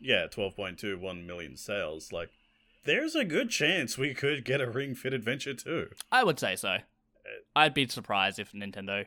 yeah, 0.02 0.28
twelve 0.28 0.56
point 0.58 0.80
two 0.80 0.98
one 0.98 1.26
million 1.26 1.56
sales, 1.58 2.12
like. 2.12 2.30
There's 2.84 3.16
a 3.16 3.26
good 3.26 3.50
chance 3.50 3.98
we 3.98 4.14
could 4.14 4.46
get 4.46 4.62
a 4.62 4.70
Ring 4.70 4.96
Fit 4.96 5.12
Adventure 5.14 5.54
too. 5.54 5.90
I 6.10 6.24
would 6.24 6.40
say 6.40 6.56
so. 6.56 6.78
I'd 7.56 7.74
be 7.74 7.88
surprised 7.88 8.40
if 8.40 8.52
Nintendo 8.52 9.06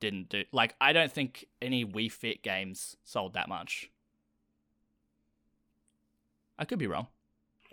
didn't 0.00 0.28
do 0.28 0.44
like 0.52 0.74
I 0.80 0.92
don't 0.92 1.12
think 1.12 1.46
any 1.62 1.84
Wii 1.84 2.10
Fit 2.10 2.42
games 2.42 2.96
sold 3.04 3.34
that 3.34 3.48
much. 3.48 3.90
I 6.58 6.64
could 6.64 6.78
be 6.78 6.86
wrong. 6.86 7.08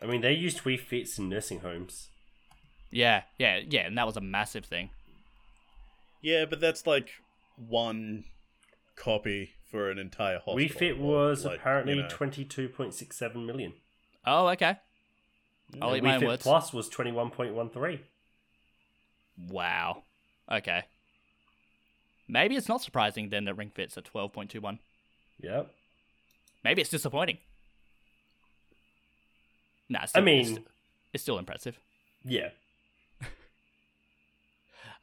I 0.01 0.07
mean, 0.07 0.21
they 0.21 0.33
used 0.33 0.63
Wii 0.63 0.79
Fits 0.79 1.19
in 1.19 1.29
nursing 1.29 1.59
homes. 1.59 2.09
Yeah, 2.89 3.23
yeah, 3.37 3.59
yeah, 3.67 3.81
and 3.81 3.97
that 3.97 4.07
was 4.07 4.17
a 4.17 4.21
massive 4.21 4.65
thing. 4.65 4.89
Yeah, 6.21 6.45
but 6.45 6.59
that's 6.59 6.87
like 6.87 7.09
one 7.55 8.25
copy 8.95 9.51
for 9.69 9.89
an 9.89 9.97
entire 9.99 10.39
hospital. 10.39 10.57
Wii 10.57 10.71
Fit 10.71 10.97
was 10.97 11.45
like, 11.45 11.59
apparently 11.59 11.95
you 11.95 12.01
know. 12.01 12.09
twenty-two 12.09 12.69
point 12.69 12.93
six 12.93 13.17
seven 13.17 13.45
million. 13.45 13.73
Oh, 14.25 14.47
okay. 14.49 14.77
I'll 15.81 15.93
And 15.93 15.97
eat 15.97 16.03
Wii 16.03 16.13
own 16.13 16.19
Fit 16.19 16.27
words. 16.27 16.43
Plus 16.43 16.73
was 16.73 16.89
twenty-one 16.89 17.29
point 17.31 17.53
one 17.53 17.69
three. 17.69 18.01
Wow. 19.49 20.03
Okay. 20.51 20.83
Maybe 22.27 22.55
it's 22.55 22.69
not 22.69 22.81
surprising 22.81 23.29
then 23.29 23.45
that 23.45 23.55
Ring 23.55 23.71
Fit's 23.73 23.97
at 23.97 24.05
twelve 24.05 24.31
point 24.33 24.49
two 24.51 24.61
one. 24.61 24.79
Yep. 25.41 25.69
Maybe 26.63 26.81
it's 26.81 26.91
disappointing. 26.91 27.37
Nah, 29.89 30.03
it's 30.03 30.15
I 30.15 30.21
still, 30.21 30.27
it's, 30.27 30.49
mean, 30.49 30.63
it's 31.13 31.23
still 31.23 31.39
impressive. 31.39 31.79
yeah. 32.23 32.49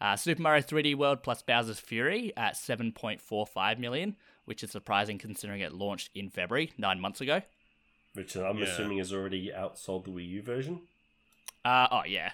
Uh, 0.01 0.15
Super 0.15 0.41
Mario 0.43 0.63
3D 0.63 0.95
World 0.95 1.25
plus 1.25 1.43
Bowser's 1.43 1.81
Fury 1.81 2.33
at 2.37 2.55
7.45 2.55 3.79
million, 3.81 4.15
which 4.45 4.63
is 4.63 4.71
surprising 4.71 5.19
considering 5.19 5.61
it 5.61 5.73
launched 5.73 6.11
in 6.15 6.31
February, 6.31 6.73
nine 6.79 7.01
months 7.01 7.21
ago. 7.21 7.43
Which 8.15 8.37
I'm 8.37 8.59
Yeah. 8.59 8.67
assuming 8.67 8.99
has 8.99 9.13
already 9.13 9.51
outsold 9.51 10.05
the 10.05 10.11
Wii 10.13 10.29
U 10.29 10.43
version. 10.43 10.83
Uh, 11.65 11.89
oh, 11.91 12.03
yeah. 12.07 12.31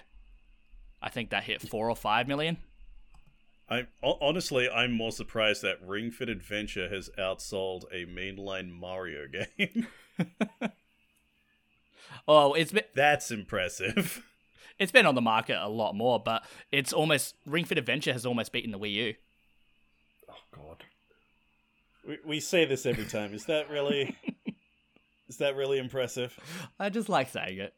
I 1.05 1.09
think 1.09 1.29
that 1.29 1.43
hit 1.43 1.61
four 1.61 1.89
or 1.89 1.95
five 1.95 2.27
million. 2.27 2.57
I 3.69 3.87
honestly, 4.03 4.67
I'm 4.69 4.91
more 4.91 5.11
surprised 5.11 5.61
that 5.61 5.77
Ring 5.85 6.11
Fit 6.11 6.29
Adventure 6.29 6.89
has 6.89 7.09
outsold 7.17 7.83
a 7.91 8.05
mainline 8.05 8.71
Mario 8.71 9.27
game. 9.57 9.87
Oh, 12.27 12.53
it's 12.53 12.71
been 12.71 12.85
That's 12.95 13.29
impressive. 13.29 14.25
it's 14.79 14.91
been 14.91 15.05
on 15.05 15.13
the 15.13 15.21
market 15.21 15.63
a 15.63 15.69
lot 15.69 15.93
more, 15.93 16.19
but 16.19 16.43
it's 16.71 16.91
almost 16.91 17.35
Ring 17.45 17.65
Fit 17.65 17.77
Adventure 17.77 18.13
has 18.13 18.25
almost 18.25 18.51
beaten 18.51 18.71
the 18.71 18.79
Wii 18.79 18.93
U. 18.93 19.13
Oh 20.27 20.33
God. 20.51 20.83
We, 22.07 22.17
we 22.25 22.39
say 22.39 22.65
this 22.65 22.87
every 22.87 23.05
time. 23.05 23.35
Is 23.35 23.45
that 23.45 23.69
really? 23.69 24.17
is 25.29 25.37
that 25.37 25.55
really 25.55 25.77
impressive? 25.77 26.35
I 26.79 26.89
just 26.89 27.09
like 27.09 27.29
saying 27.29 27.59
it. 27.59 27.73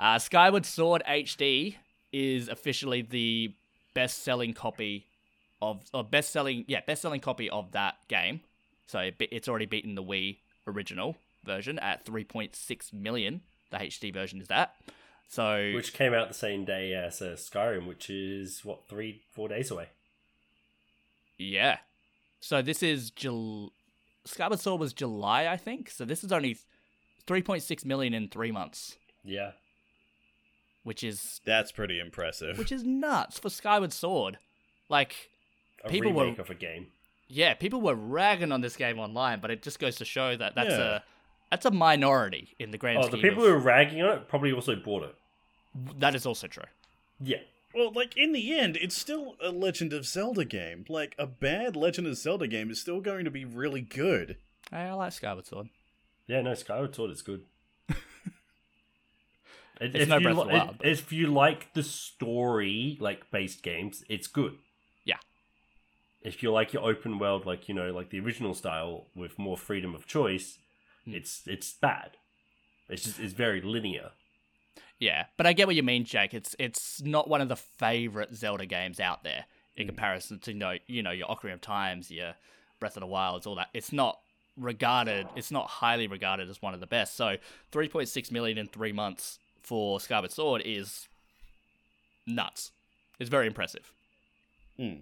Uh, 0.00 0.18
Skyward 0.18 0.64
Sword 0.64 1.02
HD 1.06 1.76
is 2.10 2.48
officially 2.48 3.02
the 3.02 3.54
best-selling 3.92 4.54
copy 4.54 5.06
of, 5.60 5.82
or 5.92 6.02
best-selling, 6.02 6.64
yeah, 6.66 6.80
best-selling 6.86 7.20
copy 7.20 7.50
of 7.50 7.72
that 7.72 7.96
game. 8.08 8.40
So 8.86 9.10
it's 9.20 9.46
already 9.46 9.66
beaten 9.66 9.94
the 9.94 10.02
Wii 10.02 10.38
original 10.66 11.16
version 11.44 11.78
at 11.78 12.04
3.6 12.06 12.92
million. 12.94 13.42
The 13.70 13.76
HD 13.76 14.12
version 14.12 14.40
is 14.40 14.48
that. 14.48 14.74
So 15.28 15.70
Which 15.74 15.92
came 15.92 16.14
out 16.14 16.28
the 16.28 16.34
same 16.34 16.64
day 16.64 16.94
as 16.94 17.20
uh, 17.20 17.36
Skyrim, 17.36 17.86
which 17.86 18.08
is 18.08 18.64
what 18.64 18.88
three, 18.88 19.20
four 19.30 19.48
days 19.48 19.70
away. 19.70 19.88
yeah, 21.38 21.78
so 22.40 22.62
this 22.62 22.82
is 22.82 23.10
July. 23.10 23.68
Skyward 24.24 24.60
Sword 24.60 24.80
was 24.80 24.92
July, 24.92 25.46
I 25.46 25.56
think. 25.56 25.90
So 25.90 26.04
this 26.04 26.24
is 26.24 26.32
only 26.32 26.56
3.6 27.26 27.84
million 27.84 28.12
in 28.14 28.28
three 28.28 28.50
months, 28.50 28.96
Yeah. 29.24 29.52
Which 30.82 31.02
is 31.04 31.40
That's 31.44 31.72
pretty 31.72 31.98
impressive. 32.00 32.58
which 32.58 32.72
is 32.72 32.82
nuts 32.84 33.38
for 33.38 33.50
Skyward 33.50 33.92
Sword. 33.92 34.38
Like, 34.88 35.30
a 35.84 35.88
People 35.88 36.12
were- 36.12 36.28
of 36.28 36.50
a 36.50 36.54
game. 36.54 36.88
Yeah, 37.28 37.54
people 37.54 37.80
were 37.80 37.94
ragging 37.94 38.50
on 38.50 38.60
this 38.60 38.76
game 38.76 38.98
online, 38.98 39.40
but 39.40 39.50
it 39.52 39.62
just 39.62 39.78
goes 39.78 39.96
to 39.96 40.04
show 40.04 40.36
that 40.36 40.54
that's 40.54 40.70
Yeah. 40.70 40.96
a 40.96 41.00
that's 41.50 41.66
a 41.66 41.70
minority 41.72 42.54
in 42.60 42.70
the 42.70 42.78
grand 42.78 42.98
Oh, 43.02 43.08
the 43.08 43.18
people 43.18 43.42
of- 43.42 43.48
who 43.50 43.54
are 43.54 43.58
ragging 43.58 44.00
on 44.02 44.18
it 44.18 44.28
probably 44.28 44.52
also 44.52 44.76
bought 44.76 45.02
it. 45.04 45.14
that 45.98 46.14
is 46.14 46.24
also 46.26 46.46
true. 46.46 46.64
Yeah. 47.20 47.38
Well, 47.74 47.92
like 47.92 48.16
in 48.16 48.32
the 48.32 48.56
end, 48.58 48.76
it's 48.76 48.96
still 48.96 49.36
a 49.40 49.50
Legend 49.50 49.92
of 49.92 50.04
Zelda 50.06 50.44
game. 50.44 50.84
Like 50.88 51.14
a 51.18 51.26
bad 51.26 51.76
Legend 51.76 52.06
of 52.08 52.16
Zelda 52.16 52.46
game 52.48 52.70
is 52.70 52.80
still 52.80 53.00
going 53.00 53.24
to 53.24 53.30
be 53.30 53.44
really 53.44 53.80
good. 53.80 54.36
Hey, 54.70 54.78
I 54.78 54.92
like 54.94 55.12
Skyward 55.12 55.46
Sword. 55.46 55.68
Yeah, 56.26 56.40
no, 56.42 56.54
Skyward 56.54 56.94
Sword 56.94 57.10
is 57.12 57.22
good. 57.22 57.44
If- 59.80 59.94
It's 59.94 60.02
if 60.02 60.08
no 60.08 60.16
you 60.18 60.22
Breath 60.24 60.38
of 60.38 60.46
the 60.48 60.52
Wild, 60.52 60.78
but- 60.78 60.86
If 60.86 61.12
you 61.12 61.26
like 61.28 61.72
the 61.74 61.82
story, 61.82 62.96
like 63.00 63.30
based 63.30 63.62
games, 63.62 64.04
it's 64.08 64.26
good. 64.26 64.58
Yeah. 65.04 65.16
If 66.22 66.42
you 66.42 66.52
like 66.52 66.72
your 66.72 66.84
open 66.88 67.18
world, 67.18 67.46
like 67.46 67.68
you 67.68 67.74
know, 67.74 67.90
like 67.92 68.10
the 68.10 68.20
original 68.20 68.54
style 68.54 69.06
with 69.14 69.38
more 69.38 69.56
freedom 69.56 69.94
of 69.94 70.06
choice, 70.06 70.58
Hmm. 71.04 71.14
it's 71.14 71.46
it's 71.46 71.72
bad. 71.72 72.18
It's 72.88 73.04
just 73.04 73.18
it's 73.18 73.32
very 73.32 73.60
linear. 73.62 74.10
Yeah, 74.98 75.26
but 75.38 75.46
I 75.46 75.54
get 75.54 75.66
what 75.66 75.76
you 75.76 75.82
mean, 75.82 76.04
Jake. 76.04 76.34
It's 76.34 76.54
it's 76.58 77.00
not 77.02 77.26
one 77.28 77.40
of 77.40 77.48
the 77.48 77.56
favorite 77.56 78.34
Zelda 78.34 78.66
games 78.66 79.00
out 79.00 79.24
there 79.24 79.46
in 79.76 79.86
comparison 79.86 80.40
to 80.40 80.52
you 80.52 80.58
know, 80.58 80.76
you 80.86 81.02
know 81.02 81.10
your 81.10 81.26
Ocarina 81.28 81.54
of 81.54 81.60
Times, 81.62 82.10
your 82.10 82.34
Breath 82.80 82.96
of 82.96 83.00
the 83.00 83.06
Wilds, 83.06 83.46
all 83.46 83.54
that. 83.54 83.68
It's 83.72 83.92
not 83.92 84.20
regarded. 84.58 85.26
It's 85.36 85.50
not 85.50 85.68
highly 85.68 86.06
regarded 86.06 86.50
as 86.50 86.60
one 86.60 86.74
of 86.74 86.80
the 86.80 86.86
best. 86.86 87.16
So 87.16 87.36
3.6 87.72 88.30
million 88.30 88.58
in 88.58 88.66
three 88.68 88.92
months 88.92 89.38
for 89.62 90.00
Skyward 90.00 90.32
Sword 90.32 90.62
is 90.64 91.08
nuts. 92.26 92.72
It's 93.18 93.30
very 93.30 93.46
impressive. 93.46 93.90
Hmm. 94.76 95.00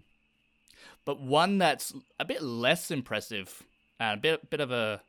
But 1.05 1.21
one 1.21 1.59
that's 1.59 1.93
a 2.21 2.25
bit 2.25 2.43
less 2.43 2.91
impressive 2.91 3.63
and 4.01 4.19
a 4.19 4.21
bit 4.21 4.51
bit 4.51 4.61
of 4.61 4.71
a 4.71 5.01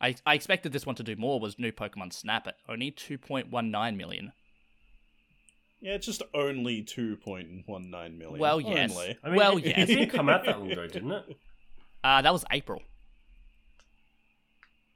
I, 0.00 0.16
I 0.26 0.34
expected 0.34 0.72
this 0.72 0.84
one 0.86 0.96
to 0.96 1.02
do 1.02 1.16
more 1.16 1.38
was 1.40 1.58
new 1.58 1.72
Pokemon 1.72 2.12
Snap 2.12 2.46
at 2.46 2.56
only 2.68 2.90
2.19 2.90 3.96
million. 3.96 4.32
Yeah, 5.80 5.92
it's 5.92 6.06
just 6.06 6.22
only 6.34 6.82
two 6.82 7.16
point 7.16 7.64
one 7.66 7.90
nine 7.90 8.16
million. 8.18 8.38
Well, 8.40 8.60
yes. 8.60 8.90
Only. 8.92 9.18
I 9.22 9.28
mean, 9.28 9.36
Well, 9.36 9.56
it, 9.58 9.66
yes. 9.66 9.78
it 9.78 9.86
didn't 9.86 10.10
come 10.10 10.28
out 10.28 10.44
that 10.46 10.58
long 10.58 10.70
ago, 10.72 10.86
didn't 10.86 11.12
it? 11.12 11.36
Uh, 12.02 12.22
that 12.22 12.32
was 12.32 12.44
April. 12.50 12.80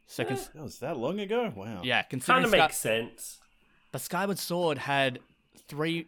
So, 0.06 0.22
Yeah. 0.22 0.28
cons- 0.28 0.48
That 0.54 0.62
was 0.62 0.78
that 0.78 0.96
long 0.96 1.20
ago. 1.20 1.52
Wow. 1.54 1.82
yeah, 1.84 2.02
Kind 2.02 2.10
considering 2.10 2.44
of 2.44 2.50
Sky- 2.50 2.58
makes 2.58 2.76
sense. 2.78 3.38
But 3.92 4.00
Skyward 4.00 4.38
Sword 4.38 4.78
had 4.78 5.18
three 5.68 6.06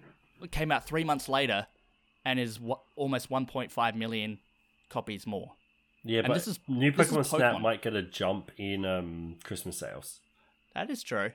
came 0.50 0.72
out 0.72 0.86
three 0.86 1.04
months 1.04 1.28
later, 1.28 1.66
and 2.24 2.38
is 2.40 2.58
wa- 2.60 2.80
almost 2.96 3.28
1.5 3.30 3.94
million 3.94 4.38
copies 4.88 5.26
more. 5.26 5.52
Yeah, 6.02 6.20
And 6.20 6.28
but 6.28 6.34
this 6.34 6.48
is- 6.48 6.58
new 6.66 6.90
this 6.90 7.08
is 7.10 7.16
Pokemon 7.16 7.26
Snap 7.26 7.60
might 7.60 7.82
get 7.82 7.94
a 7.94 8.02
jump 8.02 8.50
in 8.56 8.84
um, 8.86 9.36
Christmas 9.44 9.78
sales. 9.78 10.20
That 10.74 10.88
is 10.90 11.02
true. 11.02 11.32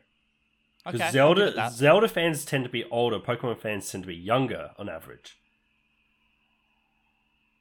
Because 0.84 1.02
Okay, 1.02 1.12
Zelda. 1.12 1.70
Zelda 1.72 2.08
fans 2.08 2.46
tend 2.46 2.64
to 2.64 2.70
be 2.70 2.84
older, 2.86 3.20
Pokemon 3.20 3.60
fans 3.60 3.90
tend 3.92 4.04
to 4.04 4.08
be 4.08 4.16
younger 4.16 4.72
on 4.78 4.88
average. 4.90 5.36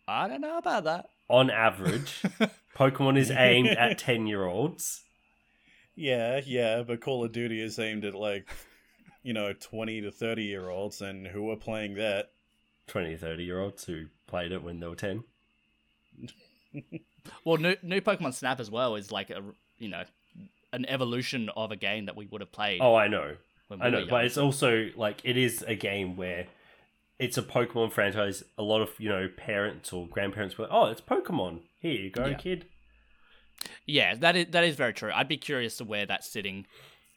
I 0.06 0.28
don't 0.28 0.40
know 0.40 0.58
about 0.58 0.84
that. 0.84 1.06
On 1.28 1.50
average, 1.50 2.22
Pokemon 2.76 3.16
is 3.18 3.30
aimed 3.30 3.68
at 3.68 3.96
ten 4.06 4.26
year 4.26 4.44
olds. 4.44 5.02
Yeah, 5.96 6.40
yeah, 6.44 6.82
but 6.82 7.00
Call 7.00 7.24
of 7.24 7.32
Duty 7.32 7.60
is 7.62 7.78
aimed 7.78 8.04
at 8.04 8.14
like, 8.14 8.46
you 9.24 9.32
know, 9.32 9.52
twenty 9.52 10.00
to 10.00 10.12
thirty 10.12 10.44
year 10.44 10.68
olds, 10.70 11.00
and 11.00 11.26
who 11.26 11.42
were 11.42 11.56
playing 11.56 11.94
that? 11.94 12.30
20, 12.86 13.16
30 13.16 13.42
year 13.44 13.60
olds 13.60 13.84
who 13.86 14.04
played 14.26 14.52
it 14.52 14.62
when 14.62 14.78
they 14.78 14.86
were 14.86 14.94
10. 14.94 15.24
Well, 17.44 17.56
new 17.56 17.74
new 17.82 18.00
Pokemon 18.02 18.34
Snap 18.34 18.60
as 18.60 18.70
well 18.70 18.96
is 18.96 19.10
like 19.10 19.30
a 19.30 19.40
you 19.78 19.88
know 19.88 20.02
an 20.74 20.84
evolution 20.86 21.48
of 21.56 21.70
a 21.72 21.76
game 21.76 22.04
that 22.06 22.16
we 22.16 22.26
would 22.26 22.42
have 22.42 22.52
played. 22.52 22.80
Oh, 22.82 22.94
I 22.94 23.08
know. 23.08 23.36
when 23.68 23.78
we 23.80 23.86
I 23.86 23.90
know. 23.90 24.00
were 24.00 24.06
But 24.06 24.24
it's 24.26 24.36
also 24.36 24.90
like, 24.96 25.20
it 25.24 25.36
is 25.38 25.62
a 25.66 25.74
game 25.74 26.16
where 26.16 26.46
it's 27.18 27.38
a 27.38 27.42
Pokemon 27.42 27.92
franchise. 27.92 28.42
A 28.58 28.62
lot 28.62 28.82
of, 28.82 28.90
you 28.98 29.08
know, 29.08 29.28
parents 29.36 29.92
or 29.92 30.06
grandparents 30.08 30.58
were 30.58 30.64
like, 30.64 30.74
oh, 30.74 30.86
it's 30.86 31.00
Pokemon. 31.00 31.60
Here 31.80 31.92
you 31.94 32.10
go, 32.10 32.26
Yeah. 32.26 32.34
kid. 32.34 32.66
Yeah, 33.86 34.14
that 34.16 34.36
is 34.36 34.46
that 34.50 34.64
is 34.64 34.76
very 34.76 34.92
true. 34.92 35.12
I'd 35.14 35.28
be 35.28 35.38
curious 35.38 35.78
to 35.78 35.84
where 35.84 36.04
that's 36.04 36.28
sitting 36.28 36.66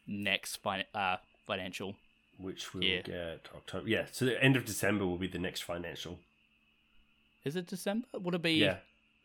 next 0.07 0.57
fin- 0.63 0.85
uh, 0.95 1.17
financial. 1.47 1.95
Which 2.37 2.71
we'll 2.73 2.83
Yeah. 2.83 3.01
get 3.01 3.49
October. 3.55 3.89
Yeah, 3.89 4.05
so 4.11 4.25
the 4.25 4.41
end 4.43 4.55
of 4.55 4.65
December 4.65 5.05
will 5.07 5.17
be 5.17 5.25
the 5.27 5.39
next 5.39 5.61
financial. 5.61 6.19
Is 7.43 7.55
it 7.55 7.65
December? 7.65 8.07
Would 8.13 8.35
it 8.35 8.41
be? 8.43 8.53
Yeah, 8.59 8.77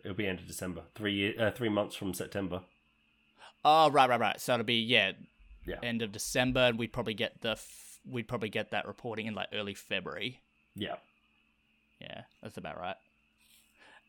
it'll 0.03 0.17
be 0.17 0.27
end 0.27 0.39
of 0.39 0.47
December. 0.47 0.85
Three 0.95 1.13
year, 1.15 1.35
uh, 1.39 1.51
three 1.51 1.69
months 1.69 1.95
from 1.97 2.15
September. 2.15 2.63
Oh, 3.65 3.91
right, 3.91 4.09
right, 4.09 4.19
right. 4.21 4.41
So 4.41 4.55
it'll 4.55 4.65
be 4.65 4.81
yeah, 4.81 5.13
Yeah. 5.67 5.81
end 5.83 6.01
of 6.01 6.11
December, 6.13 6.61
and 6.61 6.79
we'd 6.79 6.93
probably 6.93 7.15
get 7.15 7.43
the 7.43 7.51
f- 7.51 7.99
we'd 8.07 8.29
probably 8.29 8.49
get 8.49 8.71
that 8.71 8.87
reporting 8.87 9.27
in 9.27 9.35
like 9.35 9.49
early 9.53 9.75
February. 9.75 10.41
Yeah. 10.75 10.97
Yeah, 12.01 12.23
that's 12.43 12.57
about 12.57 12.79
right. 12.81 12.97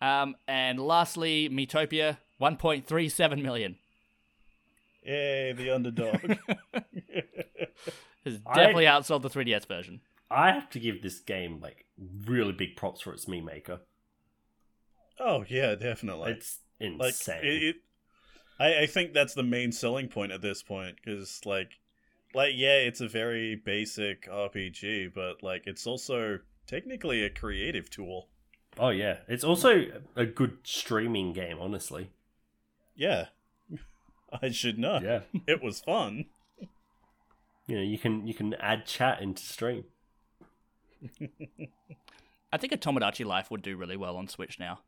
Um, 0.01 0.35
and 0.47 0.79
lastly, 0.79 1.49
Miitopia, 1.49 2.17
one 2.37 2.55
point 2.57 2.87
three 2.87 3.09
seven 3.09 3.41
million. 3.41 3.77
Yay, 5.05 5.53
the 5.53 5.69
underdog. 5.71 6.19
Has 8.25 8.39
I- 8.45 8.55
definitely 8.55 8.85
outsold 8.85 9.21
the 9.21 9.29
3DS 9.29 9.67
version. 9.67 10.01
I 10.31 10.51
have 10.51 10.69
to 10.71 10.79
give 10.79 11.03
this 11.03 11.19
game 11.19 11.59
like 11.61 11.85
really 12.25 12.53
big 12.53 12.75
props 12.75 13.01
for 13.01 13.13
its 13.13 13.27
meme 13.27 13.45
maker. 13.45 13.81
oh 15.19 15.45
yeah, 15.47 15.75
definitely. 15.75 16.31
It's 16.31 16.59
like 16.79 17.09
insane. 17.09 17.39
it, 17.43 17.63
it 17.63 17.75
I, 18.59 18.79
I 18.81 18.85
think 18.87 19.13
that's 19.13 19.35
the 19.35 19.43
main 19.43 19.71
selling 19.71 20.07
point 20.07 20.31
at 20.31 20.41
this 20.41 20.63
point 20.63 20.95
because 21.03 21.41
like 21.45 21.73
like 22.33 22.53
yeah 22.55 22.77
it's 22.77 22.99
a 22.99 23.07
very 23.07 23.55
basic 23.55 24.27
rpg 24.27 25.13
but 25.13 25.43
like 25.43 25.63
it's 25.65 25.85
also 25.85 26.39
technically 26.65 27.23
a 27.23 27.29
creative 27.29 27.89
tool 27.89 28.29
oh 28.79 28.89
yeah, 28.89 29.17
it's 29.27 29.43
also 29.43 29.85
a 30.15 30.25
good 30.25 30.57
streaming 30.63 31.33
game. 31.33 31.57
Honestly, 31.59 32.09
yeah 32.95 33.27
i 34.41 34.49
should 34.49 34.77
know 34.79 34.99
yeah. 35.03 35.21
it 35.47 35.61
was 35.63 35.79
fun 35.81 36.25
you 37.65 37.77
know, 37.77 37.81
you 37.81 37.97
can 37.97 38.27
you 38.27 38.33
can 38.33 38.53
add 38.55 38.85
chat 38.85 39.21
into 39.21 39.41
stream. 39.41 39.85
I 42.51 42.57
think 42.57 42.73
a 42.73 42.77
Tomodachi 42.77 43.25
Life 43.25 43.49
would 43.49 43.61
do 43.61 43.77
really 43.77 43.95
well 43.97 44.17
on 44.17 44.27
Switch 44.27 44.59
now. 44.59 44.79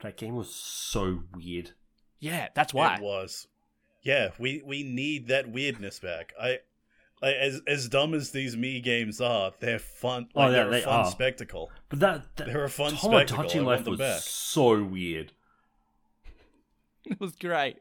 That 0.00 0.16
game 0.18 0.36
was 0.36 0.54
so 0.54 1.20
weird. 1.34 1.70
Yeah, 2.18 2.48
that's 2.54 2.74
why. 2.74 2.96
it 2.96 3.02
was 3.02 3.48
yeah 4.02 4.30
we 4.38 4.60
we 4.66 4.82
need 4.82 5.28
that 5.28 5.48
weirdness 5.48 6.00
back 6.00 6.32
i 6.40 6.58
like, 7.22 7.36
as 7.36 7.60
as 7.68 7.88
dumb 7.88 8.14
as 8.14 8.32
these 8.32 8.56
me 8.56 8.80
games 8.80 9.20
are 9.20 9.52
they're 9.60 9.78
fun 9.78 10.28
Oh, 10.34 10.46
yeah, 10.46 10.50
they're 10.50 10.68
a 10.68 10.70
they 10.72 10.80
fun 10.80 11.00
are. 11.00 11.10
spectacle 11.10 11.70
But 11.88 12.00
that, 12.00 12.36
that 12.36 12.46
They're 12.48 12.64
a 12.64 12.68
fun 12.68 12.96
spectacle. 12.96 13.44
Tomodachi 13.44 13.64
want 13.64 13.66
Life 13.66 13.86
was 13.86 13.98
back. 14.00 14.20
so 14.22 14.82
weird. 14.82 15.32
It 17.10 17.18
was 17.20 17.34
great. 17.36 17.76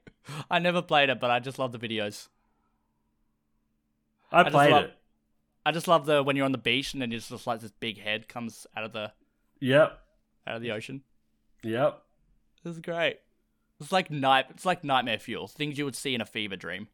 I 0.49 0.59
never 0.59 0.81
played 0.81 1.09
it, 1.09 1.19
but 1.19 1.29
I 1.31 1.39
just 1.39 1.59
love 1.59 1.71
the 1.71 1.77
videos. 1.79 2.27
I, 4.31 4.43
just 4.43 4.53
played 4.53 4.71
love- 4.71 4.83
it. 4.85 4.93
I 5.65 5.71
just 5.71 5.87
love 5.87 6.05
the 6.05 6.23
when 6.23 6.35
you're 6.35 6.45
on 6.45 6.51
the 6.51 6.57
beach 6.57 6.93
and 6.93 7.01
then 7.01 7.11
it's 7.11 7.29
just 7.29 7.45
like 7.45 7.59
this 7.59 7.71
big 7.79 7.99
head 7.99 8.27
comes 8.27 8.65
out 8.75 8.83
of 8.83 8.93
the 8.93 9.11
Yep, 9.59 9.99
out 10.47 10.55
of 10.55 10.61
the 10.61 10.71
ocean. 10.71 11.01
yep. 11.63 12.01
It 12.63 12.67
was 12.67 12.79
great. 12.79 13.19
It's 13.79 13.91
like 13.91 14.09
night. 14.11 14.45
It's 14.49 14.65
like 14.65 14.83
nightmare 14.83 15.19
fuel. 15.19 15.47
Things 15.47 15.77
you 15.77 15.85
would 15.85 15.95
see 15.95 16.13
in 16.15 16.21
a 16.21 16.25
fever 16.25 16.55
dream. 16.55 16.87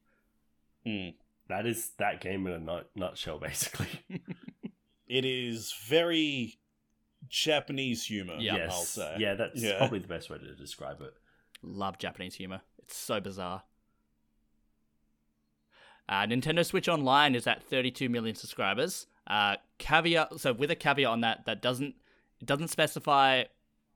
Hmm. 0.86 1.10
That 1.50 1.66
is 1.66 1.92
that 1.98 2.20
game 2.22 2.46
in 2.48 2.54
a 2.54 2.60
nut, 2.60 2.90
nutshell, 2.96 3.40
basically. 3.40 3.88
it 5.08 5.26
is 5.26 5.74
very 5.88 6.60
japanese 7.30 8.06
humor 8.06 8.36
Yeah, 8.40 8.54
i'll 8.54 8.58
yes, 8.60 8.90
say 8.90 9.16
yeah, 9.20 9.34
that's 9.34 9.62
Yeah. 9.62 9.78
probably 9.80 10.00
the 10.00 10.08
best 10.08 10.30
way 10.30 10.38
to 10.38 10.56
describe 10.56 11.02
it. 11.02 11.14
Love 11.68 11.98
Japanese 11.98 12.36
humor. 12.36 12.62
It's 12.80 12.96
so 12.96 13.20
bizarre. 13.20 13.64
Uh, 16.10 16.24
Nintendo 16.26 16.66
Switch 16.66 16.88
Online 16.88 17.36
is 17.36 17.48
at 17.48 17.64
32 17.64 18.08
million 18.10 18.36
subscribers. 18.36 19.08
Uh, 19.28 19.58
caveat. 19.78 20.40
So 20.40 20.54
with 20.54 20.72
a 20.72 20.76
caveat 20.76 21.10
on 21.10 21.22
that, 21.22 21.46
that 21.46 21.62
doesn't 21.62 21.96
it 22.40 22.46
doesn't 22.46 22.70
specify 22.70 23.44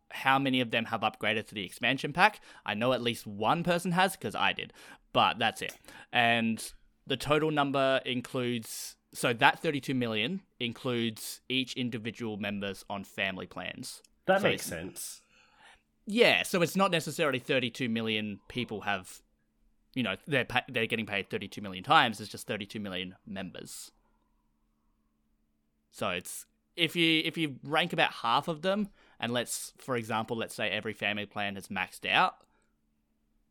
how 0.10 0.38
many 0.38 0.60
of 0.60 0.72
them 0.72 0.86
have 0.86 1.02
upgraded 1.02 1.48
to 1.48 1.56
the 1.56 1.64
expansion 1.64 2.12
pack. 2.12 2.42
I 2.66 2.74
know 2.74 2.92
at 2.92 3.02
least 3.02 3.26
one 3.26 3.64
person 3.64 3.94
has 3.94 4.14
because 4.14 4.36
I 4.36 4.52
did, 4.52 4.74
but 5.14 5.40
that's 5.40 5.62
it. 5.62 5.78
And 6.12 6.62
the 7.08 7.16
total 7.16 7.50
number 7.50 8.02
includes 8.06 8.98
so 9.14 9.34
that 9.34 9.60
32 9.60 9.94
million 9.94 10.42
includes 10.60 11.42
each 11.50 11.74
individual 11.76 12.38
members 12.38 12.84
on 12.90 13.04
family 13.04 13.46
plans. 13.46 14.02
That 14.26 14.42
So 14.42 14.48
makes 14.48 14.66
sense. 14.66 15.22
Yeah, 16.06 16.44
so 16.44 16.62
it's 16.62 16.76
not 16.76 16.92
necessarily 16.92 17.40
32 17.40 17.88
million 17.88 18.40
people 18.48 18.82
have, 18.82 19.22
you 19.94 20.04
know, 20.04 20.16
they're 20.28 20.46
pa- 20.46 20.64
they're 20.68 20.88
getting 20.88 21.06
paid 21.06 21.30
32 21.30 21.62
million 21.62 21.84
times. 21.84 22.20
It's 22.20 22.30
just 22.32 22.48
32 22.48 22.80
million 22.80 23.16
members. 23.26 23.92
So 25.92 26.10
it's 26.10 26.46
if 26.76 26.96
you 26.96 27.22
if 27.26 27.38
you 27.38 27.58
rank 27.64 27.94
about 27.94 28.12
half 28.14 28.48
of 28.48 28.62
them 28.62 28.90
and 29.20 29.32
let's, 29.32 29.74
for 29.78 29.96
example, 29.96 30.38
let's 30.38 30.56
say 30.56 30.70
every 30.70 30.94
family 30.94 31.26
plan 31.26 31.56
has 31.56 31.68
maxed 31.68 32.10
out, 32.10 32.36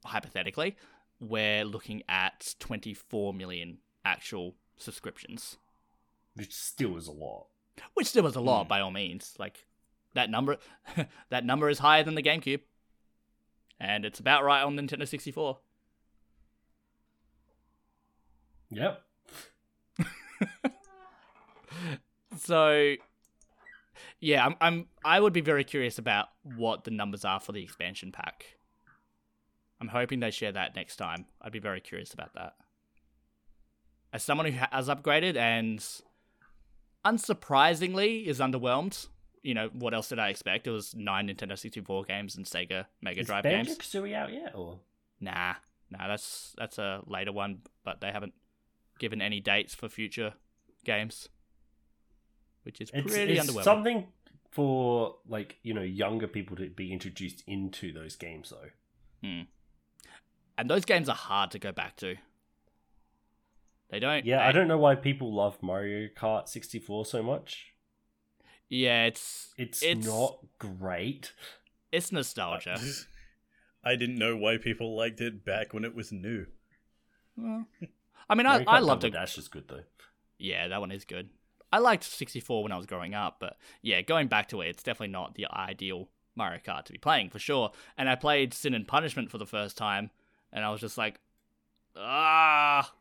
hypothetically, 0.05 0.77
we're 1.20 1.64
looking 1.64 2.02
at 2.09 2.55
24 2.59 3.32
million 3.35 3.78
actual 4.05 4.55
subscriptions, 4.77 5.59
Which 6.35 6.55
still 6.55 6.97
is 6.97 7.06
a 7.06 7.12
lot. 7.12 7.47
which 7.94 8.06
still 8.09 8.27
is 8.27 8.35
a 8.36 8.40
lot 8.40 8.64
Hmm. 8.64 8.68
by 8.68 8.81
all 8.81 8.90
means. 8.90 9.35
Like 9.39 9.66
that 10.15 10.31
number, 10.31 10.57
that 11.31 11.45
number 11.45 11.69
is 11.69 11.78
higher 11.78 12.03
than 12.03 12.15
the 12.15 12.23
GameCube, 12.23 12.61
and 13.78 14.05
it's 14.05 14.20
about 14.20 14.45
right 14.45 14.62
on 14.62 14.77
Nintendo 14.77 15.07
64. 15.07 15.59
Yep. 18.70 19.03
So, 22.37 22.95
yeah, 24.20 24.47
I'm, 24.47 24.57
I'm 24.61 24.87
I 25.05 25.20
would 25.20 25.32
be 25.32 25.41
very 25.41 25.65
curious 25.65 25.99
about 25.99 26.28
what 26.43 26.85
the 26.85 26.91
numbers 26.91 27.24
are 27.24 27.41
for 27.41 27.53
the 27.53 27.62
expansion 27.62 28.12
pack. 28.12 28.45
I'm 29.81 29.89
hoping 29.89 30.20
they 30.20 30.31
share 30.31 30.53
that 30.53 30.77
next 30.77 30.97
time. 30.97 31.27
I'd 31.41 31.53
be 31.53 31.59
very 31.59 31.81
curious 31.81 32.12
about 32.12 32.35
that. 32.35 32.55
As 34.12 34.23
someone 34.23 34.47
who 34.47 34.59
has 34.70 34.89
upgraded 34.89 35.37
and 35.37 35.85
unsurprisingly 37.05 38.27
is 38.27 38.41
underwhelmed, 38.41 39.09
you 39.43 39.55
know, 39.55 39.69
what 39.73 39.95
else 39.95 40.09
did 40.09 40.19
I 40.19 40.29
expect? 40.29 40.67
It 40.67 40.71
was 40.71 40.95
nine 40.95 41.29
Nintendo 41.29 41.59
64 41.59 42.05
games 42.05 42.37
and 42.37 42.45
Sega 42.47 42.87
Mega 43.01 43.21
Is 43.21 43.27
Drive 43.27 43.43
Banjo 43.45 43.73
games. 43.73 43.79
Kazooie 43.79 44.15
out 44.15 44.33
yet? 44.33 44.55
Or 44.55 44.81
Nah, 45.21 45.55
nah, 45.91 46.09
that's 46.09 46.55
that's 46.59 46.79
a 46.79 47.03
later 47.07 47.33
one, 47.33 47.61
but 47.85 48.01
they 48.01 48.11
haven't 48.12 48.35
given 48.99 49.21
any 49.23 49.41
dates 49.41 49.75
for 49.75 49.89
future 49.89 50.35
games, 50.85 51.29
which 52.65 52.81
is 52.81 52.91
it's, 52.93 53.12
pretty 53.12 53.37
it's 53.39 53.51
underwhelming. 53.51 53.65
something 53.65 54.07
for 54.51 55.17
like 55.29 55.57
you 55.62 55.73
know 55.75 55.83
younger 55.83 56.27
people 56.27 56.57
to 56.57 56.69
be 56.71 56.93
introduced 56.93 57.43
into 57.47 57.93
those 57.93 58.17
games 58.17 58.51
though. 58.51 58.71
Hmm. 59.29 59.43
and 60.59 60.69
those 60.71 60.85
games 60.87 61.09
are 61.09 61.15
hard 61.15 61.51
to 61.53 61.59
go 61.59 61.73
back 61.73 61.97
to. 61.97 62.17
They 63.91 63.99
don't. 63.99 64.25
Yeah, 64.25 64.39
they- 64.39 64.45
I 64.45 64.53
don't 64.53 64.69
know 64.69 64.79
why 64.79 64.95
people 64.95 65.33
love 65.35 65.62
Mario 65.62 66.09
Kart 66.09 66.49
64 66.49 67.07
so 67.07 67.23
much. 67.23 67.70
Yeah, 68.71 69.05
it's 69.07 69.53
It's, 69.59 69.83
It's- 69.83 70.07
not 70.07 70.39
great. 70.59 71.33
it's 71.93 72.11
nostalgia. 72.13 72.79
I 73.85 73.97
didn't 73.97 74.17
know 74.17 74.37
why 74.37 74.57
people 74.59 74.97
liked 74.97 75.21
it 75.21 75.45
back 75.45 75.75
when 75.75 75.85
it 75.85 75.95
was 75.95 76.13
new. 76.13 76.47
Well, 77.37 77.67
I 78.29 78.35
mean, 78.35 78.47
I, 78.47 78.59
Mario 78.59 78.69
I 78.69 78.79
loved 78.79 79.03
Double 79.03 79.17
it. 79.17 79.19
Dash 79.19 79.37
is 79.39 79.49
good 79.49 79.67
though. 79.69 79.83
Yeah, 80.39 80.69
that 80.69 80.81
one 80.81 80.93
is 80.93 81.05
good. 81.05 81.31
I 81.73 81.79
liked 81.79 82.05
64 82.05 82.63
when 82.63 82.73
I 82.73 82.77
was 82.77 82.87
growing 82.87 83.15
up, 83.15 83.37
but 83.41 83.57
yeah, 83.83 84.01
going 84.03 84.29
back 84.29 84.49
to 84.51 84.61
it, 84.61 84.69
it's 84.69 84.83
definitely 84.83 85.13
not 85.13 85.35
the 85.35 85.47
ideal 85.53 86.09
Mario 86.37 86.61
Kart 86.61 86.85
to 86.87 86.93
be 86.93 86.99
playing 86.99 87.31
for 87.31 87.39
sure. 87.39 87.73
And 87.97 88.09
I 88.09 88.15
played 88.17 88.53
Sin 88.55 88.75
and 88.75 88.87
Punishment 88.87 89.31
for 89.31 89.39
the 89.39 89.47
first 89.47 89.77
time, 89.77 90.11
and 90.53 90.65
I 90.65 90.71
was 90.71 90.81
just 90.81 90.99
like, 90.99 91.21
ah, 91.97 92.93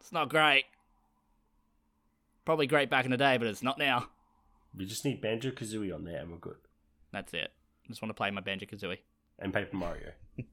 it's 0.00 0.12
not 0.12 0.28
great. 0.30 0.64
Probably 2.44 2.66
great 2.66 2.90
back 2.90 3.04
in 3.04 3.10
the 3.10 3.16
day, 3.16 3.36
but 3.38 3.46
it's 3.48 3.62
not 3.62 3.78
now. 3.78 4.08
We 4.76 4.86
just 4.86 5.04
need 5.04 5.20
Banjo 5.20 5.50
Kazooie 5.50 5.94
on 5.94 6.04
there 6.04 6.20
and 6.20 6.30
we're 6.30 6.38
good. 6.38 6.56
That's 7.12 7.32
it. 7.32 7.52
I 7.84 7.88
just 7.88 8.02
want 8.02 8.10
to 8.10 8.14
play 8.14 8.30
my 8.30 8.40
Banjo 8.40 8.66
Kazooie. 8.66 8.98
And 9.38 9.52
Paper 9.52 9.76
Mario. 9.76 10.12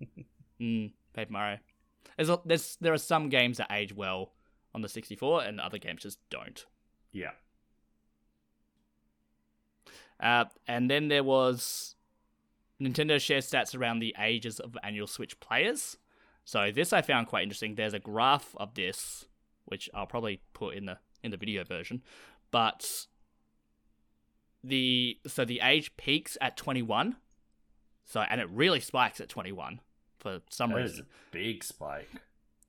Mm, 0.62 0.92
Paper 1.14 1.34
Mario. 1.34 1.58
There's, 2.16 2.30
a, 2.30 2.40
there's 2.46 2.78
there 2.80 2.94
are 2.94 3.00
some 3.00 3.30
games 3.30 3.58
that 3.58 3.72
age 3.72 3.96
well 3.96 4.34
on 4.76 4.82
the 4.82 4.90
64, 4.90 5.44
and 5.44 5.60
other 5.60 5.78
games 5.78 6.04
just 6.04 6.20
don't. 6.30 6.66
Yeah. 7.12 7.32
Uh, 10.20 10.46
and 10.68 10.90
then 10.90 11.08
there 11.08 11.24
was 11.24 11.96
Nintendo 12.80 13.20
shares 13.20 13.50
stats 13.50 13.76
around 13.76 14.00
the 14.00 14.16
ages 14.20 14.60
of 14.60 14.78
annual 14.84 15.08
Switch 15.08 15.40
players. 15.40 15.98
So 16.46 16.72
this 16.72 16.94
I 16.94 17.02
found 17.02 17.28
quite 17.28 17.44
interesting. 17.44 17.76
There's 17.76 17.94
a 17.94 18.00
graph 18.00 18.56
of 18.58 18.76
this, 18.76 19.26
which 19.66 19.90
I'll 19.94 20.06
probably 20.06 20.42
put 20.54 20.76
in 20.76 20.86
the 20.86 20.98
in 21.24 21.32
the 21.32 21.38
video 21.38 21.64
version, 21.64 22.02
but 22.52 23.08
the 24.64 25.18
so 25.28 25.46
the 25.46 25.60
age 25.62 25.96
peaks 25.98 26.38
at 26.42 26.58
21. 26.58 27.16
So 28.06 28.22
and 28.22 28.42
it 28.42 28.50
really 28.50 28.80
spikes 28.80 29.20
at 29.22 29.30
21 29.30 29.80
for 30.20 30.42
some 30.50 30.72
That 30.72 30.82
is 30.82 30.92
reason. 30.92 31.06
a 31.06 31.32
big 31.32 31.64
spike. 31.64 32.10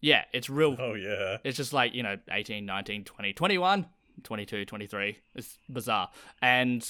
Yeah, 0.01 0.25
it's 0.33 0.49
real 0.51 0.77
Oh 0.79 0.95
yeah. 0.95 1.39
it's 1.45 1.57
just 1.57 1.73
like, 1.73 1.95
you 1.95 2.03
know, 2.03 2.17
18, 2.31 2.65
19, 2.67 3.05
20, 3.05 3.33
21, 3.33 3.87
22, 4.23 4.65
23. 4.65 5.19
It's 5.35 5.59
bizarre. 5.69 6.11
And 6.41 6.87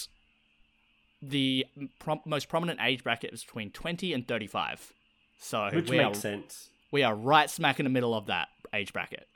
the 1.20 1.66
prom- 2.00 2.20
most 2.24 2.48
prominent 2.48 2.80
age 2.82 3.02
bracket 3.04 3.32
is 3.32 3.44
between 3.44 3.70
20 3.70 4.12
and 4.12 4.26
35. 4.26 4.92
So 5.38 5.68
Which 5.72 5.90
we, 5.90 5.98
makes 5.98 6.18
are, 6.18 6.20
sense. 6.20 6.68
we 6.90 7.02
are 7.02 7.14
right 7.14 7.48
smack 7.50 7.78
in 7.80 7.84
the 7.84 7.90
middle 7.90 8.14
of 8.14 8.26
that 8.26 8.48
age 8.72 8.92
bracket. 8.92 9.26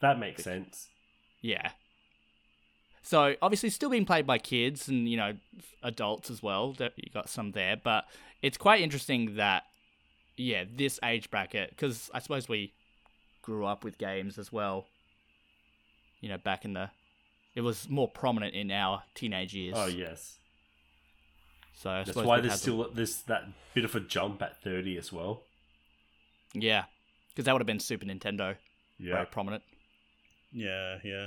That 0.00 0.18
makes 0.18 0.44
sense. 0.44 0.88
Yeah. 1.40 1.70
So 3.04 3.36
obviously 3.42 3.68
still 3.68 3.90
being 3.90 4.06
played 4.06 4.26
by 4.26 4.38
kids 4.38 4.88
and, 4.88 5.06
you 5.06 5.18
know, 5.18 5.34
adults 5.82 6.30
as 6.30 6.42
well. 6.42 6.72
That 6.72 6.94
You 6.96 7.10
got 7.12 7.28
some 7.28 7.52
there. 7.52 7.76
But 7.76 8.06
it's 8.40 8.56
quite 8.56 8.80
interesting 8.80 9.36
that, 9.36 9.64
yeah, 10.38 10.64
this 10.74 10.98
age 11.04 11.30
bracket, 11.30 11.68
because 11.70 12.10
I 12.14 12.18
suppose 12.20 12.48
we 12.48 12.72
grew 13.42 13.66
up 13.66 13.84
with 13.84 13.98
games 13.98 14.38
as 14.38 14.50
well. 14.50 14.86
You 16.22 16.30
know, 16.30 16.38
back 16.38 16.64
in 16.64 16.72
the. 16.72 16.90
It 17.54 17.60
was 17.60 17.88
more 17.90 18.08
prominent 18.08 18.54
in 18.54 18.70
our 18.70 19.02
teenage 19.14 19.54
years. 19.54 19.74
Oh 19.76 19.86
yes. 19.86 20.38
So 21.74 21.90
I 21.90 21.96
That's 21.98 22.08
suppose 22.08 22.26
why 22.26 22.40
there's 22.40 22.52
had 22.52 22.58
the- 22.58 22.62
still 22.62 22.90
this 22.90 23.16
that 23.22 23.44
bit 23.74 23.84
of 23.84 23.94
a 23.94 24.00
jump 24.00 24.40
at 24.42 24.62
30 24.62 24.96
as 24.96 25.12
well. 25.12 25.42
Yeah. 26.54 26.84
Because 27.28 27.44
that 27.44 27.52
would 27.52 27.60
have 27.60 27.66
been 27.66 27.80
Super 27.80 28.06
Nintendo. 28.06 28.56
Very 28.98 29.26
prominent. 29.26 29.62
Yeah, 30.52 30.98
yeah. 31.04 31.26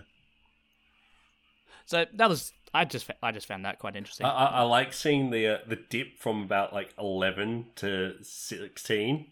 So 1.87 2.05
that 2.13 2.29
was. 2.29 2.53
I 2.73 2.83
just 2.85 3.09
I 3.23 3.31
just 3.31 3.47
found 3.47 3.65
that 3.65 3.79
quite 3.79 3.95
interesting. 3.95 4.25
I, 4.25 4.29
I, 4.29 4.45
I 4.45 4.61
like 4.63 4.93
seeing 4.93 5.31
the 5.31 5.47
uh, 5.47 5.57
the 5.65 5.77
dip 5.77 6.19
from 6.19 6.43
about 6.43 6.73
like 6.73 6.93
11 6.99 7.67
to 7.77 8.15
16. 8.21 9.25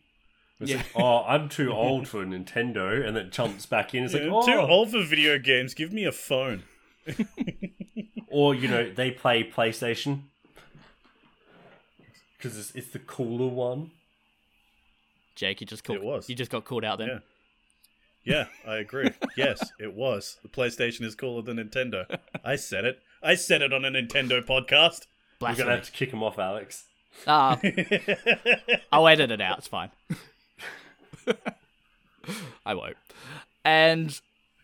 It's 0.62 0.72
Yeah. 0.72 0.78
like, 0.78 0.86
oh, 0.96 1.24
I'm 1.28 1.50
too 1.50 1.72
old 1.74 2.08
for 2.08 2.26
Nintendo, 2.26 3.06
and 3.06 3.16
then 3.16 3.26
it 3.28 3.32
jumps 3.34 3.66
back 3.66 3.94
in. 3.94 4.06
It's 4.06 4.14
Yeah, 4.14 4.22
like, 4.22 4.32
oh, 4.32 4.46
Too 4.46 4.60
old 4.60 4.92
for 4.92 5.04
video 5.04 5.38
games. 5.38 5.74
Give 5.74 5.92
me 5.92 6.06
a 6.06 6.12
phone. 6.14 6.64
or 8.28 8.56
you 8.56 8.68
know, 8.70 8.90
they 8.90 9.12
play 9.12 9.44
PlayStation 9.44 10.22
because 12.38 12.58
it's, 12.58 12.72
it's 12.74 12.88
the 12.92 13.00
cooler 13.00 13.48
one. 13.48 13.92
Jake, 15.36 15.60
you 15.60 15.68
just 15.68 15.84
called, 15.84 15.98
It 16.00 16.04
was. 16.06 16.30
You 16.30 16.36
just 16.36 16.50
got 16.52 16.64
called 16.64 16.86
out 16.86 17.00
then. 17.00 17.08
Yeah. 17.10 17.20
Yeah, 18.26 18.48
I 18.68 18.78
agree. 18.78 19.12
yes, 19.38 19.72
it 19.80 19.94
was. 19.94 20.38
The 20.42 20.50
PlayStation 20.50 21.04
is 21.04 21.14
cooler 21.16 21.42
than 21.44 21.58
Nintendo. 21.58 22.20
I 22.44 22.56
said 22.56 22.84
it. 22.86 23.00
I 23.22 23.36
said 23.36 23.62
it 23.62 23.72
on 23.72 23.86
a 23.86 23.90
Nintendo 23.92 24.44
podcast. 24.44 25.06
You're 25.06 25.40
Blasphemy. 25.40 25.64
gonna 25.66 25.76
have 25.78 25.86
to 25.86 25.92
kick 25.92 26.12
him 26.12 26.24
off, 26.24 26.40
Alex. 26.40 26.86
Ah, 27.28 27.60
I'll 28.92 29.08
edit 29.08 29.32
it 29.32 29.42
out. 29.42 29.60
It's 29.60 29.68
fine. 29.68 29.90
I 32.66 32.74
won't. 32.74 32.98
And 33.64 34.20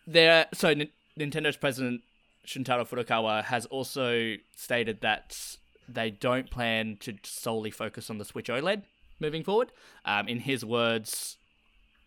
there, 0.06 0.46
so 0.52 0.68
N- 0.70 0.88
Nintendo's 1.18 1.56
president 1.56 2.02
Shuntaro 2.46 2.86
Furukawa 2.88 3.44
has 3.44 3.66
also 3.66 4.34
stated 4.56 5.00
that 5.02 5.56
they 5.88 6.10
don't 6.10 6.50
plan 6.50 6.96
to 7.00 7.14
solely 7.22 7.70
focus 7.70 8.10
on 8.10 8.18
the 8.18 8.24
Switch 8.24 8.48
OLED 8.48 8.82
moving 9.20 9.44
forward. 9.44 9.70
Um, 10.04 10.26
in 10.28 10.40
his 10.40 10.64
words, 10.64 11.36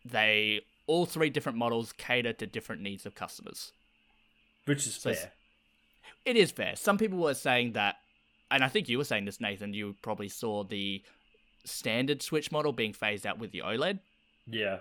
they 0.04 0.62
all 0.88 1.06
three 1.06 1.30
different 1.30 1.58
models 1.58 1.92
cater 1.94 2.34
to 2.34 2.46
different 2.46 2.82
needs 2.82 3.06
of 3.06 3.16
customers. 3.16 3.72
Which 4.66 4.86
is 4.88 4.96
So 4.96 5.14
fair. 5.14 5.32
It 6.26 6.36
is 6.36 6.52
fair. 6.52 6.76
Some 6.76 6.98
people 6.98 7.20
were 7.20 7.34
saying 7.34 7.74
that, 7.74 7.98
and 8.50 8.64
I 8.64 8.68
think 8.68 8.90
you 8.90 8.98
were 8.98 9.04
saying 9.04 9.26
this, 9.26 9.40
Nathan. 9.40 9.74
You 9.74 9.96
probably 10.02 10.30
saw 10.30 10.64
the 10.64 11.04
standard 11.66 12.22
Switch 12.22 12.52
model 12.52 12.74
being 12.74 12.94
phased 12.94 13.26
out 13.26 13.38
with 13.40 13.52
the 13.52 13.60
OLED. 13.60 14.00
Yeah. 14.48 14.80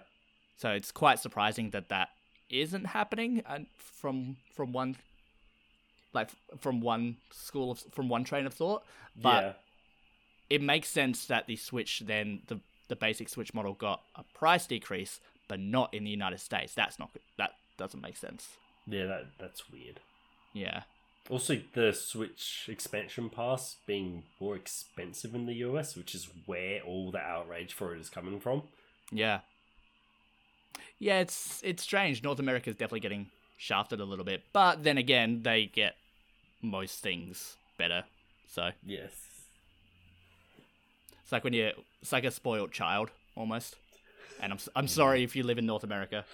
So 0.57 0.71
it's 0.71 0.93
quite 0.93 1.19
surprising 1.19 1.71
that 1.71 1.89
that 1.89 2.11
isn't 2.51 2.85
happening 2.85 3.43
and 3.47 3.67
from 3.77 4.37
from 4.55 4.73
one 4.73 4.97
like 6.13 6.31
from 6.59 6.81
one 6.81 7.17
school 7.31 7.73
of 7.73 7.81
from 7.91 8.09
one 8.09 8.25
train 8.25 8.47
of 8.47 8.55
thought. 8.55 8.85
But 9.21 9.45
yeah. 9.45 9.53
it 10.51 10.63
makes 10.63 10.89
sense 10.89 11.27
that 11.27 11.47
the 11.47 11.57
Switch 11.57 12.03
then 12.07 12.43
the 12.47 12.61
the 12.89 12.97
basic 12.97 13.29
Switch 13.29 13.53
model 13.55 13.75
got 13.75 14.03
a 14.15 14.23
price 14.35 14.67
decrease, 14.67 15.21
but 15.49 15.61
not 15.61 15.93
in 15.95 16.05
the 16.05 16.11
United 16.11 16.41
States. 16.41 16.75
That's 16.75 16.99
not. 16.99 17.11
That 17.39 17.53
doesn't 17.77 18.01
make 18.01 18.17
sense. 18.17 18.49
Yeah, 18.87 19.07
that 19.07 19.27
that's 19.39 19.71
weird. 19.71 20.01
Yeah. 20.53 20.83
Also, 21.31 21.63
the 21.73 21.93
Switch 21.93 22.67
expansion 22.69 23.31
pass 23.31 23.77
being 23.87 24.25
more 24.39 24.55
expensive 24.57 25.35
in 25.35 25.47
the 25.47 25.55
US, 25.55 25.97
which 25.97 26.15
is 26.15 26.29
where 26.47 26.81
all 26.83 27.11
the 27.11 27.19
outrage 27.19 27.73
for 27.73 27.95
it 27.95 28.01
is 28.01 28.11
coming 28.11 28.41
from. 28.41 28.63
Yeah. 29.11 29.41
Yeah, 30.99 31.21
it's 31.21 31.61
it's 31.65 31.83
strange. 31.83 32.23
North 32.23 32.39
America 32.39 32.69
is 32.71 32.77
definitely 32.77 33.01
getting 33.01 33.27
shafted 33.57 34.01
a 34.01 34.05
little 34.05 34.25
bit, 34.25 34.43
but 34.53 34.83
then 34.85 34.99
again, 34.99 35.43
they 35.43 35.67
get 35.67 35.97
most 36.61 37.01
things 37.03 37.57
better. 37.79 38.05
So 38.49 38.71
Yes. 38.85 39.13
it's 41.23 41.33
like 41.33 41.43
when 41.45 41.53
you 41.55 41.73
it's 42.03 42.13
like 42.13 42.25
a 42.25 42.31
spoiled 42.31 42.73
child 42.73 43.11
almost. 43.35 43.77
And 44.41 44.53
I'm 44.53 44.59
I'm 44.77 44.89
sorry 44.89 45.23
if 45.23 45.35
you 45.37 45.43
live 45.43 45.59
in 45.59 45.67
North 45.67 45.85
America. 45.85 46.25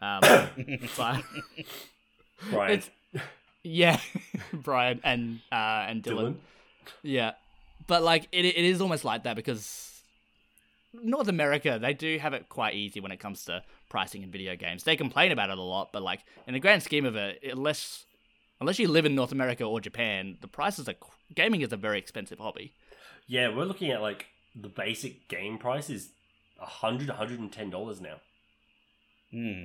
Um, 0.00 0.20
but 0.96 1.22
Brian. 2.50 2.72
It's- 2.72 2.90
yeah, 3.64 3.98
Brian 4.52 5.00
and 5.02 5.40
uh 5.50 5.86
and 5.88 6.02
Dylan. 6.02 6.14
Dylan. 6.16 6.34
Yeah, 7.02 7.32
but 7.86 8.02
like 8.02 8.28
it, 8.32 8.44
it 8.44 8.64
is 8.64 8.80
almost 8.80 9.04
like 9.04 9.24
that 9.24 9.36
because 9.36 10.00
North 10.94 11.28
America 11.28 11.78
they 11.80 11.92
do 11.92 12.18
have 12.18 12.32
it 12.32 12.48
quite 12.48 12.74
easy 12.74 13.00
when 13.00 13.12
it 13.12 13.18
comes 13.18 13.44
to 13.46 13.62
pricing 13.90 14.22
in 14.22 14.30
video 14.30 14.56
games. 14.56 14.84
They 14.84 14.96
complain 14.96 15.32
about 15.32 15.50
it 15.50 15.58
a 15.58 15.62
lot, 15.62 15.90
but 15.92 16.02
like 16.02 16.20
in 16.46 16.54
the 16.54 16.60
grand 16.60 16.82
scheme 16.82 17.04
of 17.04 17.16
it, 17.16 17.40
unless 17.42 18.04
unless 18.60 18.78
you 18.78 18.88
live 18.88 19.04
in 19.04 19.14
North 19.14 19.32
America 19.32 19.64
or 19.64 19.80
Japan, 19.80 20.38
the 20.40 20.48
prices 20.48 20.88
are 20.88 20.94
gaming 21.34 21.60
is 21.60 21.72
a 21.72 21.76
very 21.76 21.98
expensive 21.98 22.38
hobby. 22.38 22.72
Yeah, 23.26 23.54
we're 23.54 23.64
looking 23.64 23.90
at 23.90 24.00
like 24.00 24.26
the 24.54 24.68
basic 24.68 25.28
game 25.28 25.58
price 25.58 25.90
is 25.90 26.10
a 26.58 26.66
hundred, 26.66 27.08
hundred 27.10 27.40
and 27.40 27.52
ten 27.52 27.70
dollars 27.70 28.00
now. 28.00 28.16
Hmm. 29.30 29.64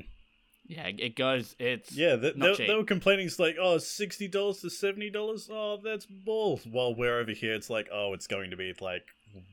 Yeah, 0.66 0.88
it 0.88 1.16
goes. 1.16 1.56
It's 1.60 1.92
Yeah, 1.92 2.16
they, 2.16 2.34
Not 2.36 2.52
they, 2.52 2.56
cheap. 2.56 2.68
they 2.68 2.76
were 2.76 2.86
complaining. 2.86 3.26
It's 3.28 3.38
like, 3.40 3.58
oh, 3.60 3.76
$60 3.76 4.32
to 4.32 4.68
$70. 4.68 5.50
Oh, 5.52 5.80
that's 5.84 6.06
bull. 6.06 6.62
While 6.72 6.96
we're 6.96 7.20
over 7.20 7.32
here, 7.32 7.54
it's 7.54 7.70
like, 7.70 7.90
oh, 7.92 8.14
it's 8.14 8.28
going 8.28 8.50
to 8.52 8.56
be 8.56 8.74
like 8.80 9.04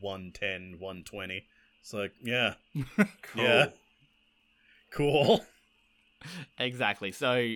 110 0.01 0.79
120 0.79 1.45
It's 1.83 1.93
like, 1.93 2.12
yeah, 2.23 2.55
Cool. 2.75 2.85
Yeah. 3.43 3.67
cool. 4.93 5.45
exactly. 6.59 7.11
So 7.12 7.55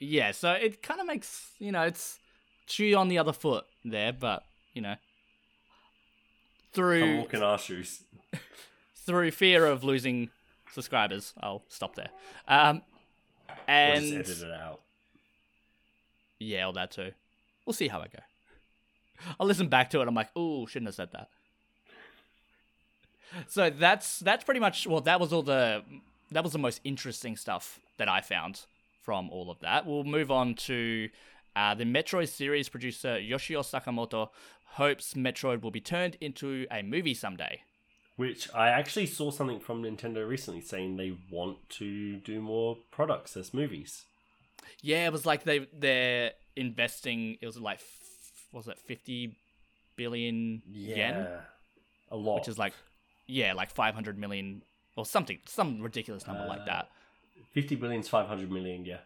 yeah, 0.00 0.30
so 0.32 0.52
it 0.52 0.82
kind 0.82 1.00
of 1.00 1.06
makes 1.06 1.50
you 1.58 1.72
know 1.72 1.82
it's 1.82 2.18
shoe 2.66 2.94
on 2.96 3.08
the 3.08 3.18
other 3.18 3.32
foot 3.32 3.64
there, 3.84 4.12
but 4.12 4.44
you 4.72 4.82
know 4.82 4.94
Come 4.94 6.72
through 6.72 7.18
walk 7.18 7.34
in 7.34 7.42
our 7.42 7.58
shoes. 7.58 8.02
through 9.08 9.30
fear 9.30 9.64
of 9.64 9.82
losing 9.82 10.28
subscribers, 10.70 11.32
I'll 11.40 11.62
stop 11.68 11.96
there. 11.96 12.10
Um, 12.46 12.82
and 13.66 14.04
edit 14.04 14.28
it 14.28 14.52
out. 14.52 14.80
yeah, 16.38 16.64
all 16.64 16.72
that 16.74 16.90
too. 16.90 17.12
We'll 17.64 17.72
see 17.72 17.88
how 17.88 18.00
I 18.00 18.08
go. 18.08 18.18
I'll 19.40 19.46
listen 19.46 19.68
back 19.68 19.88
to 19.90 20.00
it. 20.02 20.08
I'm 20.08 20.14
like, 20.14 20.34
ooh, 20.36 20.66
shouldn't 20.66 20.88
have 20.88 20.94
said 20.94 21.12
that. 21.12 21.28
So 23.48 23.70
that's 23.70 24.18
that's 24.20 24.44
pretty 24.44 24.60
much 24.60 24.86
well. 24.86 25.00
That 25.00 25.20
was 25.20 25.32
all 25.32 25.42
the 25.42 25.82
that 26.30 26.44
was 26.44 26.52
the 26.52 26.58
most 26.58 26.80
interesting 26.84 27.36
stuff 27.36 27.80
that 27.96 28.08
I 28.08 28.20
found 28.20 28.60
from 29.02 29.30
all 29.30 29.50
of 29.50 29.58
that. 29.60 29.86
We'll 29.86 30.04
move 30.04 30.30
on 30.30 30.54
to 30.54 31.08
uh, 31.56 31.74
the 31.74 31.84
Metroid 31.84 32.28
series 32.28 32.68
producer 32.68 33.18
Yoshio 33.18 33.62
Sakamoto 33.62 34.28
hopes 34.72 35.14
Metroid 35.14 35.62
will 35.62 35.70
be 35.70 35.80
turned 35.80 36.16
into 36.20 36.66
a 36.70 36.82
movie 36.82 37.14
someday. 37.14 37.62
Which 38.18 38.52
I 38.54 38.68
actually 38.70 39.06
saw 39.06 39.30
something 39.30 39.60
from 39.60 39.82
Nintendo 39.84 40.28
recently 40.28 40.60
saying 40.60 40.96
they 40.96 41.16
want 41.30 41.56
to 41.78 42.16
do 42.16 42.40
more 42.40 42.76
products 42.90 43.36
as 43.36 43.54
movies. 43.54 44.04
Yeah, 44.82 45.06
it 45.06 45.12
was 45.12 45.24
like 45.24 45.44
they 45.44 45.68
they're 45.72 46.32
investing. 46.56 47.38
It 47.40 47.46
was 47.46 47.56
like 47.58 47.80
what 48.50 48.66
was 48.66 48.68
it 48.68 48.78
fifty 48.78 49.36
billion 49.96 50.62
yen, 50.68 51.14
Yeah. 51.14 51.40
A 52.10 52.16
lot. 52.16 52.40
which 52.40 52.48
is 52.48 52.58
like 52.58 52.72
yeah, 53.28 53.52
like 53.52 53.70
five 53.70 53.94
hundred 53.94 54.18
million 54.18 54.62
or 54.96 55.06
something, 55.06 55.38
some 55.46 55.80
ridiculous 55.80 56.26
number 56.26 56.44
like 56.46 56.62
Uh, 56.62 56.64
that. 56.66 56.90
50 57.52 57.76
billion's 57.76 58.08
500 58.08 58.50
million, 58.50 58.84
yeah. 58.84 58.98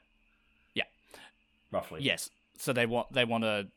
Yeah. 0.74 0.84
Roughly. 1.70 2.00
Yes, 2.02 2.30
so 2.56 2.72
they 2.72 2.86
want 2.86 3.12
they 3.12 3.26
want 3.26 3.44
to 3.44 3.68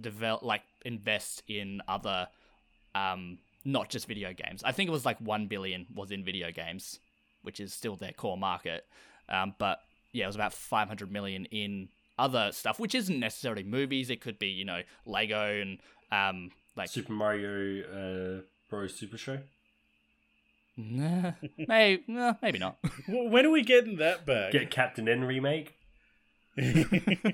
develop 0.00 0.42
like 0.42 0.62
invest 0.84 1.42
in 1.48 1.82
other, 1.88 2.28
um, 2.94 3.38
not 3.66 3.90
just 3.90 4.06
video 4.06 4.32
games. 4.32 4.62
I 4.64 4.72
think 4.72 4.88
it 4.88 4.92
was 4.92 5.04
like 5.04 5.20
one 5.20 5.48
billion 5.48 5.86
was 5.94 6.10
in 6.10 6.24
video 6.24 6.50
games, 6.52 7.00
which 7.42 7.60
is 7.60 7.74
still 7.74 7.96
their 7.96 8.12
core 8.12 8.38
market. 8.38 8.86
Um, 9.28 9.54
but 9.58 9.80
yeah, 10.12 10.24
it 10.24 10.28
was 10.28 10.36
about 10.36 10.54
five 10.54 10.88
hundred 10.88 11.10
million 11.10 11.46
in 11.46 11.88
other 12.18 12.52
stuff, 12.52 12.78
which 12.78 12.94
isn't 12.94 13.18
necessarily 13.18 13.64
movies. 13.64 14.08
It 14.08 14.20
could 14.20 14.38
be 14.38 14.48
you 14.48 14.64
know 14.64 14.82
Lego 15.04 15.60
and 15.60 15.78
um 16.12 16.52
like 16.76 16.88
Super 16.88 17.12
Mario 17.12 18.38
uh, 18.38 18.42
Bros. 18.70 18.94
Super 18.94 19.18
Show. 19.18 19.40
Nah, 20.76 21.32
maybe 21.68 22.04
nah, 22.06 22.34
maybe 22.40 22.58
not. 22.58 22.78
When 23.08 23.44
are 23.44 23.50
we 23.50 23.62
getting 23.62 23.96
that 23.96 24.24
back? 24.24 24.52
Get 24.52 24.70
Captain 24.70 25.08
N 25.08 25.24
remake. 25.24 25.74
oh, 26.58 27.32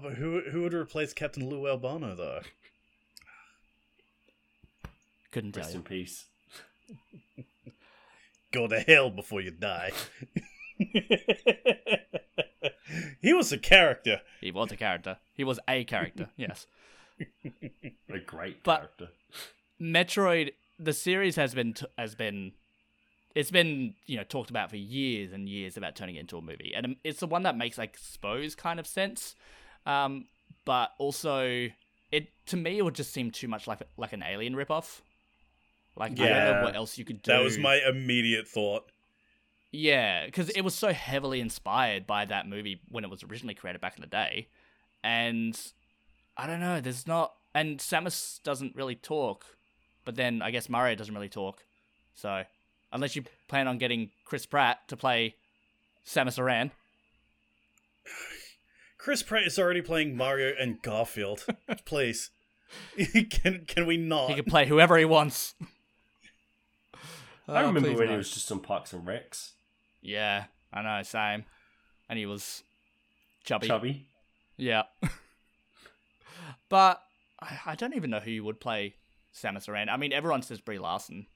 but 0.00 0.14
who 0.14 0.40
who 0.50 0.62
would 0.62 0.74
replace 0.74 1.12
Captain 1.12 1.48
Lou 1.48 1.68
Albano 1.68 2.14
though? 2.14 2.40
Couldn't 5.34 5.52
tell 5.52 5.62
Rest 5.64 5.74
you. 5.74 5.80
in 5.80 5.84
peace. 5.84 6.24
Go 8.52 8.66
to 8.68 8.78
hell 8.80 9.10
before 9.10 9.40
you 9.40 9.50
die. 9.50 9.90
he 13.20 13.32
was 13.32 13.52
a 13.52 13.58
character. 13.58 14.20
He 14.40 14.50
was 14.52 14.70
a 14.72 14.76
character. 14.76 15.18
He 15.34 15.44
was 15.44 15.58
a 15.68 15.84
character. 15.84 16.28
Yes. 16.36 16.66
A 18.12 18.18
great 18.24 18.62
But- 18.64 18.76
character. 18.76 19.08
Metroid, 19.80 20.52
the 20.78 20.92
series 20.92 21.34
has 21.36 21.52
been 21.54 21.74
t- 21.74 21.86
has 21.98 22.14
been, 22.14 22.52
it's 23.34 23.50
been 23.50 23.94
you 24.06 24.16
know 24.16 24.22
talked 24.22 24.50
about 24.50 24.70
for 24.70 24.76
years 24.76 25.32
and 25.32 25.48
years 25.48 25.76
about 25.76 25.96
turning 25.96 26.14
it 26.14 26.20
into 26.20 26.36
a 26.38 26.40
movie, 26.42 26.72
and 26.76 26.94
it's 27.02 27.18
the 27.20 27.26
one 27.26 27.42
that 27.42 27.56
makes 27.56 27.76
like 27.76 27.98
suppose 27.98 28.54
kind 28.54 28.78
of 28.78 28.86
sense, 28.86 29.34
um, 29.84 30.26
but 30.64 30.92
also 30.98 31.68
it 32.12 32.28
to 32.46 32.56
me 32.56 32.78
it 32.78 32.82
would 32.84 32.94
just 32.94 33.12
seem 33.12 33.32
too 33.32 33.48
much 33.48 33.66
like 33.66 33.80
like 33.96 34.12
an 34.12 34.22
Alien 34.22 34.54
ripoff. 34.54 35.00
Like 35.96 36.12
I 36.12 36.14
don't 36.14 36.26
Yeah. 36.26 36.52
know 36.52 36.62
what 36.64 36.74
else 36.76 36.98
you 36.98 37.04
could 37.04 37.22
do. 37.22 37.32
That 37.32 37.42
was 37.42 37.56
my 37.58 37.76
immediate 37.88 38.48
thought. 38.48 38.90
Yeah, 39.70 40.26
because 40.26 40.50
it 40.50 40.60
was 40.62 40.74
so 40.74 40.92
heavily 40.92 41.40
inspired 41.40 42.06
by 42.06 42.24
that 42.26 42.48
movie 42.48 42.80
when 42.90 43.02
it 43.04 43.10
was 43.10 43.22
originally 43.24 43.54
created 43.54 43.80
back 43.80 43.96
in 43.96 44.02
the 44.02 44.06
day, 44.06 44.48
and 45.02 45.58
I 46.36 46.46
don't 46.46 46.60
know. 46.60 46.80
There's 46.80 47.06
not, 47.08 47.34
and 47.54 47.78
Samus 47.78 48.40
doesn't 48.44 48.76
really 48.76 48.94
talk, 48.94 49.44
but 50.04 50.14
then 50.14 50.42
I 50.42 50.50
guess 50.52 50.68
Mario 50.68 50.94
doesn't 50.94 51.14
really 51.14 51.28
talk. 51.28 51.64
So 52.14 52.44
unless 52.92 53.16
you 53.16 53.24
plan 53.48 53.66
on 53.66 53.78
getting 53.78 54.10
Chris 54.24 54.46
Pratt 54.46 54.86
to 54.88 54.96
play 54.96 55.34
Samus 56.06 56.38
Aran, 56.38 56.70
Chris 58.98 59.22
Pratt 59.22 59.44
is 59.46 59.58
already 59.58 59.82
playing 59.82 60.16
Mario 60.16 60.52
and 60.58 60.80
Garfield. 60.82 61.44
Please, 61.84 62.30
can 63.30 63.64
can 63.66 63.86
we 63.86 63.96
not? 63.96 64.28
he 64.30 64.36
can 64.36 64.44
play 64.44 64.66
whoever 64.66 64.96
he 64.96 65.04
wants. 65.04 65.54
Oh, 67.48 67.54
I 67.54 67.62
Oh, 67.62 67.66
remember 67.66 67.92
when 67.92 68.06
no. 68.06 68.12
he 68.12 68.16
was 68.16 68.30
just 68.32 68.50
on 68.50 68.60
Parks 68.60 68.92
and 68.92 69.06
Recs. 69.06 69.52
Yeah, 70.00 70.44
I 70.72 70.82
know, 70.82 71.02
same. 71.02 71.44
And 72.08 72.18
he 72.18 72.26
was 72.26 72.62
chubby. 73.44 73.66
Chubby. 73.66 74.06
Yeah. 74.56 74.84
but 76.68 77.02
I, 77.40 77.58
I 77.66 77.74
don't 77.74 77.94
even 77.94 78.10
know 78.10 78.20
who 78.20 78.30
you 78.30 78.44
would 78.44 78.60
play 78.60 78.94
Samus 79.34 79.68
Aran. 79.68 79.88
I 79.88 79.96
mean, 79.96 80.12
everyone 80.12 80.42
says 80.42 80.60
Brie 80.60 80.78
Larson. 80.78 81.26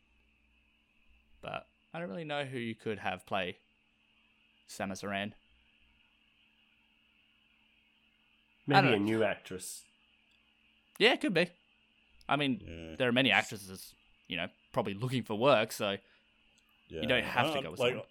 But 1.43 1.66
I 1.94 1.98
don't 2.01 2.09
really 2.09 2.24
know 2.24 2.44
who 2.44 2.59
you 2.59 2.74
could 2.74 2.98
have 2.98 3.26
play 3.26 3.56
Samus 4.68 5.02
Aran. 5.05 5.35
Maybe 8.66 8.89
a 8.89 8.90
know. 8.93 8.98
new 8.98 9.24
actress. 9.24 9.82
Yeah, 10.98 11.12
it 11.14 11.20
could 11.20 11.35
be. 11.35 11.48
I 12.28 12.36
mean, 12.36 12.60
Yeah, 12.62 12.97
there 12.98 13.09
are 13.09 13.12
many 13.12 13.30
actresses, 13.30 13.94
you 14.26 14.36
know, 14.36 14.48
probably 14.73 14.95
looking 14.95 15.23
for 15.23 15.39
work, 15.39 15.73
so 15.73 15.97
yeah. 16.89 17.01
you 17.03 17.07
don't 17.09 17.24
have 17.24 17.53
to 17.53 17.59
Uh, 17.59 17.62
go 17.62 17.70
with 17.73 17.81
like, 17.81 17.90
someone. 17.93 18.07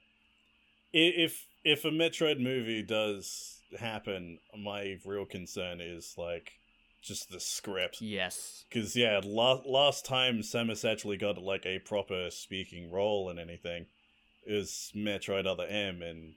if 0.94 1.48
if 1.64 1.86
a 1.86 1.90
Metroid 1.92 2.40
movie 2.40 2.82
does 2.84 3.62
happen, 3.80 4.40
my 4.58 4.98
real 5.06 5.26
concern 5.26 5.82
is 5.82 6.16
like 6.18 6.54
just 7.02 7.30
the 7.30 7.40
script. 7.40 8.02
yes. 8.02 8.66
Because 8.70 8.96
yeah, 8.96 9.22
last 9.24 9.66
last 9.66 10.06
time 10.06 10.40
Samus 10.40 10.90
actually 10.90 11.18
got 11.18 11.38
like 11.38 11.66
a 11.66 11.80
proper 11.80 12.30
speaking 12.32 12.90
role 12.92 13.30
in 13.30 13.40
anything 13.40 13.88
is 14.46 14.92
Metroid 14.96 15.46
Other 15.46 15.66
M, 15.68 16.02
and 16.02 16.34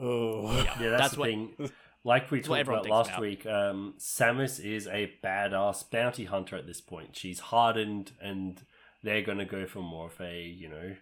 oh 0.00 0.52
Yeah, 0.52 0.74
Yeah, 0.80 0.90
that's, 0.90 1.00
that's 1.00 1.14
the 1.14 1.20
what 1.20 1.28
thing. 1.28 1.50
Like 2.02 2.30
we 2.30 2.40
talked 2.40 2.62
about 2.62 2.88
last 2.88 3.10
about. 3.10 3.20
week, 3.20 3.44
um, 3.44 3.94
Samus 3.98 4.58
is 4.58 4.86
a 4.86 5.12
badass 5.22 5.90
bounty 5.90 6.24
hunter 6.24 6.56
at 6.56 6.66
this 6.66 6.80
point. 6.80 7.14
She's 7.14 7.40
hardened, 7.40 8.12
and 8.22 8.62
they're 9.02 9.22
going 9.22 9.38
to 9.38 9.44
go 9.44 9.66
for 9.66 9.82
more 9.82 10.06
of 10.06 10.18
a, 10.20 10.42
you 10.42 10.68
know, 10.68 10.96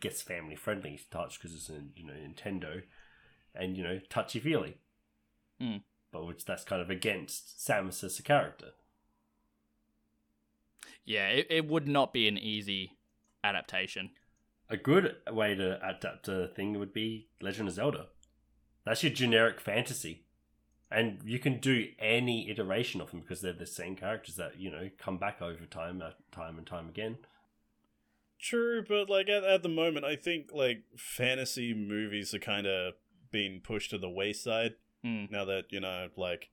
gets 0.00 0.20
family 0.20 0.54
friendly 0.54 1.00
touch 1.10 1.40
because 1.40 1.54
it's 1.54 1.70
a 1.70 1.80
you 1.94 2.04
know 2.04 2.12
Nintendo, 2.12 2.82
and 3.54 3.76
you 3.76 3.82
know 3.82 4.00
touchy 4.10 4.38
feely. 4.38 4.76
Hmm. 5.58 5.76
But 6.12 6.26
which 6.26 6.44
that's 6.44 6.64
kind 6.64 6.82
of 6.82 6.90
against 6.90 7.58
Samus 7.58 8.04
as 8.04 8.18
a 8.18 8.22
character. 8.22 8.72
Yeah, 11.06 11.28
it, 11.28 11.46
it 11.48 11.68
would 11.68 11.88
not 11.88 12.12
be 12.12 12.28
an 12.28 12.36
easy 12.36 12.92
adaptation. 13.42 14.10
A 14.68 14.76
good 14.76 15.16
way 15.30 15.54
to 15.54 15.78
adapt 15.88 16.28
a 16.28 16.48
thing 16.48 16.78
would 16.78 16.92
be 16.92 17.28
Legend 17.40 17.68
of 17.68 17.74
Zelda. 17.74 18.08
That's 18.86 19.02
your 19.02 19.12
generic 19.12 19.60
fantasy. 19.60 20.22
and 20.90 21.18
you 21.24 21.38
can 21.40 21.58
do 21.58 21.88
any 21.98 22.48
iteration 22.48 23.00
of 23.00 23.10
them 23.10 23.20
because 23.20 23.40
they're 23.40 23.52
the 23.52 23.66
same 23.66 23.96
characters 23.96 24.36
that 24.36 24.58
you 24.58 24.70
know 24.70 24.88
come 24.96 25.18
back 25.18 25.42
over 25.42 25.66
time, 25.66 26.00
uh, 26.00 26.10
time 26.32 26.56
and 26.58 26.66
time 26.66 26.88
again. 26.88 27.18
True, 28.40 28.84
but 28.86 29.10
like 29.10 29.28
at, 29.28 29.42
at 29.44 29.62
the 29.62 29.68
moment, 29.68 30.04
I 30.04 30.14
think 30.14 30.50
like 30.52 30.84
fantasy 30.96 31.74
movies 31.74 32.32
are 32.34 32.38
kind 32.38 32.66
of 32.66 32.94
being 33.32 33.60
pushed 33.60 33.90
to 33.90 33.98
the 33.98 34.08
wayside 34.08 34.74
Hmm. 35.02 35.24
now 35.30 35.44
that 35.44 35.64
you 35.70 35.80
know, 35.80 36.08
like 36.16 36.50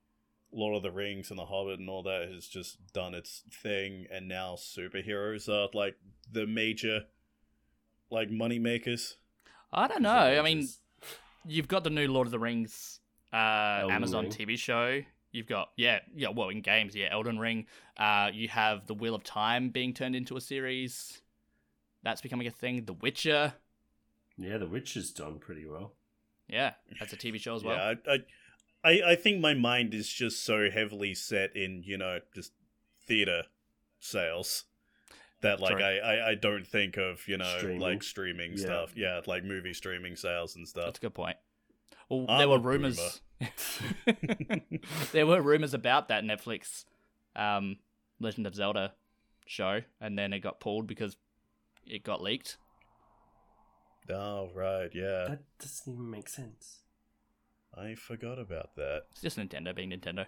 Lord 0.52 0.76
of 0.76 0.82
the 0.82 0.90
Rings 0.92 1.30
and 1.30 1.38
The 1.38 1.46
Hobbit 1.46 1.78
and 1.80 1.88
all 1.88 2.02
that 2.04 2.28
has 2.32 2.46
just 2.48 2.92
done 2.92 3.14
its 3.14 3.42
thing, 3.50 4.06
and 4.12 4.28
now 4.28 4.56
superheroes 4.56 5.48
are 5.48 5.68
like 5.72 5.96
the 6.30 6.46
major 6.46 7.04
like 8.10 8.30
money 8.30 8.58
makers. 8.58 9.16
I 9.72 9.88
don't 9.88 10.02
know. 10.02 10.10
I 10.10 10.42
mean, 10.42 10.68
you've 11.46 11.68
got 11.68 11.84
the 11.84 11.90
new 11.90 12.08
Lord 12.08 12.26
of 12.26 12.30
the 12.30 12.38
Rings 12.38 13.00
uh, 13.32 13.86
Amazon 13.90 14.24
Ring. 14.24 14.32
TV 14.32 14.58
show. 14.58 15.00
You've 15.32 15.46
got 15.46 15.70
yeah, 15.76 16.00
yeah. 16.14 16.28
Well, 16.28 16.48
in 16.48 16.60
games, 16.60 16.94
yeah, 16.94 17.08
Elden 17.10 17.38
Ring. 17.38 17.66
Uh, 17.96 18.30
you 18.32 18.48
have 18.48 18.86
the 18.86 18.94
Wheel 18.94 19.14
of 19.14 19.24
Time 19.24 19.70
being 19.70 19.92
turned 19.92 20.14
into 20.14 20.36
a 20.36 20.40
series. 20.40 21.22
That's 22.02 22.20
becoming 22.20 22.46
a 22.46 22.50
thing. 22.52 22.84
The 22.84 22.92
Witcher. 22.92 23.54
yeah, 24.36 24.58
The 24.58 24.66
Witcher's 24.66 25.10
done 25.10 25.38
pretty 25.38 25.66
well. 25.66 25.94
Yeah, 26.48 26.72
that's 27.00 27.12
a 27.12 27.16
TV 27.16 27.40
show 27.40 27.56
as 27.56 27.64
well. 27.64 27.76
Yeah, 27.76 27.94
I, 28.06 28.12
I, 28.84 28.90
I, 28.90 29.12
I 29.12 29.16
think 29.16 29.40
my 29.40 29.54
mind 29.54 29.94
is 29.94 30.08
just 30.08 30.44
so 30.44 30.70
heavily 30.70 31.14
set 31.14 31.56
in 31.56 31.82
you 31.84 31.98
know 31.98 32.20
just 32.34 32.52
theater 33.06 33.44
sales 33.98 34.64
that 35.44 35.60
like 35.60 35.80
I, 35.80 35.98
I, 35.98 36.30
I 36.30 36.34
don't 36.34 36.66
think 36.66 36.96
of 36.96 37.26
you 37.28 37.36
know 37.38 37.54
Streaming. 37.58 37.80
like 37.80 38.02
streaming 38.02 38.52
Yeah. 38.52 38.58
stuff. 38.64 38.92
Yeah, 38.96 39.20
like 39.26 39.44
movie 39.44 39.72
streaming 39.72 40.16
sales 40.16 40.56
and 40.56 40.66
stuff. 40.68 40.86
That's 40.86 40.98
a 40.98 41.02
good 41.02 41.14
point. 41.14 41.36
Well, 42.10 42.26
I'm 42.28 42.38
there 42.38 42.48
were 42.48 42.58
rumors. 42.58 43.20
there 45.12 45.26
were 45.26 45.40
rumors 45.40 45.74
about 45.74 46.08
that 46.08 46.24
Netflix 46.24 46.84
um, 47.36 47.76
Legend 48.20 48.46
of 48.46 48.54
Zelda 48.54 48.92
show, 49.46 49.80
and 50.00 50.18
then 50.18 50.32
it 50.32 50.40
got 50.40 50.60
pulled 50.60 50.86
because 50.86 51.16
it 51.86 52.02
got 52.04 52.22
leaked. 52.22 52.56
Oh 54.10 54.50
right, 54.54 54.90
yeah. 54.92 55.24
That 55.28 55.42
doesn't 55.58 55.92
even 55.92 56.10
make 56.10 56.28
sense. 56.28 56.80
I 57.76 57.94
forgot 57.94 58.38
about 58.38 58.76
that. 58.76 59.04
It's 59.12 59.20
just 59.22 59.38
Nintendo 59.38 59.74
being 59.74 59.90
Nintendo. 59.90 60.26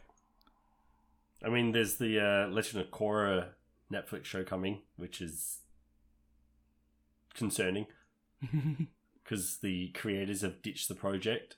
I 1.45 1.49
mean, 1.51 1.73
there's 1.73 1.97
the 1.97 2.19
uh, 2.19 2.49
Legend 2.49 2.83
of 2.85 2.91
Korra 2.91 3.49
Netflix 3.93 4.25
show 4.25 4.45
coming, 4.45 4.83
which 4.97 5.21
is 5.21 5.61
concerning 7.35 7.87
because 9.23 9.59
the 9.59 9.89
creators 9.89 10.43
have 10.43 10.63
ditched 10.63 10.89
the 10.89 10.95
project. 10.95 11.57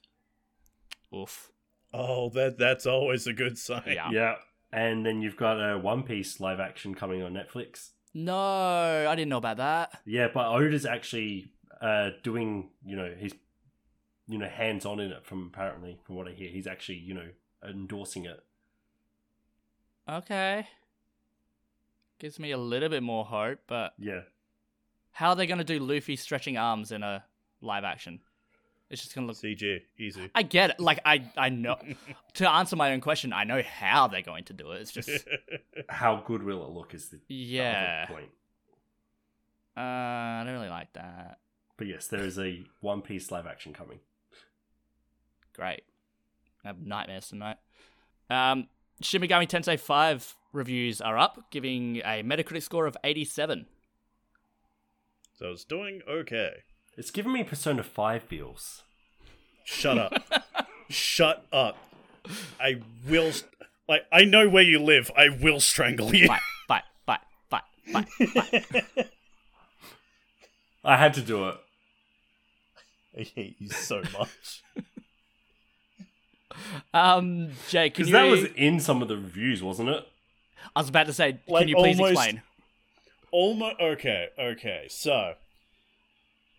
Oof. 1.14 1.50
Oh, 1.92 2.28
that 2.30 2.58
that's 2.58 2.86
always 2.86 3.26
a 3.26 3.32
good 3.32 3.56
sign. 3.56 3.82
Yeah. 3.86 4.10
Yeah, 4.10 4.34
and 4.72 5.06
then 5.06 5.22
you've 5.22 5.36
got 5.36 5.54
a 5.54 5.78
One 5.78 6.02
Piece 6.02 6.40
live 6.40 6.60
action 6.60 6.94
coming 6.94 7.22
on 7.22 7.32
Netflix. 7.32 7.90
No, 8.14 9.06
I 9.08 9.14
didn't 9.14 9.28
know 9.28 9.38
about 9.38 9.58
that. 9.58 10.00
Yeah, 10.04 10.28
but 10.32 10.48
Oda's 10.48 10.86
actually 10.86 11.52
uh, 11.80 12.10
doing, 12.22 12.70
you 12.84 12.96
know, 12.96 13.14
he's, 13.16 13.34
you 14.26 14.38
know, 14.38 14.48
hands 14.48 14.84
on 14.84 15.00
in 15.00 15.12
it. 15.12 15.24
From 15.24 15.50
apparently, 15.52 15.98
from 16.04 16.16
what 16.16 16.28
I 16.28 16.32
hear, 16.32 16.50
he's 16.50 16.66
actually, 16.66 16.98
you 16.98 17.14
know, 17.14 17.28
endorsing 17.66 18.24
it. 18.26 18.40
Okay. 20.08 20.66
Gives 22.18 22.38
me 22.38 22.50
a 22.50 22.58
little 22.58 22.88
bit 22.88 23.02
more 23.02 23.24
hope, 23.24 23.60
but 23.66 23.92
Yeah, 23.98 24.22
how 25.12 25.30
are 25.30 25.36
they 25.36 25.46
going 25.46 25.58
to 25.58 25.64
do 25.64 25.78
Luffy 25.78 26.16
stretching 26.16 26.56
arms 26.56 26.90
in 26.92 27.02
a 27.02 27.24
live 27.60 27.84
action? 27.84 28.20
It's 28.90 29.02
just 29.02 29.14
going 29.14 29.26
to 29.26 29.32
look. 29.32 29.36
CG, 29.42 29.82
easy. 29.98 30.30
I 30.34 30.42
get 30.42 30.70
it. 30.70 30.80
Like, 30.80 31.00
I, 31.04 31.30
I 31.36 31.50
know. 31.50 31.76
to 32.34 32.50
answer 32.50 32.74
my 32.74 32.92
own 32.92 33.00
question, 33.02 33.32
I 33.34 33.44
know 33.44 33.60
how 33.62 34.08
they're 34.08 34.22
going 34.22 34.44
to 34.44 34.54
do 34.54 34.72
it. 34.72 34.80
It's 34.80 34.90
just. 34.92 35.10
how 35.90 36.22
good 36.26 36.42
will 36.42 36.64
it 36.64 36.70
look? 36.70 36.94
Is 36.94 37.10
the 37.10 37.20
Yeah. 37.28 38.06
point. 38.06 38.30
Uh, 39.76 39.80
I 39.80 40.42
don't 40.44 40.54
really 40.54 40.70
like 40.70 40.92
that. 40.94 41.38
But 41.76 41.86
yes, 41.86 42.06
there 42.08 42.24
is 42.24 42.38
a 42.38 42.64
One 42.80 43.02
Piece 43.02 43.30
live 43.30 43.46
action 43.46 43.72
coming. 43.74 44.00
Great. 45.54 45.82
I 46.64 46.68
have 46.68 46.80
nightmares 46.80 47.28
tonight. 47.28 47.58
Um, 48.30 48.68
Shin 49.02 49.20
Megami 49.22 49.46
Tensei 49.48 49.78
5 49.78 50.34
reviews 50.52 51.00
are 51.00 51.18
up, 51.18 51.50
giving 51.50 51.96
a 51.98 52.22
Metacritic 52.22 52.62
score 52.62 52.86
of 52.86 52.96
87. 53.04 53.66
so 55.38 55.50
it's 55.52 55.64
doing 55.64 56.00
okay. 56.08 56.50
It's 56.96 57.10
giving 57.10 57.32
me 57.32 57.44
Persona 57.44 57.82
Five 57.84 58.24
feels. 58.24 58.82
Shut 59.64 59.98
up. 59.98 60.12
Shut 60.88 61.46
up. 61.52 61.76
I 62.60 62.80
will. 63.08 63.30
st- 63.32 63.50
Like 63.88 64.02
I 64.10 64.24
know 64.24 64.48
where 64.48 64.62
you 64.64 64.80
live. 64.80 65.10
I 65.16 65.28
will 65.28 65.60
strangle 65.60 66.12
you. 66.14 66.26
Fight, 66.26 66.40
fight, 66.66 66.82
fight, 67.06 67.20
fight, 67.50 67.62
fight. 67.92 69.08
I 70.84 70.96
had 70.96 71.14
to 71.14 71.20
do 71.20 71.48
it. 71.48 71.56
I 73.18 73.22
hate 73.22 73.56
you 73.58 73.68
so 73.68 74.02
much. 74.18 74.62
Um, 76.92 77.50
Jake, 77.68 77.94
can 77.94 78.06
Because 78.06 78.08
you... 78.08 78.12
that 78.14 78.24
was 78.24 78.44
in 78.56 78.80
some 78.80 79.00
of 79.00 79.06
the 79.08 79.16
reviews, 79.16 79.62
wasn't 79.62 79.90
it? 79.90 80.04
I 80.74 80.80
was 80.80 80.88
about 80.88 81.06
to 81.06 81.12
say, 81.12 81.40
Like, 81.48 81.62
can 81.62 81.68
you 81.68 81.76
please 81.76 81.98
almost- 81.98 82.12
explain? 82.20 82.42
Almost 83.30 83.76
okay, 83.80 84.28
okay. 84.38 84.86
So, 84.88 85.34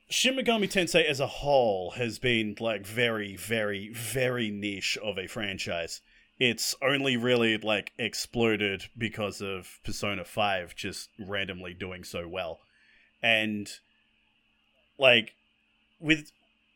Shin 0.10 0.36
Megami 0.36 0.72
Tensei 0.72 1.04
as 1.06 1.20
a 1.20 1.28
whole 1.28 1.92
has 1.92 2.20
been 2.20 2.56
like 2.60 2.86
very, 2.86 3.36
very, 3.36 3.90
very 3.90 4.50
niche 4.52 4.98
of 5.04 5.18
a 5.18 5.28
franchise. 5.28 6.02
It's 6.40 6.76
only 6.82 7.18
really 7.18 7.58
like 7.58 7.92
exploded 7.98 8.86
because 8.98 9.42
of 9.42 9.80
Persona 9.84 10.24
Five 10.24 10.76
just 10.76 11.10
randomly 11.20 11.74
doing 11.74 12.04
so 12.04 12.28
well, 12.28 12.60
and 13.22 13.68
like 14.98 15.34
with 16.00 16.32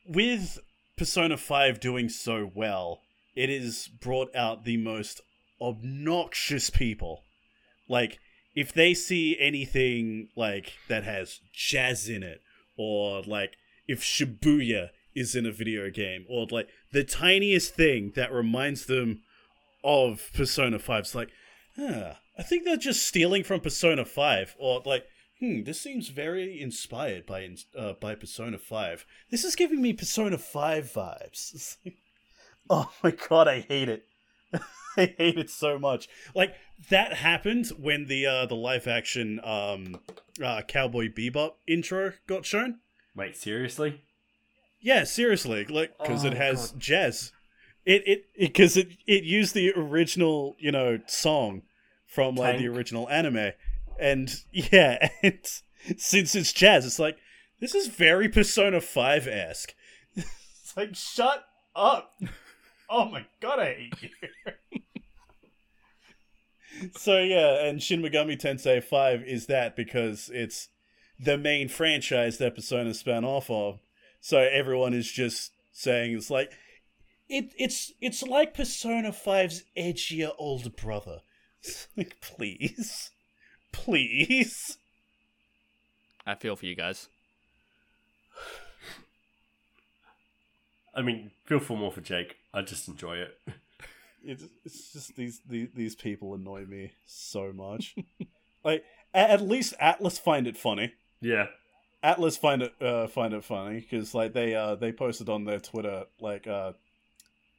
with 0.07 0.60
Persona 0.97 1.38
Five 1.38 1.80
doing 1.80 2.10
so 2.10 2.51
well, 2.53 3.01
it 3.35 3.49
has 3.49 3.88
brought 3.88 4.35
out 4.35 4.64
the 4.65 4.77
most 4.77 5.22
obnoxious 5.64 6.69
people. 6.69 7.23
Like 7.88 8.19
if 8.56 8.73
they 8.73 8.94
see 8.94 9.38
anything 9.40 10.30
like 10.35 10.73
that 10.88 11.03
has 11.03 11.40
jazz 11.53 12.07
in 12.07 12.23
it 12.23 12.41
or 12.77 13.22
like 13.23 13.56
if 13.88 14.02
shibuya 14.02 14.90
is 15.15 15.35
in 15.35 15.45
a 15.45 15.52
video 15.52 15.90
game 15.90 16.26
or 16.30 16.48
like 16.49 16.68
the 16.91 17.03
tiniest 17.03 17.76
thing 17.76 18.11
that 18.15 18.31
reminds 18.31 18.85
them 18.85 19.22
of 19.84 20.30
persona 20.34 20.80
5 20.80 20.99
it's 20.99 21.15
like 21.15 21.30
huh, 21.77 22.14
i 22.38 22.44
think 22.44 22.64
they're 22.64 22.77
just 22.77 23.06
stealing 23.06 23.44
from 23.44 23.60
persona 23.60 24.06
5 24.06 24.56
or 24.57 24.81
like 24.85 25.06
hmm 25.40 25.64
this 25.64 25.81
seems 25.81 26.10
very 26.10 26.61
inspired 26.61 27.26
by 27.26 27.48
uh, 27.77 27.94
by 27.99 28.15
persona 28.15 28.57
5 28.57 29.06
this 29.30 29.44
is 29.44 29.56
giving 29.56 29.81
me 29.81 29.94
persona 29.94 30.38
5 30.38 30.91
vibes. 30.94 31.77
Oh 32.69 32.90
my 33.03 33.11
god 33.11 33.49
i 33.49 33.60
hate 33.60 33.90
it 33.90 34.06
I 34.97 35.13
hate 35.17 35.38
it 35.38 35.49
so 35.49 35.80
much. 35.80 36.07
Like 36.35 36.55
that 36.89 37.13
happened 37.13 37.67
when 37.80 38.05
the 38.05 38.25
uh 38.25 38.45
the 38.45 38.55
live 38.55 38.88
action 38.88 39.39
um 39.43 39.99
uh 40.43 40.61
Cowboy 40.67 41.09
Bebop 41.11 41.53
intro 41.67 42.13
got 42.27 42.45
shown. 42.45 42.80
Wait, 43.15 43.35
seriously? 43.35 44.01
Yeah, 44.81 45.03
seriously, 45.05 45.65
like 45.65 45.97
because 45.97 46.23
it 46.23 46.34
Oh, 46.34 46.38
has 46.38 46.71
God. 46.71 46.80
jazz. 46.80 47.31
It 47.85 48.03
it 48.07 48.25
because 48.38 48.77
it, 48.77 48.89
it 49.07 49.23
used 49.23 49.53
the 49.53 49.71
original 49.75 50.55
you 50.59 50.71
know 50.71 50.99
song 51.07 51.63
from 52.05 52.35
like 52.35 52.59
the 52.59 52.67
original 52.67 53.09
anime, 53.09 53.51
and 53.99 54.34
yeah, 54.51 55.09
and 55.23 55.39
since 55.97 56.35
it's 56.35 56.53
jazz, 56.53 56.85
it's 56.85 56.99
like 56.99 57.17
this 57.59 57.73
is 57.75 57.88
very 57.88 58.30
Persona 58.30 58.80
Five 58.81 59.27
esque. 59.27 59.73
it's 60.15 60.73
like 60.77 60.95
shut 60.95 61.43
up. 61.75 62.11
Oh 62.95 63.05
my 63.05 63.25
god, 63.41 63.57
I 63.57 63.73
hate 63.73 63.95
you. 64.03 64.81
so 66.95 67.19
yeah, 67.19 67.65
and 67.65 67.81
Shin 67.81 68.03
Megami 68.03 68.39
Tensei 68.39 68.83
5 68.83 69.23
is 69.23 69.47
that 69.47 69.75
because 69.75 70.29
it's 70.31 70.69
the 71.19 71.35
main 71.35 71.69
franchise 71.69 72.37
that 72.37 72.53
Persona 72.53 72.93
spun 72.93 73.25
off 73.25 73.49
of. 73.49 73.79
So 74.21 74.37
everyone 74.37 74.93
is 74.93 75.11
just 75.11 75.53
saying 75.71 76.15
it's 76.15 76.29
like 76.29 76.51
it 77.27 77.51
it's 77.57 77.91
it's 77.99 78.21
like 78.21 78.53
Persona 78.53 79.11
5's 79.11 79.63
edgier 79.75 80.31
older 80.37 80.69
brother. 80.69 81.21
It's 81.63 81.87
like 81.97 82.21
please. 82.21 83.09
Please. 83.71 84.77
I 86.27 86.35
feel 86.35 86.55
for 86.55 86.67
you 86.67 86.75
guys. 86.75 87.09
I 90.93 91.01
mean, 91.01 91.31
feel 91.45 91.59
for 91.59 91.77
more 91.77 91.91
for 91.91 92.01
Jake. 92.01 92.37
I 92.53 92.61
just 92.61 92.87
enjoy 92.87 93.17
it. 93.17 93.37
It's, 94.25 94.45
it's 94.63 94.93
just 94.93 95.17
these, 95.17 95.41
these 95.49 95.67
these 95.75 95.95
people 95.95 96.33
annoy 96.33 96.63
me 96.65 96.93
so 97.05 97.51
much. 97.51 97.93
like 98.63 98.85
at 99.13 99.41
least 99.41 99.73
Atlus 99.81 100.17
find 100.17 100.47
it 100.47 100.55
funny. 100.55 100.93
Yeah. 101.19 101.47
Atlus 102.01 102.39
find 102.39 102.61
it 102.61 102.73
uh, 102.81 103.07
find 103.07 103.33
it 103.33 103.43
funny 103.43 103.81
because 103.81 104.15
like 104.15 104.31
they 104.31 104.55
uh 104.55 104.75
they 104.75 104.93
posted 104.93 105.27
on 105.27 105.43
their 105.43 105.59
Twitter 105.59 106.05
like 106.21 106.47
uh 106.47 106.71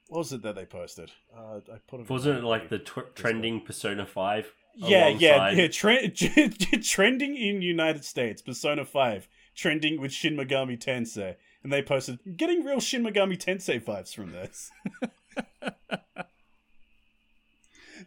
what 0.09 0.19
was 0.19 0.33
it 0.33 0.43
that 0.43 0.55
they 0.55 0.67
posted? 0.67 1.11
Uh, 1.37 1.61
I 1.73 1.79
put 1.89 2.01
it. 2.01 2.11
Wasn't 2.11 2.39
it 2.39 2.45
like 2.45 2.69
the 2.69 2.79
tw- 2.79 3.15
trending 3.15 3.61
Persona 3.61 4.07
Five? 4.07 4.53
Yeah, 4.75 5.09
yeah, 5.09 5.51
yeah. 5.51 5.69
Tre- 5.69 6.09
trending 6.83 7.37
in 7.37 7.63
United 7.63 8.05
States, 8.05 8.43
Persona 8.43 8.85
Five, 8.85 9.29
trending 9.55 10.01
with 10.01 10.13
Shin 10.13 10.37
Megami 10.37 10.79
Tensei, 10.79 11.37
and 11.65 11.73
they 11.73 11.83
posted 11.83 12.21
getting 12.37 12.65
real 12.65 12.79
Shin 12.79 13.03
Megami 13.03 13.37
Tensei 13.37 13.83
vibes 13.83 14.15
from 14.15 14.31
this. 14.31 14.71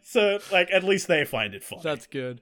so, 0.02 0.38
like, 0.50 0.70
at 0.72 0.84
least 0.84 1.08
they 1.08 1.24
find 1.24 1.54
it 1.54 1.62
funny. 1.62 1.82
That's 1.82 2.06
good. 2.06 2.40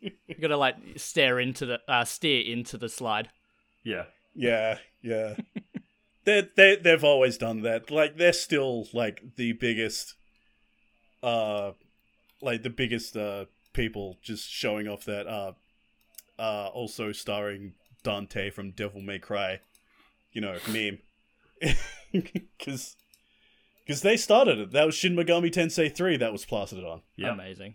You 0.00 0.12
gotta 0.40 0.56
like 0.56 0.76
stare 0.96 1.38
into 1.38 1.66
the 1.66 1.80
uh, 1.86 2.04
steer 2.04 2.40
into 2.40 2.76
the 2.78 2.88
slide. 2.88 3.28
Yeah. 3.84 4.04
Yeah, 4.34 4.78
yeah. 5.02 5.34
they 6.24 6.48
they 6.56 6.76
they've 6.76 7.04
always 7.04 7.38
done 7.38 7.62
that. 7.62 7.90
Like 7.90 8.16
they're 8.16 8.32
still 8.32 8.86
like 8.92 9.22
the 9.36 9.52
biggest 9.52 10.14
uh 11.22 11.72
like 12.40 12.62
the 12.62 12.70
biggest 12.70 13.16
uh 13.16 13.46
people 13.72 14.18
just 14.22 14.50
showing 14.50 14.88
off 14.88 15.04
that 15.04 15.26
uh 15.26 15.52
uh 16.38 16.68
also 16.68 17.12
starring 17.12 17.74
Dante 18.02 18.50
from 18.50 18.72
Devil 18.72 19.02
May 19.02 19.18
Cry, 19.18 19.60
you 20.32 20.40
know, 20.40 20.58
meme. 20.68 20.98
Cuz 22.62 22.96
cuz 23.86 24.02
they 24.02 24.16
started 24.16 24.58
it. 24.58 24.70
That 24.72 24.86
was 24.86 24.94
Shin 24.94 25.14
Megami 25.16 25.50
Tensei 25.50 25.94
3 25.94 26.16
that 26.18 26.32
was 26.32 26.44
plastered 26.44 26.84
on. 26.84 27.02
Yeah. 27.16 27.32
Amazing. 27.32 27.74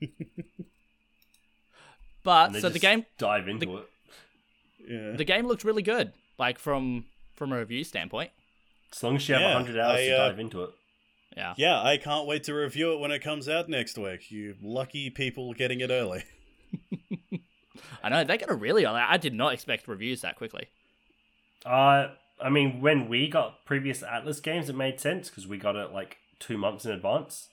but 2.22 2.46
And 2.46 2.54
they 2.54 2.60
so 2.60 2.68
the 2.68 2.78
game 2.78 3.06
dive 3.18 3.48
into 3.48 3.78
it. 3.78 3.88
Yeah. 4.88 5.12
the 5.12 5.24
game 5.24 5.46
looked 5.46 5.64
really 5.64 5.82
good, 5.82 6.12
like 6.38 6.58
from 6.58 7.04
from 7.34 7.52
a 7.52 7.58
review 7.58 7.84
standpoint. 7.84 8.30
As 8.92 9.02
long 9.02 9.16
as 9.16 9.28
you 9.28 9.34
have 9.34 9.42
Yeah, 9.42 9.54
100 9.54 9.78
hours 9.80 9.98
I, 9.98 10.06
to 10.06 10.12
uh, 10.12 10.28
dive 10.28 10.38
into 10.40 10.62
it. 10.64 10.70
Yeah. 11.36 11.54
yeah, 11.56 11.80
I 11.80 11.96
can't 11.96 12.26
wait 12.26 12.42
to 12.44 12.54
review 12.54 12.92
it 12.92 12.98
when 12.98 13.12
it 13.12 13.20
comes 13.20 13.48
out 13.48 13.68
next 13.68 13.96
week. 13.96 14.32
You 14.32 14.56
lucky 14.60 15.10
people 15.10 15.54
getting 15.54 15.80
it 15.80 15.88
early. 15.90 16.24
I 18.02 18.08
know 18.08 18.24
they 18.24 18.36
got 18.36 18.50
a 18.50 18.54
really. 18.54 18.84
I 18.84 19.16
did 19.16 19.32
not 19.32 19.52
expect 19.52 19.86
reviews 19.86 20.22
that 20.22 20.34
quickly. 20.34 20.66
Uh, 21.64 22.08
I 22.42 22.48
mean, 22.48 22.80
when 22.80 23.08
we 23.08 23.28
got 23.28 23.64
previous 23.64 24.02
Atlus 24.02 24.42
games, 24.42 24.68
it 24.68 24.76
made 24.76 25.00
sense 25.00 25.28
because 25.28 25.46
we 25.46 25.58
got 25.58 25.76
it 25.76 25.92
like 25.92 26.18
two 26.38 26.56
months 26.56 26.84
in 26.84 26.92
advance. 26.92 27.48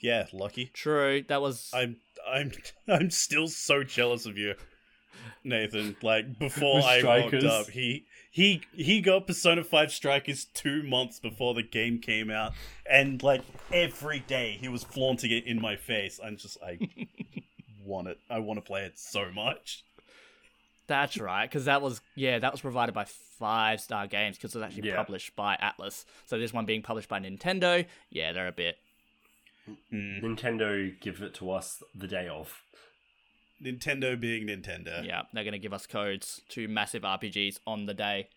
Yeah, 0.00 0.26
lucky. 0.32 0.70
True, 0.74 1.24
that 1.28 1.40
was. 1.40 1.70
I'm 1.72 1.96
I'm 2.28 2.52
I'm 2.88 3.10
still 3.10 3.46
so 3.48 3.84
jealous 3.84 4.26
of 4.26 4.36
you, 4.36 4.54
Nathan. 5.44 5.96
Like 6.02 6.38
before 6.38 6.82
I 6.82 7.00
rocked 7.02 7.28
Strikers. 7.28 7.44
up, 7.44 7.68
he 7.68 8.04
he 8.30 8.62
he 8.72 9.00
got 9.00 9.26
Persona 9.26 9.62
Five 9.62 9.92
Strikers 9.92 10.46
two 10.46 10.82
months 10.82 11.20
before 11.20 11.54
the 11.54 11.62
game 11.62 12.00
came 12.00 12.30
out, 12.30 12.52
and 12.90 13.22
like 13.22 13.42
every 13.72 14.20
day 14.20 14.58
he 14.60 14.68
was 14.68 14.82
flaunting 14.82 15.30
it 15.30 15.46
in 15.46 15.60
my 15.60 15.76
face. 15.76 16.18
I'm 16.22 16.36
just 16.36 16.58
I 16.62 16.78
want 17.84 18.08
it. 18.08 18.18
I 18.28 18.40
want 18.40 18.58
to 18.58 18.66
play 18.66 18.82
it 18.82 18.98
so 18.98 19.30
much. 19.30 19.84
That's 20.88 21.16
right, 21.18 21.48
because 21.48 21.64
that 21.66 21.80
was 21.80 22.00
yeah, 22.16 22.38
that 22.38 22.52
was 22.52 22.60
provided 22.60 22.92
by 22.94 23.04
Five 23.04 23.80
Star 23.80 24.06
Games 24.06 24.36
because 24.36 24.54
it 24.54 24.58
was 24.58 24.66
actually 24.66 24.88
Yeah. 24.88 24.96
published 24.96 25.34
by 25.36 25.56
Atlus. 25.56 26.04
So 26.26 26.38
this 26.38 26.52
one 26.52 26.66
being 26.66 26.82
published 26.82 27.08
by 27.08 27.20
Nintendo, 27.20 27.86
yeah, 28.10 28.32
they're 28.32 28.48
a 28.48 28.52
bit. 28.52 28.78
Hmm. 29.90 30.18
Nintendo 30.18 30.98
give 31.00 31.22
it 31.22 31.34
to 31.34 31.50
us 31.52 31.82
the 31.94 32.08
day 32.08 32.26
of. 32.28 32.62
Nintendo 33.62 34.18
being 34.18 34.48
Nintendo. 34.48 35.06
Yeah, 35.06 35.22
they're 35.32 35.44
gonna 35.44 35.58
give 35.58 35.72
us 35.72 35.86
codes 35.86 36.40
to 36.50 36.66
massive 36.66 37.02
RPGs 37.04 37.60
on 37.66 37.86
the 37.86 37.94
day. 37.94 38.28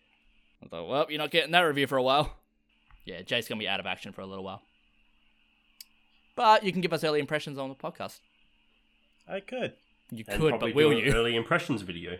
I 0.64 0.68
thought, 0.68 0.88
well, 0.88 1.06
you're 1.08 1.18
not 1.18 1.32
getting 1.32 1.50
that 1.50 1.60
review 1.62 1.86
for 1.88 1.96
a 1.98 2.02
while. 2.02 2.36
Yeah, 3.04 3.22
Jay's 3.22 3.48
gonna 3.48 3.58
be 3.58 3.68
out 3.68 3.80
of 3.80 3.86
action 3.86 4.12
for 4.12 4.20
a 4.20 4.26
little 4.26 4.44
while. 4.44 4.62
But 6.36 6.62
you 6.64 6.72
can 6.72 6.80
give 6.80 6.92
us 6.92 7.02
early 7.02 7.18
impressions 7.20 7.58
on 7.58 7.68
the 7.68 7.74
podcast. 7.74 8.20
I 9.28 9.40
could. 9.40 9.74
You 10.10 10.24
And 10.28 10.40
could, 10.40 10.60
but 10.60 10.74
will 10.74 10.90
do 10.90 10.98
an 10.98 11.04
you? 11.04 11.12
early 11.12 11.34
impressions 11.34 11.82
video. 11.82 12.18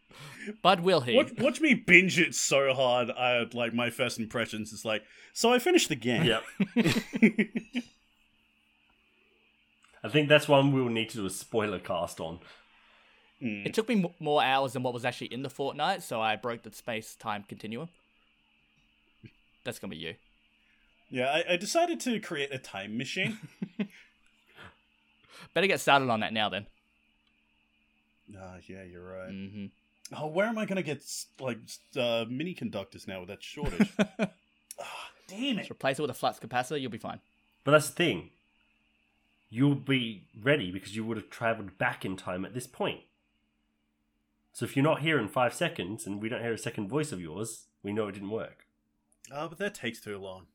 But 0.62 0.82
will 0.82 1.00
he? 1.00 1.14
Watch, 1.16 1.32
watch 1.38 1.60
me 1.60 1.74
binge 1.74 2.18
it 2.18 2.34
so 2.34 2.72
hard. 2.72 3.10
I 3.10 3.44
like 3.52 3.74
my 3.74 3.90
first 3.90 4.18
impressions 4.18 4.72
is 4.72 4.84
like. 4.84 5.02
So 5.32 5.52
I 5.52 5.58
finished 5.58 5.88
the 5.88 5.96
game. 5.96 6.24
Yep. 6.24 6.44
I 10.04 10.08
think 10.08 10.28
that's 10.28 10.46
one 10.48 10.72
we'll 10.72 10.88
need 10.88 11.10
to 11.10 11.18
do 11.18 11.26
a 11.26 11.30
spoiler 11.30 11.78
cast 11.80 12.20
on. 12.20 12.38
Hmm. 13.40 13.66
It 13.66 13.74
took 13.74 13.88
me 13.88 14.04
m- 14.04 14.14
more 14.20 14.42
hours 14.42 14.72
than 14.74 14.82
what 14.82 14.94
was 14.94 15.04
actually 15.04 15.32
in 15.32 15.42
the 15.42 15.50
fortnight, 15.50 16.02
so 16.02 16.20
I 16.20 16.36
broke 16.36 16.62
the 16.62 16.72
space 16.72 17.16
time 17.16 17.44
continuum. 17.48 17.88
That's 19.64 19.78
gonna 19.78 19.90
be 19.90 19.96
you. 19.96 20.14
Yeah, 21.10 21.26
I, 21.26 21.54
I 21.54 21.56
decided 21.56 22.00
to 22.00 22.20
create 22.20 22.52
a 22.54 22.58
time 22.58 22.96
machine. 22.96 23.38
Better 25.54 25.66
get 25.66 25.80
started 25.80 26.08
on 26.08 26.20
that 26.20 26.32
now 26.32 26.48
then. 26.48 26.66
Ah, 28.38 28.56
yeah, 28.66 28.82
you're 28.82 29.04
right. 29.06 29.30
hmm 29.30 29.66
Oh, 30.16 30.28
where 30.28 30.46
am 30.46 30.56
I 30.56 30.66
gonna 30.66 30.82
get 30.82 31.02
like 31.40 31.58
uh, 31.96 32.24
mini 32.28 32.54
conductors 32.54 33.06
now 33.08 33.20
with 33.20 33.28
that 33.28 33.42
shortage? 33.42 33.92
Ah, 34.78 35.10
damn 35.26 35.54
it! 35.56 35.62
Just 35.62 35.70
replace 35.70 35.98
it 35.98 36.02
with 36.02 36.10
a 36.10 36.14
flux 36.14 36.38
capacitor, 36.38 36.78
you'll 36.80 36.90
be 36.90 36.98
fine. 36.98 37.18
But 37.64 37.70
that's 37.72 37.88
the 37.88 37.94
thing. 37.94 38.30
You'll 39.48 39.74
be 39.74 40.26
ready 40.42 40.70
because 40.70 40.94
you 40.94 41.02
would 41.04 41.16
have 41.16 41.30
traveled 41.30 41.78
back 41.78 42.04
in 42.04 42.16
time 42.16 42.44
at 42.44 42.52
this 42.52 42.66
point. 42.66 43.00
So 44.52 44.64
if 44.66 44.76
you're 44.76 44.82
not 44.82 45.00
here 45.00 45.18
in 45.18 45.28
five 45.28 45.54
seconds 45.54 46.06
and 46.06 46.20
we 46.20 46.28
don't 46.28 46.42
hear 46.42 46.52
a 46.52 46.58
second 46.58 46.88
voice 46.88 47.10
of 47.10 47.20
yours, 47.22 47.66
we 47.82 47.92
know 47.92 48.06
it 48.08 48.12
didn't 48.12 48.30
work. 48.30 48.66
Oh, 49.32 49.48
but 49.48 49.56
that 49.58 49.74
takes 49.74 50.00
too 50.00 50.18
long. 50.18 50.46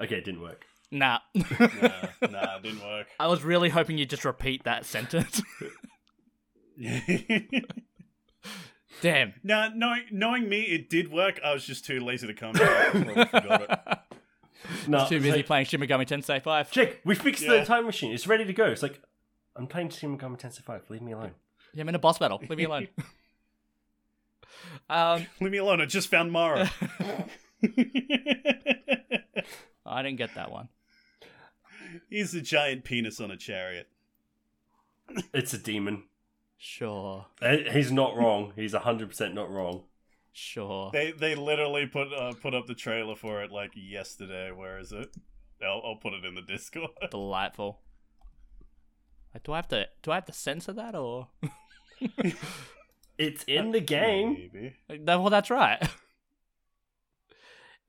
Okay, 0.00 0.16
it 0.16 0.24
didn't 0.24 0.42
work. 0.42 0.66
Nah. 0.98 1.18
Nah, 1.34 1.42
nah, 2.30 2.56
it 2.56 2.62
didn't 2.62 2.82
work. 2.82 3.06
I 3.20 3.26
was 3.26 3.42
really 3.44 3.68
hoping 3.68 3.98
you'd 3.98 4.08
just 4.10 4.24
repeat 4.24 4.64
that 4.64 4.86
sentence. 4.86 5.42
Damn. 9.02 9.34
nah, 9.42 9.68
knowing 9.74 10.04
knowing 10.10 10.48
me, 10.48 10.62
it 10.62 10.88
did 10.88 11.12
work. 11.12 11.38
I 11.44 11.52
was 11.52 11.66
just 11.66 11.84
too 11.84 12.00
lazy 12.00 12.26
to 12.26 12.34
come 12.34 12.52
back. 12.52 12.94
I 12.94 13.24
forgot 13.26 13.62
it. 13.62 13.70
No, 14.88 15.06
Too 15.06 15.18
busy 15.20 15.30
like, 15.30 15.46
playing 15.46 15.66
Shin 15.66 15.80
Megami 15.80 16.06
Tensei 16.08 16.42
5. 16.42 16.70
Check, 16.72 16.96
we 17.04 17.14
fixed 17.14 17.42
Yeah. 17.44 17.58
the 17.58 17.64
time 17.64 17.84
machine. 17.86 18.12
It's 18.12 18.26
ready 18.26 18.44
to 18.46 18.52
go. 18.52 18.64
It's 18.64 18.82
like, 18.82 19.00
I'm 19.54 19.68
playing 19.68 19.90
Shin 19.90 20.16
Megami 20.18 20.40
Tensei 20.40 20.62
5. 20.62 20.90
Leave 20.90 21.02
me 21.02 21.12
alone. 21.12 21.32
Yeah, 21.72 21.82
I'm 21.82 21.88
in 21.90 21.94
a 21.94 21.98
boss 22.00 22.18
battle. 22.18 22.40
Leave 22.48 22.58
me 22.58 22.64
alone. 22.64 22.88
um, 24.90 25.26
Leave 25.40 25.52
me 25.52 25.58
alone. 25.58 25.80
I 25.80 25.86
just 25.86 26.08
found 26.08 26.32
Mara. 26.32 26.68
I 29.84 30.02
didn't 30.02 30.16
get 30.16 30.34
that 30.34 30.50
one. 30.50 30.68
He's 32.16 32.34
a 32.34 32.40
giant 32.40 32.84
penis 32.84 33.20
on 33.20 33.30
a 33.30 33.36
chariot. 33.36 33.88
It's 35.34 35.52
a 35.52 35.58
demon. 35.58 36.04
Sure. 36.56 37.26
Uh, 37.42 37.56
He's 37.70 37.92
not 37.92 38.16
wrong. 38.16 38.54
He's 38.56 38.72
100% 38.72 39.34
not 39.34 39.50
wrong. 39.50 39.82
Sure. 40.32 40.88
They 40.94 41.12
they 41.12 41.34
literally 41.34 41.86
put 41.86 42.14
uh, 42.14 42.32
put 42.40 42.54
up 42.54 42.66
the 42.66 42.74
trailer 42.74 43.16
for 43.16 43.42
it 43.42 43.52
like 43.52 43.72
yesterday. 43.74 44.50
Where 44.50 44.78
is 44.78 44.92
it? 44.92 45.14
I'll, 45.62 45.82
I'll 45.84 45.96
put 45.96 46.14
it 46.14 46.24
in 46.24 46.34
the 46.34 46.40
Discord. 46.40 46.88
Delightful. 47.10 47.80
Like, 49.34 49.42
do 49.42 49.52
I 49.52 49.56
have 49.56 49.68
to 49.68 49.86
do 50.02 50.10
I 50.10 50.14
have 50.14 50.24
to 50.24 50.32
censor 50.32 50.72
that 50.72 50.94
or 50.94 51.28
It's 53.18 53.44
in 53.44 53.72
the 53.72 53.80
game. 53.80 54.50
Maybe. 54.54 55.04
Well, 55.06 55.28
that's 55.28 55.50
right. 55.50 55.86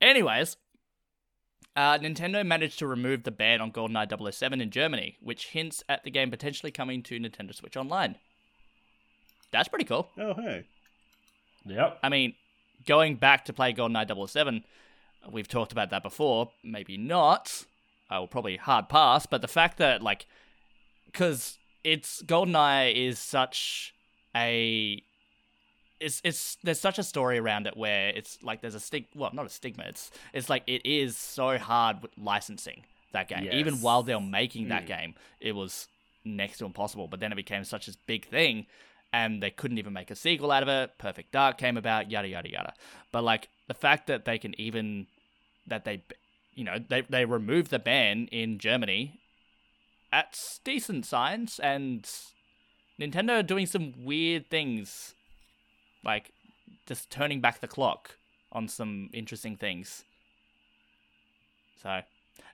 Anyways, 0.02 0.58
uh, 1.78 2.00
Nintendo 2.00 2.44
managed 2.44 2.80
to 2.80 2.88
remove 2.88 3.22
the 3.22 3.32
ban 3.32 3.62
on 3.62 3.72
GoldenEye 3.72 4.34
007 4.34 4.60
in 4.60 4.72
Germany, 4.72 5.16
which 5.22 5.50
hints 5.50 5.84
at 5.88 6.04
the 6.04 6.10
game 6.10 6.32
potentially 6.32 6.72
coming 6.72 7.04
to 7.04 7.20
Nintendo 7.20 7.54
Switch 7.54 7.78
Online. 7.78 8.16
That's 9.52 9.68
pretty 9.68 9.86
cool. 9.86 10.10
Oh 10.18 10.34
hey. 10.34 10.66
Yep. 11.66 12.00
I 12.02 12.10
mean, 12.10 12.34
going 12.88 13.16
back 13.16 13.46
to 13.46 13.54
play 13.54 13.74
GoldenEye 13.74 14.28
007, 14.28 14.64
we've 15.32 15.48
talked 15.48 15.72
about 15.72 15.92
that 15.92 16.02
before. 16.02 16.50
Maybe 16.64 16.98
not. 16.98 17.66
I 18.10 18.18
will 18.18 18.28
probably 18.28 18.58
hard 18.58 18.90
pass, 18.90 19.28
but 19.28 19.42
the 19.42 19.48
fact 19.48 19.78
that 19.78 20.02
like, 20.02 20.26
because 21.06 21.60
it's 21.84 22.24
GoldenEye 22.24 22.96
is 22.96 23.20
such 23.20 23.94
a 24.36 25.04
it's 26.00 26.22
it's 26.24 26.58
there's 26.64 26.80
such 26.80 27.00
a 27.00 27.04
story 27.04 27.38
around 27.38 27.68
it 27.68 27.76
where 27.76 28.10
it's 28.10 28.42
like 28.44 28.62
there's 28.62 28.76
a 28.76 28.80
stig 28.80 29.06
well 29.16 29.32
not 29.34 29.46
a 29.46 29.50
stigma 29.50 29.84
it's 29.88 30.12
it's 30.34 30.50
like 30.50 30.64
it 30.68 30.86
is 30.86 31.18
so 31.18 31.58
hard 31.58 32.02
with 32.02 32.12
licensing 32.18 32.84
that 33.14 33.30
game. 33.30 33.50
Even 33.52 33.76
while 33.76 34.04
they're 34.04 34.20
making 34.20 34.68
that 34.68 34.84
mm. 34.84 34.88
game 34.88 35.16
it 35.40 35.54
was 35.54 35.88
next 36.24 36.58
to 36.60 36.66
impossible 36.66 37.08
but 37.08 37.20
then 37.20 37.32
it 37.32 37.36
became 37.36 37.64
such 37.64 37.88
a 37.88 37.92
big 38.06 38.26
thing 38.28 38.66
and 39.14 39.42
they 39.42 39.50
couldn't 39.50 39.78
even 39.78 39.94
make 39.94 40.12
a 40.12 40.16
sequel 40.16 40.52
out 40.52 40.64
of 40.64 40.70
it. 40.70 40.98
Perfect 40.98 41.32
dark 41.32 41.58
came 41.58 41.78
about 41.78 42.12
yada 42.12 42.28
yada 42.28 42.52
yada. 42.52 42.74
But 43.12 43.24
like 43.24 43.50
the 43.68 43.74
fact 43.74 44.08
that 44.08 44.26
they 44.26 44.38
can 44.38 44.60
even 44.60 45.08
that 45.66 45.86
they 45.86 46.04
you 46.54 46.64
know 46.64 46.78
they 46.88 47.02
they 47.02 47.26
removed 47.26 47.72
the 47.72 47.80
ban 47.80 48.28
in 48.32 48.60
Germany 48.60 49.20
that's 50.12 50.60
decent 50.64 51.06
signs 51.06 51.60
and 51.60 52.10
Nintendo 53.00 53.40
are 53.40 53.44
doing 53.44 53.66
some 53.66 53.94
weird 54.04 54.50
things, 54.50 55.14
like 56.04 56.32
just 56.86 57.10
turning 57.10 57.42
back 57.42 57.60
the 57.60 57.68
clock 57.68 58.18
on 58.52 58.68
some 58.68 59.10
interesting 59.14 59.56
things. 59.58 60.04
So, 61.82 62.02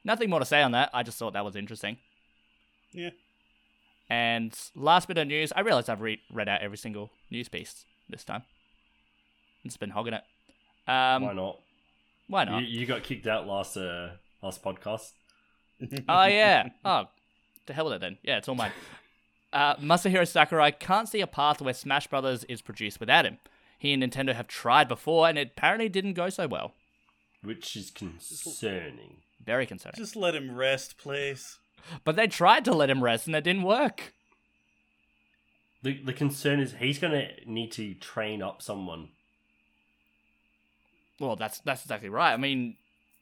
nothing 0.03 0.30
more 0.30 0.40
to 0.40 0.45
say 0.45 0.61
on 0.61 0.72
that. 0.72 0.90
I 0.94 1.03
just 1.03 1.18
thought 1.18 1.34
that 1.34 1.45
was 1.45 1.56
interesting. 1.56 1.98
Yeah. 2.91 3.11
And 4.10 4.57
last 4.76 5.07
bit 5.07 5.18
of 5.18 5.28
news, 5.28 5.53
I 5.56 5.61
realized 5.61 5.90
I've 5.90 6.02
re- 6.02 6.22
read 6.32 6.49
out 6.49 6.61
every 6.61 6.78
single 6.78 7.10
news 7.32 7.48
piece 7.48 7.86
this 8.10 8.24
time. 8.24 8.44
It's 9.64 9.78
been 9.78 9.91
hogging 9.91 10.14
it. 10.14 10.24
Um, 10.88 11.24
Why 11.24 11.34
not? 11.34 11.60
Why 12.28 12.44
not? 12.44 12.64
You, 12.64 12.82
you 12.82 12.86
got 12.86 13.03
kicked 13.03 13.28
out 13.28 13.48
last 13.48 13.78
uh, 13.78 14.10
last 14.41 14.61
podcast. 14.64 15.11
oh 16.10 16.26
yeah. 16.26 16.70
Oh, 16.86 17.06
the 17.65 17.74
hell 17.74 17.86
with 17.86 17.95
it 17.95 18.02
then. 18.02 18.18
Yeah, 18.24 18.38
it's 18.38 18.49
all 18.49 18.56
mine. 18.56 18.72
Uh, 19.53 19.75
Masahiro 19.77 20.27
Sakurai 20.27 20.71
can't 20.71 21.07
see 21.07 21.21
a 21.21 21.27
path 21.27 21.61
where 21.61 21.73
Smash 21.73 22.07
Brothers 22.07 22.43
is 22.45 22.61
produced 22.61 22.99
without 22.99 23.23
him. 23.25 23.38
He 23.77 23.93
and 23.93 24.01
Nintendo 24.01 24.34
have 24.34 24.47
tried 24.47 24.88
before, 24.88 25.27
and 25.30 25.38
it 25.38 25.49
apparently 25.55 25.89
didn't 25.89 26.13
go 26.13 26.30
so 26.30 26.47
well. 26.47 26.73
which 27.43 27.75
is 27.75 27.91
concerning. 27.91 29.17
Very 29.43 29.65
concerning. 29.65 29.95
Just 29.97 30.15
let 30.15 30.34
him 30.35 30.55
rest, 30.55 30.97
please. 30.97 31.59
But 32.03 32.15
they 32.15 32.27
tried 32.27 32.63
to 32.65 32.73
let 32.73 32.89
him 32.89 33.03
rest, 33.03 33.27
and 33.27 33.35
it 33.35 33.43
didn't 33.43 33.63
work. 33.63 34.13
The 35.84 36.01
the 36.01 36.13
concern 36.13 36.61
is 36.61 36.75
he's 36.80 36.97
gonna 36.97 37.27
need 37.45 37.73
to 37.73 37.93
train 37.95 38.41
up 38.41 38.61
someone. 38.61 39.09
Well, 41.19 41.35
that's 41.35 41.59
that's 41.59 41.84
exactly 41.84 42.07
right. 42.09 42.31
I 42.34 42.38
mean, 42.38 42.77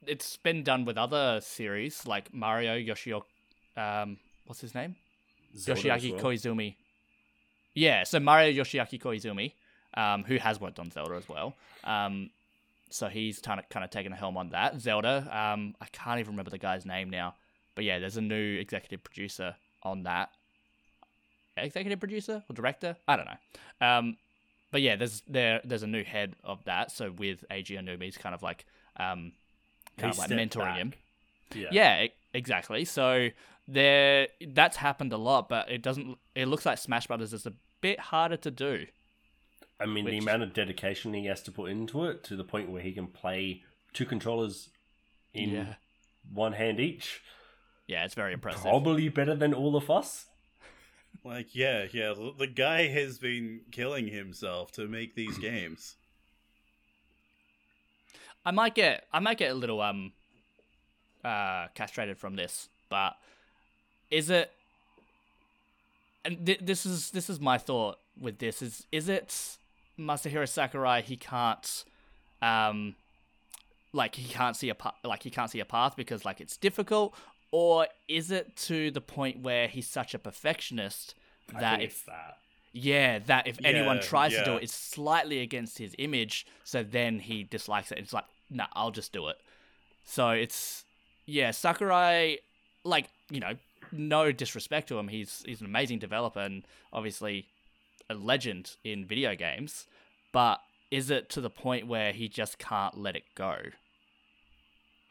it's 0.05 0.37
been 0.37 0.63
done 0.63 0.85
with 0.85 0.95
other 0.97 1.41
series 1.41 2.05
like 2.05 2.31
Mario 2.33 2.75
Yoshio. 2.75 3.25
Um, 3.75 4.17
what's 4.45 4.61
his 4.61 4.75
name? 4.75 4.95
Zelda 5.55 5.81
Yoshiaki 5.81 6.11
well. 6.13 6.21
Koizumi. 6.21 6.75
Yeah, 7.73 8.03
so 8.03 8.19
Mario 8.19 8.63
Yoshiaki 8.63 9.01
Koizumi, 9.01 9.53
um, 9.95 10.23
who 10.23 10.35
has 10.37 10.59
worked 10.59 10.79
on 10.79 10.91
Zelda 10.91 11.15
as 11.15 11.27
well. 11.29 11.55
Um, 11.83 12.29
so 12.89 13.07
he's 13.07 13.39
kind 13.39 13.59
of 13.59 13.69
kind 13.69 13.83
of 13.85 13.89
taken 13.89 14.11
a 14.11 14.15
helm 14.15 14.37
on 14.37 14.49
that. 14.49 14.79
Zelda, 14.81 15.27
um, 15.31 15.75
I 15.79 15.85
can't 15.91 16.19
even 16.19 16.33
remember 16.33 16.51
the 16.51 16.57
guy's 16.57 16.85
name 16.85 17.09
now, 17.09 17.35
but 17.75 17.85
yeah, 17.85 17.99
there's 17.99 18.17
a 18.17 18.21
new 18.21 18.59
executive 18.59 19.03
producer 19.03 19.55
on 19.83 20.03
that. 20.03 20.29
Executive 21.57 21.99
producer 21.99 22.43
or 22.49 22.53
director? 22.53 22.95
I 23.07 23.15
don't 23.15 23.25
know. 23.25 23.87
Um, 23.87 24.17
but 24.71 24.81
yeah, 24.81 24.95
there's 24.95 25.21
there 25.27 25.61
there's 25.63 25.83
a 25.83 25.87
new 25.87 26.03
head 26.03 26.35
of 26.43 26.63
that. 26.65 26.91
So 26.91 27.11
with 27.11 27.43
Eiji 27.51 27.79
Aonuma, 27.79 28.03
he's 28.03 28.17
kind 28.17 28.33
of 28.35 28.41
like 28.41 28.65
um, 28.97 29.33
He 29.95 30.01
kind 30.01 30.13
of 30.13 30.17
like 30.19 30.29
mentoring 30.29 30.59
back. 30.59 30.77
him. 30.77 30.93
Yeah. 31.55 31.69
Yeah, 31.71 32.03
e- 32.03 32.13
exactly. 32.33 32.85
So 32.85 33.29
there, 33.67 34.27
that's 34.49 34.77
happened 34.77 35.13
a 35.13 35.17
lot, 35.17 35.49
but 35.49 35.69
it 35.71 35.81
doesn't. 35.81 36.17
It 36.35 36.47
looks 36.47 36.65
like 36.65 36.77
Smash 36.77 37.07
Brothers 37.07 37.33
is 37.33 37.45
a 37.45 37.53
bit 37.81 37.99
harder 37.99 38.37
to 38.37 38.51
do. 38.51 38.85
I 39.79 39.85
mean, 39.87 40.05
the 40.05 40.17
amount 40.19 40.43
of 40.43 40.53
dedication 40.53 41.13
he 41.13 41.25
has 41.25 41.41
to 41.43 41.51
put 41.51 41.71
into 41.71 42.05
it 42.05 42.23
to 42.25 42.35
the 42.35 42.43
point 42.43 42.69
where 42.69 42.81
he 42.83 42.91
can 42.91 43.07
play 43.07 43.63
two 43.93 44.05
controllers 44.05 44.69
in 45.33 45.49
Yeah. 45.49 45.73
one 46.31 46.53
hand 46.53 46.79
each. 46.79 47.21
Yeah, 47.87 48.05
it's 48.05 48.13
very 48.13 48.33
impressive. 48.33 48.61
Probably 48.61 49.09
better 49.09 49.33
than 49.35 49.53
all 49.55 49.75
of 49.75 49.89
us. 49.89 50.27
Like, 51.23 51.55
yeah, 51.55 51.87
yeah. 51.91 52.13
The, 52.13 52.31
the 52.37 52.47
guy 52.47 52.87
has 52.87 53.17
been 53.17 53.61
killing 53.71 54.07
himself 54.07 54.71
to 54.73 54.87
make 54.87 55.15
these 55.15 55.37
games. 55.49 55.95
I 58.45 58.51
might 58.51 58.75
get, 58.75 59.05
I 59.11 59.19
might 59.19 59.37
get 59.37 59.51
a 59.51 59.55
little 59.55 59.81
um, 59.81 60.13
uh, 61.23 61.68
castrated 61.76 62.18
from 62.18 62.35
this, 62.35 62.69
but 62.89 63.15
is 64.10 64.30
it? 64.30 64.52
And 66.23 66.45
th- 66.45 66.60
this 66.61 66.85
is 66.85 67.11
this 67.11 67.30
is 67.30 67.39
my 67.39 67.57
thought 67.57 67.98
with 68.19 68.38
this 68.39 68.61
is 68.61 68.85
is 68.91 69.10
it 69.10 69.57
Masahiro 69.99 70.48
Sakurai? 70.48 71.02
He 71.02 71.15
can't, 71.18 71.84
um, 72.41 72.95
like 73.93 74.15
he 74.15 74.31
can't 74.31 74.56
see 74.56 74.69
a 74.69 74.76
pa- 74.76 74.95
like 75.03 75.23
he 75.23 75.30
can't 75.31 75.49
see 75.49 75.60
a 75.60 75.65
path 75.65 75.95
because 75.95 76.23
like 76.23 76.39
it's 76.39 76.57
difficult, 76.57 77.15
or 77.52 77.88
is 78.07 78.30
it 78.31 78.56
to 78.68 78.91
the 78.91 79.02
point 79.02 79.39
where 79.41 79.68
he's 79.68 79.88
such 79.88 80.14
a 80.14 80.19
perfectionist 80.19 81.15
that 81.60 81.81
if 81.81 82.06
that. 82.06 82.38
yeah, 82.72 83.19
that 83.19 83.48
if 83.48 83.57
anyone 83.64 83.98
Yeah, 83.98 84.02
tries 84.02 84.35
to 84.35 84.41
do 84.43 84.57
it, 84.57 84.64
it's 84.64 84.73
slightly 84.73 85.39
against 85.41 85.77
his 85.80 85.95
image. 85.98 86.45
So 86.64 86.84
then 86.84 87.19
he 87.19 87.43
dislikes 87.43 87.91
it. 87.91 87.98
It's 87.98 88.14
like, 88.14 88.26
nah, 88.49 88.68
I'll 88.73 88.91
just 88.91 89.11
do 89.11 89.27
it. 89.27 89.38
So 90.06 90.30
it's 90.30 90.85
yeah, 91.26 91.52
Sakurai. 91.52 92.38
Like 92.84 93.10
you 93.30 93.39
know, 93.39 93.53
no 93.91 94.31
disrespect 94.31 94.88
to 94.89 94.98
him, 94.98 95.07
he's 95.07 95.43
he's 95.45 95.61
an 95.61 95.68
amazing 95.68 95.99
developer 95.99 96.39
and 96.39 96.64
obviously 96.91 97.48
a 98.10 98.14
legend 98.15 98.76
in 98.84 99.06
video 99.06 99.35
games. 99.35 99.85
But 100.31 100.61
is 100.89 101.10
it 101.10 101.30
to 101.31 101.41
the 101.41 101.49
point 101.49 101.88
where 101.88 102.11
he 102.11 102.27
just 102.27 102.57
can't 102.57 102.98
let 102.98 103.15
it 103.15 103.23
go? 103.35 103.56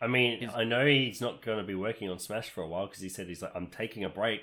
I 0.01 0.07
mean, 0.07 0.43
Is- 0.43 0.55
I 0.55 0.65
know 0.65 0.87
he's 0.87 1.21
not 1.21 1.43
going 1.43 1.59
to 1.59 1.65
be 1.65 1.75
working 1.75 2.09
on 2.09 2.19
Smash 2.19 2.49
for 2.49 2.63
a 2.63 2.69
while 2.69 2.87
because 2.87 3.03
he 3.03 3.09
said 3.09 3.27
he's 3.27 3.43
like, 3.43 3.53
I'm 3.55 3.67
taking 3.67 4.05
a 4.05 4.09
break. 4.09 4.43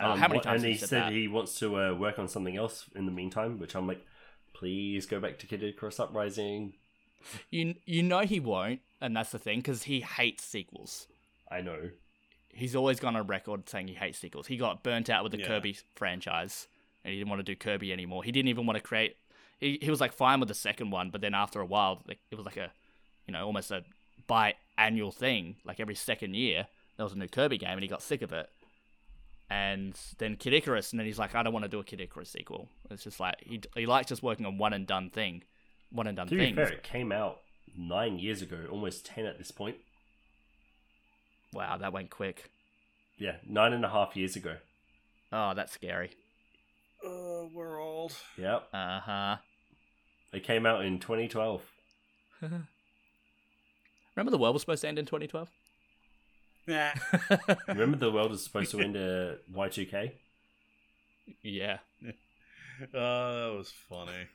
Oh, 0.00 0.12
Um, 0.12 0.18
how 0.18 0.28
many 0.28 0.40
times 0.40 0.62
And 0.62 0.72
he 0.72 0.78
said 0.78 0.88
said 0.88 1.12
he 1.12 1.26
wants 1.26 1.58
to 1.60 1.76
uh, 1.76 1.94
work 1.94 2.18
on 2.18 2.28
something 2.28 2.56
else 2.56 2.84
in 2.94 3.06
the 3.06 3.12
meantime, 3.12 3.58
which 3.58 3.74
I'm 3.74 3.86
like, 3.88 4.04
please 4.52 5.06
go 5.06 5.20
back 5.20 5.38
to 5.40 5.46
Kid 5.46 5.62
Icarus 5.62 5.98
Uprising. 5.98 6.74
You 7.50 7.74
you 7.84 8.02
know 8.02 8.20
he 8.20 8.40
won't, 8.40 8.80
and 9.00 9.16
that's 9.16 9.30
the 9.30 9.38
thing 9.38 9.58
because 9.60 9.84
he 9.84 10.00
hates 10.00 10.44
sequels. 10.44 11.06
I 11.50 11.60
know. 11.60 11.90
he's 12.52 12.74
always 12.74 12.98
gone 12.98 13.14
on 13.16 13.26
record 13.26 13.68
saying 13.68 13.86
he 13.88 13.94
hates 13.94 14.18
sequels. 14.18 14.46
He 14.46 14.56
got 14.56 14.82
burnt 14.82 15.10
out 15.10 15.22
with 15.22 15.32
the 15.32 15.38
Yeah. 15.38 15.46
Kirby 15.48 15.76
franchise, 15.94 16.66
and 17.04 17.12
he 17.12 17.18
didn't 17.18 17.28
want 17.30 17.40
to 17.40 17.44
do 17.44 17.54
Kirby 17.54 17.92
anymore. 17.92 18.24
He 18.24 18.32
didn't 18.32 18.48
even 18.48 18.64
want 18.66 18.76
to 18.78 18.82
create. 18.82 19.16
He 19.60 19.78
he 19.82 19.90
was 19.90 20.00
like 20.00 20.12
fine 20.12 20.40
with 20.40 20.48
the 20.48 20.54
second 20.54 20.90
one, 20.90 21.10
but 21.10 21.20
then 21.20 21.34
after 21.34 21.60
a 21.60 21.66
while, 21.66 22.02
like, 22.08 22.18
it 22.30 22.34
was 22.36 22.46
like 22.46 22.56
a, 22.56 22.70
you 23.26 23.32
know, 23.32 23.44
almost 23.46 23.70
a 23.70 23.84
biannual 24.28 25.12
thing. 25.14 25.56
Like 25.64 25.80
every 25.80 25.94
second 25.94 26.34
year, 26.34 26.66
there 26.96 27.04
was 27.04 27.12
a 27.12 27.18
new 27.18 27.28
Kirby 27.28 27.58
game, 27.58 27.70
and 27.72 27.82
he 27.82 27.88
got 27.88 28.02
sick 28.02 28.22
of 28.22 28.32
it. 28.32 28.48
And 29.48 29.96
then 30.18 30.34
Kid 30.36 30.54
Icarus, 30.54 30.90
and 30.90 30.98
then 30.98 31.06
he's 31.06 31.18
like, 31.20 31.34
I 31.36 31.42
don't 31.44 31.52
want 31.52 31.64
to 31.64 31.68
do 31.68 31.78
a 31.78 31.84
Kid 31.84 32.00
Icarus 32.00 32.30
sequel. 32.30 32.68
It's 32.90 33.04
just 33.04 33.20
like 33.20 33.36
he 33.40 33.60
he 33.76 33.86
likes 33.86 34.08
just 34.08 34.22
working 34.22 34.44
on 34.46 34.58
one 34.58 34.72
and 34.72 34.86
done 34.86 35.08
thing, 35.10 35.44
one 35.90 36.06
and 36.06 36.16
done 36.16 36.26
To 36.28 36.34
be 36.36 36.44
things. 36.46 36.56
fair, 36.56 36.68
it 36.68 36.82
came 36.82 37.12
out 37.12 37.40
nine 37.76 38.18
years 38.18 38.42
ago, 38.42 38.66
almost 38.70 39.06
ten 39.06 39.26
at 39.26 39.38
this 39.38 39.50
point. 39.50 39.76
Wow, 41.52 41.76
that 41.78 41.92
went 41.92 42.10
quick. 42.10 42.50
Yeah, 43.18 43.36
nine 43.48 43.72
and 43.72 43.84
a 43.84 43.88
half 43.88 44.16
years 44.16 44.36
ago. 44.36 44.56
Oh, 45.32 45.54
that's 45.54 45.72
scary. 45.72 46.10
Uh, 47.04 47.44
we're 47.52 47.80
old. 47.80 48.12
Yep. 48.36 48.68
Uh 48.72 49.00
huh. 49.00 49.36
It 50.32 50.42
came 50.44 50.66
out 50.66 50.84
in 50.84 50.98
2012. 50.98 51.62
Remember 52.42 54.30
the 54.30 54.38
world 54.38 54.54
was 54.54 54.62
supposed 54.62 54.82
to 54.82 54.88
end 54.88 54.98
in 54.98 55.04
2012? 55.06 55.48
Nah. 56.66 56.90
Remember 57.68 57.96
the 57.96 58.10
world 58.10 58.30
was 58.30 58.42
supposed 58.42 58.70
to 58.72 58.80
end 58.82 58.96
uh, 58.96 59.36
Y2K? 59.54 60.12
yeah. 61.42 61.78
Oh, 62.94 63.50
that 63.50 63.54
was 63.56 63.72
funny. 63.88 64.26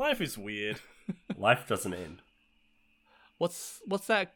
Life 0.00 0.20
is 0.20 0.38
weird. 0.38 0.80
Life 1.36 1.66
doesn't 1.68 1.92
end. 1.94 2.22
What's 3.38 3.80
what's 3.86 4.06
that? 4.06 4.32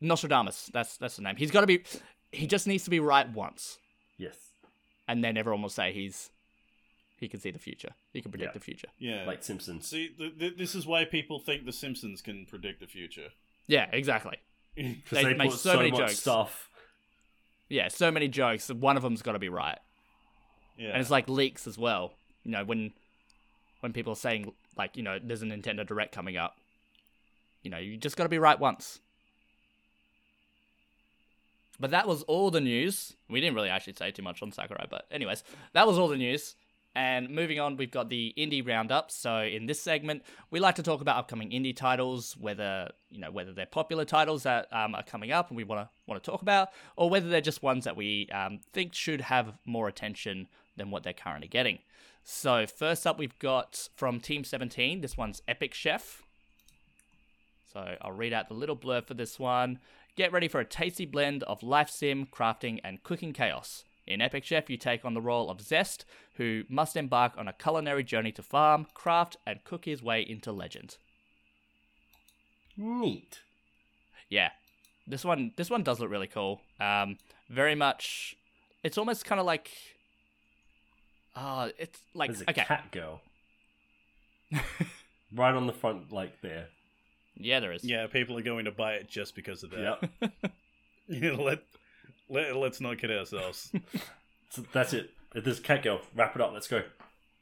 Nostradamus. 0.00 0.70
That's 0.72 0.96
that's 0.96 1.16
the 1.16 1.22
name. 1.22 1.36
He's 1.36 1.50
got 1.50 1.60
to 1.62 1.66
be. 1.66 1.84
He 2.32 2.46
just 2.46 2.66
needs 2.66 2.84
to 2.84 2.90
be 2.90 2.98
right 2.98 3.28
once, 3.30 3.78
Yes. 4.16 4.34
and 5.06 5.22
then 5.22 5.36
everyone 5.36 5.60
will 5.62 5.68
say 5.68 5.92
he's. 5.92 6.30
He 7.20 7.28
can 7.28 7.38
see 7.40 7.50
the 7.52 7.58
future. 7.58 7.90
He 8.12 8.20
can 8.20 8.30
predict 8.32 8.48
Yeah. 8.50 8.58
the 8.58 8.64
future. 8.64 8.88
Yeah. 8.98 9.24
Like 9.26 9.44
Simpsons. 9.44 9.86
See, 9.86 10.08
th- 10.08 10.38
th- 10.38 10.56
this 10.56 10.74
is 10.74 10.86
why 10.86 11.04
people 11.04 11.38
think 11.38 11.64
The 11.66 11.72
Simpsons 11.72 12.20
can 12.20 12.46
predict 12.46 12.80
the 12.80 12.86
future. 12.88 13.28
Yeah, 13.68 13.86
exactly. 13.92 14.38
Because 14.74 15.18
they 15.18 15.24
they, 15.24 15.34
make 15.34 15.50
put 15.50 15.58
so 15.60 15.72
so, 15.72 15.76
many 15.76 15.90
much 15.90 16.00
jokes. 16.00 16.18
stuff. 16.18 16.68
Yeah, 17.68 17.88
so 17.88 18.10
many 18.10 18.26
jokes. 18.28 18.70
One 18.70 18.96
of 18.96 19.02
them's 19.02 19.20
got 19.22 19.32
to 19.32 19.38
be 19.38 19.50
right, 19.50 19.78
Yeah. 20.78 20.88
and 20.92 21.00
it's 21.02 21.10
like 21.10 21.28
leaks 21.28 21.66
as 21.66 21.76
well. 21.78 22.14
You 22.42 22.52
know, 22.52 22.64
when 22.64 22.92
when 23.80 23.92
people 23.92 24.14
are 24.14 24.16
saying 24.16 24.52
like, 24.76 24.96
you 24.96 25.02
know, 25.02 25.18
there's 25.22 25.42
a 25.42 25.46
Nintendo 25.46 25.86
Direct 25.86 26.14
coming 26.14 26.36
up. 26.36 26.56
You 27.62 27.70
know, 27.70 27.78
you 27.78 27.96
just 27.96 28.16
got 28.16 28.24
to 28.24 28.28
be 28.28 28.38
right 28.38 28.58
once. 28.58 29.00
But 31.78 31.90
that 31.90 32.06
was 32.06 32.22
all 32.24 32.50
the 32.50 32.60
news. 32.60 33.14
We 33.28 33.40
didn't 33.40 33.56
really 33.56 33.68
actually 33.68 33.94
say 33.94 34.10
too 34.10 34.22
much 34.22 34.42
on 34.42 34.52
Sakurai, 34.52 34.86
but 34.88 35.06
anyways, 35.10 35.42
that 35.72 35.86
was 35.86 35.98
all 35.98 36.08
the 36.08 36.16
news. 36.16 36.54
And 36.94 37.30
moving 37.30 37.58
on, 37.58 37.78
we've 37.78 37.90
got 37.90 38.10
the 38.10 38.34
indie 38.36 38.66
roundup. 38.66 39.10
So 39.10 39.40
in 39.40 39.64
this 39.64 39.80
segment, 39.80 40.22
we 40.50 40.60
like 40.60 40.74
to 40.74 40.82
talk 40.82 41.00
about 41.00 41.16
upcoming 41.16 41.50
indie 41.50 41.74
titles, 41.74 42.36
whether 42.38 42.90
you 43.10 43.18
know 43.18 43.30
whether 43.30 43.52
they're 43.52 43.64
popular 43.64 44.04
titles 44.04 44.42
that 44.42 44.70
um, 44.72 44.94
are 44.94 45.02
coming 45.02 45.32
up 45.32 45.48
and 45.48 45.56
we 45.56 45.64
want 45.64 45.80
to 45.80 45.90
want 46.06 46.22
to 46.22 46.30
talk 46.30 46.42
about, 46.42 46.68
or 46.96 47.08
whether 47.08 47.28
they're 47.28 47.40
just 47.40 47.62
ones 47.62 47.84
that 47.84 47.96
we 47.96 48.28
um, 48.30 48.60
think 48.72 48.94
should 48.94 49.22
have 49.22 49.54
more 49.64 49.88
attention 49.88 50.48
than 50.76 50.90
what 50.90 51.02
they're 51.02 51.14
currently 51.14 51.48
getting. 51.48 51.78
So 52.24 52.66
first 52.66 53.06
up, 53.06 53.18
we've 53.18 53.38
got 53.38 53.88
from 53.96 54.20
Team 54.20 54.44
17. 54.44 55.00
This 55.00 55.16
one's 55.16 55.42
Epic 55.48 55.74
Chef. 55.74 56.22
So 57.72 57.96
I'll 58.02 58.12
read 58.12 58.34
out 58.34 58.48
the 58.48 58.54
little 58.54 58.76
blurb 58.76 59.06
for 59.06 59.14
this 59.14 59.38
one. 59.38 59.78
Get 60.14 60.30
ready 60.30 60.46
for 60.46 60.60
a 60.60 60.64
tasty 60.64 61.06
blend 61.06 61.42
of 61.44 61.62
life 61.62 61.88
sim, 61.88 62.26
crafting, 62.26 62.80
and 62.84 63.02
cooking 63.02 63.32
chaos. 63.32 63.84
In 64.06 64.20
Epic 64.20 64.44
Chef, 64.44 64.68
you 64.68 64.76
take 64.76 65.04
on 65.04 65.14
the 65.14 65.20
role 65.20 65.48
of 65.50 65.60
Zest, 65.60 66.04
who 66.34 66.64
must 66.68 66.96
embark 66.96 67.34
on 67.36 67.46
a 67.46 67.52
culinary 67.52 68.02
journey 68.02 68.32
to 68.32 68.42
farm, 68.42 68.86
craft, 68.94 69.36
and 69.46 69.62
cook 69.64 69.84
his 69.84 70.02
way 70.02 70.22
into 70.22 70.50
legend. 70.50 70.96
Neat. 72.76 73.40
Yeah, 74.28 74.50
this 75.06 75.24
one 75.24 75.52
this 75.56 75.70
one 75.70 75.82
does 75.82 76.00
look 76.00 76.10
really 76.10 76.26
cool. 76.26 76.60
Um, 76.80 77.18
very 77.48 77.74
much, 77.74 78.36
it's 78.82 78.96
almost 78.98 79.24
kind 79.24 79.38
of 79.40 79.46
like, 79.46 79.70
uh, 81.36 81.68
it's 81.78 82.00
like 82.14 82.30
There's 82.30 82.42
a 82.42 82.50
okay, 82.50 82.64
cat 82.64 82.90
girl. 82.90 83.20
right 85.34 85.54
on 85.54 85.66
the 85.66 85.72
front, 85.72 86.12
like 86.12 86.40
there. 86.40 86.68
yeah, 87.36 87.60
there 87.60 87.72
is. 87.72 87.84
Yeah, 87.84 88.06
people 88.06 88.36
are 88.38 88.42
going 88.42 88.64
to 88.64 88.72
buy 88.72 88.94
it 88.94 89.08
just 89.08 89.34
because 89.34 89.62
of 89.62 89.70
that. 89.70 89.98
Yep. 90.20 90.32
you 91.08 91.32
know, 91.32 91.42
let, 91.42 91.60
let 92.32 92.56
let's 92.56 92.80
not 92.80 92.98
kid 92.98 93.10
ourselves. 93.10 93.72
so 94.50 94.64
that's 94.72 94.92
it. 94.92 95.10
There's 95.34 95.58
a 95.58 95.62
cat 95.62 95.82
girl. 95.82 96.00
Wrap 96.14 96.34
it 96.34 96.42
up. 96.42 96.52
Let's 96.52 96.68
go. 96.68 96.82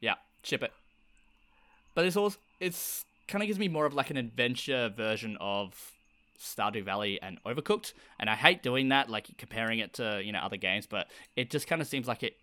Yeah, 0.00 0.14
ship 0.42 0.62
it. 0.62 0.72
But 1.94 2.04
it's 2.04 2.16
also 2.16 2.38
it's 2.58 3.04
kind 3.28 3.42
of 3.42 3.46
gives 3.46 3.58
me 3.58 3.68
more 3.68 3.86
of 3.86 3.94
like 3.94 4.10
an 4.10 4.16
adventure 4.16 4.92
version 4.94 5.36
of 5.40 5.92
Stardew 6.38 6.84
Valley 6.84 7.20
and 7.22 7.42
Overcooked, 7.44 7.92
and 8.18 8.28
I 8.28 8.34
hate 8.34 8.62
doing 8.62 8.88
that, 8.88 9.08
like 9.08 9.28
comparing 9.38 9.78
it 9.78 9.94
to 9.94 10.20
you 10.22 10.32
know 10.32 10.40
other 10.40 10.56
games, 10.56 10.86
but 10.86 11.08
it 11.36 11.50
just 11.50 11.66
kind 11.66 11.80
of 11.80 11.88
seems 11.88 12.08
like 12.08 12.22
it 12.22 12.36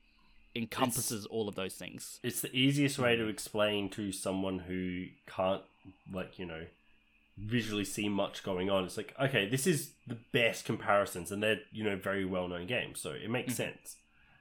encompasses 0.56 1.26
all 1.28 1.48
of 1.48 1.56
those 1.56 1.76
things. 1.76 2.20
It's 2.24 2.42
the 2.42 2.56
easiest 2.56 2.98
way 2.98 3.16
to 3.16 3.28
explain 3.28 3.90
to 3.92 4.12
someone 4.12 4.60
who 4.60 5.06
can't, 5.28 5.62
like, 6.12 6.40
you 6.40 6.46
know, 6.46 6.64
visually 7.38 7.86
see 7.86 8.10
much 8.10 8.44
going 8.44 8.70
on. 8.70 8.84
It's 8.86 8.98
like, 8.98 9.14
okay, 9.20 9.48
this 9.48 9.68
is 9.68 9.92
the 10.08 10.18
best 10.34 10.66
comparisons, 10.66 11.32
and 11.32 11.42
they're, 11.44 11.60
you 11.72 11.84
know, 11.84 11.96
very 11.96 12.26
well 12.26 12.48
known 12.48 12.66
games, 12.68 13.00
so 13.00 13.12
it 13.12 13.30
makes 13.30 13.56
sense. 13.56 13.98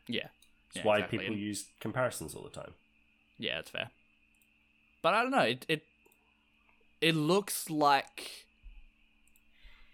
Yeah, 0.08 0.28
It's 0.68 0.76
Yeah, 0.76 0.82
why 0.84 0.96
exactly. 0.98 1.18
people 1.18 1.36
use 1.36 1.66
comparisons 1.80 2.34
all 2.34 2.42
the 2.44 2.50
time. 2.50 2.72
yeah, 3.38 3.58
it's 3.58 3.70
fair. 3.70 3.90
But 5.02 5.14
I 5.14 5.22
don't 5.22 5.30
know. 5.30 5.40
It 5.42 5.64
it 5.68 5.82
it 7.00 7.14
looks 7.14 7.68
like. 7.70 8.46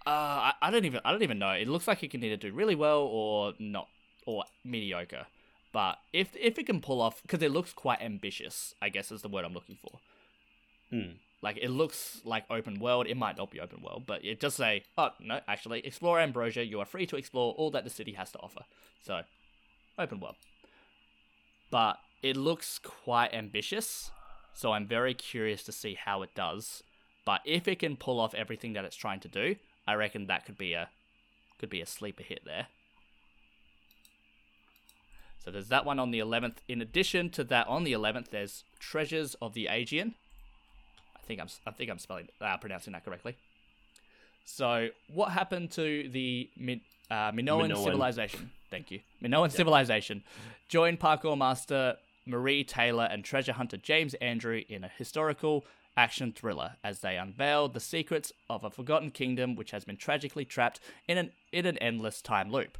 Uh, 0.07 0.51
I, 0.51 0.53
I 0.62 0.70
don't 0.70 0.85
even 0.85 1.01
I 1.05 1.12
don't 1.12 1.23
even 1.23 1.39
know. 1.39 1.51
It 1.51 1.69
looks 1.69 1.87
like 1.87 2.03
it 2.03 2.11
can 2.11 2.23
either 2.24 2.37
do 2.37 2.53
really 2.53 2.74
well 2.74 3.01
or 3.03 3.53
not 3.59 3.89
or 4.27 4.45
mediocre. 4.65 5.27
But 5.73 5.99
if 6.12 6.35
if 6.37 6.59
it 6.59 6.66
can 6.66 6.81
pull 6.81 7.01
off, 7.01 7.23
because 7.23 7.43
it 7.43 7.51
looks 7.51 7.73
quite 7.73 8.01
ambitious, 8.03 8.74
I 8.83 8.89
guess 8.89 9.11
is 9.12 9.23
the 9.23 9.29
word 9.29 9.45
I'm 9.45 9.55
looking 9.55 9.77
for. 9.81 10.01
Hmm. 10.91 11.12
Like 11.43 11.59
it 11.60 11.70
looks 11.70 12.20
like 12.24 12.44
open 12.48 12.78
world. 12.78 13.06
It 13.09 13.16
might 13.16 13.36
not 13.36 13.51
be 13.51 13.60
open 13.60 13.82
world, 13.82 14.05
but 14.06 14.24
it 14.24 14.39
does 14.39 14.55
say, 14.55 14.85
oh 14.97 15.10
no, 15.20 15.40
actually, 15.48 15.85
explore 15.85 16.20
Ambrosia. 16.20 16.64
You 16.64 16.81
are 16.81 16.86
free 16.86 17.06
to 17.06 17.16
explore 17.16 17.52
all 17.55 17.70
that 17.73 17.85
the 17.85 17.90
city 17.90 18.12
has 18.12 18.31
to 18.32 18.39
offer. 18.39 18.60
So, 19.02 19.23
open 19.98 20.20
world. 20.20 20.36
But 21.70 21.98
it 22.23 22.36
looks 22.36 22.78
quite 22.78 23.35
ambitious. 23.35 24.12
So 24.55 24.73
I'm 24.73 24.86
very 24.86 25.14
curious 25.14 25.64
to 25.64 25.73
see 25.73 25.94
how 25.94 26.23
it 26.23 26.35
does. 26.35 26.82
But 27.24 27.40
if 27.44 27.66
it 27.66 27.78
can 27.78 27.97
pull 27.97 28.20
off 28.20 28.35
everything 28.35 28.74
that 28.74 28.85
it's 28.85 28.97
trying 28.97 29.20
to 29.20 29.28
do, 29.28 29.56
I 29.86 29.94
reckon 29.94 30.27
that 30.27 30.47
could 30.47 30.59
be 30.59 30.74
a 30.74 30.89
could 31.59 31.70
be 31.70 31.81
a 31.81 31.86
sleeper 31.86 32.23
hit 32.23 32.43
there. 32.44 32.66
So 35.44 35.51
there's 35.51 35.69
that 35.69 35.85
one 35.85 35.98
on 35.98 36.12
the 36.12 36.20
11th. 36.20 36.56
In 36.69 36.81
addition 36.81 37.31
to 37.31 37.44
that, 37.44 37.66
on 37.66 37.82
the 37.82 37.93
11th, 37.93 38.28
there's 38.31 38.64
Treasures 38.78 39.35
of 39.43 39.55
the 39.55 39.69
Aegean. 39.69 40.14
I 41.23 41.27
think 41.27 41.40
I'm 41.40 41.49
I 41.66 41.70
think 41.70 41.90
I'm 41.90 41.99
spelling 41.99 42.28
uh, 42.40 42.57
pronouncing 42.57 42.93
that 42.93 43.05
correctly. 43.05 43.36
So 44.44 44.89
what 45.12 45.31
happened 45.31 45.70
to 45.73 46.09
the 46.09 46.51
Min, 46.57 46.81
uh, 47.11 47.31
Minoan, 47.32 47.69
Minoan. 47.69 47.85
civilization? 47.85 48.51
Thank 48.70 48.90
you, 48.90 49.01
Minoan 49.20 49.51
civilization. 49.51 50.23
Join 50.69 50.97
parkour 50.97 51.36
master 51.36 51.97
Marie 52.27 52.65
Taylor 52.65 53.09
and 53.11 53.24
treasure 53.24 53.53
hunter 53.53 53.77
James 53.77 54.15
Andrew 54.15 54.62
in 54.69 54.85
a 54.85 54.89
historical 54.89 55.65
action 55.97 56.32
thriller 56.32 56.73
as 56.82 57.01
they 57.01 57.16
unveil 57.16 57.69
the 57.69 57.81
secrets 57.81 58.32
of 58.49 58.65
a 58.65 58.70
forgotten 58.70 59.11
kingdom 59.11 59.55
which 59.55 59.73
has 59.73 59.85
been 59.85 59.97
tragically 59.97 60.44
trapped 60.44 60.81
in 61.07 61.19
an 61.19 61.31
in 61.53 61.66
an 61.66 61.78
endless 61.78 62.23
time 62.23 62.51
loop. 62.51 62.78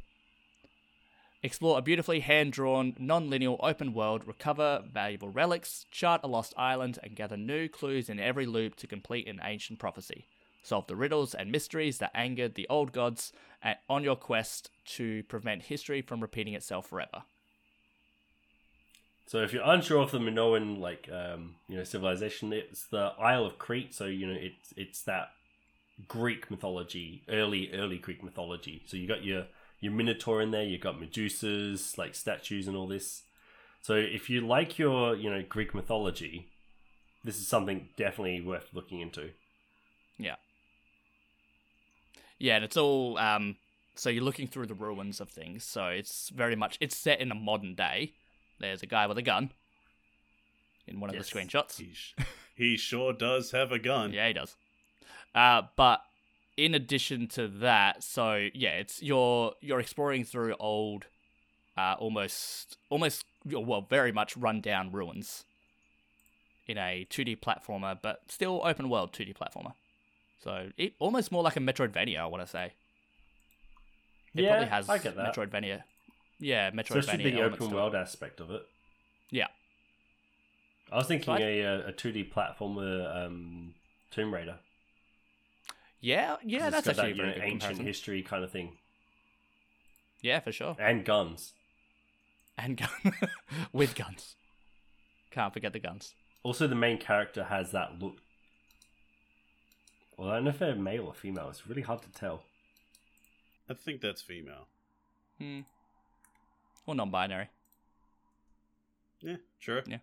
Explore 1.45 1.77
a 1.77 1.81
beautifully 1.81 2.21
hand 2.21 2.53
drawn, 2.53 2.95
non 2.97 3.29
linear 3.29 3.57
open 3.59 3.93
world, 3.93 4.25
recover 4.25 4.81
valuable 4.89 5.27
relics, 5.27 5.85
chart 5.91 6.21
a 6.23 6.27
lost 6.27 6.53
island, 6.55 6.97
and 7.03 7.17
gather 7.17 7.35
new 7.35 7.67
clues 7.67 8.07
in 8.07 8.17
every 8.17 8.45
loop 8.45 8.77
to 8.77 8.87
complete 8.87 9.27
an 9.27 9.41
ancient 9.43 9.77
prophecy. 9.77 10.25
Solve 10.63 10.87
the 10.87 10.95
riddles 10.95 11.35
and 11.35 11.51
mysteries 11.51 11.97
that 11.97 12.11
angered 12.15 12.55
the 12.55 12.65
old 12.69 12.93
gods 12.93 13.33
and 13.61 13.75
on 13.89 14.05
your 14.05 14.15
quest 14.15 14.71
to 14.85 15.23
prevent 15.23 15.63
history 15.63 16.01
from 16.01 16.21
repeating 16.21 16.53
itself 16.53 16.87
forever. 16.87 17.23
So 19.27 19.39
if 19.39 19.51
you're 19.51 19.63
unsure 19.65 20.01
of 20.01 20.11
the 20.11 20.19
Minoan 20.19 20.79
like 20.79 21.09
um, 21.11 21.55
you 21.67 21.75
know 21.75 21.83
civilization, 21.83 22.53
it's 22.53 22.85
the 22.87 23.11
Isle 23.19 23.45
of 23.45 23.59
Crete. 23.59 23.93
So 23.93 24.05
you 24.05 24.27
know 24.27 24.37
it's 24.39 24.73
it's 24.77 25.01
that 25.03 25.31
Greek 26.07 26.49
mythology, 26.49 27.23
early 27.27 27.69
early 27.73 27.97
Greek 27.97 28.23
mythology. 28.23 28.83
So 28.85 28.95
you 28.95 29.09
got 29.09 29.25
your 29.25 29.47
your 29.83 29.91
Minotaur 29.91 30.41
in 30.41 30.51
there, 30.51 30.63
You've 30.63 30.79
got 30.79 30.95
Medusas, 30.95 31.97
like 31.97 32.15
statues 32.15 32.69
and 32.69 32.77
all 32.77 32.87
this. 32.87 33.23
So 33.81 33.95
if 33.95 34.29
you 34.29 34.39
like 34.39 34.79
your 34.79 35.13
you 35.13 35.29
know 35.29 35.43
Greek 35.47 35.75
mythology, 35.75 36.47
this 37.23 37.37
is 37.37 37.47
something 37.47 37.89
definitely 37.97 38.39
worth 38.39 38.69
looking 38.71 39.01
into. 39.01 39.31
Yeah. 40.17 40.35
Yeah, 42.39 42.55
and 42.55 42.63
it's 42.63 42.77
all 42.77 43.17
um 43.17 43.57
so 43.93 44.09
you're 44.09 44.23
looking 44.23 44.47
through 44.47 44.67
the 44.67 44.73
ruins 44.73 45.19
of 45.19 45.29
things, 45.29 45.65
so 45.65 45.87
it's 45.87 46.29
very 46.29 46.55
much 46.55 46.77
it's 46.79 46.95
set 46.95 47.19
in 47.19 47.29
a 47.29 47.35
modern 47.35 47.75
day. 47.75 48.13
There's 48.61 48.83
a 48.83 48.87
guy 48.87 49.05
with 49.05 49.17
a 49.17 49.21
gun 49.21 49.51
in 50.87 51.01
one 51.01 51.09
of 51.09 51.17
the 51.17 51.23
screenshots. 51.23 51.77
He, 51.77 51.93
sh- 51.93 52.15
he 52.55 52.77
sure 52.77 53.11
does 53.11 53.51
have 53.51 53.73
a 53.73 53.79
gun. 53.79 54.13
Yeah, 54.13 54.27
he 54.27 54.33
does. 54.33 54.55
Uh, 55.35 55.63
but 55.75 56.01
in 56.57 56.75
addition 56.75 57.27
to 57.29 57.47
that, 57.47 58.03
so 58.03 58.47
yeah, 58.53 58.71
it's 58.71 59.01
you're 59.01 59.53
you're 59.61 59.79
exploring 59.79 60.23
through 60.23 60.55
old, 60.59 61.05
uh, 61.77 61.95
almost 61.99 62.77
almost 62.89 63.25
well, 63.45 63.81
very 63.81 64.11
much 64.11 64.37
rundown 64.37 64.91
ruins 64.91 65.45
in 66.67 66.77
a 66.77 67.05
2D 67.09 67.39
platformer, 67.39 67.97
but 68.01 68.21
still 68.29 68.61
open 68.63 68.89
world 68.89 69.11
2D 69.11 69.35
platformer. 69.35 69.73
So 70.43 70.69
it, 70.77 70.93
almost 70.99 71.31
more 71.31 71.43
like 71.43 71.55
a 71.57 71.59
Metroidvania, 71.59 72.19
I 72.19 72.25
want 72.25 72.43
to 72.43 72.49
say. 72.49 72.73
It 74.35 74.43
yeah, 74.43 74.49
probably 74.49 74.67
has 74.69 74.89
I 74.89 74.97
get 74.97 75.15
that. 75.15 75.35
Metroidvania. 75.35 75.83
Yeah, 76.39 76.71
Metroidvania. 76.71 76.97
Especially 76.97 77.31
the 77.31 77.41
open 77.41 77.71
world 77.71 77.95
aspect 77.95 78.39
of 78.39 78.51
it. 78.51 78.63
Yeah. 79.29 79.47
I 80.91 80.97
was 80.97 81.07
thinking 81.07 81.25
So 81.25 81.33
I- 81.33 81.39
a 81.39 81.65
uh, 81.65 81.87
a 81.87 81.91
two 81.91 82.11
D 82.11 82.23
platformer 82.23 83.25
um, 83.25 83.73
Tomb 84.11 84.33
Raider. 84.33 84.59
Yeah, 86.03 86.35
yeah, 86.43 86.69
that's 86.69 86.85
actually 86.89 86.93
that, 86.95 87.11
a 87.11 87.15
very 87.15 87.17
you 87.17 87.23
know, 87.23 87.33
good 87.35 87.43
ancient 87.43 87.59
comparison. 87.61 87.85
history 87.85 88.21
kind 88.23 88.43
of 88.43 88.51
thing, 88.51 88.77
Yeah, 90.21 90.41
for 90.41 90.51
sure. 90.51 90.75
and 90.77 91.05
guns. 91.05 91.53
And 92.57 92.75
gun 92.77 92.89
with 93.73 93.95
guns. 93.95 94.35
Can't 95.31 95.53
forget 95.53 95.71
the 95.71 95.79
guns. 95.79 96.13
Also, 96.43 96.67
the 96.67 96.75
main 96.75 96.97
character 96.97 97.45
has 97.45 97.71
that 97.71 97.99
look. 98.01 98.17
Well, 100.17 100.29
I 100.29 100.35
don't 100.35 100.43
know 100.43 100.49
if 100.49 100.59
they're 100.59 100.75
male 100.75 101.05
or 101.07 101.13
female. 101.13 101.47
It's 101.49 101.65
really 101.65 101.81
hard 101.81 102.01
to 102.03 102.11
tell. 102.11 102.43
I 103.69 103.73
think 103.73 104.01
that's 104.01 104.21
female. 104.21 104.67
Hmm. 105.39 105.61
Or 106.85 106.95
non-binary. 106.95 107.47
Yeah, 109.21 109.37
sure. 109.57 109.83
Yeah. 109.87 109.99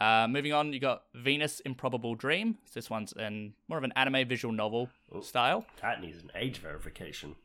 Uh, 0.00 0.26
moving 0.28 0.52
on, 0.52 0.72
you 0.72 0.80
got 0.80 1.02
Venus 1.14 1.60
Improbable 1.60 2.14
Dream. 2.14 2.56
This 2.72 2.88
one's 2.88 3.12
in 3.12 3.52
more 3.68 3.76
of 3.76 3.84
an 3.84 3.92
anime 3.96 4.26
visual 4.26 4.52
novel 4.52 4.88
Oh. 5.12 5.20
style. 5.20 5.66
That 5.82 6.00
needs 6.00 6.22
an 6.22 6.30
age 6.34 6.58
verification. 6.58 7.36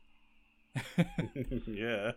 yeah, 1.66 2.12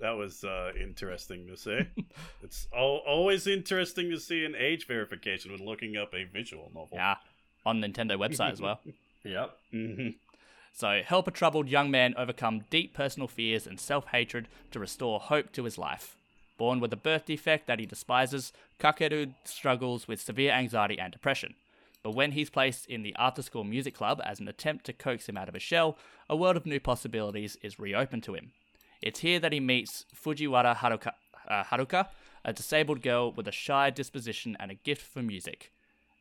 that 0.00 0.10
was 0.12 0.44
uh, 0.44 0.72
interesting 0.78 1.46
to 1.46 1.56
see. 1.56 1.80
it's 2.42 2.68
al- 2.74 3.02
always 3.06 3.46
interesting 3.46 4.10
to 4.10 4.18
see 4.20 4.44
an 4.44 4.54
age 4.56 4.86
verification 4.86 5.52
when 5.52 5.64
looking 5.64 5.96
up 5.96 6.14
a 6.14 6.24
visual 6.24 6.70
novel. 6.74 6.90
Yeah, 6.92 7.16
on 7.66 7.80
Nintendo 7.80 8.16
website 8.18 8.52
as 8.52 8.60
well. 8.60 8.80
Yep. 9.24 9.50
hmm 9.72 10.08
So, 10.72 11.02
help 11.04 11.26
a 11.26 11.32
troubled 11.32 11.68
young 11.68 11.90
man 11.90 12.14
overcome 12.16 12.64
deep 12.70 12.94
personal 12.94 13.26
fears 13.26 13.66
and 13.66 13.80
self 13.80 14.06
hatred 14.06 14.46
to 14.70 14.78
restore 14.78 15.18
hope 15.18 15.50
to 15.52 15.64
his 15.64 15.76
life. 15.76 16.16
Born 16.58 16.80
with 16.80 16.92
a 16.92 16.96
birth 16.96 17.24
defect 17.24 17.66
that 17.68 17.78
he 17.78 17.86
despises, 17.86 18.52
Kakeru 18.78 19.32
struggles 19.44 20.06
with 20.06 20.20
severe 20.20 20.52
anxiety 20.52 20.98
and 20.98 21.12
depression. 21.12 21.54
But 22.02 22.14
when 22.14 22.32
he's 22.32 22.50
placed 22.50 22.86
in 22.86 23.02
the 23.02 23.14
after 23.18 23.42
school 23.42 23.64
music 23.64 23.94
club 23.94 24.20
as 24.24 24.40
an 24.40 24.48
attempt 24.48 24.84
to 24.86 24.92
coax 24.92 25.28
him 25.28 25.36
out 25.36 25.48
of 25.48 25.54
his 25.54 25.62
shell, 25.62 25.96
a 26.28 26.36
world 26.36 26.56
of 26.56 26.66
new 26.66 26.80
possibilities 26.80 27.56
is 27.62 27.78
reopened 27.78 28.24
to 28.24 28.34
him. 28.34 28.52
It's 29.00 29.20
here 29.20 29.38
that 29.38 29.52
he 29.52 29.60
meets 29.60 30.04
Fujiwara 30.14 30.76
Haruka, 30.76 31.12
uh, 31.48 31.64
Haruka, 31.64 32.08
a 32.44 32.52
disabled 32.52 33.02
girl 33.02 33.32
with 33.32 33.46
a 33.46 33.52
shy 33.52 33.90
disposition 33.90 34.56
and 34.58 34.70
a 34.70 34.74
gift 34.74 35.02
for 35.02 35.22
music. 35.22 35.72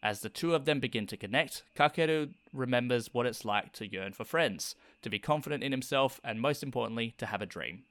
As 0.03 0.21
the 0.21 0.29
two 0.29 0.53
of 0.53 0.65
them 0.65 0.79
begin 0.79 1.07
to 1.07 1.17
connect, 1.17 1.63
Kakeru 1.75 2.33
remembers 2.53 3.13
what 3.13 3.25
it's 3.25 3.43
like 3.43 3.73
to 3.73 3.87
yearn 3.87 4.13
for 4.13 4.23
friends, 4.23 4.75
to 5.01 5.09
be 5.09 5.17
confident 5.17 5.63
in 5.63 5.71
himself, 5.71 6.21
and 6.23 6.39
most 6.39 6.61
importantly, 6.61 7.15
to 7.17 7.25
have 7.25 7.41
a 7.41 7.47
dream. 7.47 7.83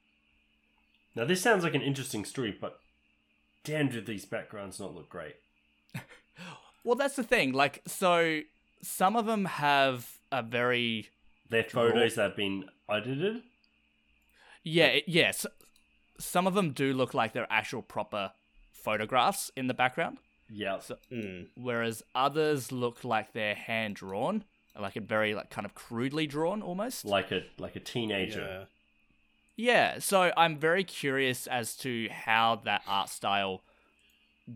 Now 1.17 1.25
this 1.25 1.41
sounds 1.41 1.63
like 1.63 1.73
an 1.75 1.81
interesting 1.81 2.23
story, 2.25 2.55
but 2.59 2.79
damn, 3.63 3.89
do 3.89 3.99
these 4.01 4.23
backgrounds 4.25 4.79
not 4.79 4.93
look 4.95 5.09
great? 5.09 5.35
Well, 6.83 6.95
that's 6.95 7.17
the 7.17 7.23
thing. 7.23 7.51
Like, 7.51 7.81
so 7.85 8.39
some 8.81 9.17
of 9.17 9.25
them 9.25 9.43
have 9.43 10.09
a 10.31 10.41
very 10.41 11.09
They're 11.49 11.63
photos 11.65 12.15
that 12.15 12.21
have 12.29 12.35
been 12.37 12.63
edited. 12.89 13.41
yeah, 14.63 14.85
it, 14.85 15.03
yes. 15.05 15.45
Some 16.17 16.47
of 16.47 16.53
them 16.53 16.71
do 16.71 16.93
look 16.93 17.13
like 17.13 17.33
they're 17.33 17.47
actual 17.51 17.81
proper 17.81 18.31
photographs 18.71 19.51
in 19.57 19.67
the 19.67 19.73
background, 19.73 20.19
Yeah, 20.49 20.77
Mm. 21.11 21.47
whereas 21.57 22.03
others 22.15 22.71
look 22.71 23.03
like 23.03 23.33
they're 23.33 23.55
hand 23.55 23.95
drawn, 23.97 24.45
like 24.79 24.95
a 24.95 25.01
very 25.01 25.35
like 25.35 25.49
kind 25.49 25.65
of 25.65 25.75
crudely 25.75 26.25
drawn 26.25 26.61
almost. 26.61 27.03
like 27.03 27.33
a 27.33 27.43
like 27.57 27.75
a 27.75 27.81
teenager. 27.81 28.67
Yeah. 29.57 29.99
So 29.99 30.31
I'm 30.37 30.57
very 30.57 30.83
curious 30.83 31.47
as 31.47 31.75
to 31.77 32.07
how 32.09 32.61
that 32.65 32.83
art 32.87 33.09
style 33.09 33.63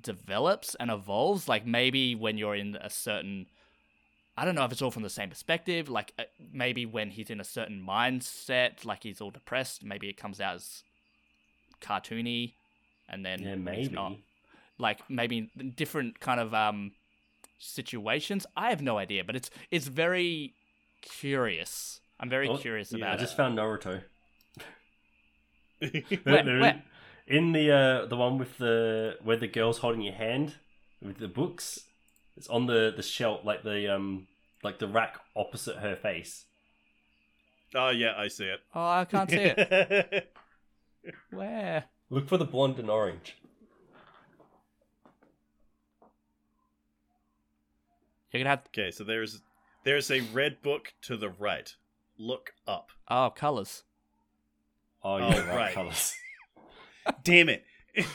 develops 0.02 0.76
and 0.76 0.90
evolves. 0.92 1.48
Like 1.48 1.66
maybe 1.66 2.16
when 2.16 2.38
you're 2.38 2.56
in 2.56 2.78
a 2.80 2.90
certain, 2.90 3.48
I 4.38 4.46
don't 4.46 4.56
know 4.56 4.66
if 4.66 4.72
it's 4.72 4.82
all 4.82 4.92
from 4.92 5.04
the 5.04 5.10
same 5.10 5.30
perspective. 5.30 5.90
Like 5.90 6.14
uh, 6.20 6.24
maybe 6.54 6.86
when 6.86 7.10
he's 7.12 7.30
in 7.30 7.42
a 7.42 7.46
certain 7.46 7.84
mindset, 7.86 8.86
like 8.86 9.04
he's 9.04 9.22
all 9.22 9.32
depressed, 9.32 9.84
maybe 9.84 10.08
it 10.10 10.18
comes 10.18 10.40
out 10.40 10.56
as 10.56 10.84
cartoony, 11.82 12.54
and 13.10 13.26
then 13.26 13.40
Yeah, 13.40 13.56
maybe. 13.56 13.96
not. 13.96 14.14
Like 14.78 15.10
maybe 15.10 15.50
different 15.76 16.20
kind 16.20 16.40
of 16.40 16.54
um 16.54 16.92
situations. 17.60 18.46
I 18.56 18.70
have 18.70 18.82
no 18.82 18.98
idea, 18.98 19.24
but 19.24 19.36
it's 19.36 19.50
it's 19.72 19.88
very 19.88 20.54
curious. 21.02 22.00
I'm 22.20 22.30
very 22.30 22.50
Oh, 22.50 22.58
curious 22.58 22.92
yeah, 22.92 23.06
about 23.06 23.14
I 23.16 23.18
it. 23.18 23.22
just 23.22 23.36
found 23.38 23.58
Naruto. 23.58 24.02
Where- 26.24 26.44
They're 26.44 26.60
where? 26.60 26.84
In 27.28 27.52
the 27.54 27.72
uh, 27.72 28.06
the 28.08 28.18
one 28.18 28.38
with 28.38 28.58
the 28.58 29.18
where 29.24 29.38
the 29.38 29.48
girl's 29.48 29.78
holding 29.80 30.02
your 30.02 30.14
hand 30.16 30.56
with 31.02 31.18
the 31.20 31.28
books. 31.28 31.80
It's 32.36 32.48
on 32.48 32.66
the 32.66 32.92
the 32.96 33.04
shelf, 33.04 33.42
like 33.46 33.64
the 33.64 33.94
um 33.94 34.28
like 34.64 34.80
the 34.80 34.88
rack 34.88 35.20
opposite 35.36 35.78
her 35.78 35.96
face. 35.96 36.46
oh 37.76 37.90
yeah, 37.90 38.14
I 38.18 38.28
see 38.28 38.46
it. 38.46 38.60
Oh, 38.76 38.86
I 38.86 39.06
can't 39.06 39.30
see 39.30 39.38
it. 39.38 40.34
Where? 41.32 41.86
Look 42.10 42.28
for 42.28 42.38
the 42.38 42.46
blonde 42.46 42.80
and 42.80 42.90
orange. 42.90 43.38
You're 48.32 48.42
gonna 48.44 48.50
have 48.50 48.64
okay, 48.68 48.92
so 48.92 49.04
there's 49.04 49.42
there's 49.84 50.10
a 50.12 50.22
red 50.22 50.62
book 50.62 50.94
to 51.04 51.18
the 51.18 51.30
right. 51.30 51.74
Look 52.18 52.54
up. 52.68 52.90
oh 53.10 53.30
colors. 53.36 53.84
Oh, 55.04 55.14
Oh, 55.16 55.18
yeah, 55.18 55.40
right, 55.48 55.56
right. 55.56 55.74
colors. 55.74 56.14
Damn 57.24 57.50
it. 57.50 57.64
Okay, 57.98 58.06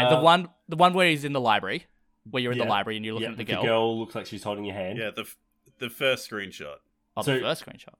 the 0.00 0.16
Uh, 0.18 0.22
one 0.22 0.48
the 0.68 0.76
one 0.76 0.94
where 0.94 1.08
he's 1.08 1.24
in 1.24 1.32
the 1.32 1.40
library, 1.40 1.86
where 2.30 2.42
you're 2.42 2.52
in 2.52 2.58
the 2.58 2.64
library 2.64 2.96
and 2.96 3.04
you're 3.04 3.14
looking 3.14 3.26
Yeah, 3.28 3.32
at 3.32 3.36
the 3.38 3.44
girl. 3.44 3.62
the 3.62 3.66
girl. 3.68 3.80
girl 3.88 3.98
looks 3.98 4.14
like 4.14 4.26
she's 4.26 4.42
holding 4.42 4.64
your 4.64 4.74
hand. 4.74 4.98
Yeah, 4.98 5.10
the 5.14 5.22
f- 5.22 5.36
the 5.78 5.90
first 5.90 6.30
screenshot. 6.30 6.76
Oh, 7.16 7.22
So- 7.22 7.34
the 7.34 7.40
first 7.40 7.64
screenshot. 7.66 7.94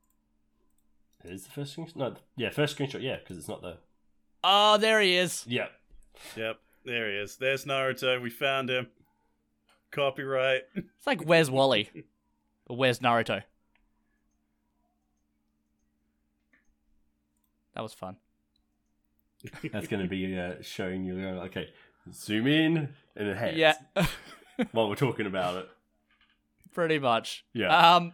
It 1.25 1.31
is 1.33 1.45
the 1.45 1.51
first 1.51 1.77
screenshot? 1.77 1.97
No, 1.97 2.15
yeah, 2.37 2.51
first 2.51 2.77
screenshot. 2.79 3.03
Yeah, 3.03 3.17
because 3.17 3.37
it's 3.39 3.49
not 3.49 3.61
the. 3.63 3.79
Oh, 4.43 4.77
there 4.79 5.01
he 5.01 5.17
is. 5.17 5.45
Yeah, 5.47 5.69
Yep, 6.37 6.59
there 6.85 7.11
he 7.11 7.17
is. 7.19 7.37
There's 7.37 7.65
Naruto. 7.65 8.21
We 8.23 8.31
found 8.31 8.71
him. 8.71 8.89
Copyright. 9.91 10.63
It's 10.75 11.07
like 11.07 11.23
where's 11.23 11.51
Wally? 11.51 11.91
or 12.67 12.77
where's 12.77 12.99
Naruto? 13.01 13.43
That 17.75 17.83
was 17.83 17.93
fun. 17.93 18.17
that's 19.73 19.89
going 19.89 20.03
to 20.03 20.09
be 20.09 20.39
uh, 20.39 20.55
showing 20.63 21.05
you. 21.05 21.19
uh, 21.19 21.45
Okay, 21.47 21.69
zoom 22.13 22.47
in 22.47 22.89
and 23.17 23.29
it 23.29 23.37
heads. 23.37 23.57
Yeah, 23.57 23.75
While 24.73 24.89
we're 24.89 24.95
talking 24.95 25.27
about 25.27 25.57
it. 25.59 25.69
pretty 26.73 26.99
much. 26.99 27.45
Yeah. 27.53 27.97
Um. 27.97 28.13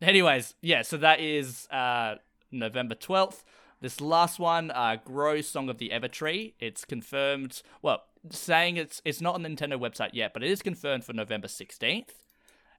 Anyways, 0.00 0.54
yeah. 0.62 0.82
So 0.82 0.96
that 0.98 1.20
is 1.20 1.68
uh 1.70 2.16
November 2.50 2.94
twelfth. 2.94 3.44
This 3.82 4.00
last 4.00 4.38
one, 4.38 4.70
uh, 4.72 4.96
Grow 5.04 5.40
Song 5.40 5.68
of 5.70 5.78
the 5.78 5.88
Evertree. 5.90 6.52
It's 6.60 6.84
confirmed. 6.84 7.62
Well, 7.82 8.02
saying 8.30 8.76
it's 8.76 9.00
it's 9.04 9.20
not 9.20 9.34
on 9.34 9.42
the 9.42 9.48
Nintendo 9.48 9.78
website 9.78 10.10
yet, 10.12 10.32
but 10.32 10.42
it 10.42 10.50
is 10.50 10.62
confirmed 10.62 11.04
for 11.04 11.12
November 11.12 11.48
sixteenth. 11.48 12.14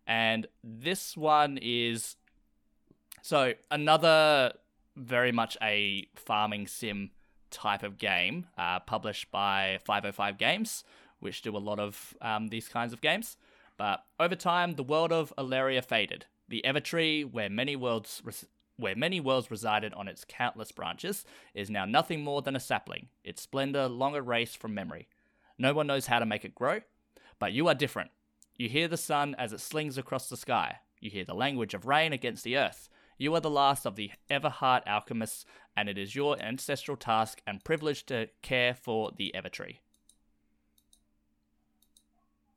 And 0.07 0.47
this 0.63 1.15
one 1.15 1.59
is 1.61 2.15
so 3.21 3.53
another 3.69 4.53
very 4.95 5.31
much 5.31 5.57
a 5.61 6.07
farming 6.15 6.67
sim 6.67 7.11
type 7.49 7.83
of 7.83 7.97
game, 7.97 8.47
uh, 8.57 8.79
published 8.79 9.31
by 9.31 9.79
505 9.85 10.37
Games, 10.37 10.83
which 11.19 11.41
do 11.41 11.55
a 11.55 11.59
lot 11.59 11.79
of 11.79 12.15
um, 12.21 12.47
these 12.47 12.67
kinds 12.67 12.93
of 12.93 13.01
games. 13.01 13.37
But 13.77 14.03
over 14.19 14.35
time, 14.35 14.73
the 14.73 14.83
world 14.83 15.11
of 15.11 15.33
Alaria 15.37 15.83
faded. 15.83 16.25
The 16.47 16.63
Evertree, 16.65 17.29
where 17.29 17.49
many 17.49 17.75
worlds 17.75 18.21
res- 18.23 18.45
where 18.77 18.95
many 18.95 19.19
worlds 19.19 19.51
resided 19.51 19.93
on 19.93 20.07
its 20.07 20.25
countless 20.27 20.71
branches, 20.71 21.23
is 21.53 21.69
now 21.69 21.85
nothing 21.85 22.23
more 22.23 22.41
than 22.41 22.55
a 22.55 22.59
sapling. 22.59 23.09
Its 23.23 23.41
splendor 23.41 23.87
long 23.87 24.15
erased 24.15 24.57
from 24.57 24.73
memory. 24.73 25.07
No 25.57 25.73
one 25.73 25.85
knows 25.85 26.07
how 26.07 26.17
to 26.17 26.25
make 26.25 26.43
it 26.43 26.55
grow, 26.55 26.79
but 27.37 27.53
you 27.53 27.67
are 27.67 27.75
different. 27.75 28.09
You 28.57 28.69
hear 28.69 28.87
the 28.87 28.97
sun 28.97 29.35
as 29.37 29.53
it 29.53 29.59
slings 29.59 29.97
across 29.97 30.29
the 30.29 30.37
sky. 30.37 30.77
You 30.99 31.11
hear 31.11 31.25
the 31.25 31.35
language 31.35 31.73
of 31.73 31.85
rain 31.85 32.13
against 32.13 32.43
the 32.43 32.57
earth. 32.57 32.89
You 33.21 33.35
are 33.35 33.39
the 33.39 33.51
last 33.51 33.85
of 33.85 33.95
the 33.95 34.09
Everheart 34.31 34.81
alchemists, 34.87 35.45
and 35.77 35.87
it 35.87 35.95
is 35.95 36.15
your 36.15 36.41
ancestral 36.41 36.97
task 36.97 37.39
and 37.45 37.63
privilege 37.63 38.03
to 38.07 38.29
care 38.41 38.73
for 38.73 39.11
the 39.15 39.31
Evertree. 39.35 39.77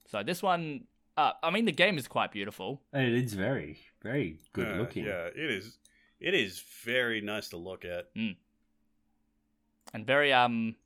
So 0.07 0.23
this 0.23 0.43
one, 0.43 0.87
uh, 1.19 1.33
I 1.43 1.51
mean, 1.51 1.67
the 1.67 1.73
game 1.73 1.99
is 1.99 2.09
quite 2.09 2.33
beautiful. 2.33 2.81
And 2.95 3.05
it 3.07 3.13
is 3.25 3.35
very, 3.35 3.77
very 4.03 4.39
good 4.55 4.69
Uh, 4.69 4.77
looking. 4.79 5.05
Yeah, 5.05 5.27
it 5.27 5.37
is. 5.51 5.77
It 6.19 6.33
is 6.33 6.65
very 6.83 7.21
nice 7.21 7.51
to 7.51 7.59
look 7.59 7.85
at. 7.85 8.09
and 8.15 10.07
very 10.07 10.33
um 10.33 10.77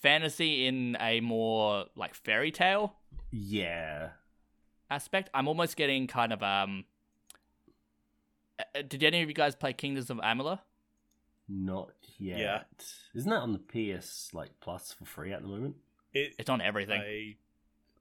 fantasy 0.00 0.66
in 0.66 0.96
a 0.98 1.20
more 1.20 1.84
like 1.94 2.14
fairy 2.14 2.50
tale 2.50 2.96
Yeah. 3.30 4.12
aspect. 4.88 5.28
I'm 5.34 5.46
almost 5.46 5.76
getting 5.76 6.06
kind 6.06 6.32
of 6.32 6.42
um. 6.42 6.86
Uh, 8.58 8.82
Did 8.86 9.02
any 9.02 9.22
of 9.22 9.28
you 9.28 9.34
guys 9.34 9.54
play 9.54 9.72
Kingdoms 9.72 10.10
of 10.10 10.18
Amalur? 10.18 10.58
Not 11.48 11.90
yet. 12.18 12.38
Yeah. 12.38 12.62
Isn't 13.14 13.30
that 13.30 13.40
on 13.42 13.52
the 13.52 13.58
PS 13.98 14.30
like 14.32 14.50
Plus 14.60 14.92
for 14.92 15.04
free 15.04 15.32
at 15.32 15.42
the 15.42 15.48
moment? 15.48 15.76
It. 16.12 16.34
It's 16.38 16.48
on 16.50 16.60
everything. 16.60 17.00
I. 17.00 17.36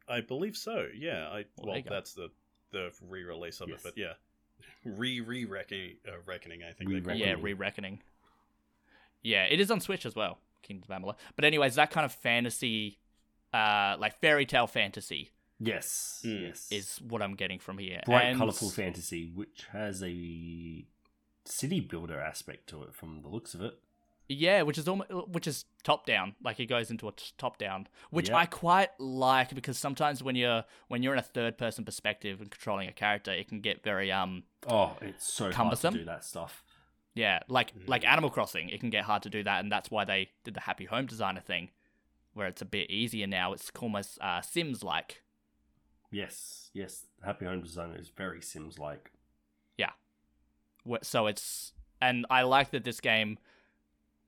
I 0.08 0.22
believe 0.22 0.56
so. 0.56 0.88
Yeah. 0.96 1.28
I. 1.30 1.46
Well, 1.58 1.74
Well, 1.74 1.82
that's 1.90 2.14
the 2.14 2.30
the 2.72 2.92
re-release 3.08 3.62
of 3.62 3.70
Yes. 3.70 3.80
it, 3.80 3.84
but 3.84 3.98
yeah, 3.98 4.14
re 4.86 5.20
re 5.22 5.46
reckoning 5.46 5.96
uh, 6.08 6.14
reckoning. 6.26 6.64
I 6.64 6.72
think 6.74 6.90
Re-reckoning. 6.90 7.20
yeah, 7.20 7.36
re-reckoning. 7.40 8.02
Yeah, 9.22 9.44
it 9.46 9.60
is 9.62 9.70
on 9.72 9.80
Switch 9.80 10.06
as 10.06 10.16
well, 10.16 10.40
Kingdoms 10.64 10.90
of 10.90 11.02
Amalur. 11.02 11.16
But 11.36 11.46
anyways, 11.46 11.76
that 11.76 11.92
kind 11.92 12.04
of 12.06 12.12
fantasy, 12.12 12.98
uh, 13.54 13.96
like 14.00 14.20
fairy 14.20 14.46
tale 14.46 14.66
fantasy, 14.68 15.32
Yes. 15.66 16.22
Mm. 16.26 16.42
Yes. 16.48 16.68
is 16.72 16.98
what 17.08 17.22
I'm 17.22 17.36
getting 17.36 17.60
from 17.60 17.78
here. 17.78 18.02
bright, 18.06 18.26
And- 18.26 18.38
colourful 18.40 18.70
fantasy, 18.70 19.30
which 19.34 19.66
has 19.72 20.04
a 20.04 20.86
city 21.46 21.80
builder 21.80 22.20
aspect 22.20 22.68
to 22.70 22.84
it 22.84 22.94
from 22.94 23.22
the 23.22 23.28
looks 23.30 23.54
of 23.54 23.62
it. 23.62 23.74
Yeah, 24.30 24.62
which 24.62 24.78
is 24.78 24.88
almost 24.88 25.12
which 25.28 25.48
is 25.48 25.66
top 25.84 26.06
down. 26.06 26.36
Like 26.42 26.58
it 26.60 26.68
goes 26.68 26.90
into 26.90 27.10
a 27.10 27.12
t- 27.12 27.34
top 27.38 27.58
down, 27.58 27.88
which 28.10 28.30
Yeah. 28.30 28.38
I 28.38 28.46
quite 28.46 28.90
like 29.00 29.54
because 29.54 29.78
sometimes 29.78 30.24
when 30.24 30.36
you're 30.36 30.64
when 30.88 31.04
you're 31.04 31.12
in 31.14 31.20
a 31.20 31.24
third 31.24 31.58
person 31.58 31.84
perspective 31.84 32.40
and 32.40 32.50
controlling 32.50 32.88
a 32.88 32.94
character, 32.94 33.32
it 33.32 33.50
can 33.50 33.60
get 33.60 33.84
very 33.84 34.12
um 34.14 34.44
Oh, 34.68 34.98
it's 35.02 35.32
so 35.32 35.52
Cumbersome? 35.52 35.94
hard 35.94 36.00
to 36.00 36.00
do 36.00 36.06
that 36.06 36.24
stuff. 36.24 36.64
yeah 37.16 37.40
like 37.50 37.76
Mm. 37.76 37.90
like 37.90 38.06
Animal 38.06 38.30
Crossing. 38.30 38.70
It 38.70 38.80
can 38.80 38.90
get 38.90 39.04
hard 39.04 39.24
to 39.24 39.30
do 39.30 39.44
that, 39.44 39.60
and 39.60 39.70
that's 39.72 39.92
why 39.92 40.06
they 40.06 40.32
did 40.46 40.54
the 40.54 40.62
Happy 40.62 40.86
Home 40.86 41.06
Designer 41.06 41.42
thing, 41.42 41.72
where 42.34 42.48
it's 42.48 42.62
a 42.62 42.66
bit 42.66 42.90
easier 42.90 43.28
now. 43.28 43.52
It's 43.52 43.70
almost 43.80 44.20
uh, 44.22 44.42
Sims 44.42 44.84
like. 44.86 45.22
Yes, 46.14 46.70
yes. 46.74 47.06
Happy 47.26 47.46
Home 47.46 47.62
Designer 47.62 47.98
is 48.00 48.10
very 48.10 48.42
Sims 48.42 48.78
like. 48.80 49.12
Yeah. 49.78 49.90
So 51.02 51.28
it's 51.28 51.74
and 52.02 52.26
I 52.30 52.44
like 52.44 52.72
that 52.72 52.84
this 52.84 53.00
game 53.02 53.40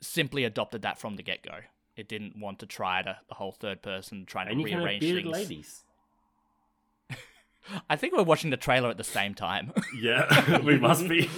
simply 0.02 0.44
adopted 0.44 0.82
that 0.82 0.98
from 0.98 1.16
the 1.16 1.24
get 1.24 1.44
go. 1.44 1.60
It 1.95 2.07
didn't 2.10 2.38
want 2.38 2.60
to 2.60 2.66
try 2.66 3.02
to 3.02 3.18
the 3.30 3.36
whole 3.36 3.52
third 3.53 3.82
person 3.82 4.26
trying 4.26 4.48
And 4.49 4.57
to 4.57 4.62
you 4.62 4.66
can 4.68 4.78
have 4.80 4.86
rearrange 4.86 5.03
things. 5.03 5.28
ladies. 5.28 5.84
I 7.90 7.95
think 7.95 8.14
we're 8.16 8.24
watching 8.24 8.49
the 8.49 8.57
trailer 8.57 8.90
at 8.90 8.98
the 8.98 9.03
same 9.03 9.34
time. 9.34 9.72
Yeah, 10.02 10.60
we 10.64 10.78
must 10.78 11.07
be. 11.07 11.30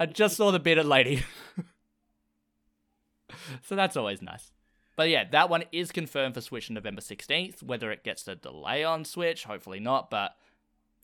I 0.00 0.06
just 0.06 0.36
saw 0.36 0.50
the 0.50 0.58
bearded 0.58 0.86
lady. 0.86 1.22
so 3.62 3.76
that's 3.76 3.96
always 3.96 4.20
nice. 4.20 4.50
But 4.96 5.10
yeah, 5.10 5.24
that 5.30 5.50
one 5.50 5.64
is 5.72 5.92
confirmed 5.92 6.34
for 6.34 6.40
Switch 6.40 6.70
on 6.70 6.74
November 6.74 7.02
16th. 7.02 7.62
Whether 7.62 7.92
it 7.92 8.02
gets 8.02 8.26
a 8.26 8.34
delay 8.34 8.82
on 8.82 9.04
Switch, 9.04 9.44
hopefully 9.44 9.78
not, 9.78 10.10
but 10.10 10.36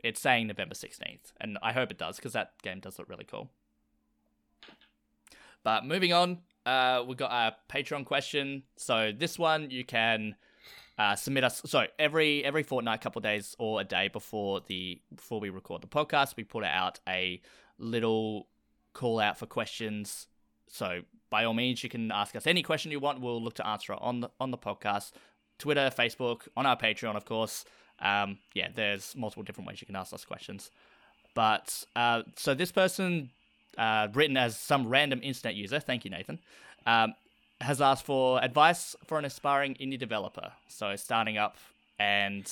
it's 0.03 0.21
saying 0.21 0.47
November 0.47 0.75
16th. 0.75 1.33
And 1.41 1.59
I 1.63 1.73
hope 1.73 1.91
it 1.91 1.99
does, 1.99 2.17
because 2.17 2.33
that 2.33 2.55
game 2.63 2.81
does 2.81 2.99
look 2.99 3.09
really 3.09 3.27
cool. 3.27 3.51
But 5.63 5.85
moving 5.85 6.13
on, 6.13 6.39
uh, 6.67 7.05
we 7.07 7.15
got 7.15 7.31
a 7.31 7.73
Patreon 7.73 8.05
question. 8.05 8.63
So 8.77 9.13
this 9.17 9.39
one 9.39 9.71
you 9.71 9.85
can 9.85 10.37
uh, 10.99 11.15
submit 11.15 11.45
us. 11.45 11.63
So 11.67 11.87
every 11.99 12.45
every 12.45 12.63
fortnight, 12.63 13.01
couple 13.01 13.21
days 13.21 13.55
or 13.59 13.81
a 13.81 13.85
day 13.85 14.09
before 14.09 14.61
the 14.67 15.01
before 15.15 15.41
we 15.41 15.51
record 15.51 15.83
the 15.83 15.87
podcast, 15.87 16.37
we 16.37 16.45
put 16.45 16.65
out 16.65 16.99
a 17.09 17.41
little 17.79 18.49
call 18.93 19.21
out 19.21 19.39
for 19.39 19.47
questions. 19.47 20.29
So 20.69 21.03
by 21.33 21.45
all 21.47 21.55
means, 21.55 21.83
you 21.83 21.89
can 21.89 22.13
ask 22.13 22.37
us 22.37 22.47
any 22.47 22.63
question 22.63 22.93
you 22.93 23.01
want. 23.01 23.23
We'll 23.23 23.43
look 23.43 23.55
to 23.55 23.67
answer 23.67 23.95
it 23.95 23.99
on 24.03 24.21
the 24.21 24.31
on 24.39 24.51
the 24.51 24.59
podcast, 24.59 25.13
Twitter, 25.59 25.91
Facebook, 25.91 26.47
on 26.59 26.67
our 26.67 26.77
Patreon, 26.77 27.17
of 27.17 27.25
course. 27.25 27.65
Um, 28.01 28.39
yeah, 28.53 28.69
there's 28.73 29.17
multiple 29.17 29.43
different 29.43 29.67
ways 29.67 29.81
you 29.81 29.87
can 29.87 29.97
ask 29.97 30.13
us 30.13 30.27
questions. 30.27 30.71
But 31.35 31.85
uh, 31.97 32.25
so 32.37 32.53
this 32.53 32.71
person, 32.71 33.31
uh, 33.79 34.09
written 34.13 34.37
as 34.37 34.59
some 34.59 34.87
random 34.87 35.21
internet 35.23 35.55
user, 35.55 35.81
thank 35.81 36.05
you, 36.05 36.11
Nathan, 36.11 36.39
um, 36.85 37.15
has 37.63 37.81
asked 37.81 38.05
for 38.05 38.39
advice 38.45 38.95
for 39.07 39.19
an 39.19 39.25
aspiring 39.25 39.75
indie 39.81 39.99
developer. 39.99 40.53
So 40.69 40.95
starting 40.97 41.39
up, 41.39 41.57
and 41.99 42.47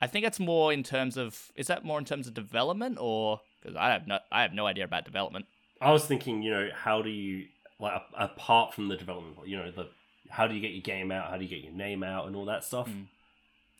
I 0.00 0.06
think 0.06 0.24
it's 0.24 0.40
more 0.40 0.72
in 0.72 0.82
terms 0.82 1.18
of 1.18 1.52
is 1.56 1.66
that 1.66 1.84
more 1.84 1.98
in 1.98 2.06
terms 2.06 2.26
of 2.26 2.32
development 2.32 2.96
or 2.98 3.42
because 3.60 3.76
I 3.76 3.90
have 3.90 4.06
no 4.06 4.18
I 4.32 4.40
have 4.40 4.54
no 4.54 4.66
idea 4.66 4.84
about 4.84 5.04
development. 5.04 5.44
I 5.82 5.92
was 5.92 6.06
thinking, 6.06 6.42
you 6.42 6.50
know, 6.50 6.68
how 6.74 7.02
do 7.02 7.10
you 7.10 7.46
like 7.84 8.02
apart 8.18 8.74
from 8.74 8.88
the 8.88 8.96
development, 8.96 9.36
you 9.46 9.56
know, 9.56 9.70
the 9.70 9.88
how 10.30 10.46
do 10.46 10.54
you 10.54 10.60
get 10.60 10.72
your 10.72 10.82
game 10.82 11.12
out? 11.12 11.30
How 11.30 11.36
do 11.36 11.44
you 11.44 11.50
get 11.50 11.62
your 11.62 11.72
name 11.72 12.02
out 12.02 12.26
and 12.26 12.34
all 12.34 12.46
that 12.46 12.64
stuff? 12.64 12.88
Mm. 12.88 13.06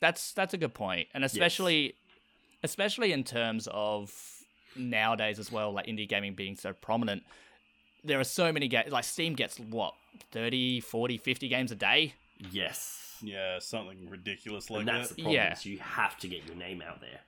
That's 0.01 0.33
that's 0.33 0.55
a 0.55 0.59
good 0.59 0.75
point, 0.75 1.09
and 1.15 1.25
especially 1.25 1.95
especially 2.63 3.13
in 3.13 3.25
terms 3.25 3.69
of 3.73 4.13
nowadays 4.77 5.39
as 5.39 5.51
well, 5.51 5.73
like 5.73 5.87
indie 5.87 6.09
gaming 6.09 6.35
being 6.35 6.57
so 6.57 6.73
prominent. 6.73 7.23
There 8.03 8.21
are 8.21 8.25
so 8.25 8.53
many 8.53 8.69
games, 8.69 8.93
like 8.93 9.05
Steam 9.05 9.35
gets 9.35 9.59
what 9.59 9.95
30, 10.33 10.81
40, 10.81 11.17
50 11.19 11.49
games 11.49 11.73
a 11.73 11.75
day. 11.75 12.15
Yes. 12.51 13.01
Yeah, 13.23 13.59
something 13.61 14.11
ridiculous 14.11 14.69
like 14.69 14.81
and 14.81 14.89
that's 14.89 15.09
that. 15.09 15.17
the 15.17 15.23
problem. 15.23 15.35
Yeah. 15.43 15.53
Is 15.53 15.65
you 15.65 15.79
have 15.79 16.19
to 16.19 16.29
get 16.29 16.47
your 16.47 16.57
name 16.57 16.83
out 16.87 17.01
there. 17.01 17.21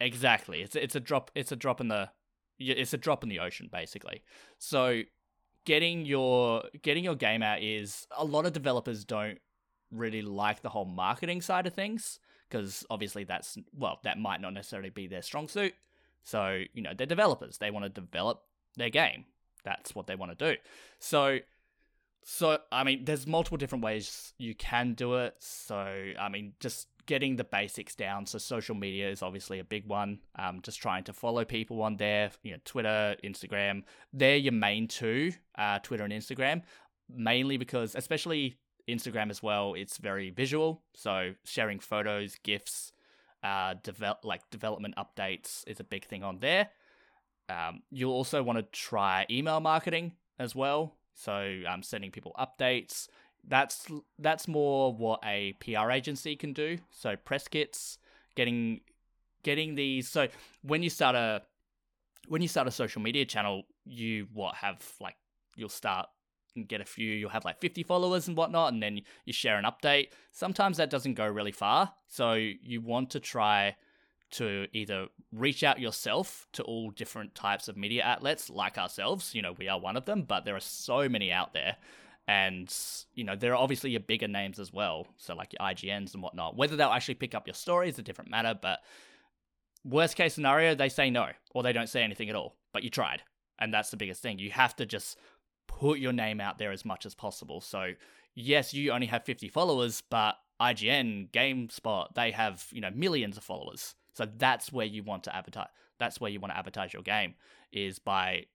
Exactly. 0.00 0.62
It's 0.62 0.76
a, 0.76 0.82
it's 0.82 0.94
a 0.94 1.00
drop. 1.00 1.30
It's 1.34 1.52
a 1.52 1.56
drop 1.56 1.80
in 1.80 1.88
the. 1.88 2.10
yeah, 2.58 2.74
It's 2.76 2.92
a 2.92 2.98
drop 2.98 3.22
in 3.22 3.28
the 3.28 3.38
ocean, 3.40 3.68
basically. 3.72 4.22
So, 4.58 5.02
getting 5.68 6.06
your 6.06 6.62
getting 6.80 7.04
your 7.04 7.14
game 7.14 7.42
out 7.42 7.62
is 7.62 8.06
a 8.16 8.24
lot 8.24 8.46
of 8.46 8.54
developers 8.54 9.04
don't 9.04 9.38
really 9.90 10.22
like 10.22 10.62
the 10.62 10.70
whole 10.70 10.86
marketing 10.86 11.42
side 11.42 11.66
of 11.66 11.74
things 11.74 12.18
because 12.48 12.86
obviously 12.88 13.22
that's 13.22 13.58
well 13.76 14.00
that 14.02 14.18
might 14.18 14.40
not 14.40 14.54
necessarily 14.54 14.88
be 14.88 15.06
their 15.06 15.20
strong 15.20 15.46
suit. 15.46 15.74
So 16.22 16.62
you 16.72 16.80
know 16.80 16.92
they're 16.96 17.06
developers. 17.06 17.58
They 17.58 17.70
want 17.70 17.84
to 17.84 17.90
develop 17.90 18.44
their 18.76 18.88
game. 18.88 19.26
That's 19.62 19.94
what 19.94 20.06
they 20.06 20.16
want 20.16 20.36
to 20.36 20.52
do. 20.52 20.58
So. 20.98 21.40
So, 22.24 22.58
I 22.70 22.84
mean, 22.84 23.04
there's 23.04 23.26
multiple 23.26 23.56
different 23.56 23.84
ways 23.84 24.34
you 24.38 24.54
can 24.54 24.94
do 24.94 25.14
it. 25.16 25.34
So, 25.38 25.76
I 26.18 26.28
mean, 26.28 26.52
just 26.60 26.88
getting 27.06 27.36
the 27.36 27.44
basics 27.44 27.94
down. 27.94 28.26
So, 28.26 28.38
social 28.38 28.74
media 28.74 29.08
is 29.08 29.22
obviously 29.22 29.60
a 29.60 29.64
big 29.64 29.86
one. 29.86 30.20
Um, 30.38 30.60
just 30.62 30.80
trying 30.80 31.04
to 31.04 31.12
follow 31.12 31.44
people 31.44 31.82
on 31.82 31.96
there, 31.96 32.30
you 32.42 32.52
know, 32.52 32.58
Twitter, 32.64 33.16
Instagram. 33.24 33.84
They're 34.12 34.36
your 34.36 34.52
main 34.52 34.88
two, 34.88 35.32
uh, 35.56 35.78
Twitter 35.78 36.04
and 36.04 36.12
Instagram, 36.12 36.62
mainly 37.08 37.56
because, 37.56 37.94
especially 37.94 38.58
Instagram 38.88 39.30
as 39.30 39.42
well, 39.42 39.74
it's 39.74 39.96
very 39.96 40.30
visual. 40.30 40.82
So, 40.94 41.34
sharing 41.44 41.78
photos, 41.78 42.36
GIFs, 42.42 42.92
uh, 43.42 43.74
develop 43.82 44.24
like 44.24 44.48
development 44.50 44.94
updates 44.96 45.62
is 45.66 45.80
a 45.80 45.84
big 45.84 46.04
thing 46.04 46.24
on 46.24 46.40
there. 46.40 46.68
Um, 47.48 47.82
you'll 47.90 48.12
also 48.12 48.42
want 48.42 48.58
to 48.58 48.64
try 48.78 49.26
email 49.30 49.60
marketing 49.60 50.12
as 50.38 50.54
well. 50.54 50.97
So 51.18 51.62
um, 51.68 51.82
sending 51.82 52.10
people 52.10 52.32
updates. 52.38 53.08
That's 53.46 53.86
that's 54.18 54.46
more 54.46 54.92
what 54.92 55.20
a 55.24 55.54
PR 55.60 55.90
agency 55.90 56.36
can 56.36 56.52
do. 56.52 56.78
So 56.90 57.16
press 57.16 57.48
kits, 57.48 57.98
getting 58.36 58.80
getting 59.42 59.74
these. 59.74 60.08
So 60.08 60.28
when 60.62 60.82
you 60.82 60.90
start 60.90 61.16
a 61.16 61.42
when 62.28 62.40
you 62.40 62.48
start 62.48 62.68
a 62.68 62.70
social 62.70 63.02
media 63.02 63.24
channel, 63.24 63.64
you 63.84 64.28
what 64.32 64.54
have 64.56 64.78
like 65.00 65.16
you'll 65.56 65.68
start 65.68 66.06
and 66.54 66.68
get 66.68 66.80
a 66.80 66.84
few. 66.84 67.12
You'll 67.12 67.30
have 67.30 67.44
like 67.44 67.60
50 67.60 67.82
followers 67.82 68.28
and 68.28 68.36
whatnot, 68.36 68.72
and 68.72 68.80
then 68.82 69.00
you 69.24 69.32
share 69.32 69.58
an 69.58 69.64
update. 69.64 70.10
Sometimes 70.30 70.76
that 70.76 70.88
doesn't 70.88 71.14
go 71.14 71.26
really 71.26 71.52
far. 71.52 71.94
So 72.06 72.34
you 72.34 72.80
want 72.80 73.10
to 73.10 73.20
try 73.20 73.76
to 74.30 74.66
either 74.72 75.08
reach 75.32 75.62
out 75.62 75.80
yourself 75.80 76.46
to 76.52 76.62
all 76.64 76.90
different 76.90 77.34
types 77.34 77.68
of 77.68 77.76
media 77.76 78.02
outlets 78.04 78.50
like 78.50 78.78
ourselves. 78.78 79.34
You 79.34 79.42
know, 79.42 79.54
we 79.58 79.68
are 79.68 79.80
one 79.80 79.96
of 79.96 80.04
them, 80.04 80.22
but 80.22 80.44
there 80.44 80.56
are 80.56 80.60
so 80.60 81.08
many 81.08 81.32
out 81.32 81.52
there. 81.52 81.76
And, 82.26 82.72
you 83.14 83.24
know, 83.24 83.36
there 83.36 83.52
are 83.52 83.56
obviously 83.56 83.90
your 83.90 84.00
bigger 84.00 84.28
names 84.28 84.58
as 84.58 84.70
well. 84.70 85.06
So, 85.16 85.34
like 85.34 85.54
your 85.54 85.66
IGNs 85.66 86.12
and 86.12 86.22
whatnot. 86.22 86.56
Whether 86.56 86.76
they'll 86.76 86.90
actually 86.90 87.14
pick 87.14 87.34
up 87.34 87.46
your 87.46 87.54
story 87.54 87.88
is 87.88 87.98
a 87.98 88.02
different 88.02 88.30
matter. 88.30 88.58
But, 88.60 88.80
worst 89.82 90.16
case 90.16 90.34
scenario, 90.34 90.74
they 90.74 90.90
say 90.90 91.08
no 91.08 91.28
or 91.54 91.62
they 91.62 91.72
don't 91.72 91.88
say 91.88 92.02
anything 92.02 92.28
at 92.28 92.36
all. 92.36 92.54
But 92.72 92.82
you 92.82 92.90
tried. 92.90 93.22
And 93.58 93.72
that's 93.72 93.90
the 93.90 93.96
biggest 93.96 94.20
thing. 94.20 94.38
You 94.38 94.50
have 94.50 94.76
to 94.76 94.84
just 94.84 95.18
put 95.66 95.98
your 95.98 96.12
name 96.12 96.40
out 96.40 96.58
there 96.58 96.70
as 96.70 96.84
much 96.84 97.06
as 97.06 97.14
possible. 97.14 97.62
So, 97.62 97.92
yes, 98.34 98.74
you 98.74 98.92
only 98.92 99.06
have 99.06 99.24
50 99.24 99.48
followers, 99.48 100.02
but 100.10 100.36
IGN, 100.60 101.30
GameSpot, 101.30 102.14
they 102.14 102.30
have, 102.32 102.66
you 102.72 102.80
know, 102.80 102.90
millions 102.94 103.36
of 103.36 103.44
followers. 103.44 103.94
So 104.18 104.26
that's 104.36 104.72
where 104.72 104.84
you 104.84 105.04
want 105.04 105.22
to 105.24 105.36
advertise. 105.36 105.68
That's 106.00 106.20
where 106.20 106.28
you 106.28 106.40
want 106.40 106.52
to 106.52 106.58
advertise 106.58 106.92
your 106.92 107.02
game 107.02 107.34
is 107.70 108.00
by 108.00 108.46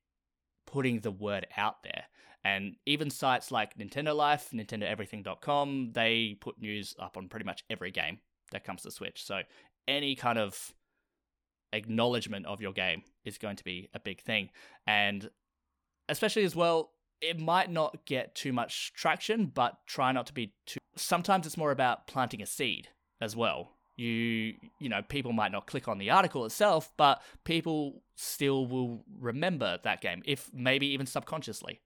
putting 0.68 1.00
the 1.00 1.12
word 1.12 1.48
out 1.56 1.84
there. 1.84 2.04
And 2.44 2.76
even 2.86 3.10
sites 3.10 3.50
like 3.50 3.78
Nintendo 3.78 4.14
Life, 4.14 4.50
NintendoEverything.com, 4.54 5.92
they 5.94 6.36
put 6.42 6.60
news 6.60 6.94
up 7.00 7.16
on 7.16 7.30
pretty 7.30 7.46
much 7.46 7.64
every 7.70 7.92
game 7.92 8.20
that 8.52 8.66
comes 8.66 8.82
to 8.82 8.92
Switch. 8.92 9.24
So 9.24 9.44
any 9.88 10.18
kind 10.18 10.38
of 10.38 10.74
acknowledgement 11.72 12.46
of 12.46 12.60
your 12.60 12.74
game 12.74 13.04
is 13.24 13.38
going 13.38 13.56
to 13.56 13.64
be 13.64 13.88
a 13.94 14.02
big 14.02 14.20
thing. 14.20 14.50
And 14.86 15.30
especially 16.10 16.44
as 16.44 16.58
well, 16.58 16.92
it 17.22 17.40
might 17.40 17.72
not 17.72 18.06
get 18.06 18.36
too 18.36 18.52
much 18.52 18.92
traction, 18.94 19.46
but 19.46 19.78
try 19.88 20.12
not 20.12 20.28
to 20.28 20.34
be 20.34 20.56
too. 20.66 20.80
Sometimes 20.98 21.46
it's 21.46 21.56
more 21.56 21.72
about 21.72 22.06
planting 22.06 22.42
a 22.42 22.46
seed 22.46 22.90
as 23.22 23.34
well 23.34 23.78
you 23.96 24.56
you 24.80 24.90
know 24.90 25.02
people 25.08 25.34
might 25.34 25.52
not 25.52 25.68
click 25.68 25.88
on 25.88 26.00
the 26.00 26.10
article 26.10 26.46
itself 26.46 26.92
but 26.98 27.22
people 27.44 28.02
still 28.16 28.66
will 28.66 29.04
remember 29.20 29.78
that 29.84 30.02
game 30.02 30.22
if 30.26 30.50
maybe 30.54 30.88
even 30.88 31.06
subconsciously. 31.06 31.82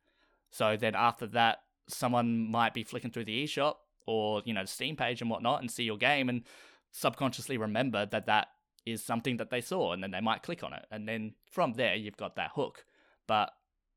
So 0.49 0.77
then 0.77 0.95
after 0.95 1.27
that 1.27 1.59
someone 1.89 2.49
might 2.49 2.73
be 2.73 2.83
flicking 2.83 3.11
through 3.11 3.25
the 3.25 3.45
eShop 3.45 3.75
or 4.05 4.41
you 4.45 4.53
know 4.53 4.61
the 4.61 4.67
steam 4.67 4.95
page 4.95 5.21
and 5.21 5.29
whatnot 5.29 5.61
and 5.61 5.69
see 5.69 5.83
your 5.83 5.97
game 5.97 6.29
and 6.29 6.43
subconsciously 6.91 7.57
remember 7.57 8.05
that 8.05 8.25
that 8.25 8.47
is 8.85 9.03
something 9.03 9.37
that 9.37 9.49
they 9.49 9.61
saw 9.61 9.91
and 9.91 10.01
then 10.01 10.11
they 10.11 10.21
might 10.21 10.43
click 10.43 10.63
on 10.63 10.73
it. 10.73 10.85
And 10.89 11.07
then 11.07 11.33
from 11.51 11.73
there 11.73 11.95
you've 11.95 12.17
got 12.17 12.35
that 12.37 12.51
hook. 12.55 12.85
But 13.27 13.51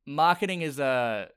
marketing 0.07 0.63
is 0.63 0.79
a 0.79 1.29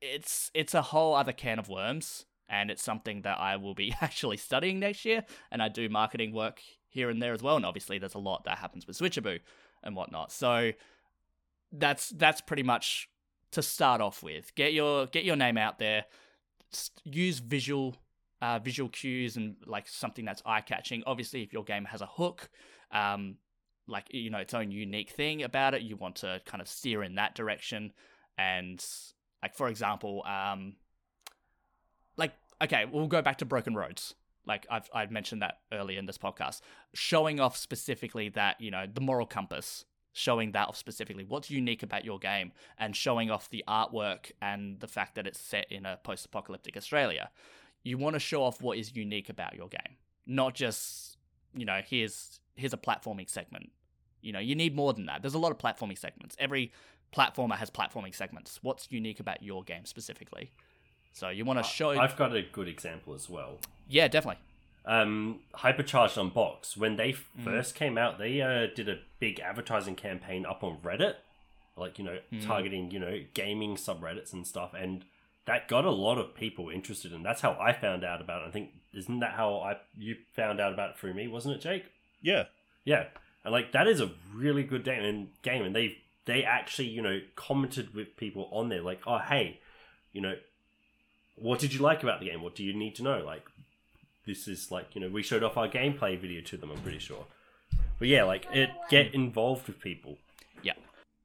it's 0.00 0.50
it's 0.54 0.74
a 0.74 0.82
whole 0.82 1.14
other 1.14 1.32
can 1.32 1.58
of 1.58 1.68
worms 1.68 2.26
and 2.50 2.70
it's 2.70 2.82
something 2.82 3.22
that 3.22 3.38
I 3.38 3.56
will 3.56 3.74
be 3.74 3.94
actually 4.00 4.36
studying 4.36 4.80
next 4.80 5.04
year. 5.04 5.24
And 5.50 5.62
I 5.62 5.68
do 5.68 5.88
marketing 5.88 6.34
work 6.34 6.60
here 6.88 7.08
and 7.08 7.22
there 7.22 7.32
as 7.32 7.42
well. 7.42 7.56
And 7.56 7.64
obviously, 7.64 7.98
there's 7.98 8.14
a 8.14 8.18
lot 8.18 8.44
that 8.44 8.58
happens 8.58 8.86
with 8.86 8.98
Switchaboo 8.98 9.38
and 9.82 9.96
whatnot. 9.96 10.32
So 10.32 10.72
that's 11.72 12.10
that's 12.10 12.40
pretty 12.40 12.64
much 12.64 13.08
to 13.52 13.62
start 13.62 14.00
off 14.00 14.22
with. 14.22 14.54
Get 14.56 14.74
your 14.74 15.06
get 15.06 15.24
your 15.24 15.36
name 15.36 15.56
out 15.56 15.78
there. 15.78 16.04
Use 17.04 17.38
visual 17.38 17.96
uh, 18.42 18.58
visual 18.58 18.88
cues 18.88 19.36
and 19.36 19.56
like 19.66 19.86
something 19.88 20.24
that's 20.24 20.42
eye 20.44 20.60
catching. 20.60 21.02
Obviously, 21.06 21.42
if 21.42 21.52
your 21.52 21.64
game 21.64 21.84
has 21.84 22.00
a 22.00 22.06
hook, 22.06 22.50
um, 22.90 23.36
like 23.86 24.06
you 24.10 24.30
know 24.30 24.38
its 24.38 24.54
own 24.54 24.72
unique 24.72 25.10
thing 25.10 25.42
about 25.44 25.74
it, 25.74 25.82
you 25.82 25.96
want 25.96 26.16
to 26.16 26.40
kind 26.46 26.60
of 26.60 26.68
steer 26.68 27.02
in 27.04 27.14
that 27.14 27.36
direction. 27.36 27.92
And 28.36 28.84
like 29.42 29.54
for 29.54 29.68
example, 29.68 30.24
um, 30.26 30.74
like 32.16 32.32
okay, 32.62 32.84
we'll 32.90 33.06
go 33.06 33.22
back 33.22 33.38
to 33.38 33.44
Broken 33.44 33.74
Roads. 33.74 34.14
Like 34.46 34.66
I've 34.70 34.88
I've 34.94 35.10
mentioned 35.10 35.42
that 35.42 35.58
earlier 35.72 35.98
in 35.98 36.06
this 36.06 36.18
podcast, 36.18 36.60
showing 36.94 37.40
off 37.40 37.56
specifically 37.56 38.28
that 38.30 38.60
you 38.60 38.70
know 38.70 38.86
the 38.92 39.00
moral 39.00 39.26
compass, 39.26 39.84
showing 40.12 40.52
that 40.52 40.68
off 40.68 40.76
specifically 40.76 41.24
what's 41.24 41.50
unique 41.50 41.82
about 41.82 42.04
your 42.04 42.18
game, 42.18 42.52
and 42.78 42.96
showing 42.96 43.30
off 43.30 43.50
the 43.50 43.64
artwork 43.68 44.32
and 44.40 44.80
the 44.80 44.88
fact 44.88 45.14
that 45.14 45.26
it's 45.26 45.40
set 45.40 45.70
in 45.70 45.86
a 45.86 45.98
post-apocalyptic 46.02 46.76
Australia. 46.76 47.30
You 47.82 47.96
want 47.96 48.14
to 48.14 48.20
show 48.20 48.42
off 48.42 48.60
what 48.60 48.76
is 48.76 48.94
unique 48.94 49.28
about 49.28 49.54
your 49.54 49.68
game, 49.68 49.96
not 50.26 50.54
just 50.54 51.18
you 51.54 51.64
know 51.64 51.80
here's 51.86 52.40
here's 52.54 52.72
a 52.72 52.78
platforming 52.78 53.28
segment. 53.28 53.70
You 54.22 54.32
know 54.32 54.38
you 54.38 54.54
need 54.54 54.74
more 54.74 54.92
than 54.92 55.06
that. 55.06 55.22
There's 55.22 55.34
a 55.34 55.38
lot 55.38 55.52
of 55.52 55.58
platforming 55.58 55.98
segments. 55.98 56.34
Every 56.38 56.72
platformer 57.14 57.56
has 57.56 57.70
platforming 57.70 58.14
segments. 58.14 58.58
What's 58.62 58.88
unique 58.90 59.20
about 59.20 59.42
your 59.42 59.62
game 59.64 59.84
specifically? 59.84 60.52
So 61.12 61.28
you 61.28 61.44
want 61.44 61.58
to 61.58 61.62
show. 61.64 61.90
I've 61.90 62.16
got 62.16 62.34
a 62.34 62.42
good 62.42 62.68
example 62.68 63.14
as 63.14 63.28
well. 63.28 63.58
Yeah, 63.88 64.08
definitely. 64.08 64.42
Um, 64.86 65.40
Hypercharge 65.54 66.16
Unboxed 66.16 66.76
when 66.76 66.96
they 66.96 67.12
Mm. 67.12 67.44
first 67.44 67.74
came 67.74 67.98
out, 67.98 68.18
they 68.18 68.40
uh, 68.40 68.66
did 68.74 68.88
a 68.88 68.98
big 69.18 69.38
advertising 69.40 69.94
campaign 69.94 70.46
up 70.46 70.64
on 70.64 70.78
Reddit, 70.78 71.16
like 71.76 71.98
you 71.98 72.04
know, 72.04 72.18
Mm. 72.32 72.46
targeting 72.46 72.90
you 72.90 72.98
know 72.98 73.22
gaming 73.34 73.76
subreddits 73.76 74.32
and 74.32 74.46
stuff. 74.46 74.72
And 74.74 75.04
that 75.46 75.68
got 75.68 75.84
a 75.84 75.90
lot 75.90 76.18
of 76.18 76.34
people 76.34 76.70
interested 76.70 77.12
and 77.12 77.24
That's 77.24 77.40
how 77.40 77.56
I 77.60 77.72
found 77.72 78.04
out 78.04 78.20
about 78.20 78.42
it. 78.42 78.48
I 78.48 78.50
think 78.50 78.70
isn't 78.94 79.18
that 79.20 79.32
how 79.34 79.56
I 79.60 79.76
you 79.96 80.16
found 80.34 80.60
out 80.60 80.72
about 80.72 80.90
it 80.90 80.98
through 80.98 81.14
me, 81.14 81.26
wasn't 81.28 81.56
it, 81.56 81.60
Jake? 81.60 81.84
Yeah. 82.22 82.44
Yeah, 82.84 83.08
and 83.44 83.52
like 83.52 83.72
that 83.72 83.86
is 83.86 84.00
a 84.00 84.10
really 84.32 84.62
good 84.64 84.84
game 84.84 85.04
and 85.04 85.28
game, 85.42 85.62
and 85.62 85.76
they 85.76 85.98
they 86.24 86.42
actually 86.44 86.88
you 86.88 87.02
know 87.02 87.20
commented 87.36 87.94
with 87.94 88.16
people 88.16 88.48
on 88.52 88.70
there 88.70 88.80
like, 88.82 89.02
oh 89.06 89.18
hey, 89.18 89.60
you 90.12 90.20
know, 90.22 90.34
what 91.40 91.58
did 91.58 91.74
you 91.74 91.80
like 91.80 92.02
about 92.02 92.20
the 92.20 92.26
game? 92.26 92.42
What 92.42 92.54
do 92.54 92.64
you 92.64 92.72
need 92.72 92.94
to 92.96 93.02
know? 93.02 93.22
Like, 93.24 93.44
this 94.26 94.46
is 94.46 94.70
like 94.70 94.94
you 94.94 95.00
know 95.00 95.08
we 95.08 95.22
showed 95.22 95.42
off 95.42 95.56
our 95.56 95.68
gameplay 95.68 96.18
video 96.20 96.40
to 96.42 96.56
them. 96.56 96.70
I'm 96.70 96.80
pretty 96.80 96.98
sure, 96.98 97.24
but 97.98 98.08
yeah, 98.08 98.24
like 98.24 98.46
it 98.52 98.70
get 98.88 99.14
involved 99.14 99.66
with 99.66 99.80
people. 99.80 100.18
Yeah. 100.62 100.74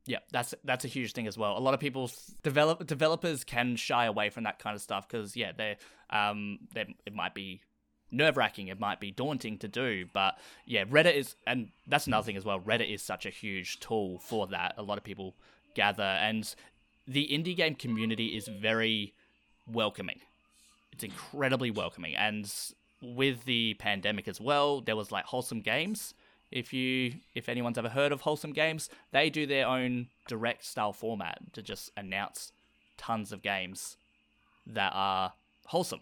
Yeah, 0.07 0.19
that's 0.31 0.53
that's 0.63 0.85
a 0.85 0.87
huge 0.87 1.13
thing 1.13 1.27
as 1.27 1.37
well. 1.37 1.57
A 1.57 1.59
lot 1.59 1.73
of 1.73 1.79
people 1.79 2.11
develop 2.43 2.85
developers 2.85 3.43
can 3.43 3.75
shy 3.75 4.05
away 4.05 4.29
from 4.29 4.43
that 4.43 4.59
kind 4.59 4.75
of 4.75 4.81
stuff 4.81 5.07
because 5.07 5.35
yeah, 5.35 5.51
they 5.51 5.77
um 6.09 6.59
they, 6.73 6.85
it 7.05 7.13
might 7.13 7.33
be 7.33 7.61
nerve 8.11 8.37
wracking, 8.37 8.67
it 8.67 8.79
might 8.79 8.99
be 8.99 9.11
daunting 9.11 9.57
to 9.57 9.67
do, 9.67 10.05
but 10.13 10.37
yeah, 10.65 10.85
Reddit 10.85 11.15
is 11.15 11.35
and 11.47 11.69
that's 11.87 12.07
another 12.07 12.25
thing 12.25 12.37
as 12.37 12.45
well. 12.45 12.59
Reddit 12.59 12.93
is 12.93 13.01
such 13.01 13.25
a 13.25 13.29
huge 13.29 13.79
tool 13.79 14.19
for 14.19 14.47
that. 14.47 14.75
A 14.77 14.83
lot 14.83 14.97
of 14.97 15.03
people 15.03 15.35
gather 15.73 16.03
and 16.03 16.53
the 17.07 17.27
indie 17.27 17.55
game 17.55 17.75
community 17.75 18.27
is 18.27 18.47
very 18.47 19.13
welcoming. 19.71 20.19
It's 20.91 21.03
incredibly 21.03 21.71
welcoming 21.71 22.15
and 22.15 22.51
with 23.01 23.45
the 23.45 23.75
pandemic 23.75 24.27
as 24.27 24.39
well, 24.39 24.81
there 24.81 24.95
was 24.95 25.11
like 25.11 25.25
wholesome 25.25 25.61
games 25.61 26.13
if 26.51 26.73
you 26.73 27.15
if 27.33 27.49
anyone's 27.49 27.77
ever 27.77 27.89
heard 27.89 28.11
of 28.11 28.21
Wholesome 28.21 28.53
Games, 28.53 28.89
they 29.11 29.29
do 29.29 29.45
their 29.45 29.67
own 29.67 30.07
direct 30.27 30.63
style 30.63 30.93
format 30.93 31.53
to 31.53 31.61
just 31.61 31.91
announce 31.97 32.51
tons 32.97 33.31
of 33.31 33.41
games 33.41 33.97
that 34.65 34.91
are 34.95 35.33
wholesome. 35.67 36.01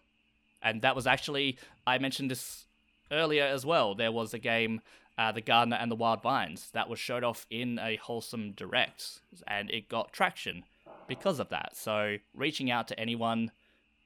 And 0.61 0.81
that 0.81 0.95
was 0.95 1.07
actually 1.07 1.57
I 1.88 1.98
mentioned 1.98 2.30
this 2.30 2.65
earlier 3.11 3.45
as 3.45 3.65
well. 3.65 3.95
There 3.95 4.11
was 4.11 4.34
a 4.34 4.40
game 4.40 4.81
uh, 5.18 5.31
The 5.31 5.41
Gardener 5.41 5.77
and 5.77 5.91
the 5.91 5.95
Wild 5.95 6.22
Vines 6.22 6.69
that 6.73 6.90
was 6.90 6.99
showed 6.99 7.23
off 7.23 7.45
in 7.49 7.80
a 7.80 7.95
wholesome 7.98 8.52
direct 8.52 9.22
and 9.48 9.69
it 9.72 9.90
got 9.90 10.14
traction 10.14 10.64
because 11.07 11.39
of 11.39 11.49
that. 11.49 11.75
So 11.75 12.17
reaching 12.34 12.71
out 12.71 12.88
to 12.89 12.99
anyone, 12.99 13.51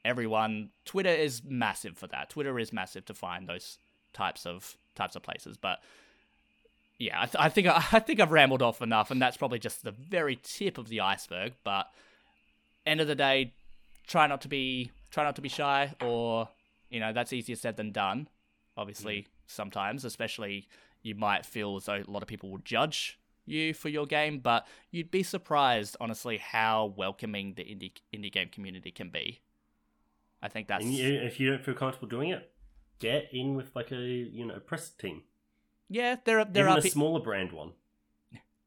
everyone, 0.04 0.70
Twitter 0.86 1.10
is 1.10 1.42
massive 1.44 1.98
for 1.98 2.08
that. 2.08 2.30
Twitter 2.30 2.58
is 2.60 2.74
massive 2.74 3.06
to 3.06 3.14
find 3.14 3.48
those 3.48 3.78
types 4.14 4.46
of 4.46 4.78
types 4.96 5.16
of 5.16 5.24
places, 5.24 5.58
but 5.58 5.80
yeah, 7.00 7.22
I, 7.22 7.26
th- 7.26 7.36
I 7.38 7.50
think 7.50 7.68
I, 7.68 7.78
I 7.92 8.00
think 8.00 8.20
I've 8.20 8.32
rambled 8.32 8.62
off 8.62 8.82
enough, 8.82 9.12
and 9.12 9.22
that's 9.22 9.38
probably 9.38 9.60
just 9.60 9.84
the 9.84 9.92
very 9.92 10.40
tip 10.42 10.78
of 10.78 10.90
the 10.90 11.02
iceberg. 11.02 11.54
But 11.64 11.88
end 12.86 13.02
of 13.02 13.08
the 13.08 13.16
day, 13.16 13.54
try 14.08 14.28
not 14.28 14.42
to 14.42 14.48
be 14.48 14.92
try 15.12 15.24
not 15.24 15.36
to 15.36 15.42
be 15.42 15.50
shy, 15.50 15.94
or 16.02 16.50
you 16.90 17.00
know 17.00 17.14
that's 17.14 17.34
easier 17.34 17.56
said 17.56 17.78
than 17.78 17.92
done. 17.92 18.28
Obviously, 18.76 19.18
mm. 19.22 19.26
sometimes, 19.48 20.06
especially 20.06 20.68
you 21.04 21.16
might 21.16 21.46
feel 21.46 21.76
as 21.76 21.86
though 21.86 22.04
a 22.06 22.12
lot 22.12 22.22
of 22.22 22.28
people 22.28 22.50
will 22.50 22.58
judge 22.60 23.20
you 23.48 23.74
for 23.74 23.90
your 23.90 24.06
game, 24.06 24.40
but 24.40 24.68
you'd 24.92 25.12
be 25.12 25.24
surprised, 25.24 25.98
honestly, 26.00 26.38
how 26.38 26.94
welcoming 26.96 27.54
the 27.56 27.64
indie 27.64 27.92
indie 28.14 28.32
game 28.32 28.50
community 28.50 28.92
can 28.92 29.10
be. 29.10 29.42
I 30.42 30.50
think 30.50 30.68
that's 30.68 30.86
you, 30.86 31.16
if 31.16 31.40
you 31.40 31.50
don't 31.50 31.64
feel 31.64 31.74
comfortable 31.74 32.08
doing 32.08 32.30
it, 32.30 32.52
get 33.00 33.30
in 33.32 33.56
with 33.56 33.76
like 33.76 33.92
a 33.92 33.96
you 33.96 34.46
know 34.46 34.60
press 34.60 34.90
team. 34.90 35.24
Yeah, 35.90 36.18
there 36.26 36.40
are 36.40 36.46
there 36.46 36.66
Even 36.66 36.76
are 36.76 36.80
a 36.80 36.82
P- 36.82 36.90
smaller 36.90 37.20
brand 37.20 37.52
one. 37.52 37.72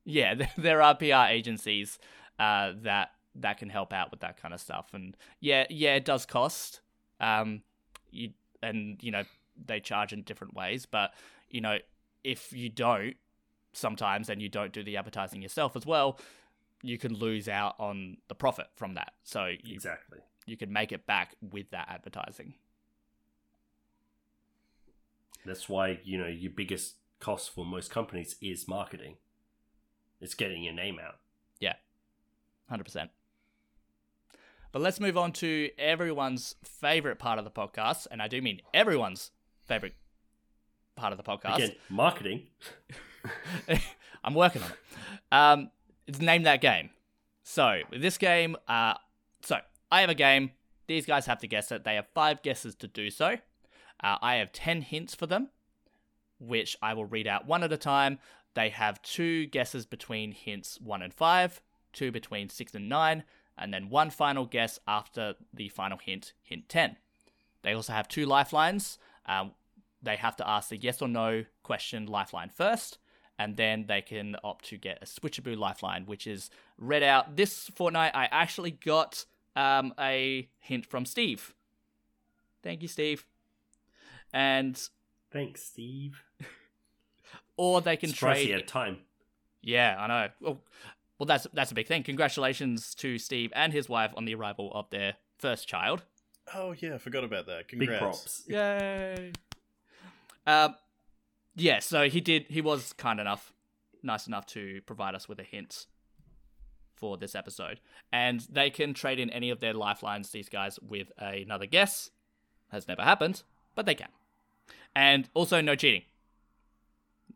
Yeah, 0.04 0.34
there 0.56 0.82
are 0.82 0.94
PR 0.94 1.30
agencies 1.30 1.98
uh, 2.38 2.72
that 2.82 3.10
that 3.36 3.58
can 3.58 3.68
help 3.68 3.92
out 3.92 4.10
with 4.10 4.20
that 4.20 4.40
kind 4.40 4.52
of 4.52 4.60
stuff, 4.60 4.90
and 4.92 5.16
yeah, 5.40 5.66
yeah, 5.70 5.94
it 5.94 6.04
does 6.04 6.26
cost. 6.26 6.80
Um, 7.20 7.62
you 8.10 8.30
and 8.62 9.02
you 9.02 9.10
know 9.10 9.24
they 9.64 9.80
charge 9.80 10.12
in 10.12 10.22
different 10.22 10.54
ways, 10.54 10.86
but 10.86 11.12
you 11.48 11.60
know 11.60 11.78
if 12.24 12.52
you 12.52 12.68
don't 12.68 13.16
sometimes 13.72 14.28
and 14.28 14.40
you 14.40 14.48
don't 14.48 14.72
do 14.72 14.82
the 14.82 14.96
advertising 14.96 15.42
yourself 15.42 15.76
as 15.76 15.86
well, 15.86 16.18
you 16.82 16.98
can 16.98 17.14
lose 17.14 17.48
out 17.48 17.74
on 17.78 18.16
the 18.28 18.34
profit 18.34 18.66
from 18.76 18.94
that. 18.94 19.12
So 19.22 19.46
you, 19.46 19.74
exactly, 19.74 20.18
you 20.46 20.56
can 20.56 20.72
make 20.72 20.92
it 20.92 21.06
back 21.06 21.34
with 21.40 21.70
that 21.70 21.88
advertising. 21.88 22.54
That's 25.44 25.68
why 25.68 26.00
you 26.04 26.18
know 26.18 26.26
your 26.26 26.52
biggest 26.52 26.96
cost 27.18 27.54
for 27.54 27.64
most 27.64 27.90
companies 27.90 28.36
is 28.40 28.66
marketing. 28.68 29.16
It's 30.20 30.34
getting 30.34 30.62
your 30.62 30.74
name 30.74 30.98
out. 31.02 31.16
Yeah, 31.60 31.74
100%. 32.70 33.08
But 34.72 34.82
let's 34.82 35.00
move 35.00 35.16
on 35.16 35.32
to 35.32 35.70
everyone's 35.78 36.54
favorite 36.62 37.18
part 37.18 37.38
of 37.38 37.44
the 37.44 37.50
podcast. 37.50 38.06
And 38.10 38.22
I 38.22 38.28
do 38.28 38.40
mean 38.40 38.60
everyone's 38.72 39.30
favorite 39.66 39.94
part 40.94 41.12
of 41.12 41.16
the 41.16 41.24
podcast. 41.24 41.56
Again, 41.56 41.72
marketing. 41.88 42.46
I'm 44.24 44.34
working 44.34 44.62
on 44.62 44.70
it. 44.70 44.76
Um, 45.32 45.70
it's 46.06 46.20
name 46.20 46.42
that 46.44 46.60
game. 46.60 46.90
So, 47.42 47.80
with 47.90 48.02
this 48.02 48.18
game, 48.18 48.56
uh, 48.68 48.94
so 49.42 49.58
I 49.90 50.00
have 50.02 50.10
a 50.10 50.14
game. 50.14 50.52
These 50.86 51.06
guys 51.06 51.26
have 51.26 51.38
to 51.40 51.46
guess 51.46 51.70
it. 51.72 51.84
They 51.84 51.94
have 51.94 52.06
five 52.14 52.42
guesses 52.42 52.74
to 52.76 52.88
do 52.88 53.10
so. 53.10 53.36
Uh, 54.02 54.16
I 54.20 54.36
have 54.36 54.52
10 54.52 54.82
hints 54.82 55.14
for 55.14 55.26
them 55.26 55.50
which 56.40 56.76
I 56.82 56.94
will 56.94 57.04
read 57.04 57.28
out 57.28 57.46
one 57.46 57.62
at 57.62 57.72
a 57.72 57.76
time. 57.76 58.18
They 58.54 58.70
have 58.70 59.02
two 59.02 59.46
guesses 59.46 59.86
between 59.86 60.32
hints 60.32 60.78
one 60.80 61.02
and 61.02 61.14
five, 61.14 61.60
two 61.92 62.10
between 62.10 62.48
six 62.48 62.74
and 62.74 62.88
nine, 62.88 63.22
and 63.56 63.72
then 63.72 63.90
one 63.90 64.10
final 64.10 64.46
guess 64.46 64.80
after 64.88 65.34
the 65.52 65.68
final 65.68 65.98
hint, 65.98 66.32
hint 66.42 66.68
10. 66.68 66.96
They 67.62 67.74
also 67.74 67.92
have 67.92 68.08
two 68.08 68.26
lifelines. 68.26 68.98
Um, 69.26 69.52
they 70.02 70.16
have 70.16 70.34
to 70.36 70.48
ask 70.48 70.70
the 70.70 70.78
yes 70.78 71.02
or 71.02 71.08
no 71.08 71.44
question 71.62 72.06
lifeline 72.06 72.48
first, 72.48 72.98
and 73.40 73.56
then 73.56 73.86
they 73.88 74.02
can 74.02 74.36
opt 74.44 74.66
to 74.66 74.76
get 74.76 74.98
a 75.00 75.06
switchaboo 75.06 75.56
lifeline, 75.56 76.04
which 76.04 76.26
is 76.26 76.50
read 76.76 77.02
out. 77.02 77.36
This 77.36 77.70
fortnight, 77.74 78.14
I 78.14 78.28
actually 78.30 78.70
got 78.70 79.24
um, 79.56 79.94
a 79.98 80.46
hint 80.58 80.84
from 80.84 81.06
Steve. 81.06 81.54
Thank 82.62 82.82
you, 82.82 82.88
Steve. 82.88 83.24
And 84.30 84.78
Thanks, 85.32 85.62
Steve. 85.62 86.22
or 87.56 87.80
they 87.80 87.96
can 87.96 88.10
Surprised 88.10 88.40
trade. 88.40 88.46
He 88.46 88.52
had 88.52 88.68
time. 88.68 88.98
Yeah, 89.62 89.96
I 89.98 90.06
know. 90.06 90.28
Well, 90.42 90.60
well, 91.18 91.26
that's 91.26 91.46
that's 91.54 91.70
a 91.70 91.74
big 91.74 91.86
thing. 91.86 92.02
Congratulations 92.02 92.94
to 92.96 93.16
Steve 93.16 93.54
and 93.56 93.72
his 93.72 93.88
wife 93.88 94.12
on 94.18 94.26
the 94.26 94.34
arrival 94.34 94.70
of 94.74 94.90
their 94.90 95.14
first 95.38 95.66
child. 95.66 96.02
Oh 96.54 96.74
yeah, 96.78 96.96
I 96.96 96.98
forgot 96.98 97.24
about 97.24 97.46
that. 97.46 97.68
Congrats. 97.68 97.90
Big 97.90 97.98
props. 97.98 98.42
Yay. 98.48 99.32
Um, 100.46 100.74
yeah. 101.54 101.80
So 101.80 102.08
he 102.08 102.20
did. 102.20 102.46
He 102.48 102.60
was 102.60 102.92
kind 102.92 103.20
enough, 103.20 103.52
nice 104.02 104.26
enough 104.26 104.46
to 104.46 104.80
provide 104.86 105.14
us 105.14 105.28
with 105.28 105.38
a 105.38 105.44
hint 105.44 105.86
for 106.94 107.16
this 107.16 107.34
episode, 107.34 107.80
and 108.12 108.46
they 108.50 108.70
can 108.70 108.94
trade 108.94 109.18
in 109.18 109.30
any 109.30 109.50
of 109.50 109.60
their 109.60 109.74
lifelines. 109.74 110.30
These 110.30 110.48
guys 110.48 110.78
with 110.80 111.12
another 111.18 111.66
guess 111.66 112.10
has 112.70 112.86
never 112.88 113.02
happened, 113.02 113.42
but 113.74 113.86
they 113.86 113.94
can. 113.94 114.08
And 114.94 115.28
also, 115.34 115.60
no 115.60 115.74
cheating. 115.74 116.02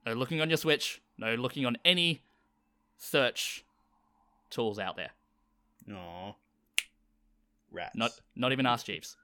No 0.05 0.12
looking 0.12 0.41
on 0.41 0.51
your 0.51 0.59
Switch. 0.59 1.01
No 1.16 1.35
looking 1.35 1.65
on 1.65 1.77
any 1.85 2.23
search 2.99 3.65
tools 4.51 4.78
out 4.78 4.97
there. 4.97 5.11
No. 5.86 6.36
Rats. 7.70 7.97
Not 7.97 8.12
not 8.36 8.53
even 8.53 8.66
Ask 8.66 8.86
Jeeves. 8.86 9.16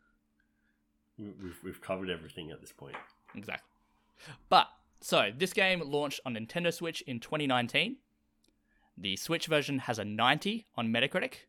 We've, 1.18 1.58
we've 1.62 1.80
covered 1.80 2.08
everything 2.08 2.50
at 2.50 2.60
this 2.60 2.72
point. 2.72 2.96
Exactly. 3.34 3.68
But, 4.48 4.68
so, 5.00 5.30
this 5.36 5.52
game 5.52 5.82
launched 5.84 6.20
on 6.26 6.34
Nintendo 6.34 6.72
Switch 6.72 7.00
in 7.02 7.20
2019. 7.20 7.96
The 8.98 9.16
Switch 9.16 9.46
version 9.46 9.80
has 9.80 9.98
a 9.98 10.04
90 10.04 10.66
on 10.76 10.88
Metacritic. 10.88 11.46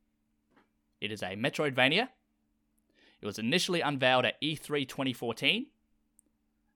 It 1.02 1.12
is 1.12 1.22
a 1.22 1.36
Metroidvania. 1.36 2.10
It 3.22 3.26
was 3.26 3.38
initially 3.38 3.82
unveiled 3.82 4.26
at 4.26 4.42
E3 4.42 4.88
2014 4.88 5.68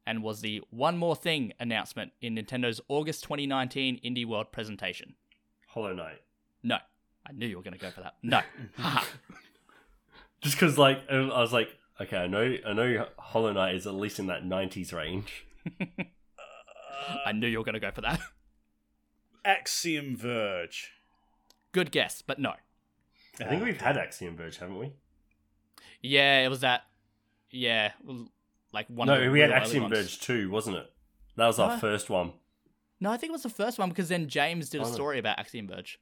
and 0.06 0.22
was 0.22 0.41
the 0.41 0.61
One 0.69 0.97
More 0.97 1.15
Thing 1.15 1.53
announcement 1.60 2.11
in 2.22 2.35
Nintendo's 2.35 2.81
August 2.88 3.23
2019 3.23 3.99
Indie 4.03 4.26
World 4.26 4.52
presentation. 4.52 5.15
Hollow 5.68 5.93
Knight. 5.93 6.22
No. 6.61 6.77
I 7.26 7.31
knew 7.31 7.47
you 7.47 7.57
were 7.57 7.64
going 7.64 7.73
to 7.73 7.80
go 7.80 7.89
for 7.89 8.02
that. 8.02 8.15
No. 8.22 8.41
Just 10.41 10.56
because, 10.56 10.77
like, 10.77 11.10
I 11.10 11.22
was 11.22 11.53
like, 11.53 11.69
okay, 11.99 12.18
I 12.18 12.27
know, 12.27 12.56
I 12.68 12.73
know, 12.73 13.07
Hollow 13.18 13.52
Knight 13.52 13.76
is 13.76 13.88
at 13.88 13.95
least 13.95 14.19
in 14.19 14.27
that 14.27 14.43
'90s 14.43 14.93
range. 14.93 15.45
I 17.26 17.31
knew 17.31 17.47
you 17.47 17.57
were 17.59 17.63
going 17.63 17.73
to 17.73 17.80
go 17.80 17.91
for 17.91 18.01
that. 18.01 18.19
Axiom 19.45 20.15
Verge. 20.15 20.91
Good 21.72 21.91
guess, 21.91 22.22
but 22.22 22.39
no. 22.39 22.53
I 23.39 23.43
think 23.45 23.63
we've 23.63 23.80
had 23.80 23.97
Axiom 23.97 24.35
Verge, 24.38 24.57
haven't 24.57 24.77
we? 24.80 24.93
Yeah, 26.01 26.43
it 26.45 26.49
was 26.49 26.61
that. 26.61 26.84
Yeah, 27.51 27.91
like 28.73 28.88
one. 28.89 29.07
No, 29.07 29.30
we 29.31 29.39
had 29.39 29.51
Axiom 29.51 29.89
Verge 29.89 30.19
2, 30.19 30.49
wasn't 30.49 30.77
it? 30.77 30.91
That 31.35 31.47
was 31.47 31.59
our 31.59 31.72
No. 31.73 31.80
first 31.80 32.09
one. 32.09 32.34
No, 32.99 33.11
I 33.11 33.17
think 33.17 33.30
it 33.31 33.34
was 33.34 33.43
the 33.43 33.49
first 33.49 33.77
one 33.77 33.89
because 33.89 34.09
then 34.09 34.27
James 34.30 34.69
did 34.69 34.81
a 34.81 34.85
Oh, 34.85 34.88
no. 34.88 34.93
story 34.93 35.19
about 35.19 35.38
Axiom 35.38 35.67
Verge. 35.67 35.99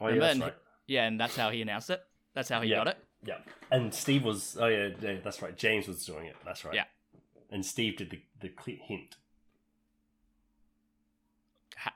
Oh, 0.00 0.06
yeah, 0.08 0.14
Remember? 0.14 0.20
that's 0.26 0.34
And- 0.34 0.42
right. 0.42 0.54
Yeah, 0.88 1.06
and 1.06 1.20
that's 1.20 1.36
how 1.36 1.50
he 1.50 1.62
announced 1.62 1.90
it. 1.90 2.02
That's 2.34 2.48
how 2.48 2.60
he 2.60 2.68
Yeah. 2.70 2.76
got 2.78 2.88
it. 2.88 2.98
Yeah, 3.24 3.38
and 3.70 3.94
Steve 3.94 4.24
was. 4.24 4.56
Oh 4.60 4.66
yeah, 4.66 4.88
yeah, 5.00 5.20
that's 5.22 5.40
right. 5.40 5.56
James 5.56 5.86
was 5.86 6.04
doing 6.04 6.26
it. 6.26 6.36
That's 6.44 6.64
right. 6.64 6.74
Yeah. 6.74 6.84
and 7.50 7.64
Steve 7.64 7.96
did 7.98 8.10
the 8.10 8.20
the 8.40 8.48
cle 8.48 8.74
hint 8.82 9.10
H- 9.12 9.16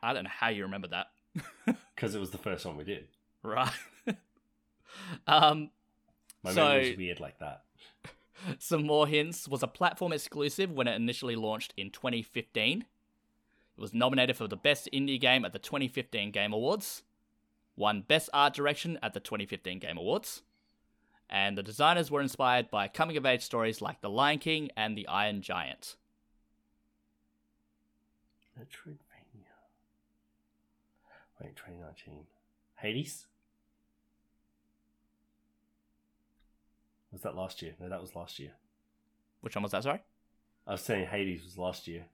I 0.03 0.13
don't 0.13 0.25
know 0.25 0.31
how 0.33 0.49
you 0.49 0.63
remember 0.63 0.89
that. 0.89 1.07
because 1.95 2.15
it 2.15 2.19
was 2.19 2.31
the 2.31 2.39
first 2.39 2.65
one 2.65 2.77
we 2.77 2.85
did. 2.85 3.09
Right. 3.43 3.71
um, 5.27 5.71
My 6.43 6.53
So- 6.53 6.69
memory's 6.69 6.97
weird 6.97 7.21
like 7.21 7.39
that. 7.41 7.63
some 8.59 8.87
more 8.87 9.07
hints 9.07 9.49
was 9.49 9.63
a 9.63 9.67
platform 9.69 10.13
exclusive 10.13 10.71
when 10.73 10.87
it 10.89 10.95
initially 10.95 11.37
launched 11.37 11.75
in 11.77 11.91
2015. 11.91 12.83
It 12.83 13.81
was 13.81 13.93
nominated 13.93 14.37
for 14.37 14.49
the 14.49 14.57
best 14.57 14.89
indie 14.93 15.21
game 15.21 15.45
at 15.45 15.53
the 15.53 15.59
2015 15.59 16.31
Game 16.31 16.53
Awards, 16.53 17.03
won 17.77 18.03
best 18.03 18.31
art 18.33 18.55
direction 18.55 18.99
at 19.03 19.13
the 19.13 19.21
2015 19.21 19.79
Game 19.79 19.99
Awards, 19.99 20.43
and 21.29 21.59
the 21.59 21.63
designers 21.63 22.11
were 22.11 22.23
inspired 22.23 22.71
by 22.71 22.89
coming 22.89 23.17
of 23.19 23.27
age 23.27 23.43
stories 23.43 23.83
like 23.83 24.01
The 24.01 24.09
Lion 24.09 24.39
King 24.39 24.71
and 24.77 24.97
The 24.97 25.07
Iron 25.09 25.43
Giant. 25.43 25.97
Metroidvania. 28.59 28.97
Wait, 31.41 31.57
2019. 31.57 32.27
Hades? 32.77 33.27
Was 37.13 37.23
that 37.23 37.35
last 37.35 37.63
year? 37.63 37.75
No, 37.81 37.89
that 37.89 38.01
was 38.01 38.15
last 38.15 38.39
year. 38.39 38.53
Which 39.41 39.55
one 39.57 39.63
was 39.63 39.73
that, 39.73 39.83
sorry? 39.85 40.03
I 40.67 40.73
was 40.73 40.83
saying 40.83 41.07
Hades 41.07 41.45
was 41.45 41.57
last 41.59 41.89
year. 41.89 42.07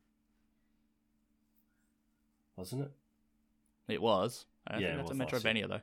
Wasn't 2.57 2.83
it? 2.83 2.91
It 3.89 4.03
was. 4.03 4.47
I 4.67 4.73
don't 4.75 4.83
Yeah, 4.83 4.97
think 4.97 4.97
that's 4.99 5.11
a 5.11 5.15
was 5.15 5.43
Metroidvania, 5.43 5.69
though. 5.69 5.81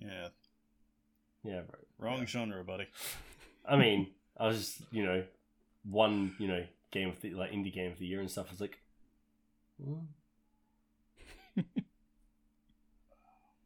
Yeah, 0.00 0.28
Yeah, 1.44 1.56
right. 1.58 1.66
wrong 1.98 2.26
genre, 2.26 2.64
buddy. 2.64 2.86
I 3.68 3.76
mean, 3.76 4.08
I 4.36 4.46
was 4.46 4.58
just, 4.58 4.82
you 4.90 5.04
know, 5.04 5.24
one, 5.84 6.34
you 6.38 6.48
know, 6.48 6.64
game 6.90 7.08
of 7.08 7.20
the 7.20 7.34
like 7.34 7.52
indie 7.52 7.72
game 7.72 7.92
of 7.92 7.98
the 7.98 8.06
year 8.06 8.20
and 8.20 8.30
stuff. 8.30 8.46
I 8.48 8.52
was 8.52 8.60
like, 8.60 8.78
hmm, 9.82 10.00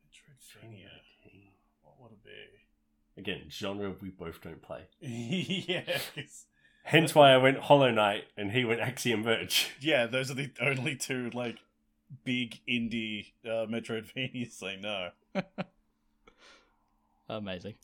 Metroidvania. 0.02 0.90
What 1.82 2.00
would 2.00 2.12
it 2.12 2.24
be? 2.24 2.30
Again, 3.16 3.44
genre 3.50 3.94
we 4.00 4.10
both 4.10 4.40
don't 4.40 4.62
play. 4.62 4.82
yeah, 5.00 5.82
'cause- 6.14 6.46
Hence 6.86 7.14
why 7.14 7.32
I 7.32 7.38
went 7.38 7.58
Hollow 7.60 7.90
Knight 7.90 8.24
and 8.36 8.52
he 8.52 8.62
went 8.66 8.80
Axiom 8.80 9.22
Verge. 9.22 9.70
yeah. 9.80 10.04
Those 10.06 10.30
are 10.30 10.34
the 10.34 10.50
only 10.60 10.94
two 10.96 11.30
like 11.32 11.56
big 12.24 12.60
indie 12.68 13.32
uh, 13.44 13.64
Metroidvanias 13.66 14.62
I 14.62 14.76
know. 14.76 15.10
Amazing. 17.30 17.74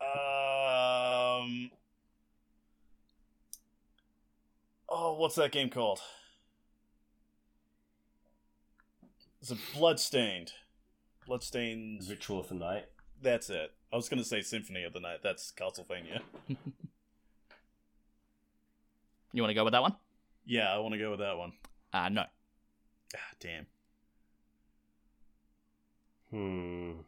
Um. 0.00 1.70
Oh, 4.88 5.14
what's 5.18 5.36
that 5.36 5.52
game 5.52 5.70
called? 5.70 6.00
It's 9.40 9.52
a 9.52 9.56
Bloodstained. 9.76 10.52
Bloodstained. 11.26 12.02
Ritual 12.08 12.40
of 12.40 12.48
the 12.48 12.54
Night. 12.56 12.86
That's 13.22 13.50
it. 13.50 13.72
I 13.92 13.96
was 13.96 14.08
going 14.08 14.22
to 14.22 14.28
say 14.28 14.40
Symphony 14.42 14.84
of 14.84 14.92
the 14.92 15.00
Night. 15.00 15.20
That's 15.22 15.52
Castlevania. 15.52 16.20
You 19.32 19.42
want 19.42 19.50
to 19.50 19.54
go 19.54 19.64
with 19.64 19.72
that 19.72 19.82
one? 19.82 19.94
Yeah, 20.46 20.74
I 20.74 20.78
want 20.78 20.94
to 20.94 20.98
go 20.98 21.10
with 21.10 21.18
that 21.18 21.36
one. 21.36 21.52
Uh, 21.92 22.08
no. 22.08 22.24
Ah, 23.14 23.18
damn. 23.38 23.66
Hmm. 26.30 27.00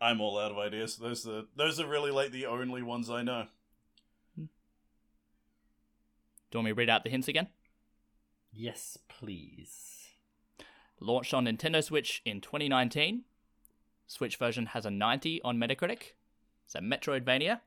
I'm 0.00 0.22
all 0.22 0.38
out 0.38 0.52
of 0.52 0.56
ideas. 0.56 0.96
Those 0.96 1.28
are 1.28 1.42
those 1.54 1.78
are 1.80 1.86
really 1.86 2.10
like 2.10 2.30
the 2.30 2.46
only 2.46 2.80
ones 2.80 3.10
I 3.10 3.22
know. 3.22 3.44
Do 4.38 4.42
you 6.52 6.58
want 6.60 6.64
me 6.64 6.70
to 6.70 6.74
read 6.74 6.88
out 6.88 7.04
the 7.04 7.10
hints 7.10 7.28
again? 7.28 7.48
Yes, 8.50 8.96
please. 9.08 10.08
Launched 10.98 11.34
on 11.34 11.44
Nintendo 11.44 11.84
Switch 11.84 12.22
in 12.24 12.40
2019. 12.40 13.24
Switch 14.06 14.36
version 14.36 14.66
has 14.66 14.86
a 14.86 14.90
90 14.90 15.42
on 15.42 15.58
Metacritic. 15.58 16.12
So 16.66 16.80
Metroidvania. 16.80 17.60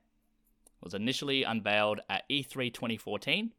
Was 0.80 0.94
initially 0.94 1.42
unveiled 1.42 2.00
at 2.08 2.24
E 2.28 2.42
E3 2.42 2.72
2014. 2.72 3.52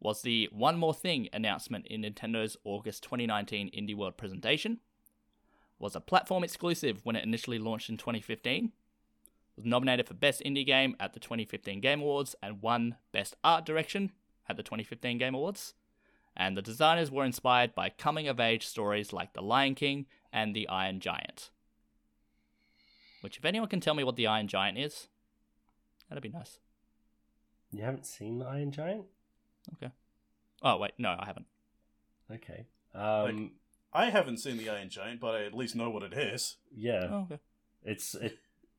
Was 0.00 0.22
the 0.22 0.48
One 0.50 0.78
More 0.78 0.94
Thing 0.94 1.28
announcement 1.32 1.86
in 1.86 2.02
Nintendo's 2.02 2.56
August 2.64 3.02
2019 3.04 3.70
Indie 3.70 3.94
World 3.94 4.16
presentation. 4.16 4.80
Was 5.78 5.94
a 5.94 6.00
platform 6.00 6.42
exclusive 6.42 7.00
when 7.04 7.16
it 7.16 7.24
initially 7.24 7.58
launched 7.58 7.90
in 7.90 7.98
2015. 7.98 8.72
Was 9.56 9.66
nominated 9.66 10.08
for 10.08 10.14
Best 10.14 10.42
Indie 10.42 10.64
Game 10.64 10.96
at 10.98 11.12
the 11.12 11.20
2015 11.20 11.80
Game 11.80 12.00
Awards 12.00 12.34
and 12.42 12.62
won 12.62 12.96
Best 13.12 13.36
Art 13.44 13.66
Direction 13.66 14.12
at 14.48 14.56
the 14.56 14.62
2015 14.62 15.18
Game 15.18 15.34
Awards 15.34 15.74
and 16.36 16.56
the 16.56 16.62
designers 16.62 17.10
were 17.10 17.24
inspired 17.24 17.74
by 17.74 17.90
coming 17.90 18.28
of 18.28 18.40
age 18.40 18.66
stories 18.66 19.12
like 19.12 19.32
The 19.32 19.42
Lion 19.42 19.74
King 19.74 20.06
and 20.32 20.54
The 20.54 20.68
Iron 20.68 21.00
Giant. 21.00 21.50
Which, 23.22 23.38
if 23.38 23.44
anyone 23.44 23.68
can 23.68 23.80
tell 23.80 23.94
me 23.94 24.04
what 24.04 24.16
The 24.16 24.26
Iron 24.26 24.48
Giant 24.48 24.76
is, 24.76 25.06
that'd 26.08 26.22
be 26.22 26.28
nice. 26.28 26.58
You 27.70 27.84
haven't 27.84 28.04
seen 28.04 28.38
the 28.40 28.46
Iron 28.46 28.70
Giant? 28.72 29.04
Okay. 29.74 29.92
Oh, 30.60 30.76
wait, 30.76 30.92
no, 30.98 31.16
I 31.18 31.24
haven't. 31.24 31.46
Okay. 32.30 32.66
Um. 32.94 33.52
I 33.94 34.10
haven't 34.10 34.38
seen 34.38 34.56
the 34.56 34.70
Iron 34.70 34.88
Giant, 34.88 35.20
but 35.20 35.34
I 35.34 35.44
at 35.44 35.54
least 35.54 35.76
know 35.76 35.90
what 35.90 36.02
it 36.02 36.12
is. 36.12 36.56
yeah. 36.74 37.06
Oh, 37.10 37.26
okay. 37.30 37.38
It's 37.84 38.14
it. 38.14 38.38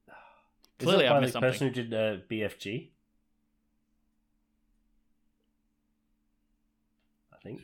Clearly 0.80 1.08
I've 1.08 1.22
missed 1.22 1.34
the 1.34 1.40
person 1.40 1.68
who 1.68 1.74
did 1.74 1.94
uh, 1.94 2.18
BFG. 2.30 2.90
I 7.32 7.38
think. 7.44 7.62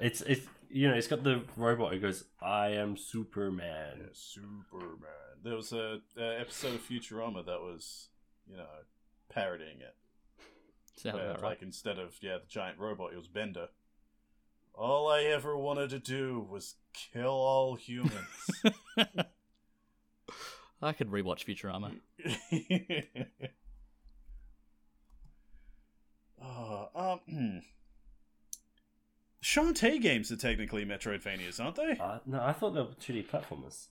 It's 0.00 0.22
it's 0.22 0.46
you 0.70 0.88
know 0.88 0.94
it's 0.94 1.06
got 1.06 1.22
the 1.22 1.42
robot 1.56 1.92
who 1.92 2.00
goes 2.00 2.24
I 2.42 2.68
am 2.68 2.96
Superman. 2.96 4.08
Superman. 4.12 4.98
There 5.42 5.54
was 5.54 5.72
a, 5.72 6.00
a 6.18 6.40
episode 6.40 6.74
of 6.74 6.88
Futurama 6.88 7.44
that 7.46 7.60
was, 7.60 8.08
you 8.50 8.56
know, 8.56 8.66
parodying 9.28 9.80
it. 9.80 9.94
Sounds 10.96 11.16
Where, 11.16 11.24
about 11.30 11.42
right. 11.42 11.48
Like 11.50 11.62
instead 11.62 11.98
of 11.98 12.16
yeah 12.20 12.38
the 12.38 12.46
giant 12.48 12.78
robot, 12.78 13.12
it 13.12 13.16
was 13.16 13.28
Bender. 13.28 13.68
All 14.74 15.08
I 15.08 15.22
ever 15.22 15.56
wanted 15.56 15.90
to 15.90 16.00
do 16.00 16.44
was 16.50 16.74
kill 16.92 17.28
all 17.28 17.76
humans. 17.76 18.12
I 20.82 20.92
could 20.92 21.10
rewatch 21.10 21.44
Futurama. 21.46 21.92
oh, 26.42 26.88
um, 26.96 27.20
hmm. 27.28 27.58
Shantae 29.54 30.00
games 30.00 30.32
are 30.32 30.36
technically 30.36 30.84
Metroidvanias, 30.84 31.62
aren't 31.62 31.76
they? 31.76 31.96
Uh, 32.00 32.18
no, 32.26 32.42
I 32.42 32.52
thought 32.52 32.70
they 32.74 32.80
were 32.80 32.88
two 32.98 33.12
D 33.12 33.22
platformers. 33.22 33.86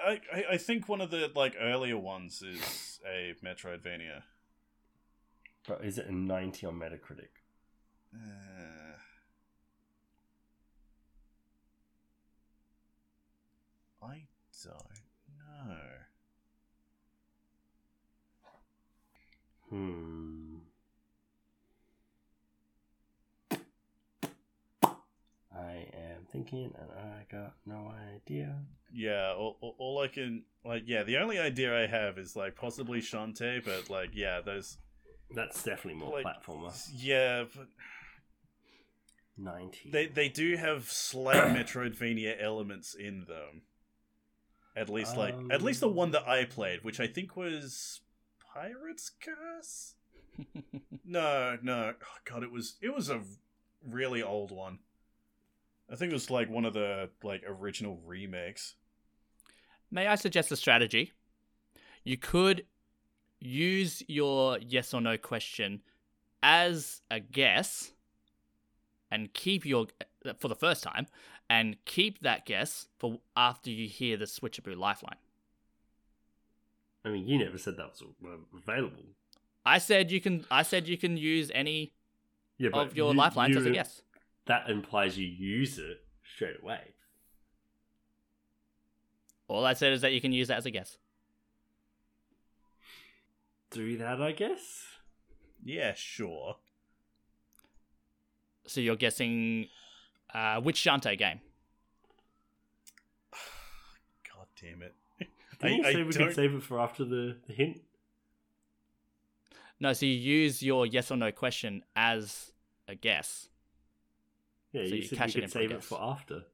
I, 0.00 0.20
I 0.32 0.44
I 0.52 0.56
think 0.56 0.88
one 0.88 1.02
of 1.02 1.10
the 1.10 1.30
like 1.34 1.54
earlier 1.60 1.98
ones 1.98 2.40
is 2.40 2.98
a 3.06 3.34
Metroidvania. 3.44 4.22
But 5.68 5.84
is 5.84 5.98
it 5.98 6.06
a 6.06 6.14
ninety 6.14 6.66
on 6.66 6.78
Metacritic? 6.78 7.28
Uh, 8.14 8.96
I 14.02 14.22
don't 14.64 15.02
know. 15.38 15.76
Hmm. 19.68 20.40
I 25.52 25.88
am 25.92 26.19
thinking, 26.32 26.72
and 26.78 26.90
I 26.90 27.24
got 27.30 27.54
no 27.66 27.92
idea. 28.16 28.56
Yeah, 28.92 29.32
all, 29.36 29.56
all, 29.60 29.74
all 29.78 29.98
I 30.02 30.08
can 30.08 30.44
like, 30.64 30.82
yeah, 30.86 31.02
the 31.04 31.16
only 31.18 31.38
idea 31.38 31.76
I 31.82 31.86
have 31.86 32.18
is 32.18 32.34
like 32.36 32.56
possibly 32.56 33.00
Shantae, 33.00 33.64
but 33.64 33.88
like, 33.90 34.10
yeah, 34.14 34.40
those, 34.40 34.78
That's 35.34 35.62
definitely 35.62 36.00
more 36.00 36.20
Like- 36.20 36.26
platformer. 36.26 36.72
yeah, 36.96 37.44
but 37.54 37.68
Ninety. 39.36 39.90
they 39.90 40.06
they 40.06 40.28
do 40.28 40.56
have 40.56 40.90
slight 40.90 41.44
Metroidvania 41.56 42.42
elements 42.42 42.94
in 42.94 43.24
them. 43.26 43.62
At 44.76 44.88
least 44.88 45.16
like, 45.16 45.34
at 45.50 45.62
least 45.62 45.80
the 45.80 45.88
Um. 45.88 45.94
one 45.94 46.10
that 46.12 46.28
I 46.28 46.44
played, 46.44 46.84
which 46.84 47.00
I 47.00 47.06
think 47.06 47.36
was 47.36 48.00
Pirate's 48.54 49.10
Curse. 49.10 49.94
No, 51.04 51.58
no. 51.60 51.94
Oh, 52.00 52.06
God, 52.24 52.44
it 52.44 52.52
was 52.52 52.76
it 52.80 52.94
was 52.94 53.10
a 53.10 53.20
really 53.84 54.22
old 54.22 54.52
one. 54.52 54.78
I 55.90 55.96
think 55.96 56.10
it 56.10 56.14
was 56.14 56.30
like 56.30 56.48
one 56.48 56.64
of 56.64 56.72
the 56.74 57.10
like 57.22 57.42
original 57.46 58.00
remakes. 58.06 58.74
May 59.90 60.06
I 60.06 60.14
suggest 60.14 60.52
a 60.52 60.56
strategy? 60.56 61.12
You 62.04 62.16
could 62.16 62.66
use 63.40 64.02
your 64.08 64.58
yes 64.58 64.94
or 64.94 65.00
no 65.00 65.18
question 65.18 65.82
as 66.42 67.02
a 67.10 67.20
guess 67.20 67.92
and 69.10 69.32
keep 69.34 69.66
your 69.66 69.86
for 70.38 70.48
the 70.48 70.54
first 70.54 70.82
time 70.82 71.06
and 71.48 71.76
keep 71.84 72.20
that 72.20 72.46
guess 72.46 72.86
for 72.98 73.20
after 73.36 73.70
you 73.70 73.88
hear 73.88 74.16
the 74.16 74.26
switchaboo 74.26 74.76
lifeline. 74.76 75.16
I 77.04 77.08
mean, 77.08 77.26
you 77.26 77.38
never 77.38 77.58
said 77.58 77.76
that 77.76 77.88
was 77.88 78.02
available. 78.54 79.02
I 79.64 79.78
said 79.78 80.10
you 80.10 80.20
can. 80.20 80.44
I 80.50 80.62
said 80.62 80.88
you 80.88 80.96
can 80.96 81.16
use 81.16 81.50
any 81.54 81.94
Yeah, 82.58 82.70
of 82.72 82.96
your 82.96 83.14
lifelines 83.14 83.56
as 83.56 83.64
a 83.66 83.70
guess. 83.70 84.02
That 84.46 84.68
implies 84.68 85.16
you 85.18 85.26
use 85.26 85.78
it 85.78 86.02
straight 86.34 86.56
away. 86.62 86.80
All 89.48 89.64
I 89.64 89.72
said 89.74 89.92
is 89.92 90.00
that 90.02 90.12
you 90.12 90.20
can 90.20 90.32
use 90.32 90.48
that 90.48 90.58
as 90.58 90.66
a 90.66 90.70
guess. 90.70 90.96
Do 93.70 93.96
that, 93.98 94.20
I 94.20 94.32
guess. 94.32 94.84
Yeah, 95.64 95.92
sure. 95.94 96.56
So 98.66 98.80
you're 98.80 98.96
guessing 98.96 99.66
uh, 100.32 100.60
which 100.60 100.80
Shantae 100.80 101.18
game? 101.18 101.40
God 103.32 104.46
damn 104.60 104.82
it. 104.82 104.94
Didn't 105.60 105.76
you 105.78 105.84
I- 105.84 105.92
say 105.92 106.00
I 106.00 106.04
we 106.04 106.12
don't- 106.12 106.26
could 106.28 106.34
save 106.34 106.54
it 106.54 106.62
for 106.62 106.80
after 106.80 107.04
the, 107.04 107.36
the 107.46 107.52
hint? 107.52 107.80
No, 109.78 109.92
so 109.94 110.04
you 110.06 110.12
use 110.12 110.62
your 110.62 110.84
yes 110.86 111.10
or 111.10 111.16
no 111.16 111.32
question 111.32 111.82
as 111.96 112.52
a 112.86 112.94
guess. 112.94 113.48
Yeah, 114.72 114.82
So 114.82 114.88
you 114.88 114.94
you 114.96 115.02
said 115.08 115.18
cash 115.18 115.34
we 115.34 115.40
it 115.40 115.44
in 115.44 115.48
could 115.48 115.52
for 115.52 115.58
save 115.58 115.70
it 115.72 115.82
for 115.84 116.00
after. 116.00 116.44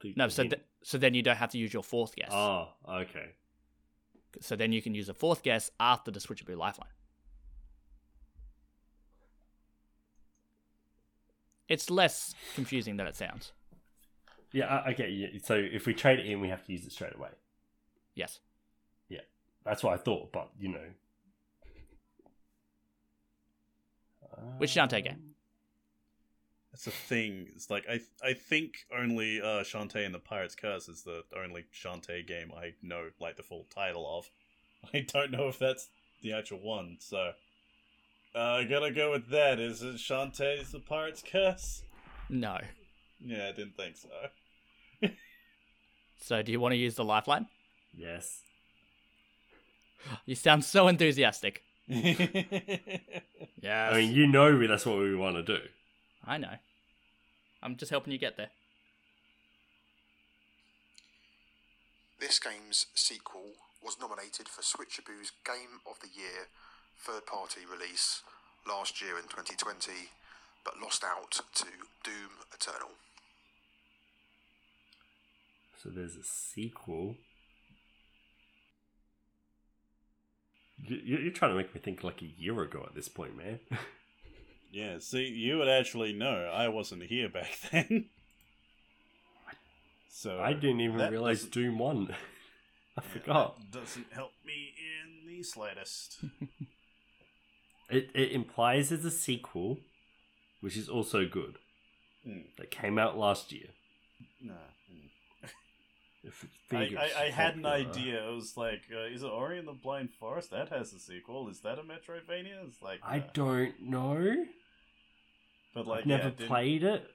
the- 0.00 0.14
No, 0.16 0.28
so 0.28 0.42
th- 0.44 0.62
so 0.82 0.98
then 0.98 1.14
you 1.14 1.22
don't 1.22 1.36
have 1.36 1.50
to 1.52 1.58
use 1.58 1.72
your 1.72 1.82
fourth 1.82 2.14
guess. 2.14 2.30
Oh, 2.32 2.68
okay. 2.88 3.30
So 4.40 4.54
then 4.56 4.72
you 4.72 4.82
can 4.82 4.94
use 4.94 5.08
a 5.08 5.14
fourth 5.14 5.42
guess 5.42 5.70
after 5.80 6.10
the 6.10 6.20
switcheroo 6.20 6.56
lifeline. 6.56 6.90
It's 11.68 11.90
less 11.90 12.34
confusing 12.54 12.96
than 12.96 13.06
it 13.06 13.16
sounds. 13.16 13.52
Yeah, 14.52 14.90
get 14.92 15.10
you. 15.10 15.40
So 15.42 15.54
if 15.54 15.86
we 15.86 15.94
trade 15.94 16.20
it 16.20 16.26
in, 16.26 16.40
we 16.40 16.48
have 16.48 16.64
to 16.66 16.72
use 16.72 16.84
it 16.86 16.92
straight 16.92 17.14
away. 17.14 17.30
Yes. 18.14 18.40
Yeah, 19.08 19.20
that's 19.64 19.82
what 19.82 19.94
I 19.94 19.96
thought, 19.96 20.32
but 20.32 20.50
you 20.58 20.68
know. 20.68 20.84
Which 24.58 24.70
Shantae 24.74 25.02
game? 25.02 25.34
That's 26.76 26.88
a 26.88 26.90
thing. 26.90 27.48
It's 27.56 27.70
like 27.70 27.86
I 27.88 28.00
I 28.22 28.34
think 28.34 28.84
only 28.94 29.40
uh, 29.40 29.64
Shantae 29.64 30.04
and 30.04 30.14
the 30.14 30.18
Pirate's 30.18 30.54
Curse 30.54 30.88
is 30.90 31.04
the 31.04 31.22
only 31.34 31.64
Shantae 31.74 32.26
game 32.26 32.52
I 32.54 32.74
know 32.82 33.08
like 33.18 33.38
the 33.38 33.42
full 33.42 33.64
title 33.74 34.06
of. 34.18 34.28
I 34.94 35.00
don't 35.00 35.30
know 35.30 35.48
if 35.48 35.58
that's 35.58 35.88
the 36.22 36.34
actual 36.34 36.58
one, 36.58 36.98
so 37.00 37.32
uh, 38.34 38.38
I 38.38 38.64
gotta 38.64 38.90
go 38.90 39.10
with 39.10 39.30
that. 39.30 39.58
Is 39.58 39.82
it 39.82 39.96
Shantae's 39.96 40.72
the 40.72 40.80
Pirate's 40.80 41.22
Curse? 41.22 41.82
No. 42.28 42.58
Yeah, 43.24 43.48
I 43.48 43.52
didn't 43.52 43.78
think 43.78 43.96
so. 43.96 45.08
So 46.18 46.42
do 46.42 46.52
you 46.52 46.60
want 46.60 46.72
to 46.72 46.76
use 46.76 46.96
the 46.96 47.04
lifeline? 47.04 47.46
Yes. 47.96 48.42
You 50.26 50.34
sound 50.34 50.64
so 50.64 50.88
enthusiastic. 50.88 51.62
yeah, 51.86 52.16
Yes. 53.62 53.94
I 53.94 53.96
mean, 53.96 54.12
you 54.12 54.26
know 54.26 54.66
that's 54.66 54.84
what 54.84 54.98
we 54.98 55.14
want 55.14 55.36
to 55.36 55.42
do. 55.42 55.60
I 56.26 56.38
know. 56.38 56.54
I'm 57.62 57.76
just 57.76 57.90
helping 57.90 58.12
you 58.12 58.18
get 58.18 58.36
there. 58.36 58.50
This 62.20 62.38
game's 62.38 62.86
sequel 62.94 63.52
was 63.82 63.96
nominated 64.00 64.48
for 64.48 64.62
Switchaboo's 64.62 65.32
Game 65.44 65.80
of 65.88 66.00
the 66.00 66.08
Year 66.08 66.48
third 66.98 67.26
party 67.26 67.60
release 67.70 68.22
last 68.66 69.00
year 69.02 69.16
in 69.16 69.24
2020, 69.24 69.92
but 70.64 70.80
lost 70.80 71.04
out 71.04 71.30
to 71.54 71.66
Doom 72.02 72.30
Eternal. 72.54 72.90
So 75.82 75.90
there's 75.90 76.16
a 76.16 76.24
sequel. 76.24 77.16
You- 80.78 80.96
you- 80.96 81.18
You're 81.18 81.32
trying 81.32 81.50
to 81.52 81.56
make 81.56 81.74
me 81.74 81.80
think 81.80 82.02
like 82.02 82.22
a 82.22 82.26
year 82.26 82.60
ago 82.62 82.82
at 82.86 82.94
this 82.94 83.08
point, 83.08 83.36
man. 83.36 83.60
see, 84.98 85.26
you 85.28 85.58
would 85.58 85.68
actually 85.68 86.12
know. 86.12 86.50
I 86.52 86.68
wasn't 86.68 87.02
here 87.04 87.28
back 87.28 87.58
then. 87.72 88.06
So 90.08 90.40
I 90.40 90.52
didn't 90.54 90.80
even 90.80 90.96
realize 91.10 91.38
doesn't- 91.44 91.52
Doom 91.54 91.78
won. 91.78 92.08
I 92.98 93.02
yeah, 93.02 93.08
forgot. 93.12 93.70
doesn't 93.70 94.06
help 94.12 94.32
me 94.46 94.72
in 94.78 95.26
the 95.28 95.42
slightest. 95.42 96.18
It 97.88 98.10
it 98.14 98.32
implies 98.32 98.88
there's 98.88 99.04
a 99.04 99.12
sequel, 99.12 99.78
which 100.60 100.76
is 100.76 100.88
also 100.88 101.24
good. 101.24 101.58
Hmm. 102.24 102.40
That 102.58 102.68
came 102.72 102.98
out 102.98 103.16
last 103.16 103.52
year. 103.52 103.68
Nah. 104.42 104.54
hmm. 104.90 105.06
I, 106.72 106.76
I, 106.76 107.24
I 107.24 107.30
had 107.30 107.56
an 107.56 107.66
idea. 107.66 108.28
It 108.28 108.34
was 108.34 108.56
like, 108.56 108.82
uh, 108.92 109.04
is 109.04 109.22
it 109.22 109.26
Ori 109.26 109.58
and 109.58 109.68
the 109.68 109.72
Blind 109.72 110.10
Forest? 110.18 110.50
That 110.50 110.68
has 110.70 110.92
a 110.92 110.98
sequel. 110.98 111.48
Is 111.48 111.60
that 111.60 111.78
a 111.78 111.82
Metroidvania? 111.82 112.66
It's 112.66 112.82
like, 112.82 113.00
I 113.02 113.18
uh, 113.18 113.22
don't 113.32 113.80
know. 113.80 114.44
but 115.74 115.86
like, 115.86 116.00
I've 116.00 116.06
never 116.06 116.32
yeah, 116.38 116.46
played 116.46 116.82
it, 116.82 117.08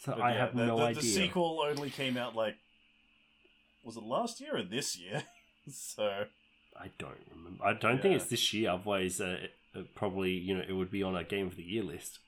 so 0.00 0.12
but 0.12 0.22
I 0.22 0.32
yeah, 0.32 0.38
have 0.38 0.56
the, 0.56 0.66
no 0.66 0.76
the, 0.78 0.84
idea. 0.84 1.02
The 1.02 1.08
sequel 1.08 1.62
only 1.64 1.90
came 1.90 2.16
out 2.16 2.34
like, 2.34 2.56
was 3.84 3.96
it 3.96 4.02
last 4.02 4.40
year 4.40 4.56
or 4.56 4.62
this 4.62 4.98
year? 4.98 5.22
so 5.72 6.24
I 6.76 6.90
don't 6.98 7.18
remember. 7.34 7.64
I 7.64 7.74
don't 7.74 8.00
think 8.00 8.16
it's 8.16 8.26
this 8.26 8.52
year. 8.52 8.70
Otherwise, 8.70 9.20
uh, 9.20 9.36
it, 9.42 9.52
it 9.74 9.94
probably 9.94 10.32
you 10.32 10.56
know 10.56 10.64
it 10.66 10.72
would 10.72 10.90
be 10.90 11.02
on 11.02 11.14
our 11.14 11.24
game 11.24 11.46
of 11.46 11.56
the 11.56 11.62
year 11.62 11.82
list. 11.82 12.18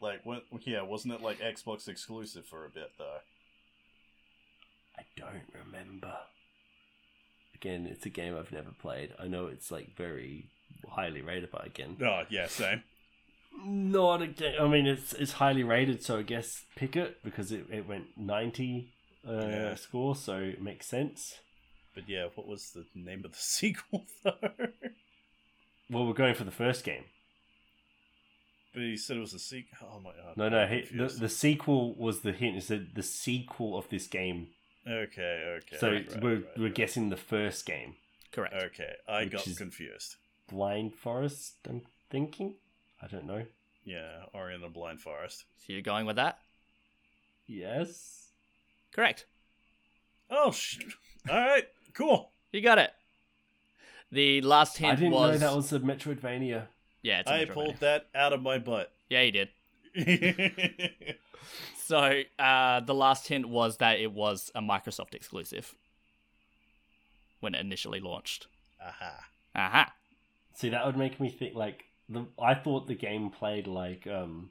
like, 0.00 0.24
what? 0.24 0.44
yeah, 0.64 0.82
wasn't 0.82 1.14
it 1.14 1.20
like 1.20 1.38
Xbox 1.40 1.88
exclusive 1.88 2.46
for 2.46 2.64
a 2.64 2.70
bit 2.70 2.92
though? 2.98 3.18
I 4.98 5.02
don't 5.16 5.44
remember. 5.66 6.14
Again, 7.54 7.86
it's 7.90 8.04
a 8.06 8.10
game 8.10 8.36
I've 8.36 8.52
never 8.52 8.70
played. 8.70 9.14
I 9.18 9.26
know 9.26 9.46
it's 9.46 9.70
like 9.70 9.96
very 9.96 10.50
highly 10.88 11.22
rated, 11.22 11.50
but 11.50 11.66
again, 11.66 11.96
Oh 12.02 12.22
yeah, 12.30 12.46
same. 12.46 12.82
not 13.64 14.22
a 14.22 14.26
game. 14.26 14.54
I 14.60 14.66
mean, 14.68 14.86
it's 14.86 15.12
it's 15.14 15.32
highly 15.32 15.62
rated, 15.64 16.02
so 16.02 16.18
I 16.18 16.22
guess 16.22 16.64
pick 16.76 16.94
it 16.96 17.22
because 17.24 17.52
it, 17.52 17.66
it 17.72 17.88
went 17.88 18.06
ninety 18.18 18.92
uh, 19.26 19.32
Yeah. 19.48 19.74
score, 19.76 20.14
so 20.14 20.38
it 20.38 20.60
makes 20.62 20.86
sense. 20.86 21.36
But 21.94 22.08
yeah, 22.08 22.26
what 22.34 22.46
was 22.46 22.70
the 22.72 22.84
name 22.94 23.24
of 23.24 23.32
the 23.32 23.38
sequel 23.40 24.04
though? 24.24 24.32
Well, 25.90 26.06
we're 26.06 26.12
going 26.14 26.34
for 26.34 26.44
the 26.44 26.50
first 26.50 26.84
game. 26.84 27.04
but 28.72 28.82
he 28.82 28.96
said 28.96 29.16
it 29.16 29.20
was 29.20 29.32
a 29.34 29.38
sequel. 29.38 29.88
Oh 29.94 30.00
my 30.00 30.10
god. 30.12 30.36
No, 30.36 30.48
no, 30.48 30.66
he, 30.66 30.86
the 30.96 31.06
the 31.08 31.28
sequel 31.28 31.94
was 31.94 32.20
the 32.20 32.32
hint. 32.32 32.56
It 32.56 32.62
said 32.64 32.88
the 32.94 33.02
sequel 33.02 33.78
of 33.78 33.88
this 33.88 34.06
game. 34.06 34.48
Okay, 34.86 35.58
okay. 35.58 35.76
so 35.78 35.90
right, 35.92 36.22
we're 36.22 36.34
right, 36.34 36.44
we're 36.58 36.64
right. 36.64 36.74
guessing 36.74 37.08
the 37.10 37.16
first 37.16 37.64
game. 37.66 37.94
Correct. 38.32 38.54
Okay, 38.54 38.92
I 39.08 39.24
got 39.26 39.44
confused. 39.56 40.16
Blind 40.50 40.94
Forest. 40.94 41.54
I'm 41.68 41.82
thinking. 42.10 42.54
I 43.00 43.06
don't 43.06 43.24
know. 43.26 43.44
Yeah, 43.84 44.24
Ori 44.32 44.54
and 44.54 44.62
the 44.62 44.68
Blind 44.68 45.00
Forest. 45.00 45.44
So 45.58 45.72
you're 45.72 45.82
going 45.82 46.06
with 46.06 46.16
that? 46.16 46.38
Yes. 47.46 48.28
Correct. 48.92 49.26
Oh, 50.30 50.50
sh- 50.52 50.78
all 51.30 51.36
right, 51.36 51.64
cool. 51.94 52.30
You 52.52 52.60
got 52.60 52.78
it. 52.78 52.92
The 54.12 54.40
last 54.42 54.76
hint 54.78 54.92
I 54.92 54.96
didn't 54.96 55.12
was 55.12 55.40
know 55.40 55.48
that 55.48 55.56
was 55.56 55.72
a 55.72 55.80
Metroidvania. 55.80 56.66
yeah. 57.02 57.20
It's 57.20 57.30
a 57.30 57.34
I 57.34 57.44
Metroidvania. 57.44 57.52
pulled 57.54 57.76
that 57.80 58.06
out 58.14 58.32
of 58.32 58.42
my 58.42 58.58
butt. 58.58 58.92
Yeah, 59.08 59.22
you 59.22 59.32
did. 59.32 59.48
Aha. 61.92 62.08
So 62.08 62.22
uh, 62.38 62.80
the 62.80 62.94
last 62.94 63.28
hint 63.28 63.48
was 63.48 63.76
that 63.78 63.98
it 64.00 64.12
was 64.12 64.50
a 64.54 64.60
Microsoft 64.60 65.14
exclusive 65.14 65.74
when 67.40 67.54
it 67.54 67.60
initially 67.60 68.00
launched. 68.00 68.46
Aha. 68.80 69.24
Aha. 69.54 69.92
See, 70.54 70.68
that 70.70 70.86
would 70.86 70.96
make 70.96 71.20
me 71.20 71.28
think 71.30 71.54
like 71.54 71.84
the. 72.08 72.26
I 72.38 72.54
thought 72.54 72.86
the 72.86 72.94
game 72.94 73.30
played 73.30 73.66
like 73.66 74.06
um, 74.06 74.50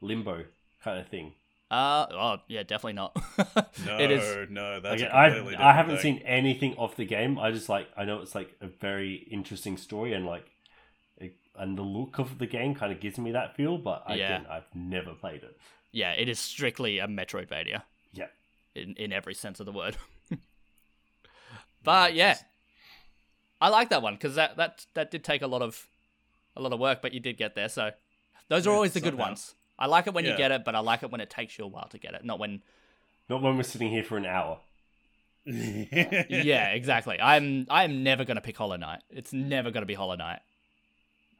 Limbo 0.00 0.44
kind 0.82 0.98
of 1.00 1.08
thing. 1.08 1.32
Uh 1.70 2.06
oh 2.10 2.36
yeah, 2.48 2.64
definitely 2.64 2.94
not. 2.94 3.16
No, 3.86 3.98
it 3.98 4.10
is 4.10 4.50
no, 4.50 4.80
that's 4.80 5.00
Like, 5.02 5.10
a 5.10 5.16
I 5.16 5.28
completely 5.30 5.54
I 5.54 5.58
different 5.58 5.76
haven't 5.76 5.96
thing. 5.98 6.16
seen 6.18 6.26
anything 6.26 6.74
of 6.78 6.96
the 6.96 7.04
game. 7.04 7.38
I 7.38 7.52
just 7.52 7.68
like 7.68 7.88
I 7.96 8.04
know 8.04 8.20
it's 8.20 8.34
like 8.34 8.54
a 8.60 8.66
very 8.66 9.14
interesting 9.30 9.76
story 9.76 10.12
and 10.12 10.26
like. 10.26 10.46
It, 11.18 11.34
and 11.56 11.76
the 11.76 11.82
look 11.82 12.18
of 12.18 12.38
the 12.38 12.46
game 12.46 12.74
kind 12.74 12.92
of 12.92 12.98
gives 13.00 13.18
me 13.18 13.32
that 13.32 13.54
feel, 13.54 13.76
but 13.78 14.04
Yeah. 14.08 14.14
again, 14.14 14.46
I've 14.50 14.64
never 14.74 15.12
played 15.12 15.42
it. 15.42 15.56
Yeah, 15.92 16.12
it 16.12 16.28
is 16.28 16.38
strictly 16.38 16.98
a 16.98 17.06
Metroidvania 17.06 17.82
Yeah, 18.12 18.28
in 18.74 18.94
in 18.96 19.12
every 19.12 19.34
sense 19.34 19.60
of 19.60 19.66
the 19.66 19.72
word. 19.72 19.96
but 21.84 22.14
yeah, 22.14 22.36
I 23.60 23.68
like 23.68 23.90
that 23.90 24.02
one 24.02 24.14
because 24.14 24.34
that 24.36 24.56
that 24.56 24.86
that 24.94 25.10
did 25.10 25.24
take 25.24 25.42
a 25.42 25.46
lot 25.46 25.62
of 25.62 25.86
a 26.56 26.60
lot 26.62 26.72
of 26.72 26.80
work, 26.80 27.02
but 27.02 27.12
you 27.12 27.20
did 27.20 27.36
get 27.36 27.54
there. 27.54 27.68
So 27.68 27.90
those 28.48 28.66
are 28.66 28.70
Yeah, 28.70 28.76
always 28.76 28.92
the 28.92 29.00
good 29.00 29.14
ones. 29.14 29.54
I 29.78 29.86
like 29.86 30.06
it 30.06 30.14
when 30.14 30.24
you 30.24 30.34
get 30.36 30.50
it, 30.52 30.64
but 30.64 30.74
I 30.74 30.80
like 30.80 31.02
it 31.02 31.10
when 31.10 31.20
it 31.20 31.30
takes 31.30 31.58
you 31.58 31.64
a 31.64 31.68
while 31.68 31.88
to 31.88 31.98
get 31.98 32.14
it, 32.14 32.24
not 32.24 32.38
when. 32.38 32.62
not 33.28 33.42
when 33.42 33.56
we're 33.56 33.62
sitting 33.62 33.90
here 33.90 34.04
for 34.04 34.16
an 34.18 34.26
hour. 34.26 34.60
yeah, 35.46 36.68
exactly. 36.72 37.18
I'm 37.20 37.66
I'm 37.70 38.02
never 38.02 38.24
gonna 38.24 38.40
pick 38.42 38.56
Hollow 38.56 38.76
Knight. 38.76 39.02
It's 39.10 39.32
never 39.32 39.70
gonna 39.70 39.86
be 39.86 39.94
Hollow 39.94 40.16
Knight. 40.16 40.40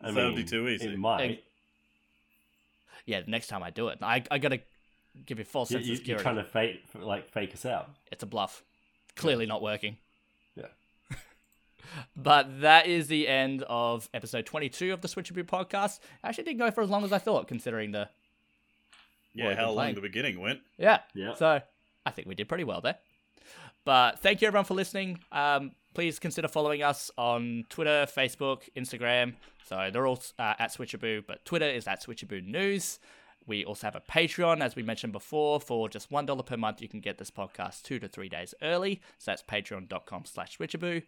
I 0.00 0.10
That 0.10 0.14
would 0.24 0.34
be 0.36 0.36
mean, 0.36 0.46
too 0.46 0.68
easy. 0.68 0.86
It 0.86 0.98
might. 0.98 1.44
Yeah, 3.06 3.20
the 3.22 3.30
next 3.30 3.48
time 3.48 3.62
I 3.62 3.70
do 3.70 3.88
it, 3.88 3.98
I 4.02 4.22
I 4.30 4.38
gotta 4.38 4.60
give 5.26 5.38
you 5.38 5.44
false 5.44 5.70
You, 5.70 5.78
sense 5.78 5.86
you, 5.86 5.92
of 5.94 5.98
you're 6.06 6.18
security. 6.18 6.22
trying 6.22 6.36
to 6.36 6.44
fake 6.44 6.82
like 6.94 7.30
fake 7.30 7.52
us 7.54 7.64
out. 7.66 7.90
It's 8.12 8.22
a 8.22 8.26
bluff. 8.26 8.62
Clearly 9.16 9.46
not 9.46 9.62
working. 9.62 9.96
Yeah. 10.56 10.66
But 12.16 12.60
that 12.60 12.86
is 12.86 13.08
the 13.08 13.26
end 13.26 13.64
of 13.68 14.08
episode 14.14 14.46
22 14.46 14.92
of 14.92 15.00
the 15.00 15.08
Switchaboo 15.08 15.44
podcast. 15.44 15.98
Actually, 16.22 16.44
didn't 16.44 16.58
go 16.60 16.70
for 16.70 16.82
as 16.82 16.90
long 16.90 17.04
as 17.04 17.12
I 17.12 17.18
thought, 17.18 17.48
considering 17.48 17.90
the. 17.90 18.08
Yeah, 19.34 19.54
how 19.54 19.66
long 19.66 19.74
playing. 19.76 19.94
the 19.96 20.00
beginning 20.00 20.40
went. 20.40 20.60
Yeah. 20.78 21.00
Yeah. 21.14 21.34
So 21.34 21.60
I 22.06 22.10
think 22.10 22.28
we 22.28 22.34
did 22.34 22.48
pretty 22.48 22.64
well 22.64 22.80
there. 22.80 22.96
But 23.84 24.20
thank 24.20 24.42
you 24.42 24.48
everyone 24.48 24.64
for 24.64 24.74
listening. 24.74 25.20
Um, 25.32 25.72
please 25.94 26.18
consider 26.18 26.48
following 26.48 26.82
us 26.82 27.10
on 27.16 27.64
Twitter, 27.68 28.06
Facebook, 28.06 28.62
Instagram. 28.76 29.34
So 29.66 29.90
they're 29.92 30.06
all 30.06 30.22
uh, 30.38 30.54
at 30.58 30.72
Switchaboo, 30.72 31.26
but 31.26 31.44
Twitter 31.44 31.68
is 31.68 31.86
at 31.86 32.02
Switchaboo 32.04 32.46
News. 32.46 32.98
We 33.46 33.64
also 33.64 33.86
have 33.86 33.96
a 33.96 34.00
Patreon, 34.00 34.60
as 34.60 34.76
we 34.76 34.82
mentioned 34.82 35.12
before. 35.12 35.60
For 35.60 35.88
just 35.88 36.10
$1 36.10 36.46
per 36.46 36.56
month, 36.56 36.82
you 36.82 36.88
can 36.88 37.00
get 37.00 37.18
this 37.18 37.30
podcast 37.30 37.82
two 37.82 37.98
to 37.98 38.06
three 38.06 38.28
days 38.28 38.54
early. 38.62 39.00
So 39.18 39.30
that's 39.30 39.42
patreon.com 39.42 40.24
slash 40.26 40.58
Switchaboo. 40.58 41.02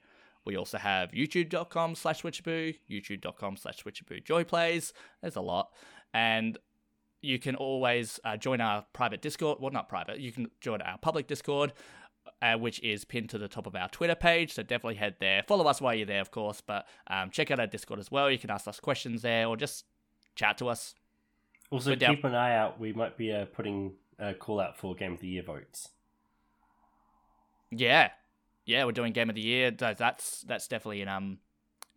We 0.44 0.56
also 0.56 0.78
have 0.78 1.12
youtube.com 1.12 1.94
slash 1.94 2.22
Switchaboo, 2.22 2.76
youtube.com 2.90 3.56
slash 3.56 3.84
Switchaboo 3.84 4.24
Joy 4.24 4.44
Plays. 4.44 4.92
There's 5.20 5.36
a 5.36 5.40
lot. 5.40 5.70
And 6.12 6.58
you 7.20 7.38
can 7.38 7.54
always 7.54 8.18
uh, 8.24 8.36
join 8.36 8.60
our 8.60 8.84
private 8.92 9.22
Discord. 9.22 9.58
Well, 9.60 9.70
not 9.70 9.88
private. 9.88 10.18
You 10.18 10.32
can 10.32 10.50
join 10.60 10.82
our 10.82 10.98
public 10.98 11.28
Discord, 11.28 11.72
uh, 12.42 12.58
which 12.58 12.78
is 12.82 13.04
pinned 13.06 13.30
to 13.30 13.38
the 13.38 13.48
top 13.48 13.66
of 13.66 13.74
our 13.74 13.88
Twitter 13.88 14.14
page. 14.14 14.52
So 14.52 14.62
definitely 14.62 14.96
head 14.96 15.14
there. 15.20 15.42
Follow 15.46 15.64
us 15.64 15.80
while 15.80 15.94
you're 15.94 16.04
there, 16.06 16.20
of 16.20 16.30
course. 16.30 16.60
But 16.60 16.86
um, 17.06 17.30
check 17.30 17.50
out 17.50 17.58
our 17.60 17.66
Discord 17.66 18.00
as 18.00 18.10
well. 18.10 18.30
You 18.30 18.38
can 18.38 18.50
ask 18.50 18.66
us 18.68 18.80
questions 18.80 19.22
there 19.22 19.46
or 19.46 19.56
just 19.56 19.84
chat 20.34 20.58
to 20.58 20.68
us. 20.68 20.94
Also, 21.70 21.90
We're 21.90 21.96
down- 21.96 22.16
keep 22.16 22.24
an 22.24 22.34
eye 22.34 22.54
out. 22.56 22.78
We 22.78 22.92
might 22.92 23.16
be 23.16 23.32
uh, 23.32 23.46
putting 23.46 23.92
a 24.18 24.34
call 24.34 24.60
out 24.60 24.76
for 24.76 24.94
Game 24.94 25.12
of 25.14 25.20
the 25.20 25.28
Year 25.28 25.42
votes. 25.42 25.88
Yeah, 27.70 28.10
yeah, 28.66 28.84
we're 28.84 28.92
doing 28.92 29.12
Game 29.12 29.28
of 29.30 29.34
the 29.34 29.40
Year. 29.40 29.70
That's 29.70 30.42
that's 30.42 30.68
definitely 30.68 31.00
in 31.00 31.08
um 31.08 31.38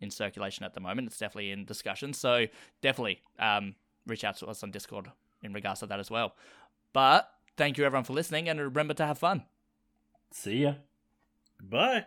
in 0.00 0.10
circulation 0.10 0.64
at 0.64 0.74
the 0.74 0.80
moment. 0.80 1.08
It's 1.08 1.18
definitely 1.18 1.50
in 1.50 1.64
discussion. 1.64 2.12
So 2.12 2.46
definitely 2.80 3.20
um 3.38 3.74
reach 4.06 4.24
out 4.24 4.36
to 4.38 4.46
us 4.46 4.62
on 4.62 4.70
Discord 4.70 5.10
in 5.42 5.52
regards 5.52 5.80
to 5.80 5.86
that 5.86 6.00
as 6.00 6.10
well. 6.10 6.34
But 6.92 7.28
thank 7.56 7.76
you 7.76 7.84
everyone 7.84 8.04
for 8.04 8.14
listening, 8.14 8.48
and 8.48 8.58
remember 8.60 8.94
to 8.94 9.04
have 9.06 9.18
fun. 9.18 9.42
See 10.36 10.62
ya. 10.62 10.74
Bye. 11.60 12.06